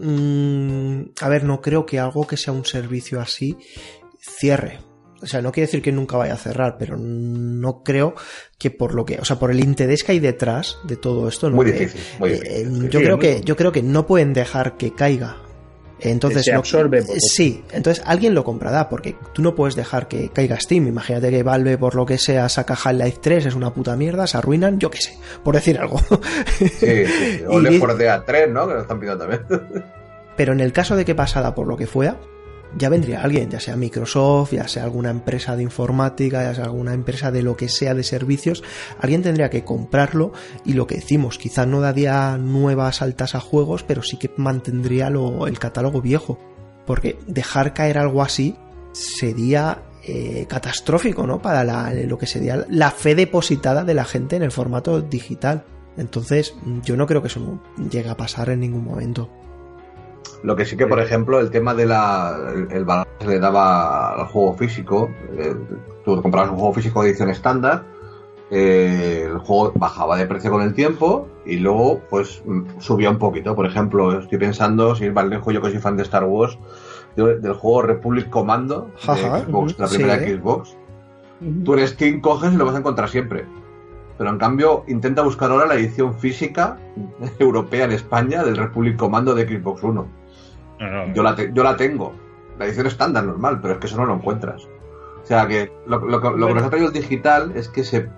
Mm, 0.01 1.11
a 1.21 1.29
ver, 1.29 1.45
no 1.45 1.61
creo 1.61 1.85
que 1.87 1.99
algo 1.99 2.27
que 2.27 2.37
sea 2.37 2.53
un 2.53 2.65
servicio 2.65 3.21
así 3.21 3.57
cierre. 4.21 4.79
O 5.23 5.27
sea, 5.27 5.43
no 5.43 5.53
quiere 5.53 5.67
decir 5.67 5.83
que 5.83 5.93
nunca 5.93 6.17
vaya 6.17 6.33
a 6.33 6.39
cerrar, 6.39 6.77
pero 6.79 6.97
no 6.97 7.83
creo 7.83 8.15
que 8.59 8.71
por 8.71 8.95
lo 8.95 9.05
que, 9.05 9.19
o 9.19 9.25
sea, 9.25 9.39
por 9.39 9.51
el 9.51 9.61
interés 9.61 10.03
que 10.03 10.13
hay 10.13 10.19
detrás 10.19 10.79
de 10.85 10.97
todo 10.97 11.29
esto, 11.29 11.51
¿no? 11.51 11.57
Muy 11.57 11.69
Eh, 11.69 11.73
difícil, 11.73 12.01
muy 12.19 12.31
eh, 12.31 12.41
difícil. 12.65 12.89
yo 12.89 12.99
Sí, 13.01 13.05
creo 13.05 13.19
que, 13.19 13.41
yo 13.45 13.55
creo 13.57 13.71
que 13.73 13.83
no 13.83 14.07
pueden 14.07 14.33
dejar 14.33 14.79
que 14.79 14.95
caiga. 14.95 15.37
Entonces, 16.03 16.45
se 16.45 16.53
absorbe 16.53 16.99
eh, 17.01 17.05
sí, 17.19 17.63
entonces 17.73 18.03
alguien 18.07 18.35
lo 18.35 18.45
comprará, 18.45 18.89
porque 18.89 19.17
tú 19.33 19.43
no 19.43 19.55
puedes 19.55 19.77
dejar 19.77 20.09
que 20.09 20.29
caiga 20.31 20.59
Steam. 20.59 20.87
Imagínate 20.89 21.31
que 21.31 21.43
Valve, 21.43 21.77
por 21.79 21.95
lo 21.95 22.07
que 22.07 22.19
sea, 22.19 22.49
saca 22.49 22.75
Half-Life 22.75 23.19
3, 23.21 23.47
es 23.47 23.55
una 23.55 23.73
puta 23.75 23.97
mierda, 23.97 24.27
se 24.27 24.39
arruinan, 24.39 24.79
yo 24.79 24.91
qué 24.91 25.01
sé, 25.01 25.19
por 25.45 25.55
decir 25.55 25.79
algo. 25.79 25.99
Sí, 26.57 26.69
sí, 26.69 27.07
sí. 27.07 27.43
O 27.49 27.61
Left 27.61 27.75
di- 27.75 27.79
4 27.81 27.97
Dead 27.97 28.23
3, 28.27 28.51
¿no? 28.51 28.67
Que 28.69 28.75
lo 28.75 28.81
están 28.83 28.99
pidiendo 29.01 29.27
también. 29.27 29.43
Pero 30.37 30.53
en 30.53 30.61
el 30.61 30.73
caso 30.73 30.97
de 30.97 31.05
que 31.05 31.15
pasara 31.15 31.55
por 31.55 31.67
lo 31.67 31.77
que 31.77 31.87
fuera, 31.87 32.17
ya 32.77 32.89
vendría 32.89 33.23
alguien, 33.23 33.51
ya 33.51 33.61
sea 33.61 33.77
Microsoft, 33.77 34.53
ya 34.53 34.69
sea 34.69 34.85
alguna 34.85 35.11
empresa 35.11 35.57
de 35.57 35.63
informática, 35.63 36.43
ya 36.43 36.55
sea 36.55 36.65
alguna 36.65 36.95
empresa 36.95 37.31
de 37.31 37.43
lo 37.43 37.57
que 37.57 37.69
sea 37.69 37.95
de 37.95 38.03
servicios, 38.03 38.63
alguien 38.99 39.23
tendría 39.23 39.51
que 39.51 39.65
comprarlo 39.65 40.33
y 40.65 40.75
lo 40.75 40.87
que 40.87 40.97
decimos, 40.97 41.39
quizás 41.39 41.67
no 41.67 41.81
daría 41.81 42.37
nuevas 42.39 43.03
altas 43.03 43.35
a 43.35 43.41
juegos, 43.41 43.83
pero 43.83 44.03
sí 44.03 44.17
que 44.17 44.31
mantendría 44.37 45.09
el 45.09 45.59
catálogo 45.59 46.01
viejo. 46.01 46.39
Porque 46.87 47.19
dejar 47.27 47.75
caer 47.75 47.99
algo 47.99 48.23
así 48.23 48.57
sería 48.93 49.83
eh, 50.03 50.47
catastrófico, 50.49 51.27
¿no? 51.27 51.43
Para 51.43 51.93
lo 51.93 52.19
que 52.19 52.27
sería 52.27 52.65
la 52.69 52.91
fe 52.91 53.15
depositada 53.15 53.85
de 53.85 53.95
la 53.95 54.05
gente 54.05 54.37
en 54.37 54.43
el 54.43 54.51
formato 54.51 55.01
digital. 55.01 55.65
Entonces, 55.97 56.55
yo 56.83 56.97
no 56.97 57.07
creo 57.07 57.21
que 57.21 57.29
eso 57.29 57.61
llegue 57.91 58.09
a 58.09 58.17
pasar 58.17 58.51
en 58.51 58.61
ningún 58.61 58.85
momento. 58.85 59.31
Lo 60.43 60.57
que 60.57 60.65
sí 60.65 60.77
que, 60.77 60.87
por 60.87 61.01
ejemplo, 61.01 61.39
el 61.41 61.51
tema 61.51 61.75
de 61.75 61.87
la. 61.87 62.37
El, 62.71 62.85
valor 62.85 63.07
que 63.19 63.27
le 63.27 63.39
daba 63.39 64.15
al 64.15 64.27
juego 64.27 64.55
físico. 64.55 65.11
Eh, 65.37 65.55
tú 66.05 66.21
comprabas 66.23 66.51
un 66.51 66.57
juego 66.57 66.73
físico 66.73 67.03
de 67.03 67.11
edición 67.11 67.31
estándar. 67.31 67.85
Eh, 68.51 69.29
el 69.31 69.39
juego 69.39 69.73
bajaba 69.77 70.17
de 70.17 70.27
precio 70.27 70.51
con 70.51 70.63
el 70.63 70.75
tiempo 70.75 71.29
y 71.45 71.57
luego, 71.57 72.01
pues, 72.11 72.43
subía 72.79 73.11
un 73.11 73.19
poquito. 73.19 73.55
Por 73.55 73.67
ejemplo, 73.67 74.19
estoy 74.19 74.39
pensando, 74.39 74.95
si 74.97 75.05
ir 75.05 75.13
más 75.13 75.27
lejos, 75.27 75.53
yo 75.55 75.61
que 75.63 75.71
soy 75.71 75.79
fan 75.79 75.97
de 75.97 76.03
Star 76.03 76.25
Wars, 76.25 76.59
del 77.17 77.53
juego 77.53 77.83
Republic 77.83 78.29
Commando, 78.29 78.91
de 79.07 79.75
la 79.79 79.89
primera 79.89 80.19
Xbox. 80.19 80.77
Tú 81.65 81.75
en 81.75 81.89
Steam 81.89 82.21
coges 82.21 82.53
y 82.53 82.57
lo 82.57 82.67
vas 82.67 82.75
a 82.75 82.79
encontrar 82.79 83.09
siempre. 83.09 83.47
Pero 84.19 84.31
en 84.31 84.39
cambio, 84.39 84.85
intenta 84.87 85.23
buscar 85.23 85.51
ahora 85.51 85.67
la 85.67 85.75
edición 85.75 86.15
física 86.15 86.79
europea 87.39 87.85
en 87.85 87.93
España 87.93 88.43
del 88.43 88.57
Republic 88.57 88.97
Commando 88.97 89.35
de 89.35 89.47
Xbox 89.47 89.83
One. 89.83 90.20
Yo, 91.15 91.23
la 91.23 91.37
yo 91.53 91.63
la 91.63 91.77
tengo. 91.77 92.15
La 92.59 92.67
edición 92.67 92.87
estándar 92.87 93.25
normal, 93.25 93.61
pero 93.61 93.75
es 93.75 93.81
que 93.81 93.87
eso 93.87 93.97
no 93.97 94.07
lo 94.07 94.15
encuentras. 94.15 94.67
O 95.23 95.27
sea 95.27 95.47
que 95.47 95.71
lo, 95.87 96.01
que 96.01 96.55
nos 96.55 96.63
ha 96.63 96.71
traído 96.71 96.89
el 96.89 96.95
digital 96.95 97.53
es 97.55 97.69
que 97.69 97.85
se 97.85 98.09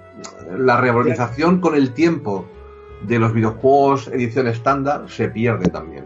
la 0.57 0.81
revalorización 0.81 1.61
con 1.61 1.75
el 1.75 1.93
tiempo 1.93 2.47
de 3.03 3.19
los 3.19 3.33
videojuegos 3.33 4.09
edición 4.09 4.47
estándar 4.47 5.09
se 5.09 5.29
pierde 5.29 5.69
también. 5.69 6.05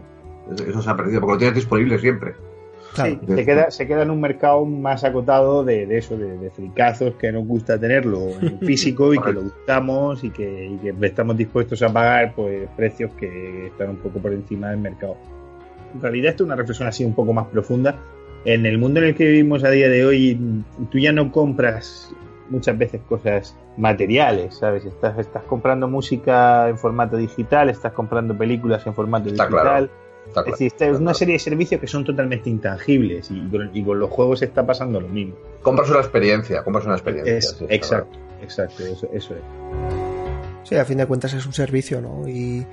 Eso 0.51 0.81
se 0.81 0.89
ha 0.89 0.95
perdido, 0.95 1.19
porque 1.19 1.33
lo 1.33 1.37
tienes 1.37 1.55
disponible 1.55 1.99
siempre. 1.99 2.35
Sí, 2.95 3.19
se 3.27 3.45
queda, 3.45 3.69
se 3.69 3.85
queda 3.85 4.03
en 4.03 4.09
un 4.09 4.21
mercado 4.21 4.65
más 4.65 5.03
acotado 5.03 5.63
de, 5.63 5.83
eso, 5.95 6.17
de, 6.17 6.37
de, 6.37 6.49
fricazos 6.49 7.13
que 7.15 7.31
nos 7.31 7.45
gusta 7.45 7.77
tenerlo 7.77 8.29
en 8.41 8.59
físico 8.65 9.13
y 9.13 9.19
que 9.19 9.33
lo 9.33 9.43
gustamos 9.43 10.23
y 10.23 10.31
que, 10.31 10.65
y 10.65 10.77
que 10.77 10.95
estamos 11.05 11.37
dispuestos 11.37 11.83
a 11.83 11.93
pagar 11.93 12.33
pues 12.33 12.67
precios 12.75 13.11
que 13.13 13.67
están 13.67 13.91
un 13.91 13.97
poco 13.97 14.19
por 14.19 14.33
encima 14.33 14.69
del 14.69 14.79
mercado 14.79 15.15
en 15.97 16.01
realidad 16.01 16.31
esto 16.31 16.43
es 16.43 16.47
una 16.47 16.55
reflexión 16.55 16.87
así 16.87 17.03
un 17.03 17.13
poco 17.13 17.33
más 17.33 17.47
profunda. 17.47 17.95
En 18.45 18.65
el 18.65 18.77
mundo 18.77 18.99
en 18.99 19.07
el 19.07 19.15
que 19.15 19.25
vivimos 19.25 19.63
a 19.63 19.69
día 19.69 19.89
de 19.89 20.05
hoy, 20.05 20.39
tú 20.89 20.99
ya 20.99 21.11
no 21.11 21.31
compras 21.31 22.13
muchas 22.49 22.77
veces 22.77 23.01
cosas 23.09 23.55
materiales, 23.77 24.55
¿sabes? 24.55 24.85
Estás, 24.85 25.17
estás 25.19 25.43
comprando 25.43 25.87
música 25.87 26.69
en 26.69 26.77
formato 26.77 27.17
digital, 27.17 27.69
estás 27.69 27.91
comprando 27.91 28.37
películas 28.37 28.85
en 28.87 28.93
formato 28.93 29.25
digital. 29.25 29.89
es 30.35 30.45
decir, 30.45 30.71
es 30.79 30.99
una 30.99 31.13
serie 31.13 31.33
de 31.33 31.39
servicios 31.39 31.81
que 31.81 31.87
son 31.87 32.05
totalmente 32.05 32.49
intangibles 32.49 33.29
y, 33.31 33.83
con 33.83 33.99
los 33.99 34.09
juegos 34.09 34.41
está 34.43 34.65
pasando 34.65 35.01
lo 35.01 35.09
mismo. 35.09 35.35
Compras 35.61 35.89
una 35.89 35.99
experiencia, 35.99 36.63
compras 36.63 36.85
una 36.85 36.95
experiencia. 36.95 37.67
exacto, 37.69 38.17
exacto, 38.41 38.83
eso, 38.85 39.09
eso 39.11 39.35
es. 39.35 40.06
Sí, 40.67 40.75
a 40.75 40.83
fin 40.83 40.97
de 40.97 41.05
cuentas 41.05 41.33
es 41.33 41.45
un 41.45 41.53
servicio, 41.53 42.01
¿no? 42.01 42.27
Y, 42.27 42.65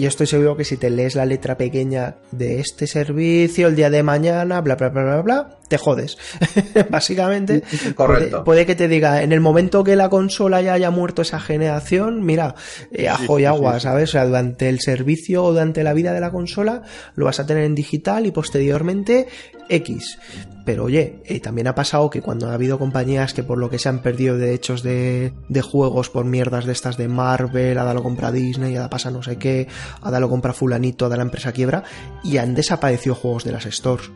yo 0.00 0.08
estoy 0.08 0.26
seguro 0.26 0.56
que 0.56 0.64
si 0.64 0.78
te 0.78 0.88
lees 0.88 1.14
la 1.14 1.26
letra 1.26 1.58
pequeña 1.58 2.16
de 2.32 2.58
este 2.58 2.86
servicio 2.86 3.68
el 3.68 3.76
día 3.76 3.90
de 3.90 4.02
mañana, 4.02 4.62
bla, 4.62 4.76
bla, 4.76 4.88
bla, 4.88 5.02
bla, 5.02 5.22
bla, 5.22 5.57
te 5.68 5.78
jodes. 5.78 6.18
Básicamente, 6.90 7.62
Correcto. 7.94 8.44
Puede, 8.44 8.66
que 8.66 8.74
te 8.74 8.88
diga, 8.88 9.22
en 9.22 9.32
el 9.32 9.40
momento 9.40 9.84
que 9.84 9.96
la 9.96 10.08
consola 10.08 10.60
ya 10.62 10.72
haya 10.72 10.90
muerto 10.90 11.22
esa 11.22 11.40
generación, 11.40 12.24
mira, 12.24 12.54
eh, 12.90 13.08
ajo 13.08 13.38
y 13.38 13.44
agua, 13.44 13.78
¿sabes? 13.80 14.10
O 14.10 14.12
sea, 14.12 14.26
durante 14.26 14.68
el 14.68 14.80
servicio 14.80 15.44
o 15.44 15.52
durante 15.52 15.84
la 15.84 15.92
vida 15.92 16.12
de 16.12 16.20
la 16.20 16.30
consola 16.30 16.82
lo 17.14 17.26
vas 17.26 17.40
a 17.40 17.46
tener 17.46 17.64
en 17.64 17.74
digital 17.74 18.26
y 18.26 18.30
posteriormente 18.30 19.28
X. 19.68 20.18
Pero 20.64 20.84
oye, 20.84 21.22
eh, 21.24 21.40
también 21.40 21.66
ha 21.66 21.74
pasado 21.74 22.10
que 22.10 22.20
cuando 22.20 22.48
ha 22.48 22.54
habido 22.54 22.78
compañías 22.78 23.32
que 23.32 23.42
por 23.42 23.58
lo 23.58 23.70
que 23.70 23.78
se 23.78 23.88
han 23.88 24.00
perdido 24.00 24.36
derechos 24.36 24.82
de, 24.82 25.32
de 25.48 25.62
juegos 25.62 26.10
por 26.10 26.26
mierdas 26.26 26.66
de 26.66 26.72
estas 26.72 26.96
de 26.96 27.08
Marvel, 27.08 27.78
Ada 27.78 27.94
lo 27.94 28.02
compra 28.02 28.32
Disney, 28.32 28.76
Ada 28.76 28.90
pasa 28.90 29.10
no 29.10 29.22
sé 29.22 29.36
qué, 29.36 29.66
Ada 30.02 30.20
lo 30.20 30.28
compra 30.28 30.52
fulanito, 30.52 31.06
Ada 31.06 31.16
la 31.16 31.22
empresa 31.22 31.52
quiebra, 31.52 31.84
y 32.22 32.36
han 32.36 32.54
desaparecido 32.54 33.14
juegos 33.14 33.44
de 33.44 33.52
las 33.52 33.64
stores. 33.64 34.10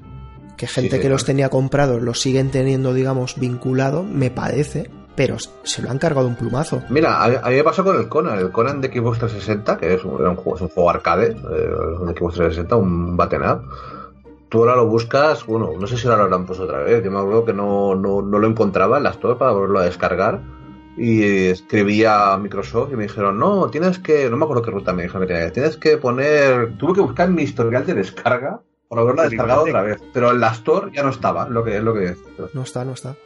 Que 0.62 0.68
gente 0.68 1.00
que 1.00 1.08
los 1.08 1.24
tenía 1.24 1.48
comprados 1.48 2.00
los 2.00 2.20
siguen 2.20 2.52
teniendo, 2.52 2.94
digamos, 2.94 3.34
vinculado, 3.36 4.04
me 4.04 4.30
parece, 4.30 4.88
pero 5.16 5.34
se 5.64 5.82
lo 5.82 5.90
han 5.90 5.98
cargado 5.98 6.28
un 6.28 6.36
plumazo. 6.36 6.84
Mira, 6.88 7.20
a, 7.20 7.50
mí 7.50 7.56
me 7.56 7.64
pasó 7.64 7.82
con 7.82 7.96
el 7.96 8.08
Conan, 8.08 8.38
el 8.38 8.52
Conan 8.52 8.80
de 8.80 8.86
Xbox 8.86 9.18
360, 9.18 9.76
que 9.76 9.94
es 9.94 10.04
un, 10.04 10.36
juego, 10.36 10.54
es 10.54 10.62
un 10.62 10.68
juego 10.68 10.90
arcade, 10.90 11.30
eh, 11.30 11.34
de 11.34 12.16
Xbox 12.16 12.34
360, 12.36 12.76
un 12.76 13.16
baten 13.16 13.42
up 13.42 13.62
tú 14.48 14.60
ahora 14.60 14.76
lo 14.76 14.86
buscas, 14.86 15.44
bueno, 15.46 15.72
no 15.80 15.86
sé 15.88 15.96
si 15.96 16.06
ahora 16.06 16.18
lo 16.18 16.24
habrán 16.26 16.46
puesto 16.46 16.62
otra 16.62 16.84
vez, 16.84 17.02
yo 17.02 17.10
me 17.10 17.18
acuerdo 17.18 17.44
que 17.44 17.54
no, 17.54 17.96
no, 17.96 18.22
no 18.22 18.38
lo 18.38 18.46
encontraba 18.46 18.98
en 18.98 19.02
la 19.02 19.10
store 19.10 19.34
para 19.34 19.50
volverlo 19.50 19.80
a 19.80 19.86
descargar. 19.86 20.42
Y 20.96 21.24
escribía 21.46 22.34
a 22.34 22.38
Microsoft 22.38 22.92
y 22.92 22.96
me 22.96 23.04
dijeron, 23.04 23.36
no, 23.36 23.68
tienes 23.68 23.98
que, 23.98 24.30
no 24.30 24.36
me 24.36 24.44
acuerdo 24.44 24.62
qué 24.62 24.70
ruta 24.70 24.92
me 24.92 25.02
dijeron 25.02 25.26
que 25.26 25.50
tienes 25.50 25.76
que 25.76 25.96
poner, 25.96 26.76
tuve 26.76 26.92
que 26.92 27.00
buscar 27.00 27.30
mi 27.30 27.42
historial 27.42 27.84
de 27.84 27.94
descarga 27.94 28.60
para 28.92 29.02
haberla 29.04 29.22
descargado 29.22 29.62
otra 29.62 29.80
vez, 29.80 30.02
pero 30.12 30.32
en 30.32 30.40
la 30.40 30.48
store 30.48 30.90
ya 30.92 31.02
no 31.02 31.08
estaba, 31.08 31.48
lo 31.48 31.64
que 31.64 31.78
es 31.78 31.82
lo 31.82 31.94
que 31.94 32.14
No 32.52 32.60
está, 32.60 32.84
no 32.84 32.92
está. 32.92 33.16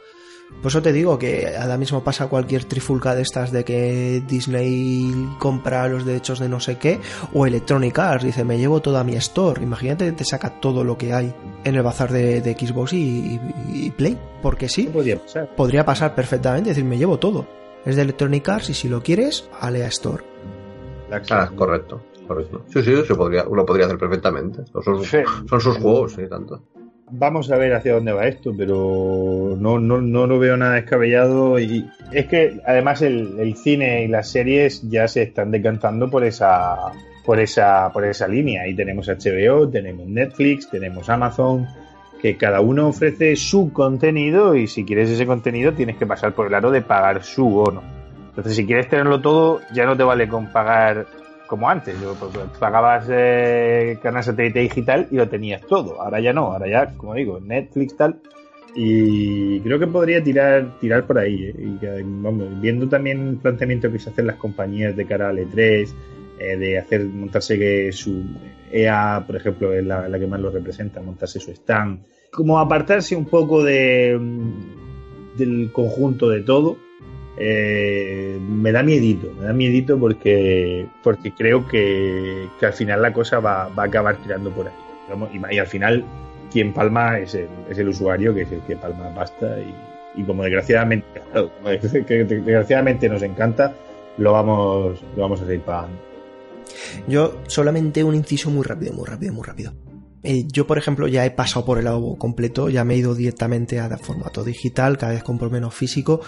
Por 0.61 0.69
eso 0.71 0.81
te 0.81 0.93
digo 0.93 1.19
que 1.19 1.57
ahora 1.59 1.77
mismo 1.77 2.05
pasa 2.05 2.27
cualquier 2.27 2.63
trifulca 2.63 3.13
de 3.13 3.23
estas 3.23 3.51
de 3.51 3.65
que 3.65 4.23
Disney 4.25 5.11
compra 5.39 5.89
los 5.89 6.05
derechos 6.05 6.39
de 6.39 6.47
no 6.47 6.61
sé 6.61 6.77
qué, 6.77 7.01
o 7.33 7.45
Electronic 7.45 7.99
Arts 7.99 8.23
dice 8.23 8.45
me 8.45 8.57
llevo 8.57 8.81
toda 8.81 9.03
mi 9.03 9.17
store. 9.17 9.61
Imagínate 9.61 10.05
que 10.05 10.13
te 10.13 10.23
saca 10.23 10.61
todo 10.61 10.85
lo 10.85 10.97
que 10.97 11.11
hay 11.11 11.35
en 11.65 11.75
el 11.75 11.83
bazar 11.83 12.13
de, 12.13 12.41
Xbox 12.57 12.93
y, 12.93 13.91
Play, 13.97 14.17
porque 14.41 14.69
sí, 14.69 14.83
podría 14.83 15.19
pasar. 15.19 15.53
podría 15.53 15.83
pasar 15.83 16.15
perfectamente, 16.15 16.69
decir, 16.69 16.85
me 16.85 16.97
llevo 16.97 17.19
todo. 17.19 17.45
Es 17.83 17.97
de 17.97 18.03
Electronic 18.03 18.47
Arts 18.47 18.69
y 18.69 18.73
si 18.73 18.87
lo 18.87 19.03
quieres, 19.03 19.49
Alea 19.59 19.87
Store. 19.87 20.23
Ah, 21.29 21.51
correcto. 21.53 22.01
Sí, 22.67 22.83
sí, 22.83 22.95
se 23.05 23.15
podría, 23.15 23.43
lo 23.43 23.65
podría 23.65 23.85
hacer 23.85 23.97
perfectamente. 23.97 24.63
Son, 24.83 25.03
son 25.03 25.61
sus 25.61 25.77
juegos, 25.77 26.13
sí, 26.13 26.27
tanto. 26.29 26.61
Vamos 27.09 27.49
a 27.51 27.57
ver 27.57 27.73
hacia 27.73 27.93
dónde 27.93 28.11
va 28.11 28.27
esto, 28.27 28.53
pero 28.57 29.55
no, 29.57 29.79
no, 29.79 30.01
no 30.01 30.27
lo 30.27 30.39
veo 30.39 30.57
nada 30.57 30.73
descabellado. 30.73 31.57
Y 31.57 31.89
es 32.11 32.27
que 32.27 32.59
además 32.65 33.01
el, 33.01 33.55
cine 33.55 34.03
y 34.03 34.07
las 34.09 34.29
series 34.29 34.81
ya 34.89 35.07
se 35.07 35.23
están 35.23 35.51
decantando 35.51 36.09
por 36.09 36.25
esa, 36.25 36.91
por 37.25 37.39
esa, 37.39 37.91
por 37.93 38.03
esa 38.03 38.27
línea. 38.27 38.67
Y 38.67 38.75
tenemos 38.75 39.07
HBO, 39.07 39.69
tenemos 39.69 40.05
Netflix, 40.05 40.69
tenemos 40.69 41.09
Amazon, 41.09 41.65
que 42.21 42.35
cada 42.35 42.59
uno 42.59 42.89
ofrece 42.89 43.37
su 43.37 43.71
contenido 43.71 44.55
y 44.55 44.67
si 44.67 44.83
quieres 44.83 45.09
ese 45.09 45.25
contenido 45.25 45.73
tienes 45.73 45.95
que 45.95 46.05
pasar 46.05 46.33
por 46.33 46.47
el 46.47 46.55
aro 46.55 46.71
de 46.71 46.81
pagar 46.81 47.23
su 47.23 47.45
bono. 47.45 47.83
Entonces, 48.29 48.55
si 48.55 48.65
quieres 48.65 48.89
tenerlo 48.89 49.21
todo, 49.21 49.61
ya 49.73 49.85
no 49.85 49.95
te 49.95 50.03
vale 50.03 50.27
con 50.27 50.51
pagar 50.51 51.07
como 51.47 51.69
antes. 51.69 51.99
Yo, 51.99 52.13
pues, 52.15 52.31
pagabas 52.59 53.07
eh, 53.09 53.97
canal 54.01 54.23
satélite 54.23 54.59
digital 54.59 55.07
y 55.09 55.15
lo 55.15 55.27
tenías 55.27 55.61
todo. 55.61 56.01
Ahora 56.01 56.19
ya 56.19 56.33
no, 56.33 56.51
ahora 56.51 56.67
ya, 56.67 56.93
como 56.97 57.15
digo, 57.15 57.39
Netflix 57.39 57.95
tal. 57.95 58.19
Y 58.75 59.59
creo 59.61 59.79
que 59.79 59.87
podría 59.87 60.23
tirar 60.23 60.77
tirar 60.79 61.07
por 61.07 61.17
ahí. 61.17 61.45
Eh, 61.45 61.55
y 61.57 62.03
vamos, 62.03 62.61
viendo 62.61 62.87
también 62.87 63.27
el 63.27 63.37
planteamiento 63.37 63.91
que 63.91 63.99
se 63.99 64.09
hacen 64.09 64.27
las 64.27 64.35
compañías 64.35 64.95
de 64.95 65.05
cara 65.05 65.29
al 65.29 65.39
E3, 65.39 65.89
eh, 66.39 66.57
de 66.57 66.77
hacer 66.77 67.05
montarse 67.05 67.57
que 67.57 67.91
su 67.91 68.23
EA, 68.71 69.23
por 69.25 69.35
ejemplo, 69.35 69.73
es 69.73 69.83
la, 69.83 70.19
que 70.19 70.27
más 70.27 70.39
lo 70.39 70.51
representa, 70.51 71.01
montarse 71.01 71.39
su 71.39 71.51
stand. 71.51 72.03
Como 72.31 72.59
apartarse 72.59 73.15
un 73.15 73.25
poco 73.25 73.63
de 73.63 74.19
del 75.37 75.71
conjunto 75.71 76.29
de 76.29 76.41
todo 76.41 76.77
eh, 77.37 78.39
me 78.41 78.71
da 78.71 78.81
miedito, 78.81 79.31
me 79.39 79.45
da 79.45 79.53
miedito 79.53 79.99
porque, 79.99 80.87
porque 81.03 81.31
creo 81.31 81.67
que, 81.67 82.47
al 82.61 82.73
final 82.73 83.01
la 83.01 83.13
cosa 83.13 83.39
va, 83.39 83.63
a 83.65 83.83
acabar 83.83 84.17
tirando 84.17 84.51
por 84.51 84.67
ahí. 84.67 84.73
Y, 85.51 85.57
al 85.59 85.67
final, 85.67 86.03
quien 86.51 86.73
palma 86.73 87.19
es 87.19 87.35
el, 87.35 87.47
es 87.69 87.77
el 87.77 87.89
usuario, 87.89 88.33
que 88.33 88.41
es 88.41 88.51
el 88.51 88.61
que 88.61 88.75
palma 88.75 89.13
pasta 89.13 89.57
y, 90.15 90.23
como 90.23 90.43
desgraciadamente, 90.43 91.21
desgraciadamente 92.07 93.07
nos 93.07 93.21
encanta, 93.21 93.73
lo 94.17 94.33
vamos, 94.33 95.03
lo 95.15 95.21
vamos 95.21 95.41
a 95.41 95.45
seguir 95.45 95.61
pagando. 95.61 95.97
Yo 97.07 97.37
solamente 97.47 98.03
un 98.03 98.15
inciso 98.15 98.49
muy 98.49 98.63
rápido, 98.63 98.93
muy 98.93 99.05
rápido, 99.05 99.33
muy 99.33 99.45
rápido. 99.45 99.73
Eh, 100.29 100.45
yo, 100.51 100.67
por 100.67 100.77
ejemplo, 100.77 101.07
ya 101.07 101.25
he 101.25 101.31
pasado 101.31 101.63
por 101.63 101.77
el 101.77 101.85
lado 101.85 102.17
completo, 102.17 102.67
ya 102.67 102.83
me 102.83 102.95
he 102.95 102.97
ido 102.97 103.15
directamente 103.15 103.79
a 103.79 103.97
formato 103.97 104.43
digital, 104.43 104.97
cada 104.97 105.13
vez 105.13 105.23
compro 105.23 105.49
menos 105.49 105.73
físico. 105.73 106.19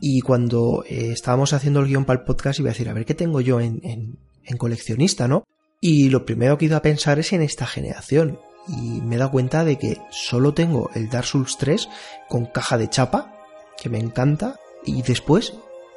Y 0.00 0.22
cuando 0.22 0.84
eh, 0.88 1.10
estábamos 1.12 1.52
haciendo 1.52 1.80
el 1.80 1.88
guion 1.88 2.06
para 2.06 2.20
el 2.20 2.24
podcast, 2.24 2.60
iba 2.60 2.70
a 2.70 2.72
decir, 2.72 2.88
a 2.88 2.94
ver 2.94 3.04
qué 3.04 3.12
tengo 3.12 3.42
yo 3.42 3.60
en, 3.60 3.82
en, 3.82 4.56
coleccionista, 4.56 5.28
¿no? 5.28 5.44
Y 5.82 6.08
lo 6.08 6.24
primero 6.24 6.56
que 6.56 6.64
he 6.64 6.68
ido 6.68 6.78
a 6.78 6.82
pensar 6.82 7.18
es 7.18 7.34
en 7.34 7.42
esta 7.42 7.66
generación. 7.66 8.38
y 8.68 9.02
me 9.02 9.16
he 9.16 9.18
dado 9.18 9.32
cuenta 9.32 9.66
de 9.66 9.76
que 9.76 9.98
solo 10.10 10.54
tengo 10.54 10.88
el 10.94 11.10
Dark 11.10 11.26
Souls 11.26 11.58
3 11.58 11.90
con 12.30 12.46
caja 12.46 12.78
de 12.78 12.88
chapa, 12.88 13.34
que 13.76 13.90
me 13.90 13.98
encanta, 13.98 14.56
y 14.86 15.02
después 15.02 15.52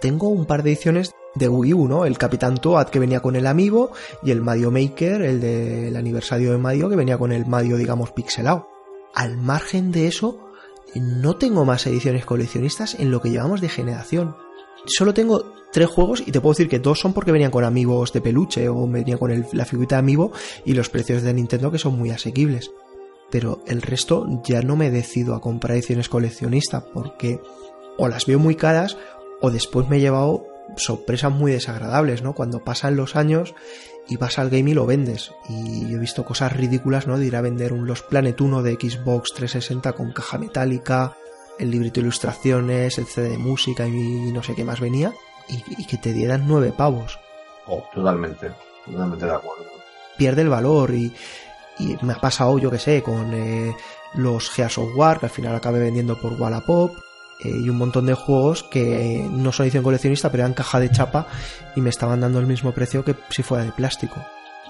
tengo 0.05 0.29
un 0.29 0.45
par 0.45 0.61
de 0.61 0.69
ediciones 0.69 1.15
de 1.33 1.49
Wii 1.49 1.73
U, 1.73 1.87
¿no? 1.87 2.05
El 2.05 2.19
Capitán 2.19 2.57
Toad 2.57 2.89
que 2.89 2.99
venía 2.99 3.21
con 3.21 3.35
el 3.35 3.47
Amiibo 3.47 3.89
y 4.21 4.29
el 4.29 4.39
Mario 4.39 4.69
Maker, 4.69 5.23
el 5.23 5.41
del 5.41 5.95
aniversario 5.95 6.51
de 6.51 6.59
Mario 6.59 6.91
que 6.91 6.95
venía 6.95 7.17
con 7.17 7.31
el 7.31 7.47
Mario, 7.47 7.75
digamos, 7.75 8.11
pixelado. 8.11 8.69
Al 9.15 9.35
margen 9.35 9.91
de 9.91 10.05
eso, 10.05 10.51
no 10.93 11.37
tengo 11.37 11.65
más 11.65 11.87
ediciones 11.87 12.23
coleccionistas 12.23 12.93
en 12.99 13.09
lo 13.09 13.19
que 13.19 13.31
llevamos 13.31 13.61
de 13.61 13.69
generación. 13.69 14.35
Solo 14.85 15.15
tengo 15.15 15.51
tres 15.73 15.89
juegos 15.89 16.21
y 16.23 16.31
te 16.31 16.39
puedo 16.39 16.53
decir 16.53 16.69
que 16.69 16.77
dos 16.77 16.99
son 16.99 17.13
porque 17.13 17.31
venían 17.31 17.49
con 17.49 17.63
amigos 17.63 18.13
de 18.13 18.21
peluche 18.21 18.69
o 18.69 18.87
venían 18.87 19.17
con 19.17 19.43
la 19.53 19.65
figurita 19.65 19.95
de 19.95 20.01
amigo 20.01 20.33
y 20.65 20.75
los 20.75 20.89
precios 20.89 21.23
de 21.23 21.33
Nintendo 21.33 21.71
que 21.71 21.79
son 21.79 21.97
muy 21.97 22.11
asequibles. 22.11 22.69
Pero 23.31 23.63
el 23.65 23.81
resto 23.81 24.27
ya 24.43 24.61
no 24.61 24.75
me 24.75 24.91
decido 24.91 25.33
a 25.33 25.41
comprar 25.41 25.75
ediciones 25.75 26.09
coleccionistas 26.09 26.83
porque 26.93 27.41
o 27.97 28.07
las 28.07 28.25
veo 28.25 28.39
muy 28.39 28.55
caras 28.55 28.97
o 29.41 29.51
después 29.51 29.87
me 29.87 29.97
he 29.97 30.01
llevado 30.01 30.47
sorpresas 30.77 31.31
muy 31.31 31.51
desagradables, 31.51 32.21
¿no? 32.21 32.33
Cuando 32.33 32.63
pasan 32.63 32.95
los 32.95 33.15
años 33.15 33.53
y 34.07 34.17
vas 34.17 34.39
al 34.39 34.49
game 34.49 34.71
y 34.71 34.73
lo 34.73 34.85
vendes. 34.85 35.31
Y 35.49 35.87
yo 35.89 35.97
he 35.97 35.99
visto 35.99 36.25
cosas 36.25 36.53
ridículas, 36.53 37.07
¿no? 37.07 37.17
De 37.17 37.25
ir 37.25 37.35
a 37.35 37.41
vender 37.41 37.73
un 37.73 37.87
Los 37.87 38.01
Planet 38.01 38.39
1 38.39 38.63
de 38.63 38.73
Xbox 38.73 39.33
360 39.33 39.93
con 39.93 40.11
caja 40.11 40.37
metálica, 40.37 41.17
el 41.59 41.71
librito 41.71 41.95
de 41.95 42.07
ilustraciones, 42.07 42.97
el 42.97 43.05
CD 43.05 43.29
de 43.29 43.37
música 43.37 43.87
y 43.87 44.31
no 44.31 44.43
sé 44.43 44.55
qué 44.55 44.63
más 44.63 44.79
venía, 44.79 45.13
y, 45.47 45.85
que 45.85 45.97
te 45.97 46.13
dieran 46.13 46.45
nueve 46.47 46.73
pavos. 46.75 47.19
Oh, 47.67 47.83
totalmente, 47.93 48.51
totalmente 48.85 49.25
de 49.25 49.31
acuerdo. 49.31 49.65
Pierde 50.17 50.41
el 50.41 50.49
valor 50.49 50.93
y, 50.93 51.13
y 51.79 51.97
me 52.01 52.13
ha 52.13 52.19
pasado, 52.19 52.57
yo 52.57 52.71
que 52.71 52.79
sé, 52.79 53.01
con 53.03 53.33
eh, 53.33 53.75
los 54.13 54.49
Gears 54.49 54.77
of 54.77 54.95
War, 54.95 55.19
que 55.19 55.27
al 55.27 55.31
final 55.31 55.55
acabé 55.55 55.79
vendiendo 55.79 56.19
por 56.19 56.33
Wallapop, 56.33 56.95
y 57.39 57.69
un 57.69 57.77
montón 57.77 58.05
de 58.05 58.13
juegos 58.13 58.63
que 58.63 59.27
no 59.31 59.51
son 59.51 59.65
edición 59.65 59.83
coleccionista, 59.83 60.31
pero 60.31 60.43
eran 60.43 60.53
caja 60.53 60.79
de 60.79 60.91
chapa 60.91 61.27
y 61.75 61.81
me 61.81 61.89
estaban 61.89 62.21
dando 62.21 62.39
el 62.39 62.47
mismo 62.47 62.71
precio 62.71 63.03
que 63.03 63.15
si 63.29 63.43
fuera 63.43 63.65
de 63.65 63.71
plástico. 63.71 64.21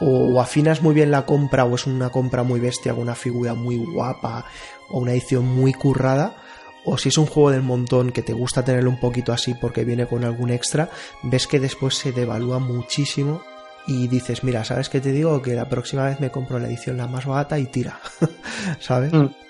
O, 0.02 0.42
afinas 0.42 0.82
muy 0.82 0.94
bien 0.94 1.12
la 1.12 1.26
compra, 1.26 1.64
o 1.64 1.76
es 1.76 1.88
una 1.88 2.10
compra 2.10 2.44
muy 2.44 2.60
bestia, 2.60 2.94
una 2.94 3.16
figura 3.16 3.54
muy 3.54 3.78
guapa, 3.78 4.46
o 4.90 5.00
una 5.00 5.14
edición 5.14 5.46
muy 5.46 5.74
currada, 5.74 6.36
o 6.84 6.98
si 6.98 7.10
es 7.10 7.18
un 7.18 7.26
juego 7.26 7.52
del 7.52 7.62
montón 7.62 8.12
que 8.12 8.22
te 8.22 8.34
gusta 8.34 8.66
tenerlo 8.66 8.90
un 8.90 9.00
poquito 9.00 9.32
así 9.32 9.54
porque 9.54 9.86
viene 9.86 10.06
con 10.06 10.26
algún 10.26 10.50
extra, 10.50 10.90
ves 11.24 11.48
que 11.48 11.60
después 11.60 11.96
se 11.96 12.12
devalúa 12.12 12.60
muchísimo 12.60 13.42
y 13.88 14.08
dices, 14.08 14.44
mira, 14.44 14.66
¿sabes 14.66 14.90
qué 14.90 15.00
te 15.00 15.12
digo? 15.12 15.42
Que 15.42 15.54
la 15.54 15.70
próxima 15.70 16.06
vez 16.06 16.20
me 16.20 16.32
compro 16.32 16.60
la 16.60 16.68
edición 16.68 16.98
la 16.98 17.08
más 17.08 17.26
barata 17.26 17.58
y 17.58 17.66
tira, 17.66 18.00
¿sabes? 18.80 19.14
Mm. 19.14 19.45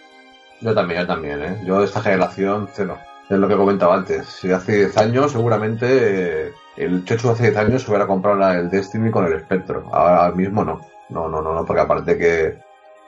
Yo 0.61 0.73
también, 0.73 1.01
yo 1.01 1.07
también, 1.07 1.43
¿eh? 1.43 1.61
Yo 1.65 1.79
de 1.79 1.85
esta 1.85 2.01
generación, 2.01 2.67
cero. 2.73 2.97
Es 3.29 3.37
lo 3.37 3.47
que 3.47 3.57
comentaba 3.57 3.95
antes. 3.95 4.27
Si 4.27 4.51
hace 4.51 4.75
10 4.77 4.97
años, 4.97 5.31
seguramente 5.31 6.47
eh, 6.47 6.53
el 6.77 7.03
Chechu 7.05 7.29
hace 7.29 7.51
10 7.51 7.57
años 7.57 7.81
se 7.81 7.89
hubiera 7.89 8.07
comprado 8.07 8.51
el 8.51 8.69
Destiny 8.69 9.09
con 9.09 9.25
el 9.25 9.39
Spectro. 9.39 9.89
Ahora 9.91 10.31
mismo 10.31 10.63
no. 10.63 10.81
No, 11.09 11.27
no, 11.27 11.41
no, 11.41 11.53
no 11.53 11.65
porque 11.65 11.81
aparte 11.81 12.17
que. 12.17 12.45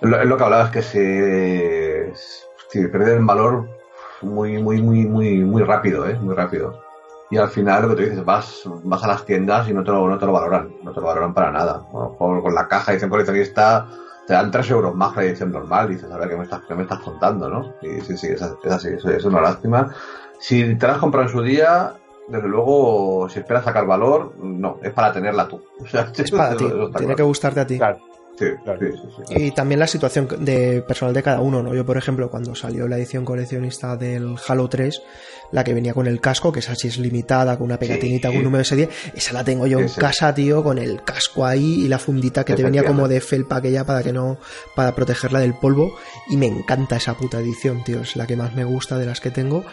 Es 0.02 0.10
lo, 0.10 0.38
que 0.38 0.44
hablaba, 0.44 0.66
es 0.66 0.72
que 0.72 0.82
se. 0.82 2.14
se 2.70 2.90
pierde 2.90 3.16
el 3.16 3.26
valor 3.26 3.68
muy, 4.22 4.62
muy, 4.62 4.82
muy, 4.82 5.06
muy, 5.06 5.40
muy 5.44 5.64
rápido, 5.64 6.08
¿eh? 6.08 6.16
Muy 6.20 6.36
rápido. 6.36 6.82
Y 7.30 7.38
al 7.38 7.50
final, 7.50 7.84
lo 7.84 7.90
que 7.90 7.96
tú 7.96 8.10
dices, 8.10 8.26
vas, 8.26 8.62
vas 8.84 9.04
a 9.04 9.08
las 9.08 9.26
tiendas 9.26 9.68
y 9.68 9.74
no 9.74 9.84
te 9.84 9.92
lo, 9.92 10.08
no 10.08 10.18
te 10.18 10.26
lo 10.26 10.32
valoran. 10.32 10.70
No 10.84 10.94
te 10.94 11.02
lo 11.02 11.08
valoran 11.08 11.34
para 11.34 11.52
nada. 11.52 11.84
Con, 11.92 12.56
la 12.56 12.68
caja 12.68 12.94
dicen 12.94 13.10
coleccionista 13.10 13.88
te 14.28 14.34
dan 14.34 14.52
3 14.52 14.70
euros 14.72 14.94
más 14.94 15.14
que 15.14 15.22
la 15.22 15.26
edición 15.28 15.52
normal. 15.52 15.90
Y 15.90 15.96
dices, 15.96 16.12
a 16.12 16.18
ver, 16.18 16.30
¿qué 16.30 16.36
me 16.36 16.44
estás, 16.44 16.62
qué 16.68 16.76
me 16.76 16.84
estás 16.84 17.00
contando, 17.00 17.50
no? 17.50 17.76
Y 17.82 18.02
sí, 18.02 18.18
sí, 18.18 18.28
es, 18.28 18.42
así, 18.42 18.90
es, 18.90 19.26
una 19.26 19.42
lástima. 19.42 19.96
Si 20.40 20.76
te 20.76 20.86
la 20.86 20.94
has 20.94 21.00
comprado 21.00 21.28
en 21.28 21.32
su 21.32 21.42
día, 21.42 21.94
desde 22.28 22.48
luego, 22.48 23.30
si 23.30 23.40
esperas 23.40 23.64
sacar 23.64 23.88
valor, 23.88 24.36
no, 24.38 24.80
es 24.84 24.92
para 24.92 25.14
tenerla 25.14 25.48
tú. 25.48 25.64
O 25.82 25.88
sea, 25.88 26.12
es 26.14 26.32
para 26.32 26.56
ti, 26.58 26.66
tiene 26.98 27.16
que 27.16 27.24
gustarte 27.24 27.62
a 27.62 27.68
ti. 27.68 27.78
Claro. 27.78 28.00
Sí, 28.38 28.46
claro. 28.64 28.80
sí, 28.80 28.92
sí, 29.26 29.34
y 29.36 29.52
también 29.52 29.80
la 29.80 29.88
situación 29.88 30.28
de 30.42 30.84
personal 30.84 31.12
de 31.12 31.24
cada 31.24 31.40
uno, 31.40 31.64
¿no? 31.64 31.74
Yo, 31.74 31.84
por 31.88 31.98
ejemplo, 31.98 32.30
cuando 32.30 32.54
salió 32.54 32.88
la 32.88 32.98
edición 32.98 33.26
coleccionista 33.26 33.98
del 33.98 34.36
Halo 34.48 34.70
3, 34.70 35.02
la 35.52 35.64
que 35.64 35.74
venía 35.74 35.94
con 35.94 36.08
el 36.08 36.20
casco, 36.20 36.52
que 36.52 36.60
esa 36.60 36.76
sí 36.76 36.88
es 36.88 36.98
limitada, 36.98 37.58
con 37.58 37.66
una 37.66 37.78
pegatinita, 37.78 38.30
con 38.30 38.38
un 38.38 38.44
número 38.44 38.60
de 38.60 38.66
serie, 38.66 38.90
esa 39.14 39.34
la 39.34 39.44
tengo 39.44 39.68
yo 39.68 39.80
en 39.80 39.90
casa, 39.90 40.34
tío, 40.34 40.64
con 40.64 40.78
el 40.78 41.04
casco 41.04 41.46
ahí 41.46 41.86
y 41.86 41.88
la 41.88 42.00
fundita 42.00 42.44
que 42.44 42.54
te 42.54 42.64
venía 42.64 42.84
como 42.84 43.08
de 43.08 43.22
felpa 43.22 43.58
aquella 43.58 43.86
para 43.86 44.04
que 44.04 44.14
no, 44.14 44.38
para 44.76 44.96
protegerla 44.96 45.40
del 45.40 45.54
polvo, 45.54 45.96
y 46.30 46.38
me 46.38 46.48
encanta 46.48 46.98
esa 46.98 47.16
puta 47.16 47.40
edición, 47.40 47.84
tío, 47.84 48.02
es 48.02 48.16
la 48.16 48.28
que 48.28 48.36
más 48.36 48.54
me 48.54 48.64
gusta 48.64 48.98
de 48.98 49.06
las 49.06 49.22
que 49.22 49.32
tengo, 49.32 49.64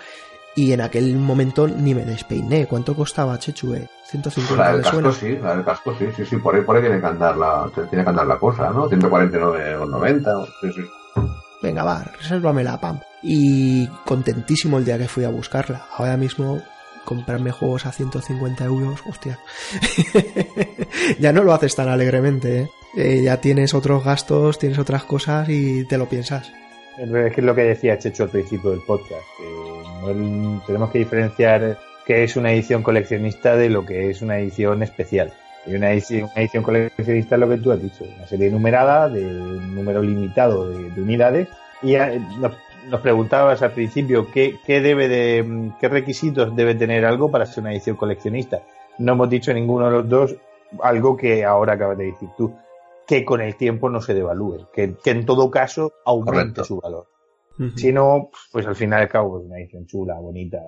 y 0.56 0.72
en 0.72 0.80
aquel 0.80 1.16
momento 1.16 1.66
ni 1.66 1.94
me 1.94 2.05
despeiné. 2.05 2.66
¿Cuánto 2.66 2.94
costaba, 2.94 3.38
Chechue? 3.38 3.88
150 4.05 4.62
La 4.62 4.72
del 4.72 4.82
casco 4.82 5.12
sí, 5.12 5.38
la 5.42 5.56
del 5.56 5.64
casco 5.64 5.94
sí, 5.98 6.06
sí, 6.16 6.24
sí, 6.24 6.36
por 6.36 6.55
ahí, 6.55 6.62
por 6.62 6.76
ahí 6.76 6.82
tiene 6.82 7.01
que 7.01 7.06
andar 7.06 7.36
la, 7.36 7.68
tiene 7.74 8.05
que 8.05 8.10
andar 8.10 8.26
la 8.26 8.38
cosa, 8.38 8.70
¿no? 8.70 8.88
149 8.88 9.76
o 9.76 9.86
90, 9.86 10.46
sí, 10.60 10.72
sí. 10.72 10.82
Venga, 11.62 11.82
va, 11.82 12.05
resérvame 12.18 12.62
la 12.62 12.78
PAM. 12.78 13.01
Y 13.26 13.86
contentísimo 14.05 14.78
el 14.78 14.84
día 14.84 14.98
que 14.98 15.09
fui 15.09 15.24
a 15.24 15.30
buscarla. 15.30 15.86
Ahora 15.96 16.18
mismo 16.18 16.62
comprarme 17.05 17.52
juegos 17.52 17.86
a 17.86 17.92
150 17.92 18.64
euros, 18.64 19.01
hostia. 19.06 19.38
ya 21.18 21.32
no 21.32 21.42
lo 21.42 21.52
haces 21.52 21.74
tan 21.74 21.88
alegremente, 21.88 22.60
¿eh? 22.60 22.68
¿eh? 22.96 23.22
Ya 23.22 23.40
tienes 23.40 23.74
otros 23.74 24.05
gastos, 24.05 24.59
tienes 24.59 24.78
otras 24.78 25.05
cosas 25.05 25.48
y 25.48 25.86
te 25.86 25.98
lo 25.98 26.09
piensas. 26.09 26.52
Es 26.98 27.34
que 27.34 27.42
lo 27.42 27.55
que 27.55 27.62
decía 27.62 27.98
Checho 27.98 28.24
al 28.24 28.28
principio 28.28 28.70
del 28.70 28.80
podcast. 28.80 29.24
tenemos 30.66 30.90
que 30.90 30.98
diferenciar 30.98 31.78
qué 32.06 32.24
es 32.24 32.36
una 32.36 32.52
edición 32.52 32.82
coleccionista 32.82 33.56
de 33.56 33.68
lo 33.68 33.84
que 33.84 34.10
es 34.10 34.22
una 34.22 34.38
edición 34.38 34.82
especial. 34.82 35.32
Y 35.66 35.74
una 35.74 35.92
edición, 35.92 36.28
coleccionista 36.62 37.36
es 37.36 37.40
lo 37.40 37.48
que 37.48 37.56
tú 37.56 37.72
has 37.72 37.82
dicho, 37.82 38.05
una 38.05 38.26
serie 38.26 38.51
numerada 38.51 39.09
de 39.09 39.24
un 39.24 39.74
número 39.74 40.02
limitado 40.02 40.68
de, 40.68 41.01
unidades. 41.01 41.48
Y 41.82 41.94
eh, 41.94 42.20
nos, 42.89 43.01
preguntabas 43.01 43.62
al 43.62 43.73
principio 43.73 44.27
qué, 44.31 44.59
debe 44.66 45.09
de, 45.09 45.73
qué 45.81 45.89
requisitos 45.89 46.55
debe 46.55 46.74
tener 46.74 47.05
algo 47.05 47.31
para 47.31 47.47
ser 47.47 47.62
una 47.62 47.73
edición 47.73 47.97
coleccionista. 47.97 48.62
No 48.98 49.12
hemos 49.12 49.28
dicho 49.28 49.52
ninguno 49.52 49.86
de 49.86 49.93
los 49.93 50.09
dos 50.09 50.36
algo 50.82 51.16
que 51.16 51.44
ahora 51.44 51.74
acabas 51.74 51.98
de 51.98 52.06
decir 52.06 52.28
tú 52.36 52.55
que 53.06 53.24
con 53.24 53.40
el 53.40 53.56
tiempo 53.56 53.90
no 53.90 54.01
se 54.01 54.15
devalúe, 54.15 54.69
que, 54.73 54.97
en 55.05 55.27
todo 55.27 55.51
caso 55.51 55.93
aumente 56.05 56.65
su 56.65 56.81
valor. 56.81 57.06
Si 57.77 57.93
no, 57.93 58.31
pues 58.51 58.66
al 58.66 58.74
final 58.74 59.01
y 59.01 59.02
al 59.02 59.09
cabo 59.09 59.39
es 59.39 59.47
una 59.47 59.59
edición 59.61 59.86
chula, 59.86 60.19
bonita, 60.19 60.59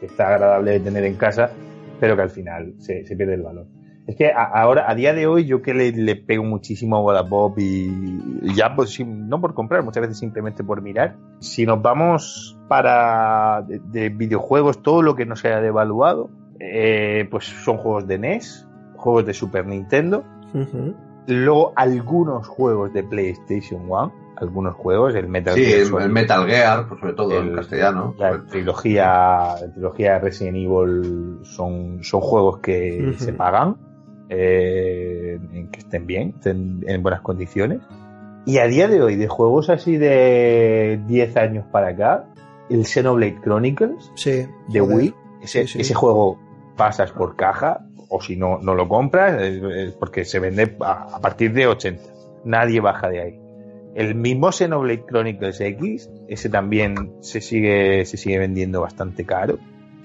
que 0.00 0.06
está 0.06 0.34
agradable 0.34 0.72
de 0.72 0.80
tener 0.80 1.04
en 1.04 1.14
casa, 1.14 1.52
pero 2.00 2.16
que 2.16 2.22
al 2.22 2.30
final 2.30 2.74
se, 2.78 3.04
pierde 3.16 3.34
el 3.34 3.42
valor. 3.42 3.66
Es 4.06 4.16
que 4.16 4.30
ahora, 4.32 4.90
a 4.90 4.94
día 4.94 5.14
de 5.14 5.26
hoy, 5.26 5.46
yo 5.46 5.62
que 5.62 5.72
le, 5.72 6.16
pego 6.16 6.44
muchísimo 6.44 6.96
a 6.96 7.00
Wallapop 7.00 7.58
y, 7.58 8.54
ya, 8.54 8.76
pues 8.76 9.00
no 9.00 9.40
por 9.40 9.54
comprar, 9.54 9.82
muchas 9.82 10.02
veces 10.02 10.18
simplemente 10.18 10.62
por 10.62 10.82
mirar. 10.82 11.16
Si 11.40 11.64
nos 11.64 11.80
vamos 11.80 12.58
para 12.68 13.64
de, 13.66 14.10
videojuegos, 14.10 14.82
todo 14.82 15.00
lo 15.00 15.16
que 15.16 15.24
no 15.24 15.36
se 15.36 15.48
haya 15.48 15.60
devaluado, 15.60 16.28
eh, 16.60 17.26
pues 17.30 17.44
son 17.46 17.78
juegos 17.78 18.06
de 18.06 18.18
NES, 18.18 18.68
juegos 18.96 19.24
de 19.24 19.32
Super 19.32 19.66
Nintendo, 19.66 20.24
Luego 21.26 21.72
algunos 21.76 22.46
juegos 22.46 22.92
de 22.92 23.02
PlayStation 23.02 23.90
1, 23.90 24.12
algunos 24.36 24.74
juegos, 24.74 25.14
el 25.14 25.28
Metal 25.28 25.54
Gear. 25.54 25.86
Sí, 25.86 25.94
el, 25.98 26.10
Metal 26.10 26.46
Gear, 26.46 26.86
pues 26.86 27.00
sobre 27.00 27.14
todo 27.14 27.40
en 27.40 27.54
castellano. 27.54 28.14
La 28.18 28.44
trilogía, 28.44 29.06
la 29.60 29.72
trilogía 29.72 30.18
Resident 30.18 30.56
Evil 30.56 31.38
son, 31.42 32.00
son 32.02 32.20
juegos 32.20 32.58
que 32.58 33.14
se 33.16 33.32
pagan, 33.32 33.76
eh, 34.34 35.38
que 35.72 35.78
estén 35.78 36.06
bien, 36.06 36.34
estén 36.36 36.84
en 36.86 37.02
buenas 37.02 37.20
condiciones. 37.20 37.80
Y 38.46 38.58
a 38.58 38.66
día 38.66 38.88
de 38.88 39.02
hoy, 39.02 39.16
de 39.16 39.28
juegos 39.28 39.70
así 39.70 39.96
de 39.96 41.00
10 41.06 41.36
años 41.36 41.64
para 41.70 41.88
acá, 41.88 42.26
el 42.68 42.84
Xenoblade 42.84 43.40
Chronicles 43.42 44.12
de 44.68 44.80
Wii, 44.80 45.14
ese, 45.42 45.62
ese 45.62 45.94
juego 45.94 46.38
pasas 46.76 47.10
por 47.12 47.36
caja, 47.36 47.86
o 48.08 48.20
si 48.20 48.36
no, 48.36 48.58
no 48.58 48.74
lo 48.74 48.88
compras, 48.88 49.40
porque 49.98 50.24
se 50.24 50.38
vende 50.40 50.76
a, 50.80 51.18
partir 51.20 51.52
de 51.52 51.66
80. 51.66 52.02
Nadie 52.44 52.80
baja 52.80 53.08
de 53.08 53.20
ahí. 53.20 53.40
El 53.94 54.14
mismo 54.14 54.52
Xenoblade 54.52 55.04
Chronicles 55.06 55.60
X, 55.60 56.10
ese 56.28 56.48
también 56.48 57.14
se 57.20 57.40
sigue, 57.40 58.04
se 58.04 58.16
sigue 58.16 58.38
vendiendo 58.38 58.80
bastante 58.80 59.24
caro. 59.24 59.58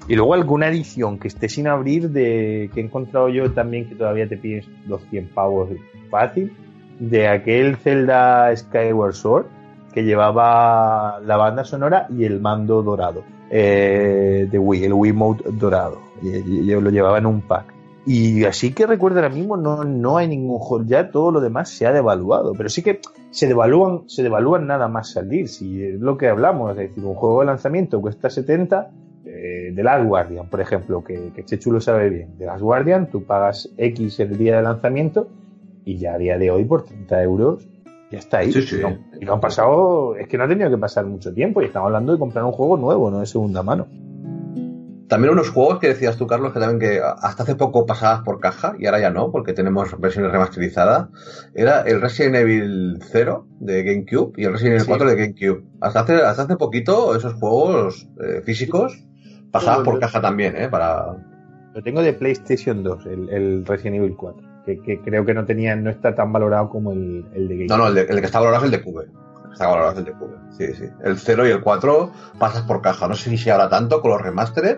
Y 0.07 0.15
luego 0.15 0.33
alguna 0.33 0.67
edición 0.67 1.19
que 1.19 1.27
esté 1.27 1.49
sin 1.49 1.67
abrir, 1.67 2.09
de 2.09 2.69
que 2.73 2.81
he 2.81 2.83
encontrado 2.83 3.29
yo 3.29 3.51
también 3.51 3.87
que 3.87 3.95
todavía 3.95 4.27
te 4.27 4.37
pides 4.37 4.65
200 4.87 5.33
pavos 5.33 5.69
fácil, 6.09 6.51
de 6.99 7.27
aquel 7.27 7.77
Zelda 7.77 8.55
Skyward 8.55 9.13
Sword 9.13 9.45
que 9.93 10.03
llevaba 10.03 11.19
la 11.25 11.37
banda 11.37 11.63
sonora 11.63 12.07
y 12.09 12.25
el 12.25 12.39
mando 12.39 12.83
dorado 12.83 13.23
eh, 13.49 14.47
de 14.49 14.59
Wii, 14.59 14.85
el 14.85 14.93
Wiimote 14.93 15.43
dorado. 15.51 15.99
Y, 16.21 16.65
yo 16.65 16.81
lo 16.81 16.89
llevaba 16.89 17.17
en 17.17 17.25
un 17.25 17.41
pack 17.41 17.73
Y 18.05 18.43
así 18.43 18.73
que 18.73 18.85
recuerdo 18.85 19.19
ahora 19.19 19.33
mismo 19.33 19.57
no, 19.57 19.83
no 19.83 20.17
hay 20.17 20.27
ningún 20.27 20.59
juego, 20.59 20.85
ya 20.85 21.11
todo 21.11 21.31
lo 21.31 21.39
demás 21.39 21.69
se 21.69 21.87
ha 21.87 21.91
devaluado, 21.91 22.53
pero 22.53 22.69
sí 22.69 22.83
que 22.83 22.99
se 23.31 23.47
devalúan, 23.47 24.07
se 24.07 24.21
devalúan 24.21 24.67
nada 24.67 24.87
más 24.87 25.11
salir, 25.11 25.47
si 25.47 25.83
es 25.83 25.99
lo 25.99 26.17
que 26.17 26.27
hablamos, 26.27 26.71
es 26.71 26.77
decir, 26.77 27.03
un 27.03 27.15
juego 27.15 27.39
de 27.39 27.47
lanzamiento 27.47 28.01
cuesta 28.01 28.29
70, 28.29 28.91
eh, 29.31 29.71
de 29.73 29.83
Last 29.83 30.05
Guardian, 30.05 30.49
por 30.49 30.59
ejemplo, 30.59 31.03
que, 31.03 31.31
que 31.35 31.45
Chechu 31.45 31.71
lo 31.71 31.79
sabe 31.79 32.09
bien, 32.09 32.37
de 32.37 32.45
Last 32.45 32.61
Guardian 32.61 33.09
tú 33.09 33.23
pagas 33.23 33.69
X 33.77 34.19
el 34.19 34.37
día 34.37 34.57
de 34.57 34.63
lanzamiento 34.63 35.27
y 35.85 35.97
ya 35.97 36.13
a 36.13 36.17
día 36.17 36.37
de 36.37 36.49
hoy 36.49 36.65
por 36.65 36.83
30 36.83 37.23
euros 37.23 37.67
ya 38.11 38.17
está 38.19 38.39
ahí. 38.39 38.51
Sí, 38.51 38.63
sí. 38.63 38.77
Y, 38.77 38.81
no, 38.81 38.97
y 39.21 39.25
no 39.25 39.33
han 39.33 39.39
pasado, 39.39 40.15
es 40.15 40.27
que 40.27 40.37
no 40.37 40.45
ha 40.45 40.47
tenido 40.47 40.69
que 40.69 40.77
pasar 40.77 41.05
mucho 41.05 41.33
tiempo 41.33 41.61
y 41.61 41.65
estamos 41.65 41.87
hablando 41.87 42.11
de 42.13 42.19
comprar 42.19 42.43
un 42.43 42.51
juego 42.51 42.75
nuevo, 42.77 43.11
no 43.11 43.19
de 43.19 43.27
segunda 43.27 43.61
mano. 43.61 43.87
También 45.07 45.33
unos 45.33 45.49
juegos 45.49 45.79
que 45.79 45.87
decías 45.87 46.17
tú, 46.17 46.27
Carlos, 46.27 46.53
que 46.53 46.59
también 46.59 46.79
que 46.79 47.01
hasta 47.01 47.41
hace 47.41 47.55
poco 47.55 47.87
pasabas 47.87 48.21
por 48.21 48.39
caja 48.39 48.75
y 48.77 48.85
ahora 48.85 48.99
ya 48.99 49.09
no, 49.09 49.31
porque 49.31 49.53
tenemos 49.53 49.99
versiones 49.99 50.31
remasterizadas. 50.31 51.07
Era 51.55 51.81
el 51.81 51.99
Resident 51.99 52.35
Evil 52.35 52.99
0 53.01 53.47
de 53.59 53.83
GameCube 53.83 54.33
y 54.37 54.45
el 54.45 54.53
Resident 54.53 54.73
Evil 54.73 54.81
Sí. 54.81 54.87
4 54.87 55.09
de 55.09 55.15
GameCube. 55.15 55.63
Hasta 55.81 56.01
hace, 56.01 56.13
hasta 56.13 56.43
hace 56.43 56.57
poquito 56.57 57.15
esos 57.15 57.33
juegos 57.33 58.07
eh, 58.23 58.41
físicos 58.43 59.03
pasaban 59.51 59.83
por 59.83 59.99
caja 59.99 60.21
también, 60.21 60.55
¿eh? 60.55 60.67
Para... 60.69 61.15
Lo 61.73 61.83
tengo 61.83 62.01
de 62.01 62.13
PlayStation 62.13 62.83
2, 62.83 63.05
el, 63.05 63.29
el 63.29 63.65
Resident 63.65 63.97
Evil 63.97 64.15
4, 64.17 64.47
que, 64.65 64.81
que 64.81 64.99
creo 65.01 65.23
que 65.25 65.33
no 65.33 65.45
tenía, 65.45 65.75
no 65.75 65.89
está 65.89 66.15
tan 66.15 66.33
valorado 66.33 66.69
como 66.69 66.91
el, 66.91 67.25
el 67.33 67.47
de 67.47 67.55
GameCube. 67.55 67.67
No, 67.69 67.77
no, 67.77 67.87
el, 67.87 67.95
de- 67.95 68.01
el 68.01 68.19
que 68.19 68.25
está 68.25 68.39
valorado 68.39 68.65
es 68.65 68.71
el 68.73 68.77
de 68.79 68.83
Cube. 68.83 69.05
Está 69.53 69.67
valorado 69.67 69.91
es 69.93 69.97
el 69.99 70.05
de 70.05 70.11
Cube. 70.13 70.35
Sí, 70.57 70.73
sí. 70.73 70.85
El 71.03 71.17
0 71.17 71.47
y 71.47 71.51
el 71.51 71.61
4 71.61 72.11
pasas 72.39 72.63
por 72.63 72.81
caja. 72.81 73.07
No 73.07 73.13
sé 73.15 73.35
si 73.37 73.49
ahora 73.49 73.69
tanto 73.69 74.01
con 74.01 74.11
los 74.11 74.21
remastered, 74.21 74.77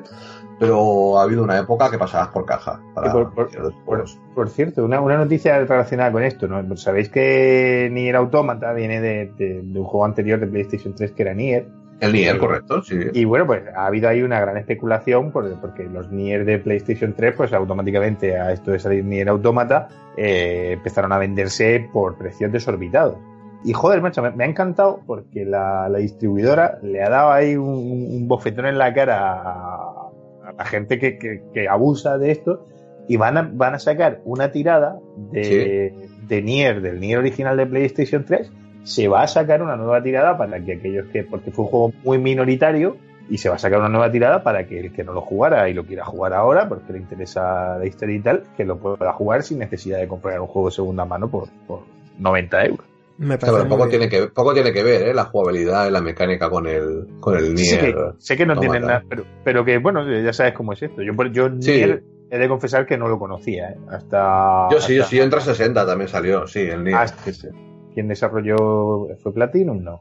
pero 0.60 1.18
ha 1.20 1.24
habido 1.24 1.44
una 1.44 1.58
época 1.60 1.90
que 1.90 1.98
pasabas 1.98 2.28
por 2.30 2.46
caja. 2.46 2.80
Para 2.94 3.12
por- 3.12 3.34
por- 3.34 3.50
ciertos 3.50 3.74
Por, 3.74 3.84
juegos. 3.86 4.20
por 4.36 4.50
cierto, 4.50 4.84
una, 4.86 5.02
una 5.02 5.18
noticia 5.18 5.60
relacionada 5.66 6.12
con 6.12 6.24
esto, 6.24 6.48
¿no? 6.48 6.76
Sabéis 6.78 7.10
que 7.10 7.90
Nier 7.92 8.16
Automata 8.16 8.72
viene 8.74 9.02
de, 9.02 9.32
de- 9.38 9.62
de 9.64 9.80
un 9.80 9.86
juego 9.86 10.06
anterior 10.06 10.40
de 10.40 10.48
PlayStation 10.48 10.94
3 10.94 11.12
que 11.14 11.22
era 11.24 11.34
Nier. 11.34 11.68
El 12.02 12.14
Nier, 12.14 12.38
correcto, 12.40 12.82
sí. 12.82 12.96
Y 13.14 13.26
bueno, 13.26 13.46
pues 13.46 13.62
ha 13.76 13.86
habido 13.86 14.10
ahí 14.10 14.22
una 14.24 14.40
gran 14.42 14.58
especulación 14.58 15.32
por- 15.32 15.60
porque 15.62 15.84
los 15.84 16.12
Nier 16.12 16.46
de 16.46 16.58
PlayStation 16.60 17.14
3, 17.14 17.34
pues 17.38 17.54
automáticamente 17.54 18.38
a 18.38 18.52
esto 18.52 18.72
de 18.72 18.80
salir 18.80 19.06
Nier 19.06 19.30
Automata, 19.30 19.88
eh, 20.18 20.72
empezaron 20.74 21.12
a 21.14 21.18
venderse 21.20 21.88
por 21.94 22.18
precios 22.18 22.52
desorbitados. 22.52 23.18
Y 23.64 23.74
joder, 23.74 24.02
macho, 24.02 24.24
me, 24.24 24.32
me 24.32 24.44
ha 24.44 24.48
encantado 24.48 25.02
porque 25.06 25.46
la, 25.46 25.88
la 25.90 26.00
distribuidora 26.00 26.80
le 26.82 27.04
ha 27.04 27.10
dado 27.10 27.32
ahí 27.32 27.56
un, 27.56 27.68
un 27.70 28.28
bofetón 28.28 28.66
en 28.66 28.80
la 28.80 28.92
cara 28.94 29.20
a, 29.22 30.10
a 30.48 30.54
la 30.58 30.66
gente 30.66 30.98
que, 30.98 31.20
que- 31.20 31.44
que 31.54 31.70
abusa 31.70 32.18
de 32.18 32.32
esto 32.32 32.66
y 33.08 33.18
van 33.18 33.38
a, 33.38 33.50
van 33.54 33.76
a 33.76 33.80
sacar 33.80 34.22
una 34.26 34.52
tirada 34.52 34.98
de, 35.32 36.08
de 36.28 36.42
Nier, 36.42 36.82
del 36.82 37.00
Nier 37.00 37.20
original 37.20 37.58
de 37.58 37.68
PlayStation 37.68 38.26
3. 38.26 38.52
Se 38.84 39.08
va 39.08 39.24
a 39.24 39.28
sacar 39.28 39.62
una 39.62 39.76
nueva 39.76 40.02
tirada 40.02 40.38
para 40.38 40.60
que 40.64 40.74
aquellos 40.74 41.08
que, 41.08 41.24
porque 41.24 41.52
fue 41.52 41.66
un 41.66 41.72
juego 41.72 41.94
muy 42.04 42.18
minoritario, 42.18 42.98
y 43.30 43.38
se 43.38 43.48
va 43.48 43.56
a 43.56 43.60
sacar 43.60 43.80
una 43.80 43.88
nueva 43.90 44.12
tirada 44.12 44.44
para 44.44 44.66
que 44.68 44.80
el 44.80 44.92
que 44.92 45.04
no 45.06 45.14
lo 45.14 45.22
jugara 45.22 45.70
y 45.70 45.74
lo 45.74 45.86
quiera 45.86 46.04
jugar 46.04 46.34
ahora, 46.34 46.68
porque 46.68 46.92
le 46.94 47.00
interesa 47.00 47.78
la 47.78 47.86
historia 47.86 48.16
y 48.16 48.20
tal, 48.20 48.44
que 48.58 48.66
lo 48.66 48.78
pueda 48.78 49.14
jugar 49.14 49.44
sin 49.44 49.60
necesidad 49.60 50.00
de 50.00 50.08
comprar 50.08 50.42
un 50.42 50.48
juego 50.48 50.68
de 50.70 50.76
segunda 50.76 51.06
mano 51.06 51.30
por, 51.30 51.48
por 51.68 51.82
90 52.20 52.66
euros. 52.66 52.86
Me 53.18 53.36
O 53.36 53.38
sea, 53.38 53.40
parece 53.40 53.58
pero 53.60 53.70
poco 53.70 53.88
tiene, 53.88 54.10
que, 54.10 54.28
poco 54.28 54.54
tiene 54.54 54.74
que 54.74 54.84
ver, 54.84 55.04
¿eh? 55.10 55.14
La 55.14 55.26
jugabilidad 55.26 55.88
y 55.88 55.92
la 55.92 56.02
mecánica 56.02 56.50
con 56.50 56.66
el, 56.68 57.08
con 57.20 57.38
el 57.38 57.56
sé, 57.58 57.76
Nier. 57.82 57.94
que, 57.96 58.02
sé 58.18 58.36
que 58.36 58.46
no 58.48 58.60
tienen 58.60 58.82
nada, 58.82 59.04
pero, 59.08 59.24
pero 59.44 59.64
que 59.64 59.78
bueno, 59.78 60.04
ya 60.12 60.34
sabes 60.34 60.54
cómo 60.54 60.74
es 60.74 60.82
esto. 60.82 61.02
Yo, 61.04 61.16
por- 61.16 61.32
yo 61.32 61.48
Sí. 61.60 61.72
Nier 61.72 62.04
he 62.32 62.38
de 62.38 62.48
confesar 62.50 62.86
que 62.88 62.98
no 62.98 63.08
lo 63.08 63.20
conocía, 63.20 63.70
¿eh? 63.70 63.78
hasta. 63.92 64.68
Yo 64.72 64.82
sí, 64.82 64.96
yo 64.96 65.04
hasta- 65.04 65.10
sí, 65.12 65.20
en 65.22 65.30
360 65.30 65.86
también 65.86 66.08
salió, 66.10 66.48
sí, 66.48 66.62
el 66.62 66.84
Nier. 66.84 66.96
Ah, 66.98 67.08
sí, 67.08 67.32
sí. 67.34 67.48
¿Quién 67.94 68.08
desarrolló? 68.08 69.08
¿Fue 69.22 69.34
Platinum? 69.34 69.84
No. 69.84 70.00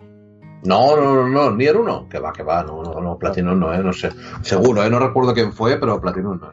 No, 0.65 0.95
no, 0.97 1.15
no, 1.15 1.29
no, 1.29 1.57
Nier 1.57 1.77
1, 1.77 2.09
que 2.11 2.19
va, 2.19 2.33
que 2.33 2.43
va, 2.43 2.63
no, 2.63 2.83
no, 2.83 3.01
no, 3.01 3.17
Platinum 3.19 3.59
no, 3.59 3.73
eh, 3.73 3.83
no 3.83 3.93
sé. 3.95 4.11
Seguro, 4.43 4.83
eh, 4.85 4.91
no 4.91 4.99
recuerdo 4.99 5.33
quién 5.33 5.53
fue, 5.53 5.79
pero 5.79 6.01
Platinum 6.01 6.39
no. 6.39 6.53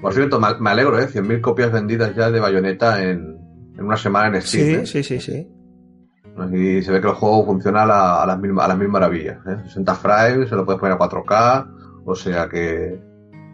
Por 0.00 0.14
cierto, 0.14 0.38
me, 0.40 0.48
me 0.60 0.70
alegro, 0.70 0.98
eh, 0.98 1.08
100.000 1.08 1.40
copias 1.40 1.72
vendidas 1.72 2.14
ya 2.14 2.30
de 2.30 2.38
Bayonetta 2.40 3.02
en, 3.02 3.36
en 3.76 3.84
una 3.84 3.96
semana 3.96 4.28
en 4.36 4.40
Steam. 4.42 4.66
Sí, 4.66 4.74
eh. 4.74 4.86
sí, 4.86 5.02
sí, 5.02 5.20
sí. 5.20 5.48
Y 6.52 6.80
se 6.82 6.92
ve 6.92 7.00
que 7.00 7.08
el 7.08 7.14
juego 7.14 7.44
funciona 7.44 7.82
a, 7.82 7.86
la- 7.86 8.22
a 8.22 8.26
las, 8.26 8.38
mil, 8.38 8.52
a 8.58 8.68
las 8.68 8.78
mil 8.78 8.88
maravillas. 8.88 9.38
¿eh? 9.46 9.56
60 9.64 9.94
frames, 9.96 10.48
se 10.48 10.54
lo 10.56 10.64
puedes 10.64 10.80
poner 10.80 10.94
a 10.96 10.98
4K, 10.98 12.02
o 12.06 12.14
sea 12.14 12.48
que 12.48 12.98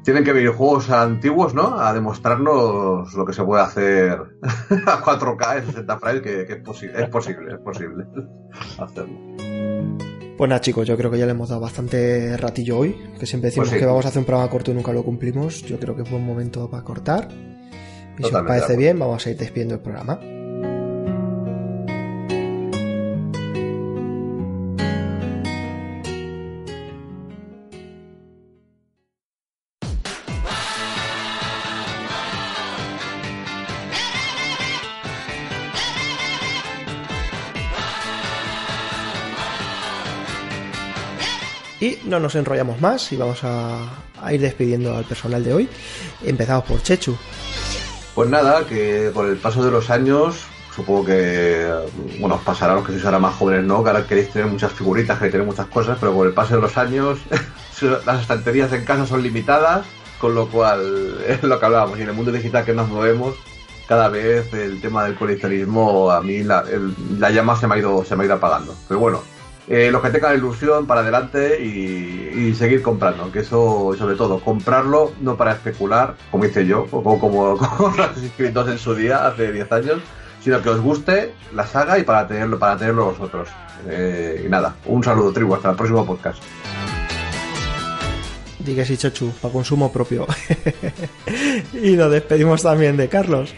tienen 0.06 0.24
que 0.24 0.32
venir 0.32 0.50
juegos 0.50 0.88
antiguos, 0.88 1.52
¿no? 1.52 1.78
A 1.78 1.92
demostrarnos 1.92 3.12
lo 3.12 3.24
que 3.26 3.32
se 3.34 3.44
puede 3.44 3.62
hacer 3.62 4.12
a 4.86 5.02
4K 5.02 5.58
en 5.58 5.66
60 5.66 5.98
frames, 5.98 6.22
que, 6.22 6.46
que 6.46 6.52
es, 6.54 6.62
posi- 6.62 6.90
es 6.94 7.08
posible, 7.10 7.52
es 7.54 7.58
posible 7.58 8.04
hacerlo. 8.78 9.18
Pues 10.38 10.48
nada, 10.50 10.60
chicos, 10.60 10.86
yo 10.86 10.96
creo 10.96 11.10
que 11.10 11.18
ya 11.18 11.24
le 11.26 11.32
hemos 11.32 11.48
dado 11.48 11.60
bastante 11.62 12.36
ratillo 12.36 12.78
hoy. 12.78 12.96
Que 13.18 13.26
siempre 13.26 13.48
decimos 13.48 13.68
Pues 13.68 13.78
sí. 13.78 13.80
que 13.80 13.86
vamos 13.86 14.04
a 14.04 14.08
hacer 14.08 14.20
un 14.20 14.26
programa 14.26 14.50
corto 14.50 14.70
y 14.70 14.74
nunca 14.74 14.92
lo 14.92 15.02
cumplimos. 15.02 15.62
Yo 15.62 15.78
creo 15.80 15.96
que 15.96 16.02
es 16.02 16.10
buen 16.10 16.24
momento 16.24 16.70
para 16.70 16.84
cortar. 16.84 17.28
Y 18.18 18.22
si 18.22 18.34
os 18.34 18.42
parece 18.44 18.76
bien, 18.76 18.98
vamos 18.98 19.26
a 19.26 19.30
ir 19.30 19.36
despidiendo 19.38 19.74
el 19.74 19.80
programa. 19.80 20.20
No 42.06 42.20
nos 42.20 42.34
enrollamos 42.34 42.80
más 42.80 43.12
y 43.12 43.16
vamos 43.16 43.40
a, 43.42 43.78
ir 44.32 44.40
despidiendo 44.40 44.96
al 44.96 45.04
personal 45.04 45.44
de 45.44 45.52
hoy. 45.52 45.68
Empezamos 46.24 46.64
por 46.64 46.82
Chechu. 46.82 47.16
Pues 48.14 48.30
nada, 48.30 48.64
que 48.66 49.10
con 49.12 49.28
el 49.28 49.36
paso 49.36 49.62
de 49.64 49.70
los 49.70 49.90
años, 49.90 50.36
supongo 50.74 51.04
que, 51.04 51.70
bueno, 52.18 52.36
os 52.36 52.42
pasará 52.42 52.72
a 52.72 52.76
los 52.76 52.86
que 52.86 52.92
sois 52.92 53.04
ahora 53.04 53.18
más 53.18 53.34
jóvenes, 53.34 53.64
¿no? 53.64 53.82
Que 53.84 53.90
ahora 53.90 54.06
queréis 54.06 54.30
tener 54.30 54.48
muchas 54.48 54.72
figuritas, 54.72 55.18
queréis 55.18 55.32
tener 55.32 55.46
muchas 55.46 55.66
cosas, 55.66 55.98
pero 56.00 56.14
con 56.14 56.26
el 56.26 56.32
paso 56.32 56.54
de 56.56 56.62
los 56.62 56.76
años, 56.78 57.18
las 58.06 58.20
estanterías 58.22 58.72
en 58.72 58.84
casa 58.84 59.06
son 59.06 59.22
limitadas, 59.22 59.84
con 60.18 60.34
lo 60.34 60.48
cual, 60.48 61.18
es 61.28 61.42
lo 61.42 61.58
que 61.60 61.66
hablábamos, 61.66 61.98
y 61.98 62.02
en 62.02 62.08
el 62.08 62.14
mundo 62.14 62.32
digital 62.32 62.64
que 62.64 62.72
nos 62.72 62.88
movemos, 62.88 63.34
cada 63.86 64.08
vez 64.08 64.52
el 64.54 64.80
tema 64.80 65.04
del 65.04 65.14
coleccionismo, 65.14 66.10
a 66.10 66.20
mí 66.22 66.42
la, 66.42 66.60
el- 66.72 66.94
la 67.20 67.30
llama 67.30 67.54
se 67.56 67.66
me, 67.66 67.74
ha 67.74 67.78
ido, 67.78 68.02
se 68.04 68.16
me 68.16 68.22
ha 68.22 68.26
ido 68.26 68.34
apagando. 68.36 68.74
Pero 68.88 68.98
bueno, 68.98 69.22
eh, 69.68 69.90
los 69.90 70.00
que 70.00 70.10
tengan 70.10 70.36
ilusión 70.36 70.86
para 70.86 71.00
adelante 71.00 71.62
y, 71.62 72.30
y 72.36 72.54
seguir 72.54 72.82
comprando, 72.82 73.30
que 73.32 73.40
eso, 73.40 73.94
sobre 73.98 74.14
todo, 74.14 74.40
comprarlo 74.40 75.12
no 75.20 75.36
para 75.36 75.52
especular, 75.52 76.14
como 76.30 76.44
hice 76.44 76.66
yo, 76.66 76.86
o 76.90 77.02
como, 77.02 77.18
como, 77.18 77.56
como 77.76 77.96
los 77.96 78.22
inscritos 78.22 78.68
en 78.68 78.78
su 78.78 78.94
día, 78.94 79.26
hace 79.26 79.50
10 79.50 79.72
años, 79.72 79.98
sino 80.40 80.62
que 80.62 80.68
os 80.68 80.80
guste 80.80 81.34
la 81.52 81.66
saga 81.66 81.98
y 81.98 82.04
para 82.04 82.28
tenerlo, 82.28 82.58
para 82.58 82.76
tenerlo 82.76 83.06
vosotros. 83.06 83.48
Eh, 83.88 84.44
y 84.46 84.48
nada, 84.48 84.76
un 84.86 85.02
saludo, 85.02 85.32
tribu, 85.32 85.54
hasta 85.54 85.70
el 85.70 85.76
próximo 85.76 86.06
podcast. 86.06 86.42
Di 88.60 88.74
que 88.74 88.84
sí, 88.84 88.96
Chechu, 88.96 89.32
para 89.40 89.52
consumo 89.52 89.92
propio. 89.92 90.26
y 91.72 91.92
nos 91.92 92.10
despedimos 92.10 92.62
también 92.62 92.96
de 92.96 93.08
Carlos. 93.08 93.54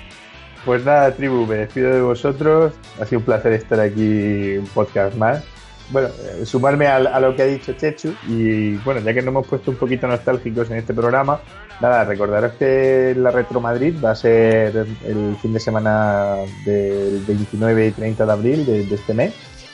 Pues 0.65 0.85
nada, 0.85 1.15
tribu, 1.15 1.47
me 1.47 1.57
despido 1.57 1.95
de 1.95 2.01
vosotros. 2.01 2.75
Ha 3.01 3.07
sido 3.07 3.21
un 3.21 3.25
placer 3.25 3.53
estar 3.53 3.81
aquí 3.81 4.59
un 4.59 4.67
podcast 4.67 5.15
más. 5.17 5.43
Bueno, 5.91 6.09
eh, 6.09 6.45
sumarme 6.45 6.87
a, 6.87 6.97
a 6.97 7.21
lo 7.21 7.35
que 7.35 7.43
ha 7.43 7.47
dicho 7.47 7.73
Chechu 7.73 8.13
y 8.29 8.75
bueno, 8.77 9.01
ya 9.01 9.15
que 9.15 9.23
nos 9.23 9.29
hemos 9.29 9.47
puesto 9.47 9.71
un 9.71 9.79
poquito 9.79 10.07
nostálgicos 10.07 10.71
en 10.71 10.77
este 10.77 10.93
programa, 10.93 11.41
nada, 11.81 12.05
recordaros 12.05 12.53
que 12.55 13.15
la 13.17 13.31
Retro 13.31 13.61
Madrid 13.61 13.95
va 14.05 14.11
a 14.11 14.15
ser 14.15 14.87
el 15.07 15.37
fin 15.41 15.53
de 15.55 15.61
semana 15.61 16.37
del 16.67 17.23
29 17.27 17.87
y 17.87 17.91
30 17.93 18.27
de 18.27 18.33
abril 18.33 18.67
de, 18.67 18.85
de 18.85 18.95
este 18.95 19.15
mes 19.15 19.33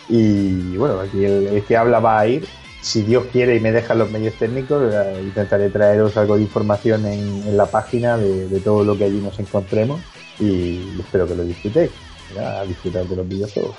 y 0.09 0.77
bueno, 0.77 1.01
aquí 1.01 1.25
el, 1.25 1.49
el 1.49 1.65
que 1.65 1.77
habla 1.77 1.99
va 1.99 2.21
a 2.21 2.27
ir. 2.27 2.47
Si 2.81 3.03
Dios 3.03 3.25
quiere 3.33 3.57
y 3.57 3.61
me 3.61 3.73
dejan 3.73 3.99
los 3.99 4.11
medios 4.11 4.35
técnicos, 4.35 4.93
eh, 4.93 5.21
intentaré 5.23 5.71
traeros 5.71 6.17
algo 6.19 6.37
de 6.37 6.43
información 6.43 7.07
en, 7.07 7.43
en 7.47 7.57
la 7.57 7.65
página 7.65 8.19
de, 8.19 8.47
de 8.47 8.61
todo 8.61 8.85
lo 8.85 8.97
que 8.97 9.05
allí 9.05 9.21
nos 9.21 9.39
encontremos 9.41 10.03
y 10.39 11.01
espero 11.01 11.27
que 11.27 11.35
lo 11.35 11.45
disfrutéis. 11.45 11.91
Ya, 12.35 12.61
a 12.61 12.65
disfrutar 12.65 13.07
de 13.07 13.17
los 13.17 13.27
videojuegos. 13.29 13.75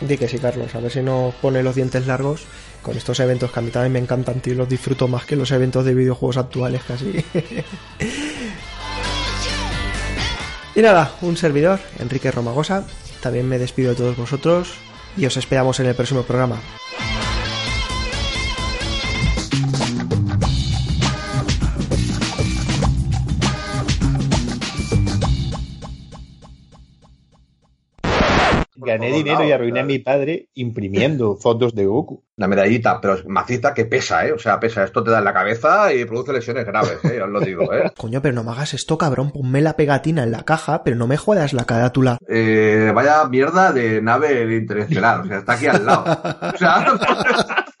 Di 0.00 0.18
que 0.18 0.28
sí, 0.28 0.38
Carlos, 0.38 0.74
a 0.74 0.80
ver 0.80 0.92
si 0.92 1.00
nos 1.00 1.34
pone 1.36 1.62
los 1.62 1.74
dientes 1.74 2.06
largos 2.06 2.44
con 2.82 2.96
estos 2.96 3.18
eventos 3.20 3.50
que 3.50 3.58
a 3.58 3.62
mí 3.62 3.70
también 3.70 3.92
me 3.92 3.98
encantan, 3.98 4.40
tío, 4.40 4.54
los 4.54 4.68
disfruto 4.68 5.08
más 5.08 5.24
que 5.24 5.36
los 5.36 5.50
eventos 5.50 5.84
de 5.84 5.94
videojuegos 5.94 6.36
actuales 6.36 6.82
casi. 6.86 7.24
y 10.74 10.82
nada, 10.82 11.12
un 11.22 11.36
servidor, 11.36 11.80
Enrique 11.98 12.30
Romagosa, 12.30 12.84
también 13.20 13.48
me 13.48 13.58
despido 13.58 13.90
de 13.90 13.96
todos 13.96 14.16
vosotros 14.16 14.74
y 15.16 15.26
os 15.26 15.36
esperamos 15.36 15.80
en 15.80 15.86
el 15.86 15.94
próximo 15.94 16.22
programa. 16.22 16.60
Gané 28.98 29.12
dinero 29.12 29.44
y 29.44 29.52
arruiné 29.52 29.80
a 29.80 29.84
mi 29.84 29.98
padre 29.98 30.48
imprimiendo 30.54 31.36
fotos 31.40 31.74
de 31.74 31.86
Goku. 31.86 32.22
Una 32.36 32.48
medallita, 32.48 33.00
pero 33.00 33.16
maciza 33.28 33.72
que 33.72 33.86
pesa, 33.86 34.26
¿eh? 34.26 34.32
O 34.32 34.38
sea, 34.38 34.60
pesa. 34.60 34.84
Esto 34.84 35.02
te 35.02 35.10
da 35.10 35.18
en 35.18 35.24
la 35.24 35.32
cabeza 35.32 35.92
y 35.94 36.04
produce 36.04 36.34
lesiones 36.34 36.66
graves, 36.66 36.98
¿eh? 37.04 37.16
Ya 37.16 37.24
os 37.24 37.30
lo 37.30 37.40
digo, 37.40 37.72
¿eh? 37.72 37.90
Coño, 37.96 38.20
pero 38.20 38.34
no 38.34 38.44
me 38.44 38.50
hagas 38.50 38.74
esto, 38.74 38.98
cabrón. 38.98 39.30
Ponme 39.30 39.62
la 39.62 39.74
pegatina 39.74 40.22
en 40.22 40.32
la 40.32 40.44
caja, 40.44 40.84
pero 40.84 40.96
no 40.96 41.06
me 41.06 41.16
jodas 41.16 41.54
la 41.54 41.64
carátula. 41.64 42.18
Eh, 42.28 42.92
vaya 42.94 43.24
mierda 43.24 43.72
de 43.72 44.02
nave 44.02 44.54
interestelar. 44.54 45.20
O 45.20 45.26
sea, 45.26 45.38
está 45.38 45.54
aquí 45.54 45.66
al 45.66 45.86
lado. 45.86 46.04
O 46.54 46.58
sea, 46.58 46.84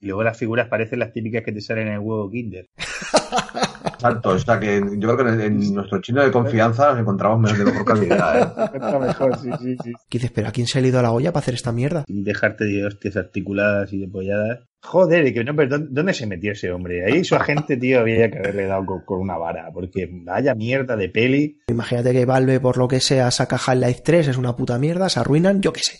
Y 0.00 0.06
luego 0.06 0.22
las 0.22 0.38
figuras 0.38 0.68
parecen 0.68 1.00
las 1.00 1.12
típicas 1.12 1.42
que 1.44 1.52
te 1.52 1.60
salen 1.60 1.88
en 1.88 1.94
el 1.94 1.98
huevo 2.00 2.30
Kinder. 2.30 2.68
exacto. 3.84 4.30
O 4.30 4.38
sea, 4.38 4.58
que 4.60 4.80
yo 4.96 5.14
creo 5.14 5.16
que 5.16 5.32
en, 5.32 5.40
en 5.40 5.74
nuestro 5.74 6.00
chino 6.00 6.22
de 6.22 6.30
confianza 6.30 6.90
nos 6.90 7.00
encontramos 7.00 7.40
menos 7.40 7.58
de 7.58 7.64
mejor 7.64 7.84
calidad, 7.84 8.38
¿eh? 8.40 8.70
Está 8.74 8.98
mejor, 8.98 9.38
sí, 9.38 9.50
sí, 9.60 9.76
sí. 9.82 9.92
¿Qué 10.08 10.18
dices? 10.18 10.30
¿Pero 10.32 10.48
a 10.48 10.52
quién 10.52 10.66
se 10.66 10.78
ha 10.78 10.82
ido 10.82 11.02
la 11.02 11.10
olla 11.12 11.32
para 11.32 11.42
hacer 11.42 11.54
esta 11.54 11.72
mierda? 11.72 12.04
Sin 12.06 12.22
dejarte 12.24 12.64
de 12.64 12.84
hostias 12.86 13.16
articuladas 13.16 13.92
y 13.92 13.98
depolladas. 13.98 14.60
Joder, 14.80 15.26
y 15.26 15.34
que 15.34 15.42
no, 15.42 15.56
pero 15.56 15.70
¿dónde- 15.70 15.88
¿dónde 15.90 16.14
se 16.14 16.26
metió 16.28 16.52
ese 16.52 16.70
hombre? 16.70 17.04
Ahí 17.04 17.24
su 17.24 17.34
agente, 17.34 17.76
tío, 17.76 17.98
había 17.98 18.30
que 18.30 18.38
haberle 18.38 18.66
dado 18.66 18.86
con, 18.86 19.00
con 19.04 19.18
una 19.20 19.36
vara, 19.36 19.68
porque 19.74 20.08
vaya 20.08 20.54
mierda 20.54 20.94
de 20.96 21.08
peli. 21.08 21.58
Imagínate 21.66 22.12
que 22.12 22.24
Valve, 22.24 22.60
por 22.60 22.78
lo 22.78 22.86
que 22.86 23.00
sea, 23.00 23.28
saca 23.32 23.56
Half-Life 23.56 24.02
3, 24.04 24.28
es 24.28 24.36
una 24.36 24.54
puta 24.54 24.78
mierda, 24.78 25.08
se 25.08 25.18
arruinan, 25.18 25.60
yo 25.60 25.72
qué 25.72 25.80
sé. 25.82 25.96